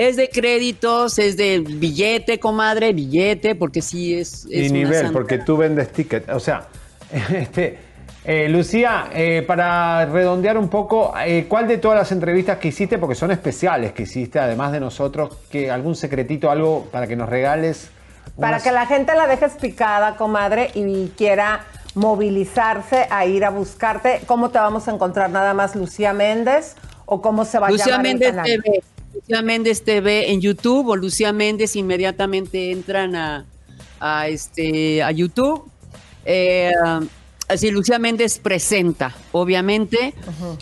Es 0.00 0.16
de 0.16 0.30
créditos, 0.30 1.18
es 1.18 1.36
de 1.36 1.60
billete, 1.60 2.40
comadre, 2.40 2.94
billete, 2.94 3.54
porque 3.54 3.82
sí 3.82 4.18
es... 4.18 4.46
es 4.46 4.50
y 4.50 4.70
una 4.70 4.78
nivel, 4.78 4.94
santa. 4.94 5.12
porque 5.12 5.36
tú 5.36 5.58
vendes 5.58 5.92
ticket. 5.92 6.26
O 6.30 6.40
sea, 6.40 6.68
este, 7.34 7.78
eh, 8.24 8.48
Lucía, 8.48 9.10
eh, 9.12 9.44
para 9.46 10.06
redondear 10.06 10.56
un 10.56 10.70
poco, 10.70 11.12
eh, 11.22 11.44
¿cuál 11.46 11.68
de 11.68 11.76
todas 11.76 11.98
las 11.98 12.12
entrevistas 12.12 12.56
que 12.56 12.68
hiciste, 12.68 12.96
porque 12.96 13.14
son 13.14 13.30
especiales 13.30 13.92
que 13.92 14.04
hiciste, 14.04 14.38
además 14.38 14.72
de 14.72 14.80
nosotros, 14.80 15.36
que 15.50 15.70
algún 15.70 15.94
secretito, 15.94 16.50
algo 16.50 16.88
para 16.90 17.06
que 17.06 17.14
nos 17.14 17.28
regales? 17.28 17.90
Para 18.40 18.58
que 18.60 18.72
la 18.72 18.86
gente 18.86 19.14
la 19.14 19.26
dejes 19.26 19.52
picada, 19.52 20.16
comadre, 20.16 20.70
y 20.72 21.12
quiera 21.16 21.66
movilizarse 21.94 23.06
a 23.10 23.26
ir 23.26 23.44
a 23.44 23.50
buscarte. 23.50 24.22
¿Cómo 24.24 24.48
te 24.48 24.58
vamos 24.58 24.88
a 24.88 24.92
encontrar? 24.92 25.28
¿Nada 25.28 25.52
más 25.52 25.76
Lucía 25.76 26.14
Méndez? 26.14 26.76
¿O 27.04 27.20
cómo 27.20 27.44
se 27.44 27.58
va 27.58 27.66
a 27.66 27.70
Lucía 27.70 27.86
llamar 27.86 28.02
Méndez 28.02 28.28
el 28.28 28.36
canal? 28.36 28.62
TV. 28.62 28.82
Lucía 29.14 29.42
Méndez 29.42 29.82
TV 29.82 30.30
en 30.30 30.40
YouTube 30.40 30.88
o 30.88 30.96
Lucía 30.96 31.32
Méndez 31.32 31.76
inmediatamente 31.76 32.70
entran 32.70 33.16
a, 33.16 33.46
a, 33.98 34.28
este, 34.28 35.02
a 35.02 35.10
YouTube. 35.10 35.64
Eh, 36.24 36.72
así, 37.48 37.70
Lucía 37.70 37.98
Méndez 37.98 38.38
presenta, 38.38 39.14
obviamente. 39.32 40.14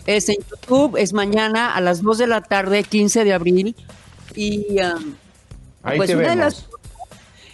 Es 0.06 0.28
en 0.28 0.36
YouTube, 0.50 0.96
es 0.96 1.12
mañana 1.12 1.74
a 1.74 1.80
las 1.80 2.02
2 2.02 2.18
de 2.18 2.26
la 2.26 2.42
tarde, 2.42 2.84
15 2.84 3.24
de 3.24 3.32
abril. 3.32 3.76
Y 4.34 4.80
um, 4.80 5.14
Ahí 5.82 5.96
pues 5.96 6.10
te 6.10 6.16
una 6.16 6.30
de 6.30 6.36
las 6.36 6.66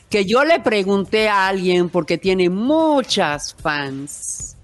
que 0.09 0.25
yo 0.25 0.45
le 0.45 0.61
pregunté 0.61 1.29
a 1.29 1.49
alguien 1.49 1.89
porque 1.89 2.19
tiene 2.19 2.49
muchas 2.49 3.55
fans 3.55 4.57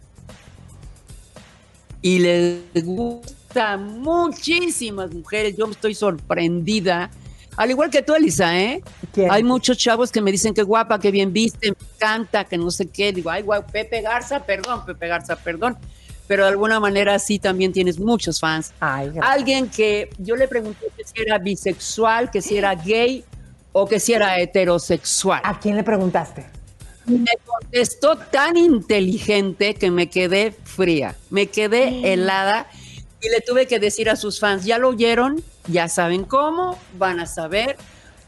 y 2.03 2.19
le 2.21 2.63
gusta 2.75 3.40
muchísimas 3.79 5.13
mujeres. 5.13 5.57
Yo 5.57 5.67
estoy 5.71 5.95
sorprendida. 5.95 7.11
Al 7.57 7.71
igual 7.71 7.91
que 7.91 8.03
tú, 8.03 8.15
Elisa, 8.15 8.59
¿eh? 8.59 8.83
Hay 9.29 9.43
muchos 9.43 9.77
chavos 9.77 10.11
que 10.11 10.21
me 10.21 10.31
dicen 10.33 10.55
que 10.55 10.63
guapa, 10.63 10.99
que 10.99 11.11
bien 11.11 11.33
viste, 11.33 11.71
me 11.71 11.77
encanta, 11.95 12.45
que 12.45 12.57
no 12.57 12.71
sé 12.71 12.89
qué. 12.89 13.13
Digo, 13.13 13.29
ay, 13.31 13.43
guau, 13.43 13.65
Pepe 13.67 14.01
Garza, 14.01 14.45
perdón, 14.45 14.85
Pepe 14.87 15.09
Garza, 15.09 15.37
perdón. 15.37 15.77
Pero 16.27 16.45
de 16.45 16.51
alguna 16.51 16.79
manera 16.79 17.19
sí 17.19 17.39
también 17.41 17.73
tienes 17.73 17.99
muchos 17.99 18.39
fans. 18.39 18.73
Alguien 18.79 19.69
que 19.69 20.11
yo 20.19 20.37
le 20.37 20.47
pregunté 20.47 20.87
que 20.97 21.05
si 21.05 21.21
era 21.21 21.39
bisexual, 21.39 22.31
que 22.31 22.41
si 22.41 22.57
era 22.57 22.75
gay 22.77 23.25
o 23.73 23.87
que 23.87 23.99
si 23.99 24.13
era 24.13 24.39
heterosexual. 24.39 25.41
¿A 25.45 25.59
quién 25.59 25.77
le 25.77 25.83
preguntaste? 25.83 26.47
Me 27.07 27.33
contestó 27.45 28.17
tan 28.17 28.57
inteligente 28.57 29.75
que 29.75 29.91
me 29.91 30.09
quedé 30.09 30.53
fría, 30.53 31.17
me 31.31 31.49
quedé 31.49 32.13
helada 32.13 32.69
y 33.23 33.29
le 33.29 33.41
tuve 33.41 33.67
que 33.67 33.79
decir 33.79 34.09
a 34.11 34.17
sus 34.17 34.41
fans, 34.41 34.65
ya 34.65 34.79
lo 34.79 34.89
oyeron, 34.89 35.43
ya 35.67 35.89
saben 35.89 36.25
cómo, 36.25 36.79
van 36.95 37.21
a 37.21 37.27
saber 37.27 37.77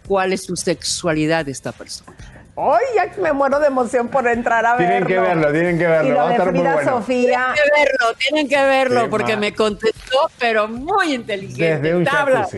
cuál 0.06 0.32
es 0.32 0.44
su 0.44 0.56
sexualidad 0.56 1.44
de 1.46 1.52
esta 1.52 1.72
persona. 1.72 2.12
Ay, 2.54 2.84
ya 2.94 3.22
me 3.22 3.32
muero 3.32 3.58
de 3.60 3.68
emoción 3.68 4.08
por 4.08 4.28
entrar 4.28 4.66
a 4.66 4.76
Tienen 4.76 5.04
verlo. 5.04 5.08
que 5.08 5.18
verlo, 5.20 5.52
tienen 5.52 5.78
que 5.78 5.86
verlo. 5.86 6.08
Y 6.08 6.12
lo 6.12 6.16
Va 6.18 6.24
a 6.24 6.28
de 6.28 6.32
estar 6.34 6.52
muy 6.52 6.60
Frida 6.60 6.74
bueno. 6.74 6.90
Sofía. 6.98 7.54
Tienen 7.54 7.54
que 7.54 7.80
verlo, 7.80 8.16
tienen 8.18 8.48
que 8.48 8.64
verlo 8.66 9.02
Qué 9.04 9.08
porque 9.08 9.32
mal. 9.32 9.40
me 9.40 9.54
contestó, 9.54 10.30
pero 10.38 10.68
muy 10.68 11.14
inteligente. 11.14 11.64
Desde 11.78 11.96
un 11.96 12.04
tablas, 12.04 12.50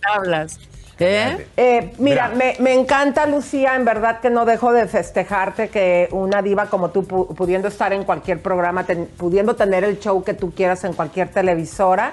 tablas. 0.00 0.58
¿Eh? 1.00 1.46
Eh, 1.56 1.92
mira, 1.98 2.28
me, 2.30 2.56
me 2.58 2.74
encanta, 2.74 3.24
Lucía, 3.26 3.76
en 3.76 3.84
verdad 3.84 4.20
que 4.20 4.30
no 4.30 4.44
dejo 4.44 4.72
de 4.72 4.86
festejarte 4.88 5.68
que 5.68 6.08
una 6.10 6.42
diva 6.42 6.66
como 6.66 6.90
tú, 6.90 7.02
pu- 7.06 7.34
pudiendo 7.34 7.68
estar 7.68 7.92
en 7.92 8.04
cualquier 8.04 8.40
programa, 8.42 8.84
ten- 8.84 9.06
pudiendo 9.16 9.54
tener 9.54 9.84
el 9.84 10.00
show 10.00 10.24
que 10.24 10.34
tú 10.34 10.52
quieras 10.52 10.82
en 10.84 10.94
cualquier 10.94 11.28
televisora, 11.28 12.12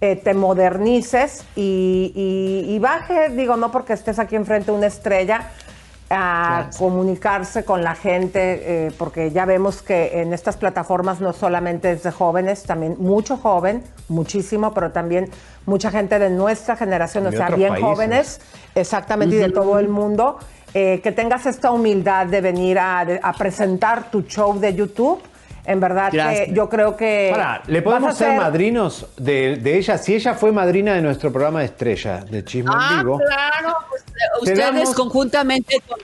eh, 0.00 0.16
te 0.16 0.32
modernices 0.34 1.44
y, 1.54 2.12
y- 2.66 2.74
y 2.74 2.78
baje, 2.78 3.28
digo, 3.30 3.56
no 3.56 3.70
porque 3.70 3.92
estés 3.92 4.18
aquí 4.18 4.36
enfrente 4.36 4.70
una 4.72 4.86
estrella, 4.86 5.50
a 6.14 6.70
comunicarse 6.78 7.64
con 7.64 7.82
la 7.82 7.94
gente, 7.94 8.86
eh, 8.86 8.92
porque 8.98 9.30
ya 9.30 9.44
vemos 9.44 9.82
que 9.82 10.20
en 10.22 10.32
estas 10.32 10.56
plataformas 10.56 11.20
no 11.20 11.32
solamente 11.32 11.92
es 11.92 12.02
de 12.02 12.10
jóvenes, 12.10 12.62
también 12.62 12.96
mucho 12.98 13.36
joven, 13.36 13.82
muchísimo, 14.08 14.72
pero 14.72 14.92
también 14.92 15.30
mucha 15.66 15.90
gente 15.90 16.18
de 16.18 16.30
nuestra 16.30 16.76
generación, 16.76 17.26
o 17.26 17.30
De 17.30 17.36
sea, 17.36 17.46
otros 17.46 17.58
bien 17.58 17.70
países. 17.70 17.88
jóvenes, 17.88 18.40
exactamente, 18.74 19.36
y 19.36 19.38
de 19.38 19.50
todo 19.50 19.78
el 19.78 19.88
mundo, 19.88 20.38
eh, 20.72 21.00
que 21.02 21.12
tengas 21.12 21.46
esta 21.46 21.70
humildad 21.70 22.26
de 22.26 22.40
venir 22.40 22.78
a 22.78 23.34
presentar 23.38 24.10
tu 24.10 24.22
show 24.22 24.58
de 24.58 24.74
YouTube. 24.74 25.20
En 25.66 25.80
verdad 25.80 26.10
que 26.10 26.50
yo 26.52 26.68
creo 26.68 26.94
que... 26.96 27.28
Pará, 27.32 27.62
¿le 27.66 27.80
podemos 27.80 28.14
ser 28.16 28.28
ser- 28.32 28.36
madrinos 28.38 29.06
de, 29.16 29.56
de 29.56 29.78
ella? 29.78 29.96
Si 29.96 30.14
ella 30.14 30.34
fue 30.34 30.52
madrina 30.52 30.92
de 30.94 31.00
nuestro 31.00 31.32
programa 31.32 31.60
de 31.60 31.64
estrella, 31.66 32.18
de 32.28 32.44
Chisme 32.44 32.70
en 32.70 32.78
Ah, 32.78 32.98
Vivo. 33.00 33.18
claro, 33.18 33.76
pues, 33.88 34.04
Te 34.04 34.12
ustedes 34.40 34.58
damos- 34.58 34.94
conjuntamente 34.94 35.80
con 35.88 35.98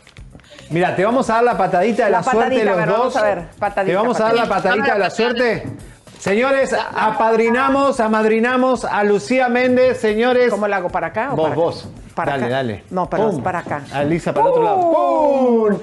Mira, 0.71 0.95
te 0.97 1.05
vamos 1.05 1.29
a 1.29 1.35
dar 1.35 1.45
la 1.45 1.59
patadita 1.59 2.05
de 2.05 2.11
la, 2.11 2.19
La 2.19 2.23
suerte 2.23 2.41
patadita, 2.43 2.65
los 2.65 2.73
a 2.75 2.77
ver, 2.77 2.89
dos. 2.89 2.97
vamos 2.99 3.17
a 3.17 3.23
ver, 3.23 3.45
patadita, 3.59 3.91
te 3.93 3.97
vamos 3.97 4.21
a 4.21 4.23
dar 4.25 4.35
la 4.35 4.43
patadita. 4.49 4.63
patadita 4.71 4.93
de 4.95 4.99
la 5.01 5.11
suerte. 5.11 5.63
Señores, 6.21 6.77
apadrinamos, 6.95 7.99
amadrinamos 8.01 8.85
a 8.85 9.03
Lucía 9.05 9.49
Méndez, 9.49 9.99
señores. 10.01 10.51
¿Cómo 10.51 10.69
la 10.69 10.77
hago 10.77 10.89
para 10.91 11.09
acá 11.09 11.31
o 11.33 11.37
Vos, 11.37 11.43
para 11.43 11.53
acá? 11.55 11.61
vos. 11.61 11.89
Para 12.15 12.33
dale, 12.33 12.45
acá. 12.47 12.55
dale. 12.55 12.85
No, 12.91 13.09
es 13.13 13.41
para 13.41 13.59
acá. 13.61 13.83
A 13.93 14.03
Lisa 14.03 14.33
para 14.35 14.47
el 14.47 14.51
otro 14.53 14.63
lado. 14.63 14.81
¡Pum! 14.81 15.79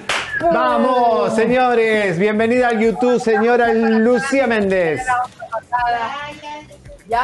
Vamos, 0.54 1.34
señores. 1.36 2.20
Bienvenida 2.20 2.68
al 2.70 2.80
YouTube, 2.80 3.20
señora 3.20 3.74
Lucía 3.74 4.46
Méndez. 4.48 5.02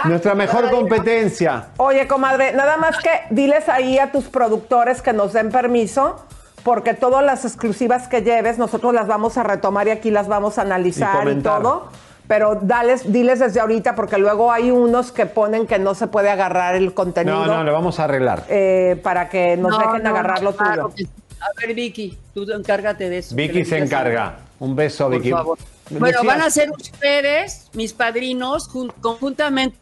Nuestra 0.05 0.33
mejor 0.33 0.71
competencia. 0.71 1.67
Oye, 1.77 2.07
comadre, 2.07 2.53
nada 2.53 2.77
más 2.77 2.97
que 2.97 3.09
diles 3.29 3.67
ahí 3.67 3.99
a 3.99 4.11
tus 4.11 4.25
productores 4.25 5.01
que 5.01 5.11
nos 5.11 5.33
den 5.33 5.49
permiso, 5.51 6.23
porque 6.63 6.93
todas 6.93 7.23
las 7.23 7.43
exclusivas 7.43 8.07
que 8.07 8.21
lleves, 8.21 8.57
nosotros 8.57 8.93
las 8.93 9.07
vamos 9.07 9.37
a 9.37 9.43
retomar 9.43 9.87
y 9.87 9.91
aquí 9.91 10.09
las 10.09 10.29
vamos 10.29 10.57
a 10.57 10.61
Y 10.63 10.65
analizar 10.65 11.15
y, 11.15 11.19
comentar. 11.19 11.61
todo. 11.61 11.87
Pero 12.27 12.57
dales, 12.61 13.11
diles 13.11 13.39
desde 13.39 13.59
ahorita, 13.59 13.95
porque 13.95 14.17
luego 14.17 14.51
hay 14.51 14.71
unos 14.71 15.11
que 15.11 15.25
ponen 15.25 15.67
que 15.67 15.77
no 15.77 15.93
se 15.93 16.07
puede 16.07 16.29
agarrar 16.29 16.75
el 16.75 16.93
contenido 16.93 17.45
No, 17.45 17.57
no, 17.57 17.63
lo 17.63 17.73
vamos 17.73 17.99
a 17.99 18.05
arreglar. 18.05 18.45
eh, 18.49 18.99
para 19.03 19.27
que 19.29 19.57
nos 19.57 19.71
No, 19.71 19.77
dejen 19.79 20.03
no, 20.03 20.09
agarrar 20.09 20.41
no, 20.41 20.51
lo 20.51 20.55
claro 20.57 20.89
tuyo. 20.95 21.07
A 21.41 21.47
ver, 21.59 21.75
Vicky, 21.75 22.17
tú 22.33 22.49
encárgate 22.49 23.09
de 23.09 23.17
eso. 23.17 23.35
Vicky 23.35 23.65
se 23.65 23.77
encarga. 23.77 24.37
Un 24.59 24.75
beso, 24.75 25.05
Por 25.09 25.17
Vicky. 25.17 25.31
favor. 25.31 25.57
Bueno, 25.89 26.19
van 26.23 26.39
a 26.41 26.49
ser 26.49 26.71
ustedes, 26.71 27.69
mis 27.73 27.91
padrinos, 27.91 28.69
jun- 28.69 28.93
conjuntamente 29.01 29.75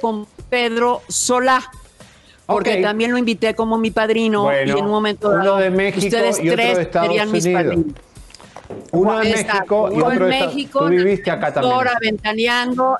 con 0.00 0.26
Pedro 0.50 1.02
Solá. 1.08 1.62
Porque 2.46 2.82
también 2.82 3.12
lo 3.12 3.16
invité 3.18 3.54
como 3.54 3.78
mi 3.78 3.90
padrino 3.92 4.42
Bueno, 4.42 4.76
y 4.76 4.78
en 4.78 4.84
un 4.84 4.90
momento 4.90 5.28
uno 5.28 5.38
dado, 5.38 5.56
de 5.58 5.70
México 5.70 6.04
ustedes 6.04 6.38
y 6.40 6.48
otro 6.50 6.62
tres 6.62 6.76
de 6.76 6.82
Estados 6.82 7.06
serían 7.08 7.30
mis 7.32 7.44
Unidos. 7.44 7.62
padrinos. 7.62 7.94
Uno 8.92 9.22
en 9.22 9.28
Exacto, 9.28 9.54
México 9.54 9.88
y 9.92 9.94
uno 9.96 10.06
otro 10.06 10.24
en 10.24 10.30
México, 10.30 10.78
Tú 10.80 10.86
viviste 10.88 11.30
acá 11.30 11.52
también. 11.52 11.74
Ahora 11.74 11.92
ventaneando 12.00 12.98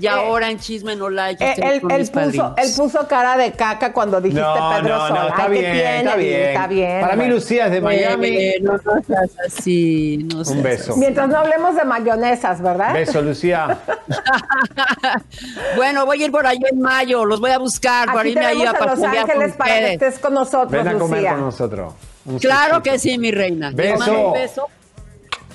y 0.00 0.08
ahora 0.08 0.50
en 0.50 0.58
Chisme 0.58 0.96
No 0.96 1.08
Like. 1.08 1.44
Eh, 1.44 1.54
él, 1.58 1.82
él 1.88 2.10
puso, 2.10 2.54
él 2.56 2.68
puso 2.76 3.06
cara 3.06 3.36
de 3.36 3.52
caca 3.52 3.92
cuando 3.92 4.20
dijiste 4.20 4.42
No, 4.42 4.54
Pedro 4.82 4.88
no, 4.98 5.06
Sola. 5.08 5.20
no, 5.22 5.28
está 5.28 5.42
Ay, 5.44 5.52
¿qué 5.52 5.60
bien, 5.60 5.72
tiene? 5.72 5.98
está 5.98 6.16
bien. 6.16 6.40
Está 6.48 6.66
bien. 6.66 7.00
Para 7.00 7.16
mí. 7.16 7.26
Lucía 7.28 7.66
es 7.66 7.70
de 7.72 7.80
Miami. 7.80 8.28
Eh, 8.28 8.54
no, 8.60 8.72
no 8.72 9.02
seas 9.06 9.30
así, 9.46 10.26
no 10.34 10.44
seas 10.44 10.62
beso. 10.64 10.90
así. 10.92 11.00
Mientras 11.00 11.28
no 11.28 11.38
hablemos 11.38 11.76
de 11.76 11.84
mayonesas, 11.84 12.60
¿verdad? 12.60 12.92
Beso, 12.92 13.22
Lucía. 13.22 13.78
Bueno, 15.76 16.06
voy 16.06 16.22
a 16.22 16.26
ir 16.26 16.32
por 16.32 16.46
allá 16.46 16.66
en 16.70 16.80
mayo, 16.80 17.24
los 17.24 17.40
voy 17.40 17.50
a 17.50 17.58
buscar 17.58 18.06
para 18.06 18.20
Aquí 18.20 18.30
irme 18.30 18.40
te 18.42 18.46
ahí 18.48 18.58
vemos 18.58 18.74
a 18.80 18.86
Los 18.86 19.02
Ángeles 19.02 19.52
para 19.54 19.78
que 19.78 19.92
estés 19.94 20.18
con 20.18 20.34
nosotros, 20.34 20.70
Ven 20.70 20.88
a 20.88 20.92
comer 20.98 21.18
Lucía. 21.18 21.30
con 21.32 21.40
nosotros. 21.40 21.94
Claro 22.40 22.82
que 22.82 22.98
sí, 22.98 23.18
mi 23.18 23.30
reina. 23.30 23.70
Les 23.70 23.76
Beso. 23.76 23.98
mando 23.98 24.26
un 24.28 24.32
beso. 24.32 24.66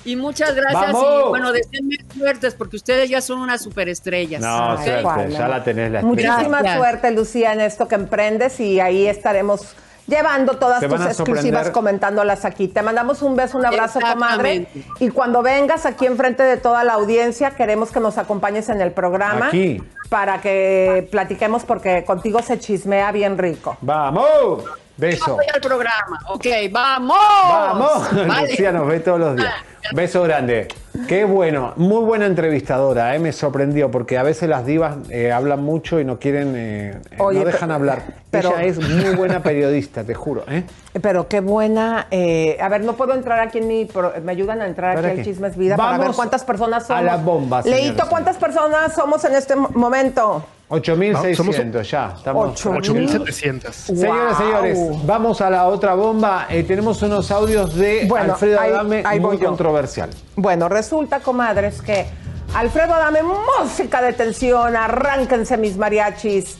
Y 0.06 0.16
muchas 0.16 0.56
gracias. 0.56 0.94
¡Vamos! 0.94 1.24
Y 1.26 1.30
bueno, 1.30 1.52
deseenme 1.52 1.98
suertes 2.16 2.56
porque 2.56 2.78
ustedes 2.78 3.10
ya 3.10 3.22
son 3.22 3.40
unas 3.40 3.62
superestrellas. 3.62 4.41
No, 4.41 4.78
suerte, 4.78 5.32
ya 5.32 5.48
la 5.48 5.64
tenés 5.64 5.91
la 5.91 6.02
Muchísima 6.02 6.60
Gracias. 6.60 6.78
suerte, 6.78 7.12
Lucía, 7.12 7.54
en 7.54 7.62
esto 7.62 7.88
que 7.88 7.96
emprendes 7.96 8.60
y 8.60 8.80
ahí 8.80 9.08
estaremos 9.08 9.76
llevando 10.08 10.58
todas 10.58 10.82
tus 10.82 11.06
exclusivas, 11.06 11.70
comentándolas 11.70 12.46
aquí. 12.46 12.68
Te 12.68 12.82
mandamos 12.82 13.22
un 13.22 13.36
beso, 13.36 13.58
un 13.58 13.66
abrazo, 13.66 14.00
comadre. 14.00 14.68
Y 15.00 15.10
cuando 15.10 15.44
vengas 15.44 15.86
aquí 15.86 16.06
enfrente 16.06 16.44
de 16.44 16.58
toda 16.58 16.84
la 16.84 16.94
audiencia, 16.94 17.52
queremos 17.52 17.91
que 17.91 18.00
nos 18.00 18.18
acompañes 18.18 18.70
en 18.70 18.82
el 18.82 18.91
programa. 18.91 19.48
Aquí. 19.48 19.84
Para 20.10 20.41
que 20.41 21.08
platiquemos 21.12 21.66
porque 21.66 22.04
contigo 22.04 22.41
se 22.41 22.58
chismea 22.58 23.12
bien 23.12 23.38
rico. 23.38 23.78
¡Vamos! 23.82 24.64
Beso. 25.00 25.36
Voy 25.36 25.46
al 25.54 25.62
programa. 25.62 26.20
Ok, 26.28 26.46
vamos. 26.72 27.18
¡Vamos! 27.18 28.28
Vale. 28.28 28.50
Lucía 28.50 28.74
nos 28.74 28.86
ve 28.86 29.00
todos 29.00 29.20
los 29.20 29.36
días. 29.38 29.54
Beso 29.94 30.24
grande. 30.24 30.68
Qué 31.07 31.24
bueno, 31.26 31.74
muy 31.76 32.03
buena 32.03 32.26
entrevistadora, 32.26 33.16
eh, 33.16 33.20
me 33.20 33.32
sorprendió 33.32 33.90
porque 33.91 34.18
a 34.18 34.24
veces 34.24 34.49
las 34.49 34.66
divas 34.66 34.98
eh, 35.10 35.32
hablan 35.32 35.64
mucho 35.64 35.99
y 35.99 36.06
no 36.06 36.20
quieren, 36.20 36.53
eh, 36.56 36.98
Oye, 37.20 37.40
no 37.40 37.45
dejan 37.45 37.72
hablar. 37.72 38.02
pero- 38.32 38.49
Ella 38.57 38.64
es 38.64 38.80
muy 38.80 39.16
buena 39.16 39.41
periodista, 39.44 40.03
te 40.03 40.14
juro. 40.16 40.44
¿eh? 40.49 40.64
Pero 41.02 41.28
qué 41.28 41.40
buena. 41.41 42.07
eh, 42.11 42.57
a 42.60 42.68
ver, 42.70 42.82
no 42.84 42.94
puedo 42.94 43.14
entrar 43.14 43.40
aquí 43.40 43.60
en 43.60 43.68
mi. 43.68 43.86
pro- 43.86 44.14
me 44.24 44.32
ayudan 44.32 44.61
a 44.61 44.68
entrar 44.68 44.95
¿Para 44.95 45.10
aquí 45.10 45.20
al? 45.20 45.26
Chismes 45.26 45.56
Vida 45.57 45.78
para 45.78 45.91
ver 45.91 45.99
Vamos 46.02 46.16
cuántas 46.16 46.44
personas 46.44 46.84
a 46.86 46.88
somos. 46.88 47.03
la 47.03 47.18
bomba, 47.18 47.61
señores. 47.64 47.86
Leito, 47.86 48.03
¿cuántas 48.10 48.38
personas 48.38 48.94
somos 48.94 49.24
en 49.26 49.36
este 49.36 49.56
mo- 49.56 49.70
momento? 49.74 50.44
8.600 50.70 51.90
ya. 51.90 52.14
Estamos. 52.16 52.64
8.700. 52.64 53.72
Señoras, 53.74 54.38
Wow. 54.38 54.48
señores, 54.48 54.80
vamos 55.06 55.41
a 55.41 55.49
la 55.49 55.66
otra 55.68 55.95
bomba. 55.95 56.45
Eh, 56.49 56.64
tenemos 56.64 57.02
unos 57.02 57.32
audios 57.32 57.76
de 57.76 58.06
Bueno, 58.07 58.34
Alfredo 58.34 58.60
Adame 58.60 59.02
ahí 59.06 59.20
muy 59.20 59.40
controversial. 59.40 60.10
Bueno, 60.36 60.70
resulta, 60.70 60.89
comadres, 61.24 61.82
que 61.82 62.07
Alfredo 62.56 62.94
Adame, 62.95 63.20
música 63.24 64.02
de 64.02 64.14
tensión, 64.14 64.76
arránquense 64.76 65.57
mis 65.57 65.78
mariachis. 65.78 66.56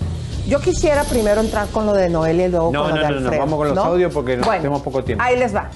Yo 0.48 0.60
quisiera 0.60 1.04
primero 1.04 1.42
entrar 1.42 1.68
con 1.70 1.86
lo 1.86 1.94
de 1.94 2.10
Noelia 2.10 2.48
y 2.48 2.50
luego 2.50 2.72
No, 2.72 2.84
con 2.84 2.90
lo 2.92 2.96
no, 2.96 3.02
de 3.02 3.08
no, 3.08 3.10
no, 3.12 3.18
Alfredo. 3.26 3.40
vamos 3.42 3.58
con 3.58 3.68
los 3.76 3.78
audios 3.86 4.14
porque 4.14 4.38
no- 4.38 4.48
tenemos 4.50 4.82
poco 4.82 5.04
tiempo. 5.04 5.24
Ahí 5.24 5.38
les 5.38 5.54
va. 5.56 5.70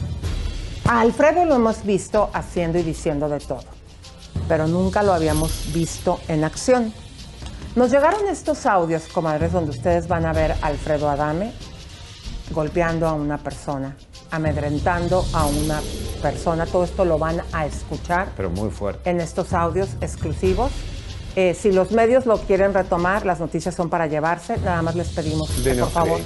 A 0.88 1.02
Alfredo 1.02 1.46
lo 1.46 1.56
hemos 1.56 1.84
visto 1.84 2.30
haciendo 2.34 2.78
y 2.78 2.84
diciendo 2.84 3.30
de 3.30 3.40
todo, 3.40 3.64
pero 4.48 4.68
nunca 4.68 5.02
lo 5.04 5.14
habíamos 5.14 5.72
visto 5.74 6.20
en 6.28 6.44
acción. 6.44 6.94
Nos 7.76 7.90
llegaron 7.92 8.28
estos 8.28 8.66
audios, 8.66 9.04
comadres, 9.12 9.52
donde 9.52 9.72
ustedes 9.72 10.08
van 10.08 10.26
a 10.26 10.34
ver 10.34 10.52
a 10.62 10.68
Alfredo 10.68 11.10
Adame 11.10 11.52
golpeando 12.52 13.08
a 13.08 13.14
una 13.14 13.38
persona, 13.38 13.96
amedrentando 14.34 15.24
a 15.32 15.46
una 15.46 15.80
persona. 16.22 16.66
Todo 16.66 16.84
esto 16.84 17.06
lo 17.06 17.20
van 17.20 17.42
a 17.52 17.66
escuchar 17.66 18.30
Pero 18.36 18.50
muy 18.50 18.70
fuerte. 18.72 19.10
en 19.10 19.22
estos 19.22 19.54
audios 19.54 19.90
exclusivos. 20.02 20.72
Eh, 21.36 21.54
si 21.54 21.72
los 21.72 21.92
medios 21.92 22.26
lo 22.26 22.38
quieren 22.40 22.74
retomar, 22.74 23.26
las 23.26 23.40
noticias 23.40 23.76
son 23.76 23.90
para 23.90 24.08
llevarse. 24.08 24.58
Nada 24.58 24.82
más 24.82 24.96
les 24.96 25.10
pedimos 25.10 25.50
que, 25.52 25.76
por 25.76 25.90
favor, 25.90 26.20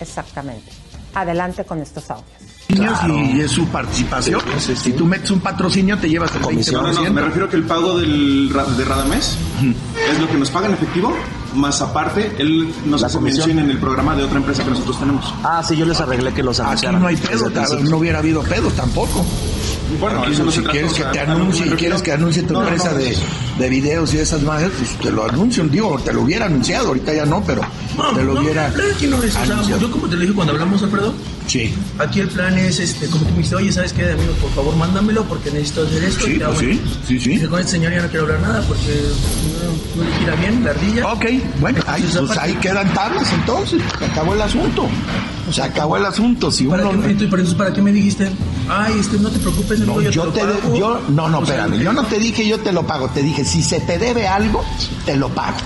exactamente. 0.00 0.70
Adelante 1.14 1.64
con 1.64 1.80
estos 1.80 2.10
audios. 2.10 2.43
Y 2.68 3.40
es 3.40 3.50
su 3.50 3.66
participación. 3.66 4.40
Si 4.58 4.92
tú 4.92 5.04
metes 5.06 5.30
un 5.30 5.40
patrocinio, 5.40 5.98
te 5.98 6.08
llevas 6.08 6.34
el 6.34 6.42
20%. 6.42 6.72
No, 6.72 6.92
no, 6.92 7.12
me 7.12 7.20
refiero 7.22 7.48
que 7.48 7.56
el 7.56 7.64
pago 7.64 7.98
del, 7.98 8.48
de 8.76 8.84
Radamés 8.84 9.36
es 10.10 10.18
lo 10.20 10.28
que 10.28 10.34
nos 10.36 10.50
paga 10.50 10.68
en 10.68 10.74
efectivo, 10.74 11.14
más 11.54 11.80
aparte, 11.82 12.32
él 12.38 12.72
nos 12.86 13.00
La 13.02 13.06
hace 13.06 13.16
comisión. 13.18 13.46
mención 13.48 13.64
en 13.64 13.70
el 13.70 13.78
programa 13.78 14.16
de 14.16 14.24
otra 14.24 14.38
empresa 14.38 14.64
que 14.64 14.70
nosotros 14.70 14.98
tenemos. 14.98 15.32
Ah, 15.44 15.62
sí, 15.66 15.76
yo 15.76 15.86
les 15.86 16.00
arreglé 16.00 16.32
que 16.32 16.42
los 16.42 16.58
anunciaran. 16.58 16.96
Aquí 16.96 17.02
no 17.02 17.08
hay 17.08 17.16
pedo, 17.16 17.52
cabrón, 17.52 17.84
no 17.90 17.96
hubiera 17.98 18.18
habido 18.18 18.42
pedos 18.42 18.72
tampoco. 18.74 19.24
Bueno, 20.00 20.22
Aquí, 20.22 20.32
eso 20.32 20.44
no 20.44 20.50
si 20.50 20.60
se 20.62 20.66
quieres 20.66 20.92
que 20.94 21.02
sea, 21.02 21.12
te 21.12 21.20
a 21.20 21.30
anuncie, 21.30 21.70
quieres 21.76 22.02
que 22.02 22.12
anuncie 22.12 22.42
tu 22.42 22.54
No, 22.54 22.62
empresa 22.62 22.90
no. 22.92 22.98
de, 22.98 23.16
de 23.58 23.68
videos 23.68 24.12
y 24.14 24.18
esas 24.18 24.42
madres, 24.42 24.70
pues 24.76 24.90
te 24.98 25.12
lo 25.12 25.24
anuncian, 25.28 25.70
digo, 25.70 26.00
te 26.02 26.12
lo 26.12 26.22
hubiera 26.22 26.46
anunciado, 26.46 26.88
ahorita 26.88 27.12
ya 27.14 27.26
no, 27.26 27.42
pero 27.46 27.60
te 28.14 28.24
lo 28.24 28.40
hubiera 28.40 28.66
Aquí 28.66 29.06
no 29.06 29.22
es, 29.22 29.36
o 29.36 29.44
sea, 29.44 29.52
anunciado. 29.54 29.82
yo 29.82 29.90
como 29.92 30.08
te 30.08 30.16
lo 30.16 30.22
dije 30.22 30.32
cuando 30.32 30.54
hablamos, 30.54 30.82
Alfredo, 30.82 31.14
Sí. 31.46 31.72
aquí 31.98 32.20
el 32.20 32.28
plan 32.28 32.53
es, 32.58 32.78
este, 32.80 33.06
como 33.08 33.24
tú 33.24 33.30
me 33.30 33.36
dijiste, 33.38 33.56
oye, 33.56 33.72
¿sabes 33.72 33.92
qué, 33.92 34.10
amigo? 34.10 34.32
Por 34.40 34.50
favor, 34.52 34.76
mándamelo 34.76 35.24
porque 35.24 35.50
necesito 35.50 35.82
hacer 35.86 36.04
esto. 36.04 36.24
Sí, 36.26 36.32
y 36.32 36.38
te 36.38 36.44
hago- 36.44 36.54
pues 36.54 36.66
sí, 36.66 36.80
sí, 37.06 37.20
sí. 37.20 37.28
Dije, 37.30 37.48
con 37.48 37.60
este 37.60 37.72
señor 37.72 37.92
ya 37.92 38.02
no 38.02 38.08
quiero 38.08 38.24
hablar 38.26 38.40
nada 38.40 38.62
porque 38.66 39.02
no, 39.96 40.02
no 40.02 40.10
le 40.10 40.16
gira 40.18 40.34
bien 40.36 40.64
la 40.64 40.70
ardilla. 40.70 41.12
Ok, 41.12 41.24
bueno, 41.60 41.82
ahí, 41.86 42.02
pues 42.26 42.38
ahí 42.38 42.54
quedan 42.54 42.92
tablas 42.94 43.32
entonces, 43.32 43.80
se 43.98 44.04
acabó 44.04 44.34
el 44.34 44.42
asunto. 44.42 44.88
Se 45.52 45.62
acabó 45.62 45.96
el 45.98 46.06
asunto. 46.06 46.50
Si 46.50 46.64
¿Para 46.64 46.88
uno... 46.88 46.92
qué, 46.92 47.08
¿para, 47.08 47.10
entonces, 47.12 47.54
¿para 47.54 47.72
qué 47.72 47.82
me 47.82 47.92
dijiste? 47.92 48.30
Ay, 48.68 48.94
este, 48.98 49.18
no 49.18 49.28
te 49.30 49.38
preocupes, 49.38 49.78
No, 49.80 50.00
yo, 50.00 50.10
yo 50.10 50.24
te, 50.28 50.40
te 50.40 50.46
pago. 50.46 50.74
yo, 50.74 51.02
no, 51.10 51.28
no, 51.28 51.40
O 51.40 51.46
sea, 51.46 51.56
espérame, 51.66 51.82
yo 51.82 51.92
no 51.92 52.04
te 52.04 52.18
dije 52.18 52.48
yo 52.48 52.58
te 52.60 52.72
lo 52.72 52.86
pago, 52.86 53.08
te 53.10 53.22
dije 53.22 53.44
si 53.44 53.62
se 53.62 53.78
te 53.80 53.98
debe 53.98 54.26
algo, 54.26 54.64
te 55.04 55.16
lo 55.16 55.28
pago. 55.28 55.56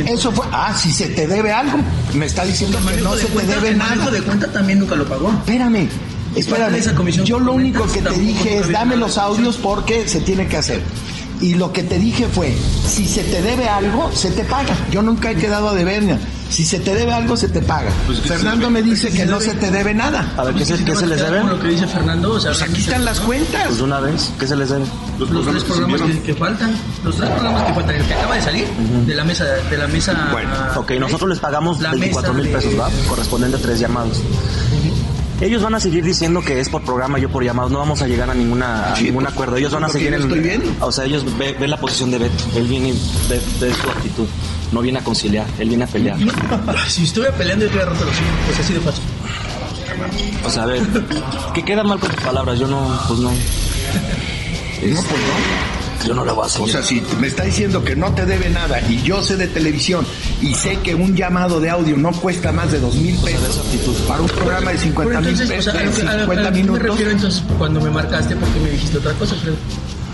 Eso 0.00 0.32
fue, 0.32 0.46
ah, 0.52 0.74
si 0.76 0.92
se 0.92 1.08
te 1.08 1.26
debe 1.26 1.52
algo, 1.52 1.78
me 2.14 2.26
está 2.26 2.44
diciendo 2.44 2.78
que 2.88 3.00
no 3.02 3.14
se 3.16 3.26
te 3.26 3.46
debe 3.46 3.68
el 3.70 3.76
manejo 3.76 4.04
nada. 4.04 4.10
de 4.10 4.22
cuenta 4.22 4.52
también 4.52 4.78
nunca 4.78 4.94
lo 4.94 5.06
pagó. 5.06 5.30
Espérame, 5.30 5.88
espérame. 6.34 6.72
de 6.72 6.78
esa 6.78 6.94
comisión 6.94 7.26
Yo 7.26 7.38
lo 7.38 7.52
único 7.52 7.86
que 7.90 8.02
te 8.02 8.18
dije 8.18 8.58
es 8.58 8.70
dame 8.70 8.96
nada 8.96 8.96
los 8.96 9.18
audios 9.18 9.56
porque 9.56 10.08
se 10.08 10.20
tiene 10.20 10.46
que 10.48 10.56
hacer. 10.56 10.82
Y 11.40 11.54
lo 11.54 11.72
que 11.72 11.82
te 11.82 11.98
dije 11.98 12.26
fue, 12.28 12.54
si 12.86 13.06
se 13.06 13.24
te 13.24 13.42
debe 13.42 13.68
algo, 13.68 14.12
se 14.12 14.30
te 14.30 14.44
paga. 14.44 14.76
Yo 14.92 15.02
nunca 15.02 15.30
he 15.30 15.34
quedado 15.34 15.70
a 15.70 15.74
deber. 15.74 16.18
Si 16.52 16.66
se 16.66 16.78
te 16.80 16.94
debe 16.94 17.12
algo, 17.12 17.34
se 17.36 17.48
te 17.48 17.62
paga. 17.62 17.90
Fernando 18.24 18.68
me 18.70 18.82
dice 18.82 19.10
que 19.10 19.24
no 19.24 19.40
se 19.40 19.54
te 19.54 19.70
debe 19.70 19.94
nada. 19.94 20.34
A 20.36 20.44
ver, 20.44 20.54
¿qué 20.54 20.64
se, 20.66 20.84
qué 20.84 20.94
se 20.94 21.06
les 21.06 21.18
debe? 21.20 21.42
Lo 21.44 21.58
que 21.58 21.68
dice 21.68 21.86
Fernando, 21.86 22.34
o 22.34 22.40
sea, 22.40 22.50
Pues 22.50 22.62
aquí 22.62 22.80
están 22.82 23.04
las 23.06 23.20
cuentas. 23.20 23.64
Pues 23.68 23.80
una 23.80 24.00
vez, 24.00 24.30
¿qué 24.38 24.46
se 24.46 24.54
les 24.56 24.68
debe? 24.68 24.84
Los, 25.18 25.46
tres 25.46 25.64
programas 25.64 26.02
que, 26.02 26.20
que 26.20 26.34
faltan, 26.34 26.76
los 27.04 27.16
tres 27.16 27.30
programas 27.30 27.62
que 27.64 27.72
faltan, 27.74 27.94
el 27.96 28.04
que 28.06 28.14
acaba 28.14 28.34
de 28.36 28.42
salir 28.42 28.66
de 29.06 29.14
la 29.14 29.24
mesa, 29.24 29.44
de 29.44 29.78
la 29.78 29.86
mesa. 29.88 30.28
Bueno, 30.30 30.50
ok, 30.76 30.90
nosotros 31.00 31.30
les 31.30 31.38
pagamos 31.38 31.80
La 31.80 31.90
24 31.92 32.34
mil 32.34 32.44
de- 32.44 32.50
pesos, 32.52 32.78
¿va? 32.78 32.90
Correspondiente 33.08 33.56
a 33.56 33.60
tres 33.60 33.80
llamados. 33.80 34.20
Ellos 35.40 35.62
van 35.62 35.74
a 35.74 35.80
seguir 35.80 36.04
diciendo 36.04 36.40
que 36.42 36.60
es 36.60 36.68
por 36.68 36.82
programa, 36.82 37.18
yo 37.18 37.28
por 37.28 37.42
llamados. 37.42 37.72
No 37.72 37.78
vamos 37.78 38.00
a 38.02 38.06
llegar 38.06 38.30
a 38.30 38.34
ninguna 38.34 38.92
a 38.92 38.96
Sí, 38.96 39.04
ningún 39.04 39.24
pues, 39.24 39.34
acuerdo. 39.34 39.56
Ellos 39.56 39.72
van 39.72 39.84
a 39.84 39.88
seguir 39.88 40.10
yo 40.10 40.16
en. 40.16 40.22
estoy 40.22 40.38
viendo. 40.40 40.70
O 40.86 40.92
sea, 40.92 41.04
ellos 41.04 41.24
ve- 41.38 41.56
ven 41.58 41.70
la 41.70 41.80
posición 41.80 42.10
de 42.12 42.18
Beto. 42.18 42.44
Él 42.54 42.68
viene 42.68 42.90
y 42.90 42.92
ve, 43.28 43.40
ve 43.60 43.72
su 43.74 43.90
actitud. 43.90 44.26
No 44.72 44.80
viene 44.80 44.98
a 44.98 45.04
conciliar, 45.04 45.46
él 45.58 45.68
viene 45.68 45.84
a 45.84 45.86
pelear. 45.86 46.16
Si 46.88 47.04
estuviera 47.04 47.34
peleando, 47.36 47.64
yo 47.66 47.70
te 47.70 47.76
hubiera 47.76 47.90
roto 47.92 48.04
los 48.06 48.14
hijos, 48.14 48.26
pues 48.46 48.60
así 48.60 48.72
de 48.72 48.80
fácil. 48.80 49.02
O 50.44 50.50
sea, 50.50 50.62
a 50.64 50.66
ver, 50.66 50.82
que 51.54 51.64
queda 51.64 51.84
mal 51.84 52.00
con 52.00 52.10
tus 52.10 52.20
palabras. 52.24 52.58
Yo 52.58 52.66
no, 52.66 52.98
pues 53.06 53.20
no. 53.20 53.30
No, 53.30 53.36
pues 54.82 55.04
no. 55.04 56.06
Yo 56.06 56.14
no 56.14 56.24
le 56.24 56.32
voy 56.32 56.42
a 56.42 56.46
O 56.46 56.48
seguir. 56.48 56.72
sea, 56.72 56.82
si 56.82 57.00
me 57.20 57.28
está 57.28 57.44
diciendo 57.44 57.84
que 57.84 57.94
no 57.94 58.12
te 58.12 58.26
debe 58.26 58.50
nada 58.50 58.80
y 58.88 59.00
yo 59.02 59.22
sé 59.22 59.36
de 59.36 59.46
televisión 59.46 60.04
y 60.40 60.52
sé 60.54 60.78
que 60.82 60.96
un 60.96 61.14
llamado 61.14 61.60
de 61.60 61.70
audio 61.70 61.96
no 61.96 62.10
cuesta 62.10 62.50
más 62.50 62.72
de 62.72 62.80
dos 62.80 62.96
mil 62.96 63.14
pesos 63.18 63.60
para 64.08 64.20
un 64.20 64.26
programa 64.28 64.72
de 64.72 64.78
50 64.78 65.20
mil 65.20 65.28
entonces, 65.28 65.46
o 65.48 65.52
pesos, 65.54 65.72
sea, 65.72 65.80
a 65.80 65.84
lo 65.84 65.90
a 66.10 66.14
lo- 66.16 66.22
a 66.22 66.26
50 66.26 66.34
lo 66.34 66.42
que 66.42 66.50
me 66.50 66.50
minutos. 66.62 66.82
refiero 66.82 67.10
entonces 67.12 67.42
cuando 67.56 67.80
me 67.80 67.90
marcaste 67.90 68.34
porque 68.34 68.58
me 68.58 68.70
dijiste 68.70 68.98
otra 68.98 69.12
cosa, 69.12 69.34
Alfredo. 69.34 69.56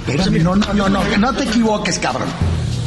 Espérame, 0.07 0.43
no, 0.43 0.57
no, 0.57 0.75
no, 0.75 0.89
no, 0.91 1.17
no 1.19 1.33
te 1.33 1.45
equivoques, 1.45 1.99
cabrón. 1.99 2.29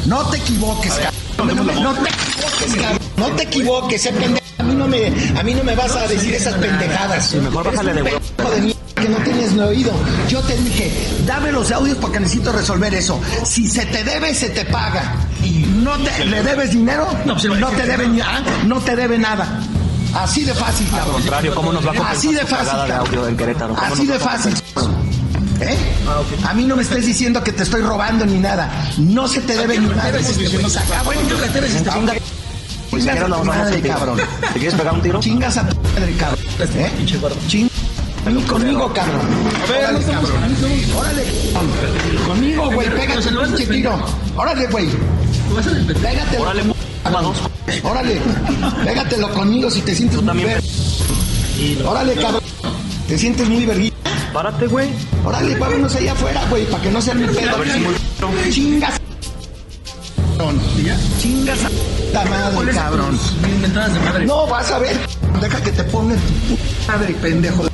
No 0.06 0.23
te 0.30 0.38
equivoques, 0.38 0.93
cabrón. 0.93 1.10
No 1.45 1.93
te 1.93 2.09
equivoques, 2.09 2.76
cabrón. 2.76 2.99
No 3.18 3.27
te 3.31 3.43
equivoques, 3.43 4.05
eh, 4.05 4.13
pendejo. 4.13 4.41
A 4.59 4.63
mí 4.63 4.73
no 4.76 4.88
me, 4.88 5.07
a 5.39 5.43
mí 5.43 5.53
no 5.55 5.63
me 5.63 5.76
vas 5.76 5.95
a 5.95 6.07
decir 6.07 6.34
esas 6.35 6.53
pendejadas. 6.55 7.34
mejor 7.35 7.65
bájale 7.72 7.93
de 7.93 8.03
mierda 8.03 8.19
que 8.95 9.09
no 9.09 9.18
tienes 9.18 9.53
ni 9.53 9.61
oído. 9.61 9.91
Yo 10.30 10.39
te 10.41 10.55
dije, 10.57 10.91
dame 11.26 11.51
los 11.51 11.72
audios 11.72 11.97
porque 11.99 12.19
necesito 12.19 12.51
resolver 12.51 12.93
eso. 12.93 13.19
Si 13.43 13.68
se 13.68 13.85
te 13.88 14.03
debe, 14.03 14.34
se 14.35 14.49
te 14.49 14.63
paga. 14.65 15.15
Y 15.43 15.65
no 15.84 15.97
te, 15.97 16.26
le 16.26 16.43
debes 16.43 16.72
dinero, 16.72 17.07
no, 17.26 17.35
te 17.35 17.85
debe 17.88 18.07
ni- 18.07 18.22
ah, 18.22 18.41
no 18.68 18.80
te 18.80 18.95
debe 18.95 19.18
nada. 19.18 19.59
Así 20.13 20.43
de 20.43 20.53
fácil, 20.53 20.85
Al 20.91 20.99
cabrón. 20.99 21.13
contrario, 21.15 21.55
¿cómo 21.55 21.72
nos 21.73 21.88
va 21.88 21.91
a 21.91 22.11
Así 22.11 22.34
de 22.34 22.45
fácil, 22.45 22.88
de 22.88 22.93
audio 22.93 23.27
en 23.27 23.38
Querétaro? 23.38 23.73
¿Cómo 23.73 23.93
Así 23.93 24.05
de 24.05 24.18
va 24.18 24.38
a. 25.61 25.71
¿Eh? 25.71 25.77
A 26.47 26.53
mí 26.53 26.65
no 26.65 26.75
me 26.75 26.81
estés 26.83 27.05
diciendo 27.05 27.43
que 27.43 27.51
te 27.51 27.63
estoy 27.63 27.81
robando 27.81 28.25
ni 28.25 28.38
nada. 28.39 28.69
No 28.97 29.27
se 29.27 29.41
te 29.41 29.55
debe 29.55 29.77
ni 29.79 29.88
nada. 29.88 30.11
Se 30.21 30.79
acabó. 30.79 31.11
Chinga- 31.13 32.13
Pues 32.89 33.03
si 33.03 33.09
Chingas 33.09 33.15
quieres 33.15 33.23
a 33.23 33.27
lo 33.27 33.35
tu 33.35 33.39
vamos 33.41 33.55
a 33.55 33.61
hacer 33.61 33.63
madre, 33.63 33.81
contigo. 33.81 33.95
cabrón. 33.95 34.17
¿Te 34.53 34.59
quieres 34.59 34.73
pegar 34.75 34.93
un 34.93 35.01
tiro? 35.01 35.19
Chingas 35.19 35.57
a 35.57 35.67
tu 35.69 35.75
madre, 35.81 36.15
cabrón. 36.17 36.39
¿Eh? 36.75 36.91
Ching- 37.47 37.69
Ven 38.25 38.41
conmigo, 38.43 38.93
cabrón. 38.93 39.21
Órale, 39.67 40.05
cabrón. 40.05 40.31
Órale, 40.95 41.23
cabrón. 41.53 42.27
Conmigo, 42.27 42.69
güey. 42.71 42.89
Pégate 42.89 43.29
un 43.29 43.45
pinche 43.47 43.65
tiro. 43.67 43.99
Órale, 44.35 44.67
güey. 44.67 44.88
Pégatelo. 46.01 46.43
Órale, 46.43 46.63
Órale. 47.03 47.29
Órale. 47.83 48.21
Pégatelo 48.85 49.33
conmigo 49.33 49.71
si 49.71 49.81
te 49.81 49.95
sientes 49.95 50.21
muy 50.21 50.43
ver. 50.43 50.61
Órale, 51.85 52.13
cabrón. 52.13 52.41
¿Te 53.07 53.17
sientes 53.17 53.49
muy 53.49 53.65
verguita? 53.65 54.10
Párate, 54.33 54.67
güey. 54.67 54.89
Órale, 55.25 55.55
vámonos 55.55 55.95
allá 55.95 56.13
afuera, 56.13 56.41
güey, 56.49 56.65
para 56.65 56.83
que 56.83 56.91
no 56.91 57.01
sea 57.01 57.13
mi 57.13 57.25
pedo. 57.27 57.57
Chingas. 58.49 58.99
cabrón. 60.37 60.61
Chingas 61.19 61.65
a 61.65 61.69
puta 61.69 62.25
madre, 62.25 62.71
cabrón. 62.73 63.19
No, 64.25 64.47
vas 64.47 64.71
a 64.71 64.79
ver. 64.79 64.97
Deja 65.41 65.61
que 65.61 65.71
te 65.71 65.83
ponga 65.85 66.15
tu 66.15 66.55
puta 66.55 66.63
madre, 66.87 67.13
pendejo. 67.21 67.67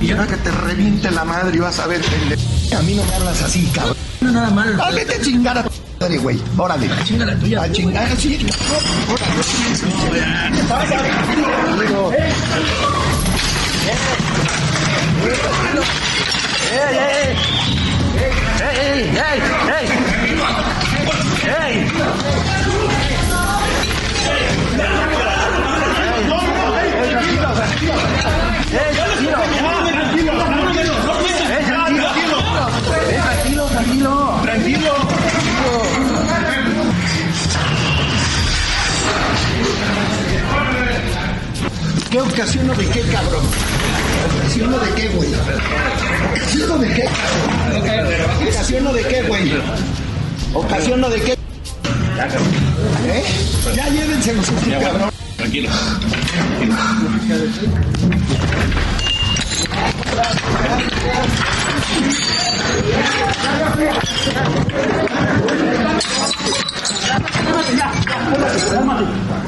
Ya 0.00 0.26
que 0.26 0.36
te 0.36 0.50
reviente 0.50 1.10
la 1.10 1.24
madre 1.24 1.56
y 1.56 1.60
vas 1.60 1.78
a 1.78 1.86
ver, 1.86 2.00
pendejo. 2.00 2.42
A 2.76 2.82
mí 2.82 2.94
no 2.94 3.04
me 3.04 3.14
hablas 3.14 3.42
así, 3.42 3.70
cabrón. 3.72 3.96
No, 4.20 4.32
nada 4.32 4.50
mal. 4.50 4.76
Ah, 4.80 4.90
vete 4.92 5.14
a 5.14 5.20
chingar 5.20 5.58
a 5.58 5.62
tu 5.62 5.70
madre, 6.00 6.18
güey. 6.18 6.40
Órale. 6.56 6.90
A 6.90 7.04
chingar 7.04 7.28
la 7.28 7.36
tuya. 7.36 7.62
A 7.62 7.70
chingar, 7.70 8.16
sí. 8.16 8.46
¡Ey, 13.82 14.69
ocasión 42.40 42.68
de 42.68 42.86
qué, 42.86 43.00
cabrón? 43.02 43.44
¿Ocasión 44.38 44.72
de 44.72 44.94
qué, 44.94 45.08
güey? 45.10 45.28
¿Ocasión 45.34 46.80
de 46.80 46.88
qué, 46.88 47.04
cabrón? 47.04 48.48
¿Ocasión 48.48 48.94
de 48.94 49.02
qué, 49.02 49.22
güey? 49.24 49.52
¿Ocasión 50.54 51.02
de 51.02 51.20
qué? 51.20 51.32
¿Eh? 53.04 53.24
Ya 53.76 53.88
llévense 53.90 54.32
los 54.32 54.46
cabrón. 54.82 55.10
Tranquilo. 55.36 55.68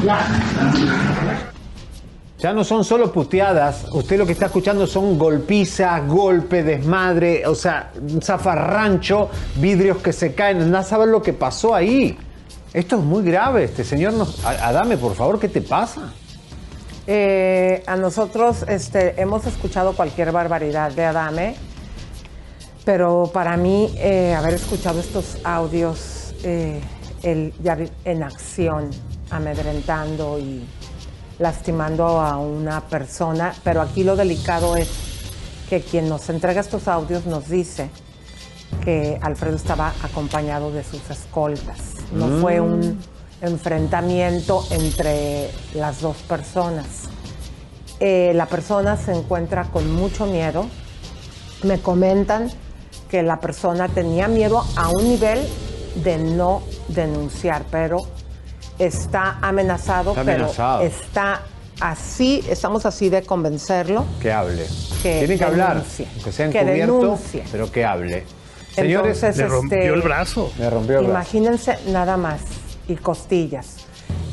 Ya 0.04 0.18
no 2.52 2.64
son 2.64 2.82
solo 2.84 3.12
puteadas, 3.12 3.84
usted 3.92 4.18
lo 4.18 4.26
que 4.26 4.32
está 4.32 4.46
escuchando 4.46 4.86
son 4.86 5.18
golpizas, 5.18 6.06
golpe, 6.08 6.62
desmadre, 6.64 7.46
o 7.46 7.54
sea, 7.54 7.92
un 8.00 8.20
zafarrancho, 8.20 9.28
vidrios 9.56 9.98
que 9.98 10.12
se 10.12 10.34
caen, 10.34 10.60
anda 10.62 10.80
a 10.80 10.82
saber 10.82 11.08
lo 11.08 11.22
que 11.22 11.32
pasó 11.34 11.74
ahí. 11.74 12.16
Esto 12.72 12.96
es 12.96 13.02
muy 13.04 13.22
grave, 13.22 13.64
este 13.64 13.84
señor 13.84 14.14
nos... 14.14 14.44
Adame, 14.44 14.96
por 14.96 15.14
favor, 15.14 15.38
¿qué 15.38 15.48
te 15.48 15.60
pasa? 15.60 16.12
Eh, 17.06 17.82
a 17.86 17.96
nosotros 17.96 18.64
este, 18.66 19.20
hemos 19.20 19.46
escuchado 19.46 19.92
cualquier 19.92 20.32
barbaridad 20.32 20.90
de 20.92 21.04
Adame, 21.04 21.54
pero 22.84 23.30
para 23.32 23.56
mí 23.56 23.92
eh, 23.98 24.34
haber 24.34 24.54
escuchado 24.54 25.00
estos 25.00 25.36
audios, 25.44 26.34
eh, 26.42 26.80
ya 27.62 27.74
vi- 27.76 27.90
en 28.04 28.22
acción, 28.22 28.90
amedrentando 29.30 30.38
y 30.38 30.64
lastimando 31.42 32.20
a 32.20 32.38
una 32.38 32.80
persona, 32.82 33.52
pero 33.64 33.82
aquí 33.82 34.04
lo 34.04 34.16
delicado 34.16 34.76
es 34.76 34.88
que 35.68 35.80
quien 35.82 36.08
nos 36.08 36.28
entrega 36.30 36.60
estos 36.60 36.88
audios 36.88 37.26
nos 37.26 37.48
dice 37.48 37.90
que 38.84 39.18
Alfredo 39.20 39.56
estaba 39.56 39.92
acompañado 40.02 40.70
de 40.72 40.82
sus 40.84 41.08
escoltas. 41.10 41.78
No 42.12 42.26
Mm. 42.26 42.40
fue 42.40 42.60
un 42.60 42.98
enfrentamiento 43.42 44.64
entre 44.70 45.50
las 45.74 46.00
dos 46.00 46.16
personas. 46.28 46.86
Eh, 48.00 48.32
la 48.34 48.46
persona 48.46 48.96
se 48.96 49.12
encuentra 49.12 49.64
con 49.64 49.90
mucho 49.94 50.26
miedo. 50.26 50.66
Me 51.62 51.78
comentan 51.80 52.50
que 53.10 53.22
la 53.22 53.40
persona 53.40 53.88
tenía 53.88 54.26
miedo 54.26 54.64
a 54.76 54.88
un 54.88 55.08
nivel 55.08 55.40
de 56.02 56.18
no 56.18 56.62
denunciar, 56.88 57.64
pero 57.70 57.98
está 58.86 59.38
amenazado, 59.40 60.10
Está 60.10 60.24
pero 60.24 60.46
está 60.80 61.42
así, 61.80 62.44
estamos 62.48 62.86
así 62.86 63.08
de 63.08 63.22
convencerlo. 63.22 64.04
Que 64.20 64.32
hable. 64.32 64.64
Que 65.02 65.18
Tiene 65.20 65.38
que 65.38 65.44
hablar, 65.44 65.74
denuncie. 65.74 66.06
aunque 66.14 66.32
sea 66.32 66.50
Que 66.50 66.64
denuncie. 66.64 67.44
pero 67.50 67.70
que 67.70 67.84
hable. 67.84 68.24
Señores, 68.74 69.16
Entonces, 69.22 69.36
Le 69.36 69.48
rompió 69.48 69.78
este, 69.78 69.88
el 69.94 70.02
brazo. 70.02 70.52
Me 70.58 70.70
rompió 70.70 70.98
el 71.00 71.06
brazo. 71.06 71.10
Imagínense 71.10 71.78
nada 71.88 72.16
más 72.16 72.40
y 72.88 72.94
costillas. 72.96 73.76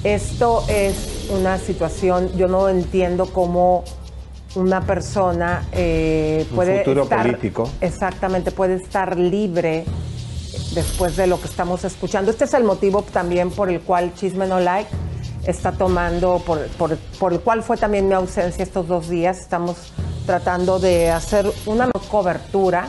Esto 0.03 0.63
es 0.69 1.27
una 1.29 1.57
situación, 1.57 2.31
yo 2.37 2.47
no 2.47 2.69
entiendo 2.69 3.25
cómo 3.33 3.83
una 4.55 4.81
persona 4.81 5.67
eh, 5.73 6.45
Un 6.49 6.55
puede 6.55 6.79
futuro 6.79 7.03
estar 7.03 7.21
político. 7.25 7.69
exactamente 7.81 8.51
puede 8.51 8.75
estar 8.75 9.17
libre 9.17 9.83
después 10.73 11.15
de 11.17 11.27
lo 11.27 11.39
que 11.39 11.47
estamos 11.47 11.83
escuchando. 11.83 12.31
Este 12.31 12.45
es 12.45 12.53
el 12.53 12.63
motivo 12.63 13.01
también 13.03 13.49
por 13.51 13.69
el 13.69 13.81
cual 13.81 14.13
Chisme 14.15 14.47
No 14.47 14.59
Like 14.59 14.89
está 15.45 15.71
tomando, 15.71 16.39
por, 16.45 16.67
por- 16.69 16.97
por 17.19 17.33
el 17.33 17.39
cual 17.39 17.63
fue 17.63 17.77
también 17.77 18.07
mi 18.07 18.13
ausencia 18.13 18.63
estos 18.63 18.87
dos 18.87 19.09
días. 19.09 19.39
Estamos 19.39 19.77
tratando 20.25 20.79
de 20.79 21.09
hacer 21.09 21.51
una 21.65 21.89
cobertura 22.09 22.87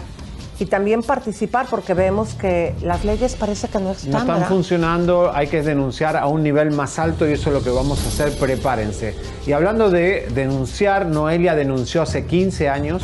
y 0.58 0.66
también 0.66 1.02
participar 1.02 1.66
porque 1.70 1.94
vemos 1.94 2.34
que 2.34 2.74
las 2.82 3.02
leyes 3.02 3.34
parece 3.34 3.68
que 3.68 3.78
no 3.78 3.92
están. 3.92 4.10
No 4.10 4.18
están 4.18 4.34
¿verdad? 4.40 4.48
funcionando, 4.48 5.32
hay 5.34 5.46
que 5.46 5.62
denunciar 5.62 6.18
a 6.18 6.26
un 6.26 6.42
nivel 6.42 6.70
más 6.72 6.98
alto 6.98 7.26
y 7.26 7.32
eso 7.32 7.48
es 7.48 7.54
lo 7.54 7.62
que 7.62 7.70
vamos 7.70 8.04
a 8.04 8.08
hacer, 8.08 8.36
prepárense. 8.38 9.14
Y 9.46 9.52
hablando 9.52 9.88
de 9.88 10.28
denunciar, 10.34 11.06
Noelia 11.06 11.54
denunció 11.54 12.02
hace 12.02 12.26
15 12.26 12.68
años, 12.68 13.02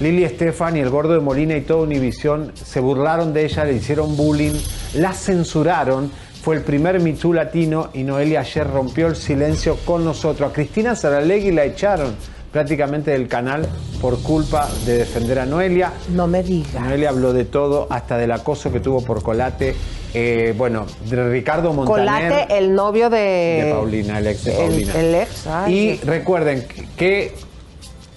Lili 0.00 0.24
Estefan 0.24 0.76
y 0.76 0.80
el 0.80 0.90
gordo 0.90 1.14
de 1.14 1.20
Molina 1.20 1.56
y 1.56 1.62
toda 1.62 1.82
Univisión 1.82 2.52
se 2.54 2.78
burlaron 2.78 3.32
de 3.32 3.44
ella, 3.44 3.64
le 3.64 3.72
hicieron 3.74 4.16
bullying, 4.16 4.54
la 4.94 5.12
censuraron, 5.12 6.10
fue 6.42 6.54
el 6.54 6.62
primer 6.62 7.00
Me 7.00 7.14
Too 7.14 7.32
latino 7.32 7.90
y 7.92 8.04
Noelia 8.04 8.40
ayer 8.40 8.66
rompió 8.68 9.08
el 9.08 9.16
silencio 9.16 9.76
con 9.84 10.04
nosotros. 10.04 10.50
A 10.50 10.52
Cristina 10.52 10.94
Saralegui 10.94 11.50
la 11.50 11.64
echaron 11.64 12.14
prácticamente 12.52 13.10
del 13.10 13.26
canal 13.26 13.68
por 14.00 14.22
culpa 14.22 14.68
de 14.86 14.98
defender 14.98 15.40
a 15.40 15.46
Noelia. 15.46 15.92
No 16.10 16.28
me 16.28 16.44
digas. 16.44 16.80
Noelia 16.80 17.08
habló 17.08 17.32
de 17.32 17.44
todo, 17.44 17.88
hasta 17.90 18.16
del 18.16 18.30
acoso 18.30 18.70
que 18.72 18.78
tuvo 18.80 19.02
por 19.02 19.22
Colate. 19.22 19.74
Eh, 20.14 20.54
bueno, 20.56 20.86
de 21.10 21.28
Ricardo 21.28 21.72
Montaner. 21.72 22.30
Colate, 22.30 22.56
el 22.56 22.72
novio 22.72 23.10
de, 23.10 23.62
de 23.64 23.72
Paulina, 23.74 24.18
el 24.20 24.28
ex 24.28 24.44
de 24.44 24.52
Paulina. 24.52 24.92
el 24.94 25.14
ex, 25.16 25.46
ay, 25.46 25.74
y 25.74 25.96
recuerden 26.06 26.66
que 26.96 27.34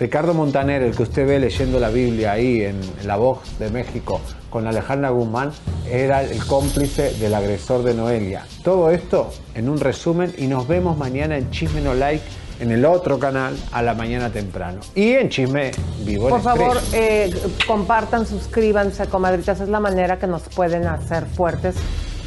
Ricardo 0.02 0.34
Montaner, 0.34 0.82
el 0.82 0.96
que 0.96 1.04
usted 1.04 1.28
ve 1.28 1.38
leyendo 1.38 1.80
la 1.80 1.90
Biblia 1.90 2.32
ahí 2.32 2.64
en, 2.64 2.82
en 3.00 3.08
la 3.08 3.18
voz 3.18 3.38
de 3.60 3.70
México 3.70 4.20
con 4.50 4.66
Alejandra 4.66 5.12
Guzmán, 5.12 5.52
era 5.88 6.24
el 6.24 6.44
cómplice 6.44 7.14
del 7.20 7.36
agresor 7.36 7.84
de 7.84 7.94
Noelia. 7.94 8.48
Todo 8.64 8.90
esto 8.90 9.32
en 9.54 9.70
un 9.70 9.80
resumen 9.80 10.34
y 10.40 10.48
nos 10.48 10.68
vemos 10.68 10.98
mañana 10.98 11.38
en 11.38 11.52
Chisme 11.52 11.82
No 11.82 11.94
Like 11.94 12.24
en 12.60 12.72
el 12.72 12.84
otro 12.84 13.20
canal 13.20 13.56
a 13.72 13.84
la 13.84 13.94
mañana 13.94 14.32
temprano. 14.32 14.80
Y 14.96 15.12
en 15.12 15.30
Chisme 15.30 15.70
Vivo 16.04 16.30
Por 16.30 16.42
favor, 16.42 16.80
eh, 16.94 17.32
compartan, 17.68 18.26
suscríbanse, 18.26 19.06
comadritas. 19.06 19.62
Es 19.62 19.70
la 19.70 19.80
manera 19.80 20.18
que 20.18 20.26
nos 20.26 20.42
pueden 20.50 20.88
hacer 20.88 21.28
fuertes. 21.28 21.76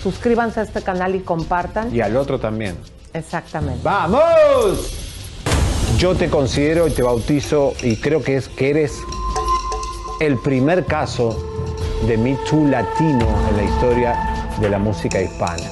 Suscríbanse 0.00 0.60
a 0.60 0.62
este 0.62 0.80
canal 0.80 1.16
y 1.16 1.20
compartan. 1.22 1.92
Y 1.92 2.00
al 2.00 2.16
otro 2.16 2.38
también. 2.38 2.76
Exactamente. 3.12 3.80
¡Vamos! 3.82 5.13
Yo 5.98 6.14
te 6.14 6.28
considero 6.28 6.86
y 6.88 6.90
te 6.90 7.02
bautizo 7.02 7.72
y 7.82 7.96
creo 7.96 8.22
que 8.22 8.36
es 8.36 8.48
que 8.48 8.70
eres 8.70 8.98
el 10.20 10.36
primer 10.38 10.84
caso 10.86 11.38
de 12.06 12.16
Me 12.18 12.36
latino 12.70 13.26
en 13.50 13.56
la 13.56 13.62
historia 13.62 14.16
de 14.60 14.68
la 14.68 14.78
música 14.78 15.20
hispana. 15.22 15.62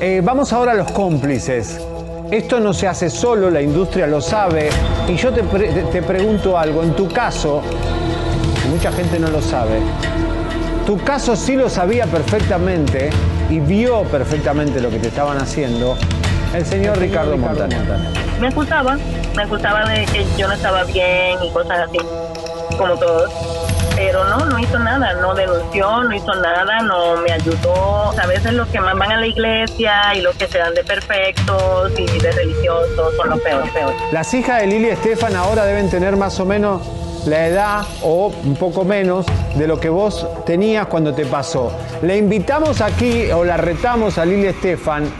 Eh, 0.00 0.20
vamos 0.22 0.52
ahora 0.52 0.72
a 0.72 0.74
los 0.74 0.90
cómplices. 0.92 1.80
Esto 2.30 2.60
no 2.60 2.74
se 2.74 2.86
hace 2.86 3.08
solo, 3.08 3.50
la 3.50 3.62
industria 3.62 4.06
lo 4.06 4.20
sabe. 4.20 4.68
Y 5.08 5.16
yo 5.16 5.32
te, 5.32 5.42
te- 5.42 6.02
pregunto 6.02 6.58
algo, 6.58 6.82
en 6.82 6.94
tu 6.94 7.08
caso, 7.08 7.62
mucha 8.70 8.92
gente 8.92 9.18
no 9.18 9.28
lo 9.30 9.40
sabe, 9.40 9.78
tu 10.86 10.98
caso 10.98 11.34
sí 11.36 11.54
lo 11.56 11.70
sabía 11.70 12.04
perfectamente 12.06 13.08
y 13.48 13.60
vio 13.60 14.02
perfectamente 14.04 14.80
lo 14.80 14.90
que 14.90 14.98
te 14.98 15.08
estaban 15.08 15.38
haciendo 15.38 15.96
el 16.54 16.64
señor 16.64 16.98
Ricardo 16.98 17.36
Montaner. 17.36 17.78
Me 18.40 18.48
acusaban, 18.48 19.00
me 19.36 19.42
acusaban 19.42 19.88
de 19.88 20.06
que 20.06 20.24
yo 20.36 20.46
no 20.48 20.54
estaba 20.54 20.84
bien 20.84 21.42
y 21.42 21.50
cosas 21.50 21.88
así, 21.88 21.98
como 22.76 22.94
todos. 22.96 23.30
Pero 23.96 24.24
no, 24.24 24.46
no 24.46 24.58
hizo 24.60 24.78
nada, 24.78 25.14
no 25.14 25.34
denunció, 25.34 26.04
no 26.04 26.14
hizo 26.14 26.32
nada, 26.36 26.80
no 26.82 27.16
me 27.16 27.32
ayudó. 27.32 28.12
A 28.16 28.26
veces 28.26 28.52
los 28.52 28.68
que 28.68 28.80
más 28.80 28.96
van 28.96 29.10
a 29.10 29.16
la 29.16 29.26
iglesia 29.26 30.14
y 30.14 30.20
los 30.20 30.36
que 30.36 30.46
se 30.46 30.58
dan 30.58 30.72
de 30.74 30.84
perfectos 30.84 31.92
y 31.98 32.06
de 32.06 32.30
religiosos 32.30 33.16
son 33.16 33.30
los 33.30 33.40
peores, 33.40 33.70
peores. 33.72 33.96
Las 34.12 34.32
hijas 34.34 34.60
de 34.60 34.68
Lili 34.68 34.88
Estefan 34.90 35.34
ahora 35.34 35.64
deben 35.64 35.90
tener 35.90 36.16
más 36.16 36.38
o 36.38 36.44
menos 36.44 36.82
la 37.26 37.48
edad 37.48 37.82
o 38.02 38.28
un 38.44 38.54
poco 38.54 38.84
menos 38.84 39.26
de 39.56 39.66
lo 39.66 39.80
que 39.80 39.88
vos 39.88 40.28
tenías 40.46 40.86
cuando 40.86 41.12
te 41.12 41.26
pasó. 41.26 41.72
Le 42.00 42.16
invitamos 42.16 42.80
aquí 42.80 43.32
o 43.32 43.44
la 43.44 43.56
retamos 43.56 44.16
a 44.18 44.24
Lili 44.24 44.46
Estefan 44.46 45.10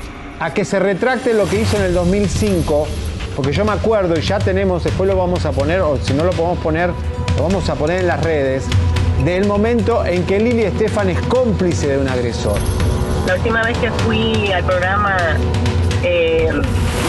a 0.41 0.55
que 0.55 0.65
se 0.65 0.79
retracte 0.79 1.35
lo 1.35 1.49
que 1.49 1.61
hizo 1.61 1.77
en 1.77 1.85
el 1.85 1.95
2005, 1.95 2.87
porque 3.37 3.53
yo 3.53 3.65
me 3.65 3.73
acuerdo 3.73 4.19
y 4.19 4.23
ya 4.23 4.39
tenemos, 4.39 4.85
después 4.85 5.09
lo 5.09 5.17
vamos 5.17 5.45
a 5.47 5.53
poner, 5.53 5.81
o 5.81 5.99
si 6.03 6.15
no 6.15 6.25
lo 6.25 6.31
podemos 6.31 6.59
poner 6.59 6.91
lo 7.39 7.45
vamos 7.45 7.69
a 7.71 7.77
poner 7.77 8.01
en 8.01 8.09
las 8.09 8.23
redes, 8.23 8.65
del 9.25 9.47
momento 9.47 10.05
en 10.05 10.25
que 10.27 10.41
Lili 10.41 10.65
Estefan 10.65 11.09
es 11.09 11.21
cómplice 11.23 11.87
de 11.87 11.99
un 11.99 12.09
agresor. 12.09 12.59
La 13.27 13.37
última 13.37 13.63
vez 13.63 13.79
que 13.79 13.91
fui 13.93 14.51
al 14.53 14.65
programa, 14.65 15.17
eh, 16.03 16.49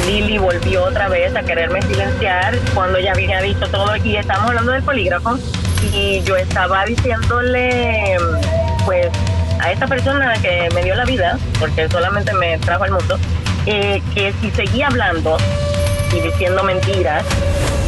Lili 0.06 0.38
volvió 0.38 0.84
otra 0.84 1.08
vez 1.08 1.36
a 1.36 1.42
quererme 1.42 1.82
silenciar 1.82 2.56
cuando 2.76 3.00
ya 3.00 3.14
había 3.14 3.42
dicho 3.42 3.68
todo 3.70 3.96
y 3.96 4.18
estábamos 4.18 4.50
hablando 4.50 4.72
del 4.74 4.84
polígrafo 4.84 5.40
y 5.92 6.22
yo 6.24 6.36
estaba 6.36 6.86
diciéndole, 6.86 8.18
pues, 8.86 9.08
a 9.60 9.72
esta 9.72 9.88
persona 9.88 10.34
que 10.42 10.70
me 10.74 10.84
dio 10.84 10.96
la 10.96 11.06
vida, 11.06 11.38
porque 11.60 11.88
solamente 11.90 12.34
me 12.34 12.58
trajo 12.60 12.84
al 12.86 12.92
mundo, 12.92 13.18
eh, 13.66 14.02
que 14.14 14.34
si 14.42 14.52
seguía 14.52 14.88
hablando 14.88 15.38
y 16.14 16.22
diciendo 16.22 16.64
mentiras 16.64 17.24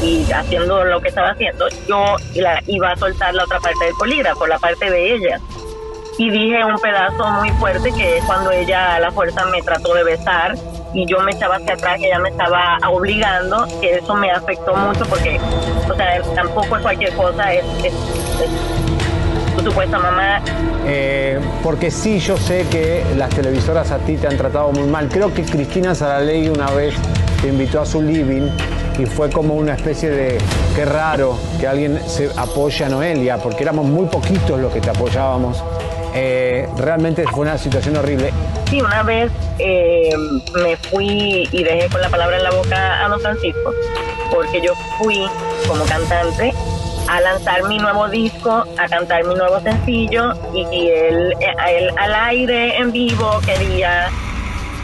y 0.02 0.30
haciendo 0.32 0.84
lo 0.84 1.00
que 1.02 1.10
estaba 1.10 1.32
haciendo, 1.32 1.68
yo 1.88 2.16
la 2.36 2.62
iba 2.68 2.92
a 2.92 2.96
soltar 2.96 3.34
la 3.34 3.44
otra 3.44 3.60
parte 3.60 3.86
del 3.86 3.94
polígrafo, 3.96 4.48
la 4.48 4.60
parte 4.60 4.90
de 4.90 5.16
ella. 5.16 5.40
Y 6.18 6.30
dije 6.30 6.64
un 6.64 6.78
pedazo 6.78 7.26
muy 7.32 7.50
fuerte 7.52 7.92
que 7.94 8.18
es 8.18 8.24
cuando 8.26 8.52
ella 8.52 8.96
a 8.96 9.00
la 9.00 9.12
fuerza 9.12 9.46
me 9.46 9.62
trató 9.62 9.94
de 9.94 10.04
besar 10.04 10.56
y 10.94 11.06
yo 11.06 11.20
me 11.22 11.32
echaba 11.32 11.56
hacia 11.56 11.74
atrás, 11.74 12.00
ella 12.00 12.20
me 12.20 12.30
estaba 12.30 12.78
obligando, 12.90 13.66
que 13.80 13.96
eso 13.96 14.14
me 14.16 14.30
afectó 14.30 14.76
mucho 14.76 15.06
porque, 15.06 15.40
o 15.90 15.96
sea, 15.96 16.22
tampoco 16.36 16.76
es 16.76 16.82
cualquier 16.82 17.14
cosa, 17.16 17.54
es 17.54 17.64
tu 19.64 19.70
supuesta 19.70 20.00
mamá. 20.00 20.42
Eh, 20.86 21.40
porque 21.64 21.92
sí, 21.92 22.20
yo 22.20 22.38
sé 22.38 22.66
que 22.70 23.04
las 23.18 23.30
televisoras 23.30 23.92
a 23.92 23.98
ti 24.00 24.18
te 24.18 24.28
han 24.28 24.38
tratado 24.38 24.72
muy 24.72 24.88
mal. 24.88 25.08
Creo 25.08 25.34
que 25.34 25.44
Cristina 25.44 25.94
Saraley 25.94 26.50
una 26.50 26.70
vez 26.72 26.96
te 27.42 27.50
invitó 27.50 27.82
a 27.82 27.86
su 27.86 28.02
living 28.02 28.50
y 28.98 29.06
fue 29.06 29.30
como 29.30 29.56
una 29.56 29.74
especie 29.74 30.10
de 30.10 30.38
qué 30.76 30.86
raro 30.86 31.38
que 31.60 31.68
alguien 31.68 32.00
se 32.08 32.30
apoye 32.38 32.86
a 32.86 32.90
Noelia, 32.90 33.38
porque 33.38 33.64
éramos 33.64 33.86
muy 33.86 34.08
poquitos 34.08 34.60
los 34.60 34.74
que 34.74 34.82
te 34.82 34.90
apoyábamos. 34.90 35.64
Eh, 36.14 36.68
realmente 36.78 37.24
fue 37.24 37.42
una 37.42 37.58
situación 37.58 37.96
horrible. 37.98 38.34
Sí, 38.70 38.82
una 38.82 39.04
vez 39.04 39.32
eh, 39.60 40.10
me 40.62 40.76
fui 40.76 41.48
y 41.52 41.64
dejé 41.64 41.88
con 41.90 42.02
la 42.02 42.10
palabra 42.10 42.38
en 42.38 42.44
la 42.44 42.52
boca 42.52 43.06
a 43.06 43.10
Don 43.10 43.20
Francisco, 43.22 43.74
porque 44.32 44.62
yo 44.62 44.74
fui 44.98 45.26
como 45.68 45.84
cantante 45.86 46.54
a 47.08 47.22
lanzar 47.22 47.64
mi 47.68 47.78
nuevo 47.78 48.08
disco, 48.10 48.66
a 48.78 48.88
cantar 48.88 49.24
mi 49.26 49.36
nuevo 49.36 49.60
sencillo 49.62 50.34
y, 50.54 50.66
y 50.72 50.90
él, 50.90 51.34
eh, 51.40 51.54
él 51.70 51.90
al 51.98 52.14
aire 52.14 52.78
en 52.78 52.92
vivo 52.92 53.40
quería 53.46 54.10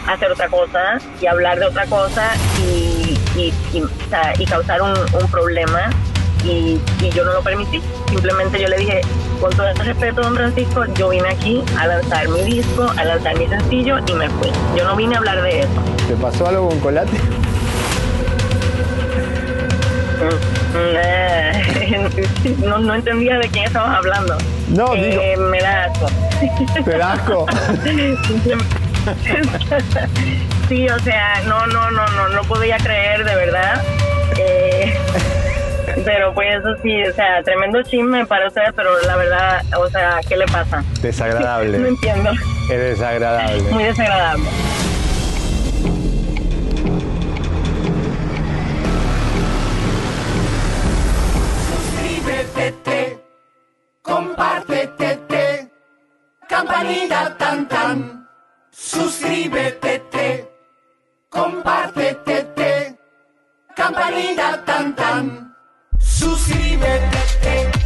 hacer 0.07 0.31
otra 0.31 0.48
cosa 0.48 0.99
y 1.22 1.27
hablar 1.27 1.60
de 1.60 1.65
otra 1.65 1.85
cosa 1.85 2.31
y, 2.60 3.18
y, 3.35 4.45
causar 4.45 4.81
un, 4.81 4.95
problema 5.30 5.89
y, 6.44 6.80
y 7.02 7.10
yo 7.11 7.26
no 7.26 7.34
lo 7.34 7.41
permití. 7.41 7.81
Simplemente 8.10 8.60
yo 8.61 8.68
le 8.68 8.77
dije, 8.77 9.02
con 9.41 9.52
todo 9.52 9.68
el 9.68 9.77
respeto, 9.77 10.22
don 10.22 10.35
Francisco, 10.35 10.85
yo 10.95 11.10
vine 11.10 11.30
aquí 11.30 11.64
a 11.77 11.88
lanzar 11.88 12.27
mi 12.30 12.41
disco, 12.44 12.91
a 12.98 13.03
lanzar 13.03 13.38
mi 13.38 13.48
sencillo 13.48 13.98
y 14.07 14.14
me 14.14 14.30
fui. 14.30 14.49
Yo 14.76 14.85
no 14.85 14.95
vine 14.95 15.15
a 15.15 15.18
hablar 15.19 15.41
de 15.41 15.60
eso. 15.60 15.69
¿Te 16.07 16.15
pasó 16.15 16.48
algo 16.48 16.69
con 16.69 16.80
Colate? 16.80 17.18
No, 22.65 22.80
no 22.80 22.95
entendía 22.95 23.38
de 23.38 23.48
quién 23.49 23.65
estabas 23.65 23.98
hablando. 23.98 24.38
No, 24.69 24.94
Eh, 24.95 25.35
Me 25.38 25.60
da 25.61 25.85
asco. 25.85 26.07
¿Te 26.84 26.98
da 26.98 27.14
asco? 27.14 27.45
sí, 30.69 30.89
o 30.89 30.99
sea, 30.99 31.41
no, 31.45 31.65
no, 31.68 31.91
no, 31.91 32.07
no, 32.07 32.30
no 32.30 32.41
podía 32.44 32.77
creer 32.77 33.23
de 33.23 33.35
verdad. 33.35 33.81
Eh, 34.38 34.94
pero 36.06 36.34
pues 36.34 36.56
eso 36.57 36.76
sí, 36.84 37.03
o 37.03 37.14
sea, 37.14 37.41
tremendo 37.44 37.81
chisme 37.84 38.26
para 38.26 38.48
ustedes, 38.48 38.72
pero 38.76 38.89
la 39.06 39.15
verdad, 39.15 39.61
o 39.80 39.88
sea, 39.89 40.19
¿qué 40.27 40.38
le 40.38 40.45
pasa? 40.48 40.84
Desagradable. 41.02 41.77
No 41.80 41.88
entiendo. 41.88 42.31
Es 42.69 42.80
desagradable. 42.80 43.61
Muy 43.72 43.84
desagradable. 43.84 44.44
Suscríbete, 52.68 53.23
compártete, 54.02 55.72
campanita 56.49 57.38
tan 57.38 57.65
tan. 57.65 58.27
Suscríbete, 58.72 60.52
compártete, 61.30 62.98
campanita 63.73 64.65
tan 64.65 64.94
tan. 64.95 65.56
Suscríbete. 65.98 67.77